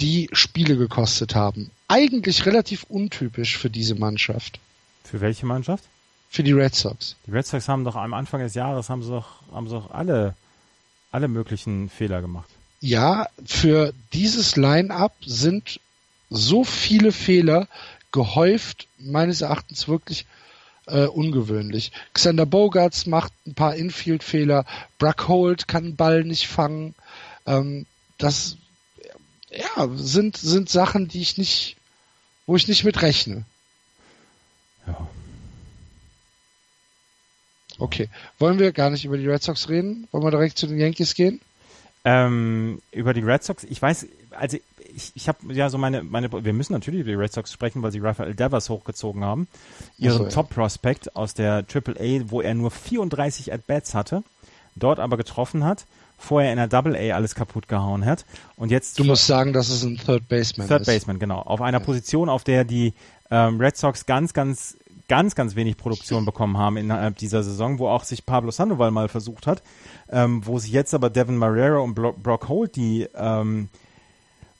die 0.00 0.28
Spiele 0.32 0.76
gekostet 0.76 1.34
haben. 1.34 1.70
Eigentlich 1.86 2.46
relativ 2.46 2.84
untypisch 2.84 3.58
für 3.58 3.70
diese 3.70 3.94
Mannschaft. 3.94 4.58
Für 5.04 5.20
welche 5.20 5.46
Mannschaft? 5.46 5.84
Für 6.28 6.42
die 6.42 6.52
Red 6.52 6.74
Sox. 6.74 7.14
Die 7.26 7.30
Red 7.30 7.46
Sox 7.46 7.68
haben 7.68 7.84
doch 7.84 7.94
am 7.94 8.14
Anfang 8.14 8.40
des 8.40 8.54
Jahres 8.54 8.90
haben 8.90 9.02
sie 9.02 9.10
doch, 9.10 9.42
haben 9.52 9.68
sie 9.68 9.74
doch 9.74 9.92
alle, 9.92 10.34
alle 11.12 11.28
möglichen 11.28 11.88
Fehler 11.88 12.20
gemacht. 12.20 12.50
Ja, 12.84 13.28
für 13.46 13.94
dieses 14.12 14.56
Line-up 14.56 15.14
sind 15.24 15.80
so 16.28 16.64
viele 16.64 17.12
Fehler 17.12 17.66
gehäuft, 18.12 18.88
meines 18.98 19.40
Erachtens 19.40 19.88
wirklich 19.88 20.26
äh, 20.84 21.06
ungewöhnlich. 21.06 21.92
Xander 22.12 22.44
Bogarts 22.44 23.06
macht 23.06 23.32
ein 23.46 23.54
paar 23.54 23.74
Infield-Fehler, 23.74 24.66
Bruck 24.98 25.28
Holt 25.28 25.66
kann 25.66 25.84
den 25.84 25.96
Ball 25.96 26.24
nicht 26.24 26.46
fangen. 26.46 26.94
Ähm, 27.46 27.86
das 28.18 28.58
ja, 29.50 29.88
sind, 29.94 30.36
sind 30.36 30.68
Sachen, 30.68 31.08
die 31.08 31.22
ich 31.22 31.38
nicht, 31.38 31.78
wo 32.44 32.54
ich 32.54 32.68
nicht 32.68 32.84
mit 32.84 33.00
rechne. 33.00 33.46
Ja. 34.86 35.08
Okay. 37.78 38.10
Wollen 38.38 38.58
wir 38.58 38.72
gar 38.72 38.90
nicht 38.90 39.06
über 39.06 39.16
die 39.16 39.26
Red 39.26 39.42
Sox 39.42 39.70
reden? 39.70 40.06
Wollen 40.12 40.24
wir 40.24 40.30
direkt 40.30 40.58
zu 40.58 40.66
den 40.66 40.78
Yankees 40.78 41.14
gehen? 41.14 41.40
Ähm, 42.04 42.82
über 42.92 43.14
die 43.14 43.20
Red 43.20 43.42
Sox, 43.42 43.64
ich 43.64 43.80
weiß, 43.80 44.06
also 44.32 44.58
ich, 44.94 45.12
ich 45.14 45.28
habe 45.28 45.38
ja 45.52 45.70
so 45.70 45.78
meine, 45.78 46.02
meine, 46.02 46.30
wir 46.30 46.52
müssen 46.52 46.74
natürlich 46.74 47.00
über 47.00 47.10
die 47.10 47.16
Red 47.16 47.32
Sox 47.32 47.52
sprechen, 47.52 47.82
weil 47.82 47.92
sie 47.92 47.98
Rafael 47.98 48.34
Devers 48.34 48.68
hochgezogen 48.68 49.24
haben. 49.24 49.48
Ihren 49.98 50.18
so, 50.18 50.24
ja. 50.24 50.30
Top-Prospect 50.30 51.16
aus 51.16 51.34
der 51.34 51.64
AAA, 51.72 52.30
wo 52.30 52.40
er 52.40 52.54
nur 52.54 52.70
34 52.70 53.52
At-Bats 53.52 53.94
hatte, 53.94 54.22
dort 54.76 55.00
aber 55.00 55.16
getroffen 55.16 55.64
hat, 55.64 55.86
vorher 56.18 56.50
in 56.50 56.58
der 56.58 56.68
Double 56.68 56.94
A 56.94 57.14
alles 57.14 57.34
kaputt 57.34 57.68
gehauen 57.68 58.04
hat 58.04 58.24
und 58.56 58.70
jetzt. 58.70 58.98
Du 58.98 59.04
musst 59.04 59.26
sagen, 59.26 59.52
dass 59.52 59.68
es 59.70 59.82
ein 59.82 59.96
Third 59.96 60.28
Baseman 60.28 60.68
Third 60.68 60.82
ist. 60.82 60.86
Third 60.86 60.94
Baseman, 60.94 61.18
genau. 61.18 61.40
Auf 61.40 61.60
einer 61.60 61.78
ja. 61.78 61.84
Position, 61.84 62.28
auf 62.28 62.44
der 62.44 62.64
die 62.64 62.92
ähm, 63.30 63.58
Red 63.60 63.76
Sox 63.76 64.06
ganz, 64.06 64.32
ganz 64.32 64.76
ganz, 65.08 65.34
ganz 65.34 65.56
wenig 65.56 65.76
Produktion 65.76 66.24
bekommen 66.24 66.58
haben 66.58 66.76
innerhalb 66.76 67.16
dieser 67.18 67.42
Saison, 67.42 67.78
wo 67.78 67.88
auch 67.88 68.04
sich 68.04 68.26
Pablo 68.26 68.50
Sandoval 68.50 68.90
mal 68.90 69.08
versucht 69.08 69.46
hat, 69.46 69.62
ähm, 70.10 70.46
wo 70.46 70.58
sich 70.58 70.72
jetzt 70.72 70.94
aber 70.94 71.10
Devin 71.10 71.36
Marrero 71.36 71.82
und 71.82 71.94
Brock 71.94 72.48
Holt 72.48 72.76
die 72.76 73.08
ähm, 73.14 73.68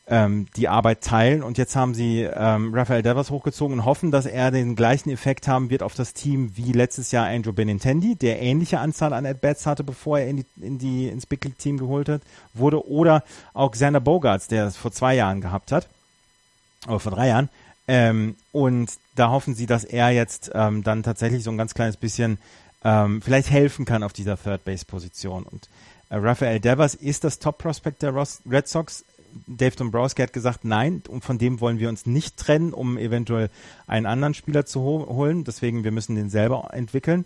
ähm, 0.07 0.47
die 0.57 0.69
Arbeit 0.69 1.03
teilen. 1.03 1.43
Und 1.43 1.59
jetzt 1.59 1.77
haben 1.77 1.95
sie 1.95 2.23
ähm, 2.23 2.75
Rafael 2.75 3.03
Devers 3.03 3.31
hochgezogen 3.31 3.79
und 3.79 3.85
hoffen, 3.85 4.11
dass 4.11 4.27
er 4.27 4.51
den 4.51 4.77
gleichen 4.77 5.11
Effekt 5.11 5.49
haben 5.49 5.71
wird 5.71 5.83
auf 5.83 5.95
das 5.95 6.13
Team 6.13 6.53
wie 6.57 6.73
letztes 6.73 7.11
Jahr 7.11 7.27
Andrew 7.27 7.53
Benintendi, 7.53 8.15
der 8.15 8.41
ähnliche 8.41 8.81
Anzahl 8.81 9.13
an 9.13 9.27
At-Bats 9.27 9.67
hatte, 9.67 9.85
bevor 9.85 10.19
er 10.19 10.29
in 10.29 10.37
die, 10.39 10.47
in 10.61 10.79
die, 10.79 11.09
ins 11.09 11.27
Big 11.27 11.45
League 11.45 11.59
Team 11.59 11.79
geholt 11.79 12.09
hat, 12.09 12.23
wurde. 12.53 12.87
Oder 12.87 13.25
auch 13.55 13.71
Xander 13.71 14.01
Bogarts, 14.01 14.49
der 14.49 14.67
es 14.67 14.77
vor 14.77 14.93
zwei 14.93 15.15
Jahren 15.15 15.41
gehabt 15.41 15.73
hat, 15.73 15.89
oder 16.87 17.01
vor 17.01 17.13
drei 17.13 17.29
Jahren, 17.29 17.49
ähm, 17.89 18.37
und 18.53 18.91
da 19.15 19.31
hoffen 19.31 19.55
sie, 19.55 19.67
dass 19.67 19.85
er 19.85 20.11
jetzt 20.11 20.51
ähm, 20.55 20.83
dann 20.83 21.03
tatsächlich 21.03 21.45
so 21.45 21.51
ein 21.51 21.59
ganz 21.59 21.75
kleines 21.75 21.97
bisschen 21.97 22.39
ähm, 22.85 23.23
vielleicht 23.23 23.51
helfen 23.51 23.85
kann 23.85 24.03
auf 24.03 24.13
dieser 24.13 24.37
Third 24.37 24.65
Base 24.65 24.85
Position. 24.85 25.45
Und 25.45 25.69
äh, 26.11 26.17
Rafael 26.17 26.61
Devers 26.61 26.95
ist 26.95 27.25
das 27.25 27.39
Top 27.39 27.59
Prospect 27.59 28.03
der 28.03 28.11
Ross 28.11 28.41
Red 28.49 28.69
Sox. 28.69 29.05
Dave 29.47 29.75
Dombrowski 29.75 30.23
hat 30.23 30.33
gesagt, 30.33 30.65
nein, 30.65 31.03
und 31.09 31.25
von 31.25 31.39
dem 31.39 31.61
wollen 31.61 31.81
wir 31.81 31.89
uns 31.89 32.07
nicht 32.07 32.37
trennen, 32.37 32.73
um 32.73 32.97
eventuell 32.97 33.51
einen 33.89 34.07
anderen 34.07 34.35
Spieler 34.35 34.65
zu 34.65 34.81
ho 34.81 35.07
holen. 35.09 35.43
Deswegen, 35.43 35.83
wir 35.83 35.91
müssen 35.91 36.15
den 36.15 36.31
selber 36.31 36.69
entwickeln. 36.73 37.25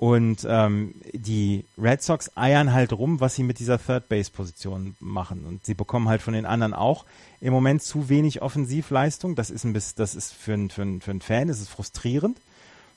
Und 0.00 0.46
ähm, 0.48 0.94
die 1.12 1.66
Red 1.76 2.02
Sox 2.02 2.34
eiern 2.34 2.72
halt 2.72 2.94
rum, 2.94 3.20
was 3.20 3.34
sie 3.34 3.42
mit 3.42 3.58
dieser 3.58 3.78
Third 3.78 4.08
Base 4.08 4.30
Position 4.30 4.96
machen. 4.98 5.44
Und 5.44 5.66
sie 5.66 5.74
bekommen 5.74 6.08
halt 6.08 6.22
von 6.22 6.32
den 6.32 6.46
anderen 6.46 6.72
auch 6.72 7.04
im 7.42 7.52
Moment 7.52 7.82
zu 7.82 8.08
wenig 8.08 8.40
Offensivleistung. 8.40 9.34
Das 9.34 9.50
ist 9.50 9.64
ein 9.64 9.74
bisschen, 9.74 9.96
das 9.98 10.14
ist 10.14 10.32
für 10.32 10.54
einen 10.54 10.70
für 10.70 10.80
ein, 10.80 11.02
für 11.02 11.10
ein 11.10 11.20
Fan 11.20 11.50
ist 11.50 11.60
es 11.60 11.68
frustrierend, 11.68 12.38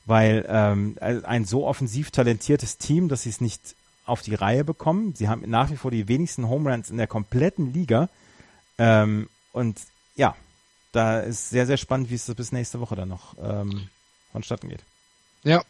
weil 0.05 0.45
ähm, 0.47 0.95
ein 1.01 1.43
so 1.43 1.67
offensiv 1.67 2.09
talentiertes 2.11 2.77
Team, 2.77 3.09
dass 3.09 3.23
sie 3.23 3.31
es 3.31 3.41
nicht 3.41 3.75
auf 4.05 4.21
die 4.21 4.35
Reihe 4.35 4.63
bekommen. 4.63 5.13
Sie 5.13 5.27
haben 5.27 5.43
nach 5.49 5.71
wie 5.71 5.75
vor 5.75 5.91
die 5.91 6.07
wenigsten 6.07 6.47
Home 6.47 6.71
Runs 6.71 6.89
in 6.89 6.95
der 6.95 7.07
kompletten 7.07 7.73
Liga. 7.73 8.07
Ähm, 8.77 9.27
und 9.51 9.77
ja, 10.15 10.37
da 10.93 11.19
ist 11.19 11.49
sehr, 11.49 11.65
sehr 11.65 11.75
spannend, 11.75 12.09
wie 12.09 12.15
es 12.15 12.33
bis 12.33 12.53
nächste 12.53 12.79
Woche 12.79 12.95
dann 12.95 13.09
noch 13.09 13.35
ähm, 13.43 13.89
vonstatten 14.31 14.69
geht. 14.69 14.83
Ja, 15.43 15.61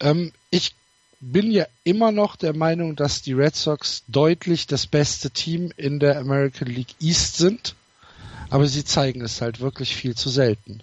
ähm, 0.00 0.32
ich 0.50 0.74
bin 1.20 1.50
ja 1.50 1.66
immer 1.84 2.12
noch 2.12 2.36
der 2.36 2.54
Meinung, 2.54 2.94
dass 2.94 3.22
die 3.22 3.32
Red 3.32 3.56
Sox 3.56 4.04
deutlich 4.08 4.66
das 4.66 4.86
beste 4.86 5.30
Team 5.30 5.72
in 5.76 5.98
der 5.98 6.18
American 6.18 6.68
League 6.68 6.94
East 7.00 7.36
sind, 7.36 7.74
aber 8.50 8.66
sie 8.66 8.84
zeigen 8.84 9.22
es 9.22 9.40
halt 9.40 9.60
wirklich 9.60 9.96
viel 9.96 10.14
zu 10.14 10.28
selten. 10.28 10.82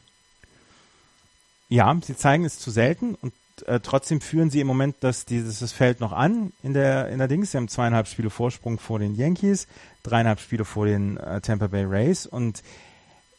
Ja, 1.69 1.95
sie 2.03 2.15
zeigen 2.15 2.45
es 2.45 2.59
zu 2.59 2.71
selten 2.71 3.15
und 3.15 3.33
äh, 3.67 3.79
trotzdem 3.79 4.21
führen 4.21 4.49
sie 4.49 4.59
im 4.59 4.67
Moment 4.67 4.97
das, 4.99 5.25
dieses 5.25 5.71
Feld 5.71 5.99
noch 5.99 6.11
an 6.11 6.51
in 6.63 6.73
der, 6.73 7.09
in 7.09 7.19
der 7.19 7.27
Dings. 7.27 7.51
Sie 7.51 7.57
haben 7.57 7.67
zweieinhalb 7.67 8.07
Spiele 8.07 8.29
Vorsprung 8.29 8.79
vor 8.79 8.99
den 8.99 9.15
Yankees, 9.15 9.67
dreieinhalb 10.01 10.39
Spiele 10.39 10.65
vor 10.65 10.85
den 10.85 11.17
äh, 11.17 11.41
Tampa 11.41 11.67
Bay 11.67 11.85
Rays 11.85 12.25
und 12.25 12.63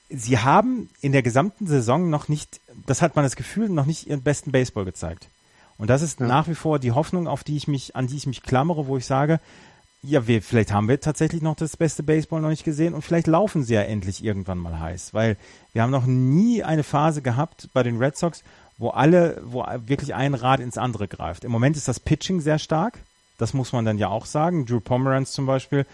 sie 0.08 0.38
haben 0.38 0.90
in 1.00 1.12
der 1.12 1.22
gesamten 1.22 1.66
Saison 1.66 2.10
noch 2.10 2.28
nicht, 2.28 2.60
das 2.86 3.02
hat 3.02 3.16
man 3.16 3.24
das 3.24 3.36
Gefühl, 3.36 3.68
noch 3.68 3.86
nicht 3.86 4.06
ihren 4.06 4.22
besten 4.22 4.52
Baseball 4.52 4.84
gezeigt. 4.84 5.28
Und 5.78 5.90
das 5.90 6.02
ist 6.02 6.20
ja. 6.20 6.26
nach 6.26 6.48
wie 6.48 6.54
vor 6.54 6.78
die 6.78 6.92
Hoffnung, 6.92 7.28
auf 7.28 7.44
die 7.44 7.56
ich 7.56 7.68
mich, 7.68 7.96
an 7.96 8.06
die 8.06 8.16
ich 8.16 8.26
mich 8.26 8.42
klammere, 8.42 8.86
wo 8.86 8.96
ich 8.96 9.06
sage, 9.06 9.40
ja, 10.02 10.26
wir, 10.26 10.42
vielleicht 10.42 10.72
haben 10.72 10.88
wir 10.88 11.00
tatsächlich 11.00 11.40
noch 11.40 11.56
das 11.56 11.76
beste 11.76 12.02
Baseball 12.02 12.42
noch 12.42 12.50
nicht 12.50 12.64
gesehen 12.64 12.92
und 12.92 13.02
vielleicht 13.02 13.26
laufen 13.26 13.64
sie 13.64 13.74
ja 13.74 13.80
endlich 13.80 14.22
irgendwann 14.22 14.58
mal 14.58 14.78
heiß, 14.78 15.14
weil 15.14 15.38
wir 15.72 15.82
haben 15.82 15.90
noch 15.90 16.04
nie 16.04 16.62
eine 16.62 16.82
Phase 16.82 17.22
gehabt 17.22 17.70
bei 17.72 17.82
den 17.82 17.96
Red 17.96 18.16
Sox, 18.16 18.44
wo 18.76 18.90
alle, 18.90 19.40
wo 19.44 19.64
wirklich 19.86 20.14
ein 20.14 20.34
Rad 20.34 20.60
ins 20.60 20.76
andere 20.76 21.08
greift. 21.08 21.44
Im 21.44 21.52
Moment 21.52 21.76
ist 21.76 21.88
das 21.88 22.00
Pitching 22.00 22.40
sehr 22.40 22.58
stark, 22.58 22.98
das 23.38 23.54
muss 23.54 23.72
man 23.72 23.84
dann 23.84 23.98
ja 23.98 24.08
auch 24.08 24.26
sagen. 24.26 24.66
Drew 24.66 24.80
Pomeranz 24.80 25.32
zum 25.32 25.46
Beispiel 25.46 25.86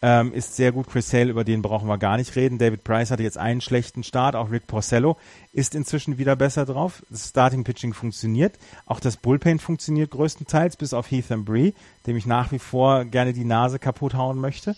ähm, 0.00 0.32
ist 0.32 0.54
sehr 0.54 0.70
gut. 0.72 0.86
Chris 0.86 1.10
Sale, 1.10 1.30
über 1.30 1.42
den 1.44 1.60
brauchen 1.62 1.88
wir 1.88 1.98
gar 1.98 2.16
nicht 2.16 2.36
reden. 2.36 2.58
David 2.58 2.84
Price 2.84 3.10
hatte 3.10 3.22
jetzt 3.24 3.38
einen 3.38 3.60
schlechten 3.60 4.04
Start. 4.04 4.36
Auch 4.36 4.50
Rick 4.50 4.66
Porcello 4.66 5.16
ist 5.52 5.74
inzwischen 5.74 6.18
wieder 6.18 6.36
besser 6.36 6.64
drauf. 6.64 7.02
Das 7.10 7.28
Starting 7.28 7.64
Pitching 7.64 7.94
funktioniert. 7.94 8.58
Auch 8.86 9.00
das 9.00 9.16
Bullpen 9.16 9.58
funktioniert 9.58 10.12
größtenteils, 10.12 10.76
bis 10.76 10.94
auf 10.94 11.10
Heath 11.10 11.28
Bree, 11.44 11.72
dem 12.06 12.16
ich 12.16 12.26
nach 12.26 12.52
wie 12.52 12.60
vor 12.60 13.04
gerne 13.06 13.32
die 13.32 13.44
Nase 13.44 13.78
kaputt 13.78 14.14
hauen 14.14 14.38
möchte. 14.38 14.76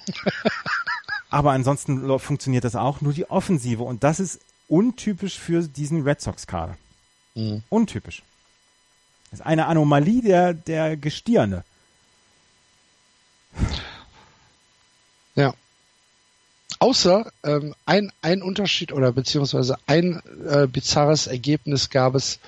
Aber 1.31 1.53
ansonsten 1.53 2.19
funktioniert 2.19 2.65
das 2.65 2.75
auch. 2.75 3.03
Nur 3.03 3.13
die 3.13 3.31
Offensive. 3.31 3.83
Und 3.83 4.03
das 4.03 4.21
ist 4.21 4.41
untypisch 4.69 5.39
für 5.39 5.63
diesen 5.63 6.03
Red 6.03 6.21
Sox-Kader. 6.21 6.77
Mhm. 7.35 7.63
Untypisch. 7.69 8.23
Das 9.31 9.41
ist 9.41 9.47
eine 9.47 9.67
Anomalie 9.67 10.23
der, 10.23 10.55
der 10.55 10.97
Gestirne. 10.97 11.63
Ja. 15.41 15.55
Außer 16.79 17.31
ähm, 17.45 17.75
ein, 17.85 18.13
ein 18.23 18.43
Unterschied 18.43 18.93
oder 18.93 19.13
beziehungsweise 19.13 19.77
ein 19.87 20.23
äh, 20.49 20.67
bizarres 20.67 21.27
Ergebnis 21.27 21.91
gab 21.91 22.15
es 22.15 22.39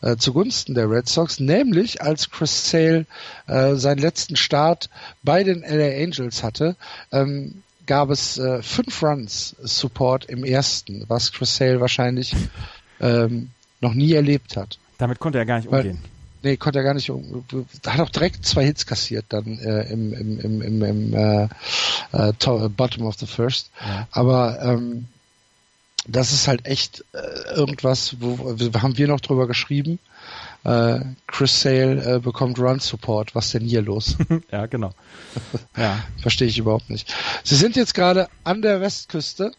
äh, 0.00 0.16
zugunsten 0.16 0.74
der 0.74 0.88
Red 0.90 1.08
Sox, 1.08 1.40
nämlich 1.40 2.00
als 2.00 2.30
Chris 2.30 2.70
Sale 2.70 3.06
äh, 3.48 3.74
seinen 3.74 3.98
letzten 3.98 4.36
Start 4.36 4.88
bei 5.22 5.44
den 5.44 5.60
LA 5.60 6.02
Angels 6.02 6.42
hatte, 6.42 6.76
ähm, 7.10 7.62
gab 7.86 8.10
es 8.10 8.38
äh, 8.38 8.62
fünf 8.62 9.02
Runs 9.02 9.56
Support 9.62 10.26
im 10.26 10.44
ersten, 10.44 11.04
was 11.08 11.32
Chris 11.32 11.56
Sale 11.56 11.80
wahrscheinlich 11.80 12.34
ähm, 13.00 13.50
noch 13.80 13.94
nie 13.94 14.12
erlebt 14.12 14.56
hat. 14.56 14.78
Damit 14.98 15.18
konnte 15.18 15.38
er 15.38 15.44
gar 15.44 15.56
nicht 15.56 15.68
umgehen. 15.68 15.98
Weil, 16.02 16.10
Nee, 16.42 16.56
konnte 16.56 16.80
er 16.80 16.84
gar 16.84 16.94
nicht. 16.94 17.10
Hat 17.10 18.00
auch 18.00 18.10
direkt 18.10 18.44
zwei 18.44 18.64
Hits 18.64 18.86
kassiert 18.86 19.26
dann 19.28 19.58
äh, 19.58 19.92
im, 19.92 20.12
im, 20.12 20.40
im, 20.40 20.62
im, 20.62 20.82
im 20.82 21.14
äh, 21.14 21.48
äh, 22.12 22.68
Bottom 22.68 23.06
of 23.06 23.16
the 23.18 23.26
First. 23.26 23.70
Ja. 23.80 24.08
Aber 24.10 24.60
ähm, 24.62 25.06
das 26.06 26.32
ist 26.32 26.48
halt 26.48 26.66
echt 26.66 27.04
äh, 27.12 27.54
irgendwas, 27.54 28.16
wo 28.20 28.56
haben 28.80 28.98
wir 28.98 29.06
noch 29.06 29.20
drüber 29.20 29.46
geschrieben. 29.46 29.98
Äh, 30.64 31.00
Chris 31.26 31.60
Sale 31.60 32.16
äh, 32.16 32.18
bekommt 32.18 32.58
Run 32.58 32.80
Support. 32.80 33.34
Was 33.34 33.50
denn 33.50 33.64
hier 33.64 33.82
los? 33.82 34.16
ja, 34.50 34.66
genau. 34.66 34.92
ja. 35.76 36.04
Verstehe 36.20 36.48
ich 36.48 36.58
überhaupt 36.58 36.90
nicht. 36.90 37.12
Sie 37.44 37.56
sind 37.56 37.76
jetzt 37.76 37.94
gerade 37.94 38.28
an 38.44 38.62
der 38.62 38.80
Westküste 38.80 39.52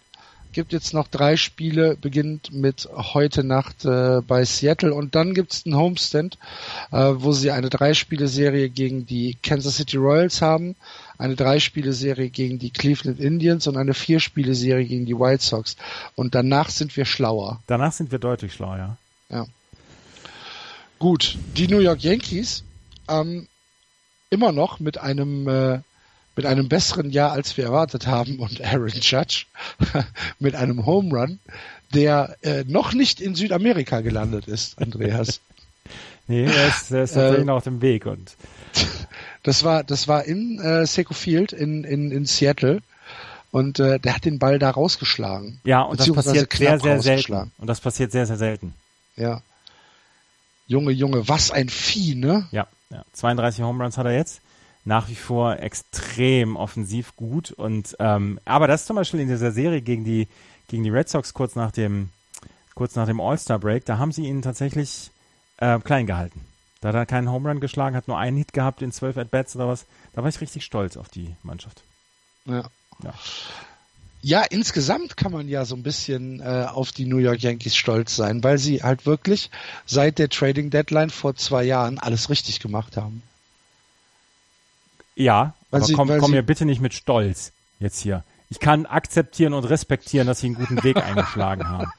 gibt 0.54 0.72
jetzt 0.72 0.94
noch 0.94 1.08
drei 1.08 1.36
Spiele, 1.36 1.98
beginnt 2.00 2.54
mit 2.54 2.88
heute 2.96 3.44
Nacht 3.44 3.86
äh, 3.86 4.22
bei 4.22 4.46
Seattle 4.46 4.94
und 4.94 5.16
dann 5.16 5.34
gibt's 5.34 5.66
einen 5.66 5.76
Homestand, 5.76 6.38
äh, 6.92 7.14
wo 7.16 7.34
sie 7.34 7.52
eine 7.52 7.70
Drei-Spiele-Serie 7.70 8.70
gegen 8.70 9.06
die 9.06 9.36
Kansas 9.42 9.78
City 9.78 9.98
Royals 9.98 10.42
haben, 10.42 10.76
eine 11.18 11.36
Drei-Spiele-Serie 11.36 12.30
gegen 12.30 12.60
die 12.60 12.70
Cleveland 12.70 13.20
Indians 13.20 13.68
und 13.68 13.78
eine 13.78 13.94
Vier-Spiele-Serie 13.94 14.86
gegen 14.86 15.06
die 15.06 15.18
White 15.18 15.44
Sox. 15.44 15.76
Und 16.16 16.36
danach 16.36 16.70
sind 16.70 16.96
wir 16.96 17.06
schlauer. 17.06 17.62
Danach 17.68 17.92
sind 17.92 18.12
wir 18.12 18.20
deutlich 18.20 18.54
schlauer, 18.54 18.78
ja. 18.78 18.98
Ja. 19.30 19.46
Gut, 21.00 21.38
die 21.58 21.68
New 21.68 21.80
York 21.80 22.02
Yankees 22.02 22.64
ähm, 23.10 23.48
immer 24.30 24.52
noch 24.52 24.80
mit 24.80 24.98
einem 24.98 25.48
äh, 25.48 25.80
mit 26.36 26.46
einem 26.46 26.70
besseren 26.70 27.10
Jahr, 27.10 27.32
als 27.32 27.58
wir 27.58 27.66
erwartet 27.66 28.08
haben, 28.08 28.40
und 28.40 28.62
Aaron 28.62 28.90
Judge 28.90 29.46
mit 30.40 30.56
einem 30.56 30.86
Home 30.86 31.16
Run, 31.16 31.40
der 31.94 32.38
äh, 32.42 32.64
noch 32.68 32.94
nicht 32.94 33.22
in 33.22 33.36
Südamerika 33.36 34.02
gelandet 34.02 34.48
ist, 34.48 34.80
Andreas. 34.80 35.42
nee, 36.28 36.46
er 36.46 36.68
ist, 36.68 36.92
er 36.92 37.04
ist 37.04 37.14
tatsächlich 37.14 37.42
äh, 37.42 37.46
noch 37.46 37.58
auf 37.58 37.64
dem 37.64 37.82
Weg 37.82 38.06
und 38.06 38.36
das 39.44 39.64
war 39.64 39.84
das 39.84 40.08
war 40.08 40.26
in 40.26 40.60
äh, 40.60 40.86
Seco 40.88 41.14
Field 41.14 41.54
in, 41.54 41.84
in, 41.84 42.12
in 42.12 42.26
Seattle 42.26 42.82
und 43.52 43.80
äh, 43.80 44.00
der 44.00 44.16
hat 44.16 44.26
den 44.26 44.40
Ball 44.40 44.58
da 44.58 44.72
rausgeschlagen. 44.72 45.60
Ja, 45.64 45.84
und 45.84 46.00
das 46.00 46.12
passiert 46.12 46.52
sehr, 46.52 46.80
sehr 46.80 47.02
selten. 47.02 47.52
Und 47.60 47.68
das 47.68 47.82
passiert 47.82 48.12
sehr, 48.12 48.26
sehr 48.26 48.38
selten. 48.38 48.74
Ja. 49.16 49.44
Junge, 50.66 50.92
Junge, 50.92 51.28
was 51.28 51.52
ein 51.52 51.70
Vieh, 51.70 52.16
ne? 52.16 52.48
Ja, 52.52 52.66
ja. 52.90 53.06
32 53.14 53.64
Home 53.64 53.84
Runs 53.84 53.98
hat 53.98 54.08
er 54.08 54.16
jetzt. 54.16 54.42
Nach 54.86 55.08
wie 55.10 55.16
vor 55.16 55.60
extrem 55.60 56.56
offensiv 56.56 57.16
gut. 57.16 57.52
Und 57.52 57.96
ähm, 58.00 58.40
aber 58.46 58.68
das 58.68 58.86
zum 58.86 58.96
Beispiel 58.96 59.22
in 59.22 59.30
dieser 59.30 59.52
Serie 59.52 59.82
gegen 59.82 60.04
die 60.04 60.28
gegen 60.68 60.84
die 60.84 60.90
Red 60.90 61.10
Sox 61.10 61.34
kurz 61.34 61.56
nach 61.56 61.72
dem 61.72 62.10
kurz 62.76 62.96
nach 62.96 63.06
dem 63.06 63.22
All-Star 63.22 63.60
Break, 63.60 63.86
da 63.86 63.98
haben 63.98 64.12
sie 64.12 64.26
ihn 64.26 64.42
tatsächlich 64.42 65.12
äh, 65.58 65.80
klein 65.80 66.08
gehalten. 66.08 66.42
Da 66.82 66.90
hat 66.90 66.96
er 66.96 67.06
keinen 67.06 67.32
Home 67.32 67.48
Run 67.48 67.60
geschlagen, 67.60 67.96
hat 67.96 68.08
nur 68.08 68.18
einen 68.18 68.38
Hit 68.38 68.52
gehabt 68.52 68.82
in 68.82 68.92
zwölf 68.92 69.16
At-Bats 69.18 69.56
oder 69.56 69.68
was. 69.68 69.86
Da 70.14 70.22
war 70.22 70.30
ich 70.30 70.42
richtig 70.42 70.66
stolz 70.66 70.98
auf 70.98 71.08
die 71.08 71.36
Mannschaft. 71.44 71.82
Ja. 72.46 72.70
Ja. 73.04 73.14
Ja, 74.22 74.42
insgesamt 74.44 75.18
kann 75.18 75.34
man 75.34 75.50
ja 75.50 75.66
so 75.66 75.76
ein 75.76 75.84
bisschen 75.84 76.40
äh, 76.40 76.66
auf 76.70 76.94
die 76.94 77.06
New 77.06 77.18
York 77.18 77.42
Yankees 77.42 77.76
stolz 77.76 78.16
sein, 78.16 78.42
weil 78.44 78.58
sie 78.58 78.82
halt 78.82 79.06
wirklich 79.06 79.50
seit 79.86 80.18
der 80.18 80.30
Trading 80.30 80.70
Deadline 80.70 81.10
vor 81.10 81.36
zwei 81.36 81.64
Jahren 81.64 82.00
alles 82.00 82.30
richtig 82.30 82.62
gemacht 82.62 82.96
haben. 82.96 83.22
Ja, 85.16 85.56
aber 85.72 85.86
sie, 85.86 85.94
komm, 85.94 86.12
komm 86.20 86.32
mir 86.32 86.44
bitte 86.44 86.66
nicht 86.66 86.82
mit 86.82 86.94
Stolz 86.94 87.52
jetzt 87.80 88.00
hier. 88.00 88.24
Ich 88.50 88.60
kann 88.60 88.86
akzeptieren 88.86 89.54
und 89.54 89.66
respektieren, 89.66 90.28
dass 90.28 90.40
sie 90.40 90.48
einen 90.48 90.56
guten 90.56 90.84
Weg 90.84 90.98
eingeschlagen 91.04 91.68
haben. 91.68 91.92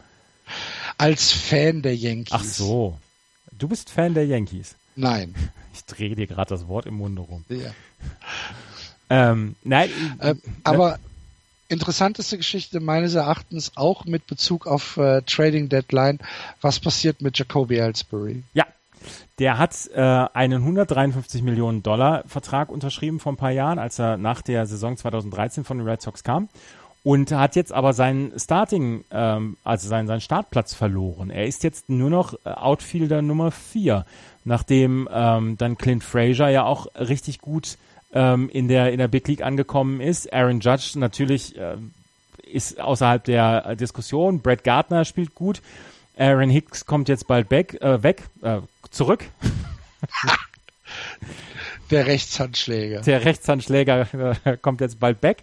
Als 0.98 1.32
Fan 1.32 1.82
der 1.82 1.96
Yankees. 1.96 2.32
Ach 2.32 2.44
so. 2.44 2.98
Du 3.52 3.68
bist 3.68 3.90
Fan 3.90 4.14
der 4.14 4.26
Yankees. 4.26 4.76
Nein. 4.96 5.34
Ich 5.74 5.84
drehe 5.86 6.14
dir 6.14 6.28
gerade 6.28 6.50
das 6.50 6.68
Wort 6.68 6.86
im 6.86 6.94
Munde 6.94 7.22
rum. 7.22 7.44
Ja. 7.48 7.72
Ähm, 9.10 9.56
nein. 9.64 9.90
Äh, 10.20 10.36
aber 10.62 11.00
interessanteste 11.68 12.36
Geschichte 12.36 12.78
meines 12.78 13.14
Erachtens 13.14 13.72
auch 13.74 14.04
mit 14.04 14.28
Bezug 14.28 14.68
auf 14.68 14.96
äh, 14.98 15.22
Trading 15.22 15.68
Deadline. 15.68 16.20
Was 16.60 16.78
passiert 16.78 17.22
mit 17.22 17.36
Jacoby 17.36 17.78
Ellsbury? 17.78 18.44
Ja, 18.54 18.66
der 19.38 19.58
hat 19.58 19.90
äh, 19.94 20.00
einen 20.00 20.62
153 20.62 21.42
Millionen 21.42 21.82
Dollar 21.82 22.24
Vertrag 22.26 22.70
unterschrieben 22.70 23.20
vor 23.20 23.32
ein 23.32 23.36
paar 23.36 23.50
Jahren, 23.50 23.78
als 23.78 23.98
er 23.98 24.16
nach 24.16 24.42
der 24.42 24.66
Saison 24.66 24.96
2013 24.96 25.64
von 25.64 25.78
den 25.78 25.88
Red 25.88 26.02
Sox 26.02 26.24
kam 26.24 26.48
und 27.04 27.32
hat 27.32 27.54
jetzt 27.54 27.72
aber 27.72 27.92
seinen 27.92 28.36
Starting, 28.38 29.04
ähm, 29.10 29.56
also 29.62 29.88
seinen, 29.88 30.06
seinen 30.06 30.22
Startplatz 30.22 30.74
verloren. 30.74 31.30
Er 31.30 31.46
ist 31.46 31.62
jetzt 31.62 31.88
nur 31.88 32.10
noch 32.10 32.34
äh, 32.44 32.48
Outfielder 32.48 33.22
Nummer 33.22 33.50
4, 33.50 34.06
nachdem 34.44 35.08
ähm, 35.12 35.56
dann 35.58 35.78
Clint 35.78 36.02
Frazier 36.02 36.48
ja 36.48 36.64
auch 36.64 36.86
richtig 36.96 37.40
gut 37.40 37.76
ähm, 38.14 38.48
in 38.48 38.68
der 38.68 38.92
in 38.92 38.98
der 38.98 39.08
Big 39.08 39.28
League 39.28 39.42
angekommen 39.42 40.00
ist. 40.00 40.32
Aaron 40.32 40.60
Judge 40.60 40.92
natürlich 40.98 41.56
äh, 41.58 41.76
ist 42.50 42.80
außerhalb 42.80 43.22
der 43.22 43.76
Diskussion. 43.76 44.40
Brett 44.40 44.64
Gardner 44.64 45.04
spielt 45.04 45.34
gut. 45.34 45.60
Aaron 46.16 46.48
Hicks 46.48 46.86
kommt 46.86 47.08
jetzt 47.08 47.26
bald 47.26 47.48
back, 47.48 47.74
äh, 47.82 48.02
weg, 48.02 48.22
äh, 48.42 48.60
zurück. 48.94 49.24
Der 51.90 52.06
Rechtshandschläger. 52.06 53.02
Der 53.02 53.24
Rechtshandschläger 53.24 54.36
äh, 54.44 54.56
kommt 54.56 54.80
jetzt 54.80 55.00
bald 55.00 55.20
back. 55.20 55.42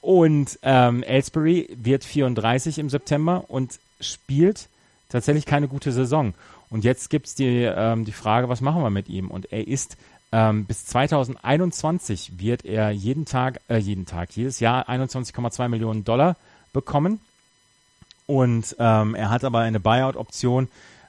Und 0.00 0.58
ähm, 0.62 1.02
Ellsbury 1.02 1.68
wird 1.76 2.04
34 2.04 2.78
im 2.78 2.90
September 2.90 3.44
und 3.48 3.78
spielt 4.00 4.68
tatsächlich 5.08 5.46
keine 5.46 5.68
gute 5.68 5.92
Saison. 5.92 6.34
Und 6.70 6.84
jetzt 6.84 7.10
gibt's 7.10 7.34
die, 7.34 7.62
ähm, 7.62 8.04
die 8.04 8.12
Frage, 8.12 8.48
was 8.48 8.60
machen 8.60 8.82
wir 8.82 8.90
mit 8.90 9.08
ihm? 9.08 9.30
Und 9.30 9.52
er 9.52 9.66
ist 9.66 9.96
ähm, 10.32 10.64
bis 10.64 10.86
2021 10.86 12.38
wird 12.38 12.64
er 12.64 12.90
jeden 12.90 13.24
Tag, 13.24 13.60
äh, 13.68 13.76
jeden 13.76 14.06
Tag, 14.06 14.30
jedes 14.32 14.60
Jahr 14.60 14.88
21,2 14.88 15.68
Millionen 15.68 16.04
Dollar 16.04 16.36
bekommen. 16.72 17.20
Und 18.26 18.74
ähm, 18.78 19.14
er 19.14 19.30
hat 19.30 19.44
aber 19.44 19.60
eine 19.60 19.78
Buyout-Option 19.78 20.68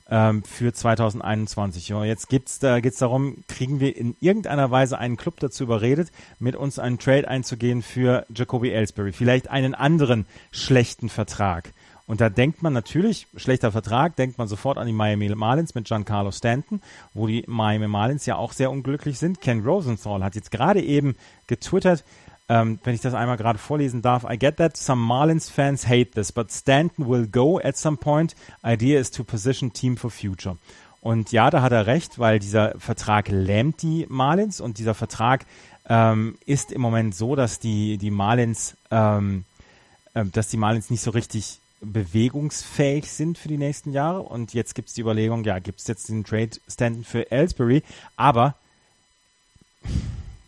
ähm, 0.09 0.43
für 0.43 0.73
2021. 0.73 1.89
Ja, 1.89 2.03
jetzt 2.03 2.29
geht's 2.29 2.59
da 2.59 2.79
geht's 2.79 2.97
darum, 2.97 3.43
kriegen 3.47 3.79
wir 3.79 3.95
in 3.95 4.15
irgendeiner 4.19 4.71
Weise 4.71 4.97
einen 4.97 5.17
Club 5.17 5.39
dazu 5.39 5.63
überredet, 5.63 6.11
mit 6.39 6.55
uns 6.55 6.79
einen 6.79 6.99
Trade 6.99 7.27
einzugehen 7.27 7.81
für 7.81 8.25
Jacoby 8.33 8.71
Ellsbury, 8.71 9.11
vielleicht 9.11 9.49
einen 9.49 9.75
anderen 9.75 10.25
schlechten 10.51 11.09
Vertrag. 11.09 11.73
Und 12.07 12.21
da 12.21 12.29
denkt 12.29 12.63
man 12.63 12.71
natürlich, 12.71 13.27
schlechter 13.35 13.73
Vertrag, 13.73 14.15
denkt 14.15 14.37
man 14.37 14.47
sofort 14.47 14.77
an 14.77 14.87
die 14.87 14.93
Miami 14.93 15.27
Marlins 15.35 15.75
mit 15.75 15.87
Giancarlo 15.87 16.31
Stanton, 16.31 16.81
wo 17.13 17.27
die 17.27 17.43
Miami 17.47 17.89
Marlins 17.89 18.25
ja 18.25 18.37
auch 18.37 18.53
sehr 18.53 18.71
unglücklich 18.71 19.19
sind. 19.19 19.41
Ken 19.41 19.61
Rosenthal 19.61 20.23
hat 20.23 20.35
jetzt 20.35 20.49
gerade 20.49 20.81
eben 20.81 21.15
getwittert, 21.47 22.05
ähm, 22.49 22.79
wenn 22.83 22.95
ich 22.95 23.01
das 23.01 23.13
einmal 23.13 23.37
gerade 23.37 23.59
vorlesen 23.59 24.01
darf. 24.01 24.23
I 24.29 24.37
get 24.37 24.57
that 24.57 24.77
some 24.77 25.01
Marlins 25.01 25.49
fans 25.49 25.87
hate 25.87 26.11
this, 26.11 26.31
but 26.31 26.51
Stanton 26.51 27.07
will 27.07 27.27
go 27.27 27.59
at 27.59 27.77
some 27.77 27.97
point. 27.97 28.35
Idea 28.65 28.99
is 28.99 29.11
to 29.11 29.23
position 29.23 29.73
team 29.73 29.97
for 29.97 30.09
future. 30.09 30.57
Und 31.01 31.31
ja, 31.31 31.49
da 31.49 31.61
hat 31.61 31.71
er 31.71 31.87
recht, 31.87 32.19
weil 32.19 32.39
dieser 32.39 32.77
Vertrag 32.79 33.29
lähmt 33.29 33.81
die 33.81 34.05
Marlins 34.09 34.59
und 34.59 34.77
dieser 34.77 34.93
Vertrag 34.93 35.45
ähm, 35.89 36.37
ist 36.45 36.71
im 36.71 36.81
Moment 36.81 37.15
so, 37.15 37.35
dass 37.35 37.59
die, 37.59 37.97
die 37.97 38.11
Marlins, 38.11 38.75
ähm, 38.91 39.45
äh, 40.13 40.25
dass 40.25 40.49
die 40.49 40.57
Marlins 40.57 40.89
nicht 40.89 41.01
so 41.01 41.11
richtig 41.11 41.59
bewegungsfähig 41.81 43.09
sind 43.09 43.37
für 43.37 43.47
die 43.47 43.57
nächsten 43.57 43.93
Jahre. 43.93 44.21
Und 44.21 44.53
jetzt 44.53 44.73
gibt 44.73 44.89
es 44.89 44.95
die 44.95 45.01
Überlegung, 45.01 45.43
ja, 45.43 45.59
gibt 45.59 45.79
es 45.79 45.87
jetzt 45.87 46.09
den 46.09 46.23
Trade 46.23 46.51
Stanton 46.67 47.03
für 47.03 47.29
Ellsbury, 47.31 47.83
aber 48.15 48.55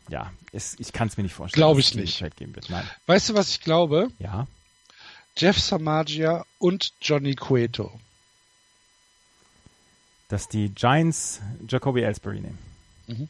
ja, 0.10 0.32
es, 0.52 0.76
ich 0.80 0.94
kann 0.94 1.08
es 1.08 1.18
mir 1.18 1.24
nicht 1.24 1.34
vorstellen. 1.34 1.62
Glaube 1.62 1.80
ich 1.80 1.96
nicht. 1.96 2.24
Weißt 3.06 3.30
du, 3.30 3.34
was 3.36 3.50
ich 3.50 3.62
glaube? 3.62 4.10
Ja. 4.20 4.48
Jeff 5.38 5.60
Samagia 5.60 6.46
und 6.58 6.94
Johnny 7.02 7.36
Cueto. 7.36 8.00
Dass 10.28 10.48
die 10.48 10.70
Giants 10.70 11.42
Jacoby 11.68 12.02
Ellsbury 12.02 12.42
nehmen. 12.42 12.58
Mhm. 13.08 13.30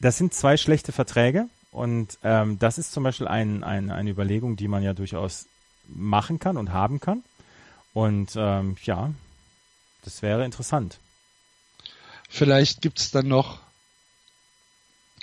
Das 0.00 0.18
sind 0.18 0.34
zwei 0.34 0.56
schlechte 0.56 0.92
Verträge 0.92 1.48
und 1.70 2.18
ähm, 2.22 2.58
das 2.58 2.78
ist 2.78 2.92
zum 2.92 3.04
Beispiel 3.04 3.28
ein, 3.28 3.64
ein, 3.64 3.90
eine 3.90 4.10
Überlegung, 4.10 4.56
die 4.56 4.68
man 4.68 4.82
ja 4.82 4.92
durchaus 4.92 5.46
machen 5.86 6.38
kann 6.38 6.56
und 6.56 6.72
haben 6.72 7.00
kann. 7.00 7.22
Und 7.92 8.32
ähm, 8.36 8.76
ja, 8.84 9.12
das 10.02 10.22
wäre 10.22 10.44
interessant. 10.44 10.98
Vielleicht 12.28 12.82
gibt 12.82 12.98
es 12.98 13.10
dann 13.10 13.28
noch, 13.28 13.60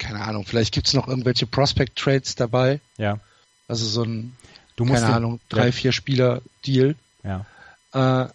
keine 0.02 0.22
Ahnung, 0.22 0.46
vielleicht 0.46 0.74
gibt 0.74 0.88
es 0.88 0.94
noch 0.94 1.08
irgendwelche 1.08 1.46
Prospect-Trades 1.46 2.36
dabei. 2.36 2.82
Ja. 2.98 3.20
Also 3.68 3.86
so 3.86 4.04
ein, 4.04 4.36
du 4.76 4.84
musst 4.84 5.02
keine 5.02 5.14
den, 5.14 5.16
Ahnung, 5.18 5.40
drei, 5.48 5.68
ja. 5.68 5.72
vier 5.72 5.92
Spieler-Deal. 5.92 6.96
Ja. 7.24 7.46
Äh, 7.94 8.30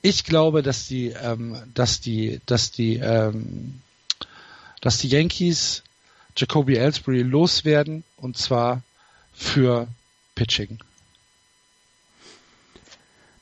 ich 0.00 0.24
glaube, 0.24 0.62
dass 0.62 0.86
die, 0.86 1.08
ähm, 1.08 1.56
dass 1.74 2.00
die, 2.00 2.40
dass 2.46 2.70
die, 2.70 2.96
ähm, 2.96 3.82
dass 4.80 4.98
die 4.98 5.08
Yankees 5.08 5.82
Jacoby 6.36 6.76
Ellsbury 6.76 7.22
loswerden 7.22 8.04
und 8.16 8.38
zwar 8.38 8.82
für 9.34 9.88
Pitching. 10.34 10.78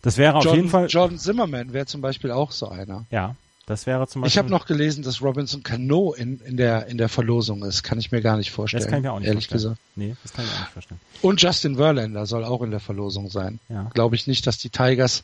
Das 0.03 0.17
wäre 0.17 0.35
auf 0.35 0.45
John, 0.45 0.57
jeden 0.57 0.69
Fall. 0.71 0.87
Jordan 0.89 1.19
Zimmerman 1.19 1.75
wäre 1.75 1.85
zum 1.85 2.01
Beispiel 2.01 2.31
auch 2.31 2.53
so 2.53 2.69
einer. 2.69 3.05
Ja, 3.11 3.37
das 3.71 3.87
wäre 3.87 4.07
zum 4.09 4.23
Beispiel. 4.23 4.33
Ich 4.33 4.39
habe 4.39 4.51
noch 4.51 4.67
gelesen, 4.67 5.03
dass 5.03 5.23
Robinson 5.23 5.63
Cano 5.63 6.13
in, 6.13 6.41
in, 6.41 6.57
der, 6.57 6.87
in 6.87 6.99
der 6.99 7.09
Verlosung 7.09 7.65
ist. 7.65 7.83
Kann 7.83 7.99
ich 7.99 8.11
mir 8.11 8.21
gar 8.21 8.37
nicht 8.37 8.51
vorstellen. 8.51 8.83
Das 8.83 8.91
kann 8.91 8.99
ich 8.99 9.05
mir 9.05 9.13
auch 9.13 9.21
nicht 9.21 9.29
ehrlich 9.29 9.49
vorstellen. 9.49 9.75
gesagt. 9.75 9.97
Nee, 9.97 10.17
das 10.23 10.33
kann 10.33 10.45
ich 10.45 10.51
auch 10.51 10.59
nicht 10.59 10.73
vorstellen. 10.73 11.01
Und 11.23 11.41
Justin 11.41 11.77
Verlander 11.77 12.27
soll 12.27 12.45
auch 12.45 12.63
in 12.63 12.73
der 12.73 12.81
Verlosung 12.81 13.31
sein. 13.31 13.61
Ja. 13.69 13.89
Glaube 13.95 14.17
ich 14.17 14.27
nicht, 14.27 14.47
dass 14.47 14.59
die 14.59 14.71
Tigers 14.71 15.23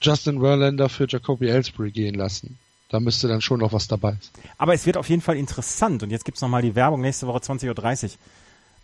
Justin 0.00 0.40
Verlander 0.40 0.88
für 0.88 1.06
Jacoby 1.08 1.48
Ellsbury 1.48 1.90
gehen 1.90 2.14
lassen. 2.14 2.58
Da 2.88 3.00
müsste 3.00 3.26
dann 3.26 3.40
schon 3.40 3.60
noch 3.60 3.72
was 3.72 3.88
dabei 3.88 4.10
sein. 4.20 4.44
Aber 4.58 4.74
es 4.74 4.86
wird 4.86 4.96
auf 4.96 5.08
jeden 5.08 5.22
Fall 5.22 5.36
interessant. 5.36 6.02
Und 6.02 6.10
jetzt 6.10 6.24
gibt's 6.24 6.42
noch 6.42 6.48
mal 6.48 6.62
die 6.62 6.74
Werbung 6.74 7.00
nächste 7.00 7.26
Woche 7.26 7.38
20.30 7.38 8.04
Uhr 8.04 8.10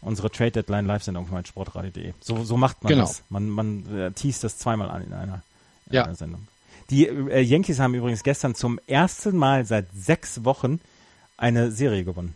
unsere 0.00 0.30
Trade 0.30 0.52
Deadline 0.52 0.86
Live-Sendung 0.86 1.26
von 1.26 1.44
Sportradio.de. 1.44 2.12
So, 2.20 2.44
so 2.44 2.56
macht 2.56 2.82
man 2.82 2.92
genau. 2.92 3.04
das. 3.04 3.22
Man, 3.28 3.48
man 3.48 3.96
äh, 3.96 4.12
teast 4.12 4.44
das 4.44 4.58
zweimal 4.58 4.90
an 4.90 5.02
in 5.02 5.12
einer, 5.12 5.42
in 5.86 5.94
ja. 5.94 6.04
einer 6.04 6.14
Sendung. 6.14 6.46
Die 6.90 7.06
äh, 7.06 7.40
Yankees 7.40 7.80
haben 7.80 7.94
übrigens 7.94 8.22
gestern 8.22 8.54
zum 8.54 8.80
ersten 8.86 9.36
Mal 9.36 9.64
seit 9.66 9.86
sechs 9.94 10.44
Wochen 10.44 10.80
eine 11.36 11.70
Serie 11.70 12.04
gewonnen. 12.04 12.34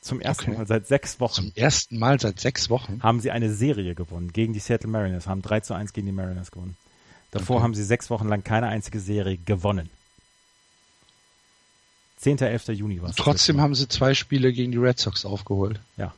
Zum 0.00 0.20
ersten 0.20 0.50
okay. 0.50 0.58
Mal 0.58 0.66
seit 0.66 0.86
sechs 0.86 1.20
Wochen. 1.20 1.34
Zum 1.34 1.52
ersten 1.54 1.98
Mal 1.98 2.18
seit 2.18 2.40
sechs 2.40 2.70
Wochen? 2.70 3.02
Haben 3.02 3.20
sie 3.20 3.30
eine 3.30 3.52
Serie 3.52 3.94
gewonnen 3.94 4.32
gegen 4.32 4.52
die 4.52 4.58
Seattle 4.58 4.88
Mariners, 4.88 5.26
haben 5.26 5.42
3 5.42 5.60
zu 5.60 5.74
1 5.74 5.92
gegen 5.92 6.06
die 6.06 6.12
Mariners 6.12 6.50
gewonnen. 6.50 6.76
Davor 7.30 7.56
okay. 7.56 7.64
haben 7.64 7.74
sie 7.74 7.84
sechs 7.84 8.08
Wochen 8.08 8.26
lang 8.26 8.42
keine 8.42 8.68
einzige 8.68 9.00
Serie 9.00 9.36
gewonnen. 9.36 9.90
10. 12.18 12.38
11. 12.38 12.68
Juni 12.68 13.02
war 13.02 13.10
es. 13.10 13.16
Trotzdem 13.16 13.60
haben 13.60 13.74
sie 13.74 13.86
zwei 13.86 14.14
Spiele 14.14 14.52
gegen 14.52 14.72
die 14.72 14.78
Red 14.78 14.98
Sox 14.98 15.24
aufgeholt. 15.24 15.78
Ja. 15.96 16.14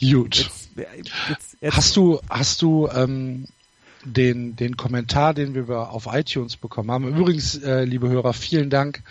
Gut. 0.00 0.36
Jetzt, 0.36 0.70
jetzt, 0.76 1.56
jetzt. 1.60 1.76
Hast 1.76 1.96
du, 1.96 2.20
hast 2.30 2.62
du 2.62 2.88
ähm, 2.88 3.46
den, 4.04 4.56
den 4.56 4.76
Kommentar, 4.76 5.34
den 5.34 5.54
wir 5.54 5.90
auf 5.90 6.08
iTunes 6.10 6.56
bekommen 6.56 6.90
haben? 6.90 7.08
Übrigens, 7.08 7.56
äh, 7.62 7.84
liebe 7.84 8.08
Hörer, 8.08 8.32
vielen 8.32 8.70
Dank 8.70 9.02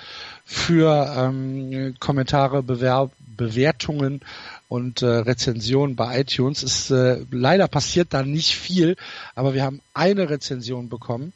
für 0.45 1.13
ähm, 1.17 1.95
Kommentare, 1.99 2.63
Bewerb, 2.63 3.11
Bewertungen 3.19 4.21
und 4.67 5.01
äh, 5.01 5.05
Rezensionen 5.05 5.95
bei 5.95 6.21
iTunes. 6.21 6.63
Ist 6.63 6.91
äh, 6.91 7.25
leider 7.31 7.67
passiert 7.67 8.13
da 8.13 8.23
nicht 8.23 8.55
viel, 8.55 8.95
aber 9.35 9.53
wir 9.53 9.63
haben 9.63 9.81
eine 9.93 10.29
Rezension 10.29 10.89
bekommen, 10.89 11.33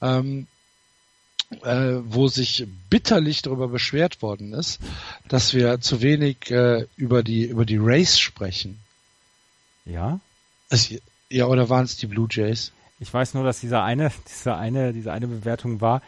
ähm, 0.00 0.46
äh, 1.62 1.96
wo 2.04 2.28
sich 2.28 2.66
bitterlich 2.88 3.42
darüber 3.42 3.68
beschwert 3.68 4.22
worden 4.22 4.52
ist, 4.52 4.80
dass 5.28 5.54
wir 5.54 5.80
zu 5.80 6.00
wenig 6.00 6.50
äh, 6.50 6.86
über 6.96 7.22
die 7.22 7.44
über 7.44 7.64
die 7.64 7.78
Race 7.78 8.18
sprechen. 8.18 8.78
Ja. 9.84 10.20
Also, 10.68 10.96
ja, 11.30 11.46
oder 11.46 11.68
waren 11.68 11.84
es 11.84 11.96
die 11.96 12.06
Blue 12.06 12.28
Jays? 12.30 12.72
Ich 12.98 13.12
weiß 13.12 13.34
nur, 13.34 13.44
dass 13.44 13.60
dieser 13.60 13.82
eine, 13.82 14.12
dieser 14.28 14.58
eine, 14.58 14.92
diese 14.92 15.12
eine 15.12 15.26
Bewertung 15.26 15.80
war, 15.80 16.02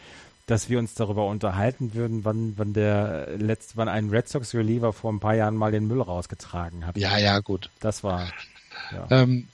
dass 0.45 0.69
wir 0.69 0.77
uns 0.77 0.93
darüber 0.93 1.27
unterhalten 1.27 1.93
würden, 1.93 2.25
wann, 2.25 2.57
wann 2.57 2.73
der 2.73 3.37
letzte, 3.37 3.77
wann 3.77 3.87
ein 3.87 4.09
Red 4.09 4.27
Sox 4.27 4.53
Reliever 4.53 4.91
vor 4.91 5.11
ein 5.11 5.19
paar 5.19 5.35
Jahren 5.35 5.55
mal 5.55 5.71
den 5.71 5.87
Müll 5.87 6.01
rausgetragen 6.01 6.85
hat. 6.85 6.97
Ja, 6.97 7.17
ja, 7.17 7.39
gut. 7.39 7.69
Das 7.79 8.03
war. 8.03 8.27
Ja. 8.91 9.07
Ähm, 9.09 9.47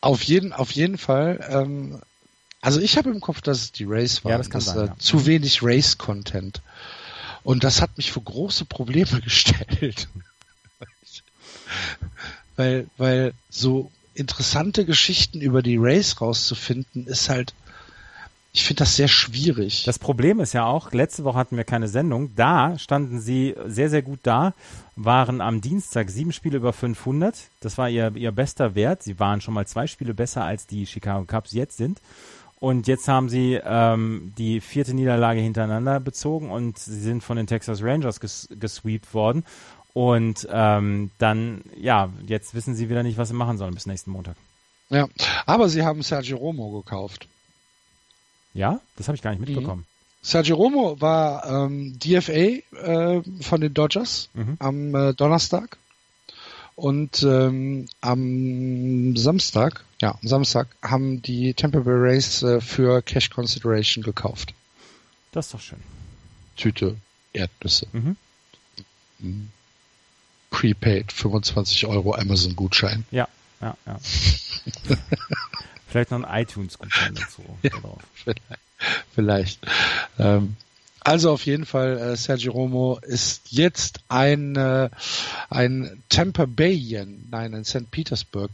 auf 0.00 0.22
jeden, 0.22 0.52
auf 0.52 0.72
jeden 0.72 0.98
Fall. 0.98 1.44
Ähm, 1.48 2.00
also 2.60 2.80
ich 2.80 2.96
habe 2.96 3.10
im 3.10 3.20
Kopf, 3.20 3.40
dass 3.40 3.58
es 3.58 3.72
die 3.72 3.84
Race 3.84 4.24
war. 4.24 4.32
Ja, 4.32 4.38
das 4.38 4.50
kann 4.50 4.60
dass, 4.60 4.74
sein, 4.74 4.86
äh, 4.86 4.88
ja. 4.88 4.98
Zu 4.98 5.26
wenig 5.26 5.62
Race-Content. 5.62 6.60
Und 7.44 7.62
das 7.62 7.80
hat 7.80 7.96
mich 7.96 8.10
vor 8.10 8.24
große 8.24 8.64
Probleme 8.64 9.20
gestellt. 9.24 10.08
weil, 12.56 12.88
weil 12.96 13.32
so 13.48 13.92
interessante 14.16 14.84
Geschichten 14.84 15.40
über 15.40 15.62
die 15.62 15.76
Race 15.78 16.20
rauszufinden, 16.20 17.06
ist 17.06 17.28
halt, 17.28 17.54
ich 18.52 18.64
finde 18.64 18.80
das 18.80 18.96
sehr 18.96 19.08
schwierig. 19.08 19.84
Das 19.84 19.98
Problem 19.98 20.40
ist 20.40 20.54
ja 20.54 20.64
auch, 20.64 20.92
letzte 20.92 21.24
Woche 21.24 21.38
hatten 21.38 21.56
wir 21.56 21.64
keine 21.64 21.88
Sendung. 21.88 22.34
Da 22.34 22.78
standen 22.78 23.20
sie 23.20 23.54
sehr, 23.66 23.90
sehr 23.90 24.02
gut 24.02 24.20
da, 24.22 24.54
waren 24.96 25.40
am 25.40 25.60
Dienstag 25.60 26.08
sieben 26.10 26.32
Spiele 26.32 26.56
über 26.56 26.72
500. 26.72 27.36
Das 27.60 27.76
war 27.76 27.90
ihr, 27.90 28.16
ihr 28.16 28.32
bester 28.32 28.74
Wert. 28.74 29.02
Sie 29.02 29.20
waren 29.20 29.40
schon 29.40 29.54
mal 29.54 29.66
zwei 29.66 29.86
Spiele 29.86 30.14
besser, 30.14 30.44
als 30.44 30.66
die 30.66 30.86
Chicago 30.86 31.26
Cubs 31.26 31.52
jetzt 31.52 31.76
sind. 31.76 32.00
Und 32.58 32.86
jetzt 32.86 33.06
haben 33.06 33.28
sie 33.28 33.60
ähm, 33.62 34.32
die 34.38 34.62
vierte 34.62 34.94
Niederlage 34.94 35.40
hintereinander 35.40 36.00
bezogen 36.00 36.50
und 36.50 36.78
sie 36.78 36.98
sind 36.98 37.22
von 37.22 37.36
den 37.36 37.46
Texas 37.46 37.82
Rangers 37.82 38.18
ges 38.18 38.48
gesweept 38.58 39.12
worden. 39.12 39.44
Und 39.96 40.46
ähm, 40.50 41.10
dann, 41.16 41.62
ja, 41.80 42.10
jetzt 42.26 42.52
wissen 42.54 42.74
sie 42.74 42.90
wieder 42.90 43.02
nicht, 43.02 43.16
was 43.16 43.28
sie 43.28 43.34
machen 43.34 43.56
sollen 43.56 43.72
bis 43.72 43.86
nächsten 43.86 44.10
Montag. 44.10 44.36
ja, 44.90 45.08
aber 45.46 45.70
sie 45.70 45.84
haben 45.84 46.02
Sergio 46.02 46.36
Romo 46.36 46.82
gekauft. 46.82 47.26
Ja, 48.52 48.80
das 48.96 49.08
habe 49.08 49.16
ich 49.16 49.22
gar 49.22 49.30
nicht 49.30 49.40
mitbekommen. 49.40 49.86
Sergio 50.20 50.56
Romo 50.56 51.00
war 51.00 51.46
ähm, 51.64 51.98
DFA 51.98 52.30
äh, 52.32 53.22
von 53.40 53.60
den 53.62 53.72
Dodgers 53.72 54.28
Mhm. 54.34 54.56
am 54.58 54.94
äh, 54.94 55.14
Donnerstag 55.14 55.78
und 56.74 57.22
ähm, 57.22 57.88
am 58.02 59.16
Samstag, 59.16 59.82
ja, 60.02 60.18
am 60.20 60.28
Samstag 60.28 60.68
haben 60.82 61.22
die 61.22 61.54
Tampa 61.54 61.78
Bay 61.78 61.94
Rays 61.94 62.42
äh, 62.42 62.60
für 62.60 63.00
Cash 63.00 63.30
Consideration 63.30 64.04
gekauft. 64.04 64.52
Das 65.32 65.46
ist 65.46 65.54
doch 65.54 65.60
schön. 65.60 65.80
Tüte 66.58 66.96
Erdnüsse. 67.32 67.86
Mhm. 67.92 68.16
Mhm. 69.20 69.48
Prepaid 70.50 71.12
25 71.12 71.86
Euro 71.86 72.14
Amazon 72.14 72.56
Gutschein. 72.56 73.04
Ja, 73.10 73.28
ja, 73.60 73.76
ja. 73.86 73.98
Vielleicht 75.88 76.10
noch 76.10 76.22
ein 76.22 76.42
iTunes-Gutschein 76.42 77.14
dazu. 77.14 77.42
Ja. 77.62 77.70
drauf. 77.70 78.02
Vielleicht. 79.14 79.60
Ähm, 80.18 80.56
also 81.00 81.32
auf 81.32 81.46
jeden 81.46 81.66
Fall, 81.66 81.98
äh, 81.98 82.16
Sergio 82.16 82.52
Romo 82.52 82.98
ist 83.02 83.52
jetzt 83.52 84.00
ein, 84.08 84.56
äh, 84.56 84.90
ein 85.50 86.02
Tampa 86.08 86.46
Bayan, 86.46 87.24
nein, 87.30 87.54
ein 87.54 87.64
St. 87.64 87.90
Petersburg 87.90 88.50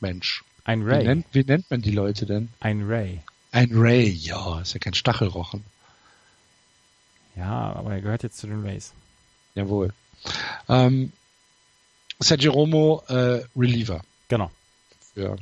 Mensch. 0.00 0.44
Ein 0.64 0.86
Wie 0.86 0.90
Ray. 0.90 1.04
nennt, 1.04 1.26
wie 1.32 1.42
nennt 1.44 1.70
man 1.70 1.80
die 1.82 1.90
Leute 1.90 2.26
denn? 2.26 2.50
Ein 2.60 2.82
Ray. 2.86 3.20
Ein 3.50 3.70
Ray, 3.72 4.08
ja, 4.08 4.60
ist 4.60 4.74
ja 4.74 4.78
kein 4.78 4.94
Stachelrochen. 4.94 5.64
Ja, 7.34 7.72
aber 7.72 7.92
er 7.94 8.00
gehört 8.02 8.22
jetzt 8.22 8.38
zu 8.38 8.46
den 8.46 8.62
Rays. 8.62 8.92
Jawohl. 9.54 9.92
Ähm, 10.68 11.12
Sergio 12.18 12.52
Romo, 12.52 13.02
äh, 13.08 13.42
Reliever. 13.56 14.02
Genau. 14.28 14.50
Für 15.14 15.36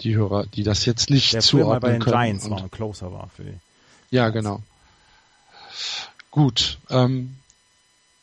die 0.00 0.14
Hörer, 0.14 0.46
die 0.46 0.62
das 0.62 0.84
jetzt 0.84 1.10
nicht 1.10 1.32
Der 1.32 1.40
mal 1.40 1.42
bei 1.42 1.48
zuordnen 1.48 1.92
den 1.92 2.02
können. 2.02 2.16
Giants 2.16 2.50
war 2.50 2.62
und 2.62 2.72
closer 2.72 3.12
war 3.12 3.30
für 3.34 3.44
die. 3.44 3.58
Ja, 4.10 4.28
genau. 4.28 4.62
Gut. 6.30 6.78
Ähm, 6.90 7.36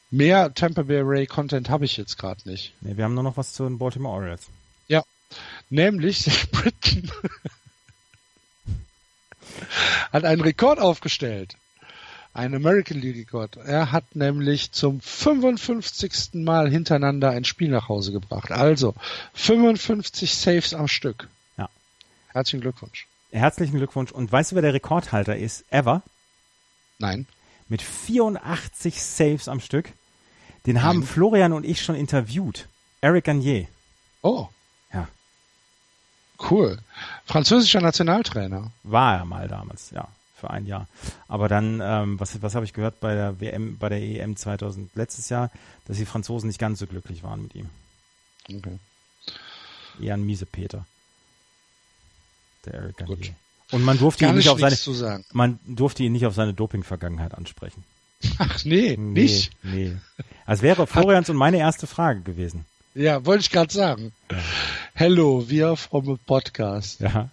mehr 0.09 0.53
Tampa 0.53 0.83
Bay 0.83 1.01
Ray 1.01 1.27
Content 1.27 1.69
habe 1.69 1.85
ich 1.85 1.97
jetzt 1.97 2.17
gerade 2.17 2.49
nicht. 2.49 2.73
Nee, 2.81 2.97
wir 2.97 3.03
haben 3.03 3.13
nur 3.13 3.23
noch 3.23 3.37
was 3.37 3.53
zu 3.53 3.63
den 3.63 3.77
Baltimore 3.77 4.15
Orioles. 4.15 4.47
Nämlich 5.69 6.25
Britain 6.51 7.11
hat 10.11 10.23
einen 10.23 10.41
Rekord 10.41 10.79
aufgestellt. 10.79 11.55
Einen 12.33 12.55
American 12.55 12.99
League 12.99 13.17
Rekord. 13.17 13.57
Er 13.57 13.91
hat 13.91 14.15
nämlich 14.15 14.71
zum 14.71 15.01
55. 15.01 16.33
Mal 16.33 16.69
hintereinander 16.69 17.31
ein 17.31 17.43
Spiel 17.43 17.69
nach 17.69 17.89
Hause 17.89 18.13
gebracht. 18.13 18.51
Also 18.51 18.95
55 19.33 20.33
Saves 20.33 20.73
am 20.73 20.87
Stück. 20.87 21.27
Ja. 21.57 21.69
Herzlichen 22.29 22.61
Glückwunsch. 22.61 23.07
Herzlichen 23.31 23.77
Glückwunsch. 23.77 24.11
Und 24.11 24.31
weißt 24.31 24.51
du, 24.51 24.55
wer 24.55 24.61
der 24.61 24.73
Rekordhalter 24.73 25.35
ist? 25.35 25.65
Ever? 25.71 26.03
Nein. 26.99 27.27
Mit 27.67 27.81
84 27.81 29.01
Saves 29.01 29.47
am 29.49 29.59
Stück. 29.59 29.91
Den 30.65 30.83
haben 30.83 30.99
Nein. 30.99 31.07
Florian 31.07 31.53
und 31.53 31.65
ich 31.65 31.81
schon 31.81 31.95
interviewt. 31.95 32.67
Eric 33.01 33.25
Gagne. 33.25 33.67
Oh. 34.21 34.47
Ja. 34.93 35.07
Cool. 36.49 36.77
Französischer 37.25 37.81
Nationaltrainer. 37.81 38.71
War 38.83 39.17
er 39.17 39.25
mal 39.25 39.47
damals, 39.47 39.91
ja, 39.91 40.07
für 40.41 40.49
ein 40.49 40.65
Jahr. 40.65 40.87
Aber 41.27 41.47
dann, 41.47 41.79
ähm, 41.81 42.19
was, 42.19 42.41
was 42.41 42.55
habe 42.55 42.65
ich 42.65 42.73
gehört 42.73 42.99
bei 42.99 43.13
der 43.13 43.39
WM, 43.39 43.77
bei 43.77 43.89
der 43.89 44.01
EM 44.01 44.35
2000 44.35 44.93
letztes 44.95 45.29
Jahr, 45.29 45.49
dass 45.85 45.97
die 45.97 46.05
Franzosen 46.05 46.47
nicht 46.47 46.59
ganz 46.59 46.79
so 46.79 46.87
glücklich 46.87 47.23
waren 47.23 47.43
mit 47.43 47.55
ihm. 47.55 47.69
Okay. 48.49 48.79
Eher 50.01 50.15
ein 50.15 50.25
miese 50.25 50.45
Peter. 50.45 50.85
Der 52.65 52.73
Eric. 52.73 53.33
Und 53.71 53.83
man 53.83 53.97
durfte 53.97 54.25
ihn 54.25 54.31
ich 54.31 54.37
nicht 54.37 54.49
auf 54.49 54.59
seine, 54.59 55.23
man 55.31 55.59
durfte 55.65 56.03
ihn 56.03 56.11
nicht 56.11 56.25
auf 56.25 56.35
seine 56.35 56.53
Doping-Vergangenheit 56.53 57.33
ansprechen. 57.35 57.83
Ach 58.37 58.63
nee, 58.65 58.97
Nee, 58.97 59.21
nicht. 59.21 59.51
Nee. 59.63 59.95
Das 60.45 60.61
wäre 60.61 60.85
Florians 60.87 61.29
und 61.29 61.37
meine 61.37 61.57
erste 61.57 61.87
Frage 61.87 62.21
gewesen. 62.21 62.65
Ja, 62.93 63.25
wollte 63.25 63.41
ich 63.41 63.51
gerade 63.51 63.73
sagen. 63.73 64.11
Hello, 64.93 65.49
we 65.49 65.65
are 65.65 65.77
from 65.77 66.09
a 66.09 66.17
podcast. 66.25 66.99
Ja. 66.99 67.29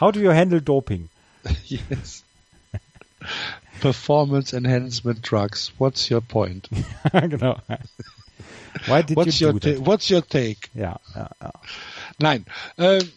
How 0.00 0.10
do 0.10 0.20
you 0.20 0.32
handle 0.32 0.60
doping? 0.60 1.08
Yes. 1.66 2.24
Performance 3.80 4.54
enhancement 4.54 5.22
drugs. 5.22 5.72
What's 5.78 6.10
your 6.10 6.20
point? 6.20 6.68
genau. 7.12 7.60
Why 8.86 9.02
did 9.02 9.16
What's 9.16 9.40
you 9.40 9.48
your 9.48 9.58
do 9.58 9.74
that? 9.74 9.80
What's 9.80 10.10
your 10.10 10.22
take? 10.22 10.70
Ja, 10.74 10.98
ja, 11.14 11.28
ja. 11.40 11.52
Nein. 12.18 12.46
Ähm, 12.76 13.10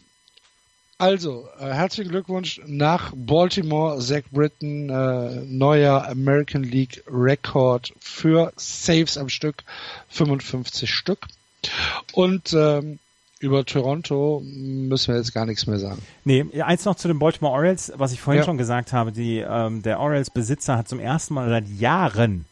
also, 0.98 1.50
äh, 1.60 1.74
herzlichen 1.74 2.12
Glückwunsch 2.12 2.62
nach 2.68 3.12
Baltimore, 3.16 4.00
Zach 4.00 4.24
Britton, 4.32 4.90
äh, 4.90 5.42
neuer 5.46 6.08
American 6.08 6.62
League 6.62 7.04
Rekord 7.08 7.92
für 8.00 8.54
Saves 8.56 9.18
am 9.18 9.28
Stück, 9.28 9.64
55 10.10 10.94
Stück. 10.94 11.26
Und 12.14 12.54
ähm, 12.54 13.00
über 13.42 13.66
Toronto 13.66 14.42
müssen 14.46 15.10
wir 15.14 15.18
jetzt 15.18 15.34
gar 15.34 15.46
nichts 15.46 15.68
mehr 15.68 15.80
sagen. 15.80 16.02
Nee, 16.24 16.46
eins 16.62 16.86
noch 16.86 16.96
zu 16.96 17.08
den 17.08 17.20
Baltimore 17.20 17.54
Orioles, 17.54 17.92
was 17.98 18.14
ich 18.14 18.22
vorhin 18.22 18.42
Ja. 18.42 18.46
schon 18.46 18.58
gesagt 18.58 18.94
habe. 18.94 19.12
Die, 19.12 19.40
ähm, 19.40 19.82
der 19.82 20.00
Orioles-Besitzer 20.00 20.78
hat 20.78 20.88
zum 20.88 21.00
ersten 21.00 21.34
Mal 21.34 21.50
seit 21.50 21.68
Jahren 21.68 22.46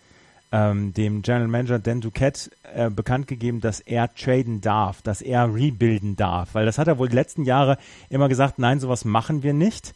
ähm, 0.52 0.94
dem 0.96 1.22
General 1.22 1.48
Manager 1.48 1.78
Dan 1.78 2.02
Duquette 2.02 2.50
äh, 2.74 2.90
bekannt 2.90 3.28
gegeben, 3.28 3.62
dass 3.62 3.80
er 3.82 4.14
traden 4.16 4.62
darf, 4.62 5.04
dass 5.04 5.22
er 5.22 5.54
rebuilden 5.54 6.16
darf. 6.16 6.50
Weil 6.54 6.66
das 6.66 6.80
hat 6.80 6.88
er 6.88 6.98
wohl 6.98 7.08
die 7.08 7.16
letzten 7.16 7.44
Jahre 7.46 7.78
immer 8.10 8.28
gesagt, 8.30 8.58
nein, 8.58 8.80
sowas 8.80 9.06
machen 9.06 9.44
wir 9.44 9.54
nicht. 9.54 9.94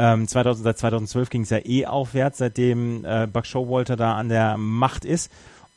Ähm, 0.00 0.26
2000, 0.26 0.64
seit 0.64 0.78
2012 0.78 1.30
ging 1.30 1.42
es 1.42 1.50
ja 1.50 1.58
eh 1.64 1.86
aufwärts, 1.86 2.38
seitdem 2.38 3.04
äh, 3.04 3.28
Buck 3.28 3.46
Showalter 3.46 3.94
da 3.94 4.14
an 4.16 4.28
der 4.28 4.56
Macht 4.56 5.04
ist. 5.04 5.30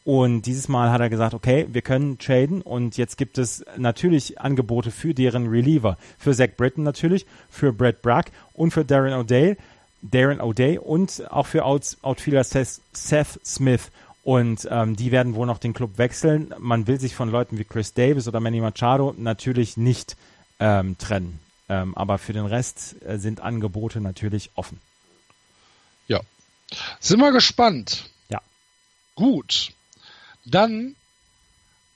Und 0.06 0.44
dieses 0.44 0.68
Mal 0.68 0.92
hat 0.92 1.02
er 1.02 1.10
gesagt, 1.10 1.34
okay, 1.34 1.66
wir 1.72 1.82
können 1.82 2.20
traden 2.20 2.62
und 2.62 2.96
jetzt 2.96 3.18
gibt 3.18 3.40
es 3.40 3.66
natürlich 3.76 4.40
Angebote 4.40 4.92
für 4.92 5.16
deren 5.16 5.48
Reliever. 5.48 5.98
Für 6.20 6.36
Zach 6.36 6.50
Britton 6.56 6.84
natürlich, 6.84 7.26
für 7.50 7.74
Brett 7.74 8.04
Brack 8.04 8.32
und 8.54 8.70
für 8.70 8.86
Darren 8.86 9.14
O'Day, 9.14 9.58
Darren 10.04 10.40
O'Day 10.40 10.78
und 10.78 11.24
auch 11.32 11.48
für 11.48 11.66
Outs, 11.66 11.98
Outfielder 12.04 12.44
Seth, 12.44 12.82
Seth 12.94 13.40
Smith. 13.44 13.90
Und 14.24 14.68
ähm, 14.70 14.96
die 14.96 15.12
werden 15.12 15.34
wohl 15.34 15.48
noch 15.48 15.58
den 15.58 15.74
Club 15.74 15.98
wechseln. 15.98 16.54
Man 16.60 16.86
will 16.86 17.00
sich 17.00 17.16
von 17.16 17.32
Leuten 17.32 17.58
wie 17.58 17.64
Chris 17.64 17.96
Davis 17.96 18.28
oder 18.28 18.40
Manny 18.40 18.62
Machado 18.62 19.16
natürlich 19.18 19.76
nicht 19.76 20.16
ähm, 20.60 21.00
trennen. 21.00 21.40
Ähm, 21.68 21.98
aber 21.98 22.20
für 22.20 22.34
den 22.34 22.46
Rest 22.46 22.96
äh, 23.04 23.18
sind 23.18 23.40
Angebote 23.40 24.02
natürlich 24.02 24.52
offen. 24.54 24.80
Ja. 26.08 26.22
Sind 27.00 27.20
wir 27.22 27.32
gespannt. 27.32 28.08
Ja. 28.30 28.40
Gut. 29.16 29.72
Dann 30.46 30.96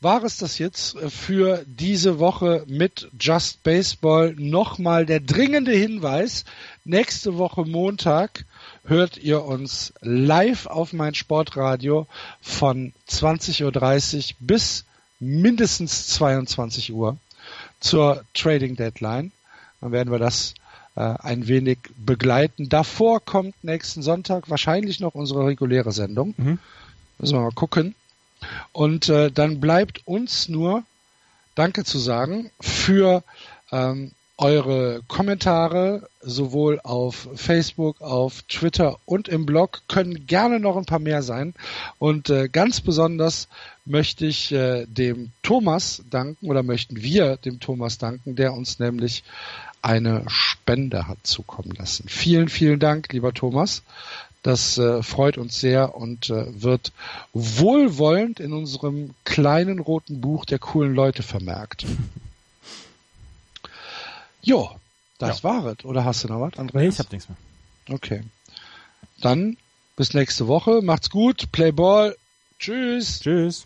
war 0.01 0.23
es 0.23 0.37
das 0.37 0.57
jetzt 0.59 0.97
für 1.09 1.63
diese 1.67 2.19
Woche 2.19 2.63
mit 2.67 3.09
Just 3.19 3.63
Baseball. 3.63 4.33
Nochmal 4.37 5.05
der 5.05 5.19
dringende 5.19 5.73
Hinweis. 5.73 6.45
Nächste 6.85 7.37
Woche 7.37 7.65
Montag 7.65 8.45
hört 8.85 9.17
ihr 9.17 9.43
uns 9.43 9.93
live 10.01 10.67
auf 10.67 10.93
mein 10.93 11.15
Sportradio 11.15 12.07
von 12.41 12.93
20.30 13.09 13.63
Uhr 13.63 14.35
bis 14.39 14.85
mindestens 15.19 16.07
22 16.07 16.93
Uhr 16.93 17.17
zur 17.81 18.23
Trading 18.33 18.75
Deadline. 18.75 19.31
Dann 19.81 19.91
werden 19.91 20.11
wir 20.11 20.19
das 20.19 20.53
äh, 20.95 21.01
ein 21.01 21.47
wenig 21.47 21.79
begleiten. 21.97 22.69
Davor 22.69 23.19
kommt 23.19 23.63
nächsten 23.63 24.01
Sonntag 24.01 24.49
wahrscheinlich 24.49 25.01
noch 25.01 25.13
unsere 25.15 25.45
reguläre 25.45 25.91
Sendung. 25.91 26.33
Mhm. 26.37 26.59
Müssen 27.17 27.35
wir 27.37 27.41
mal 27.41 27.51
gucken. 27.51 27.95
Und 28.71 29.09
äh, 29.09 29.31
dann 29.31 29.59
bleibt 29.59 30.05
uns 30.05 30.49
nur 30.49 30.83
Danke 31.55 31.83
zu 31.83 31.97
sagen 31.97 32.51
für 32.61 33.23
ähm, 33.71 34.11
eure 34.39 35.01
Kommentare 35.09 36.07
sowohl 36.21 36.79
auf 36.81 37.27
Facebook, 37.35 37.99
auf 38.01 38.43
Twitter 38.43 38.97
und 39.05 39.27
im 39.27 39.45
Blog 39.45 39.81
können 39.89 40.25
gerne 40.25 40.61
noch 40.61 40.77
ein 40.77 40.85
paar 40.85 40.99
mehr 40.99 41.21
sein. 41.21 41.53
Und 41.97 42.29
äh, 42.29 42.47
ganz 42.47 42.79
besonders 42.79 43.49
möchte 43.83 44.25
ich 44.25 44.53
äh, 44.53 44.85
dem 44.85 45.31
Thomas 45.43 46.01
danken 46.09 46.47
oder 46.47 46.63
möchten 46.63 47.01
wir 47.01 47.35
dem 47.35 47.59
Thomas 47.59 47.97
danken, 47.97 48.37
der 48.37 48.53
uns 48.53 48.79
nämlich 48.79 49.23
eine 49.81 50.23
Spende 50.27 51.07
hat 51.07 51.19
zukommen 51.23 51.71
lassen. 51.71 52.07
Vielen, 52.07 52.47
vielen 52.47 52.79
Dank, 52.79 53.11
lieber 53.11 53.33
Thomas. 53.33 53.83
Das 54.41 54.77
äh, 54.77 55.03
freut 55.03 55.37
uns 55.37 55.59
sehr 55.59 55.95
und 55.95 56.29
äh, 56.29 56.61
wird 56.61 56.93
wohlwollend 57.33 58.39
in 58.39 58.53
unserem 58.53 59.13
kleinen 59.25 59.79
roten 59.79 60.21
Buch 60.21 60.45
der 60.45 60.59
coolen 60.59 60.93
Leute 60.93 61.23
vermerkt. 61.23 61.85
Jo, 64.41 64.71
das 65.17 65.41
ja. 65.41 65.43
war 65.43 65.65
es. 65.65 65.83
Oder 65.83 66.05
hast 66.05 66.23
du 66.23 66.29
noch 66.29 66.39
was, 66.39 66.57
Andreas? 66.57 66.81
Nee, 66.81 66.87
ich 66.87 66.99
hab 66.99 67.11
nichts 67.11 67.27
mehr. 67.27 67.37
Okay. 67.89 68.23
Dann 69.19 69.57
bis 69.97 70.13
nächste 70.13 70.47
Woche. 70.47 70.81
Macht's 70.81 71.09
gut. 71.09 71.51
Play 71.51 71.71
Ball. 71.71 72.15
Tschüss. 72.57 73.19
Tschüss. 73.19 73.65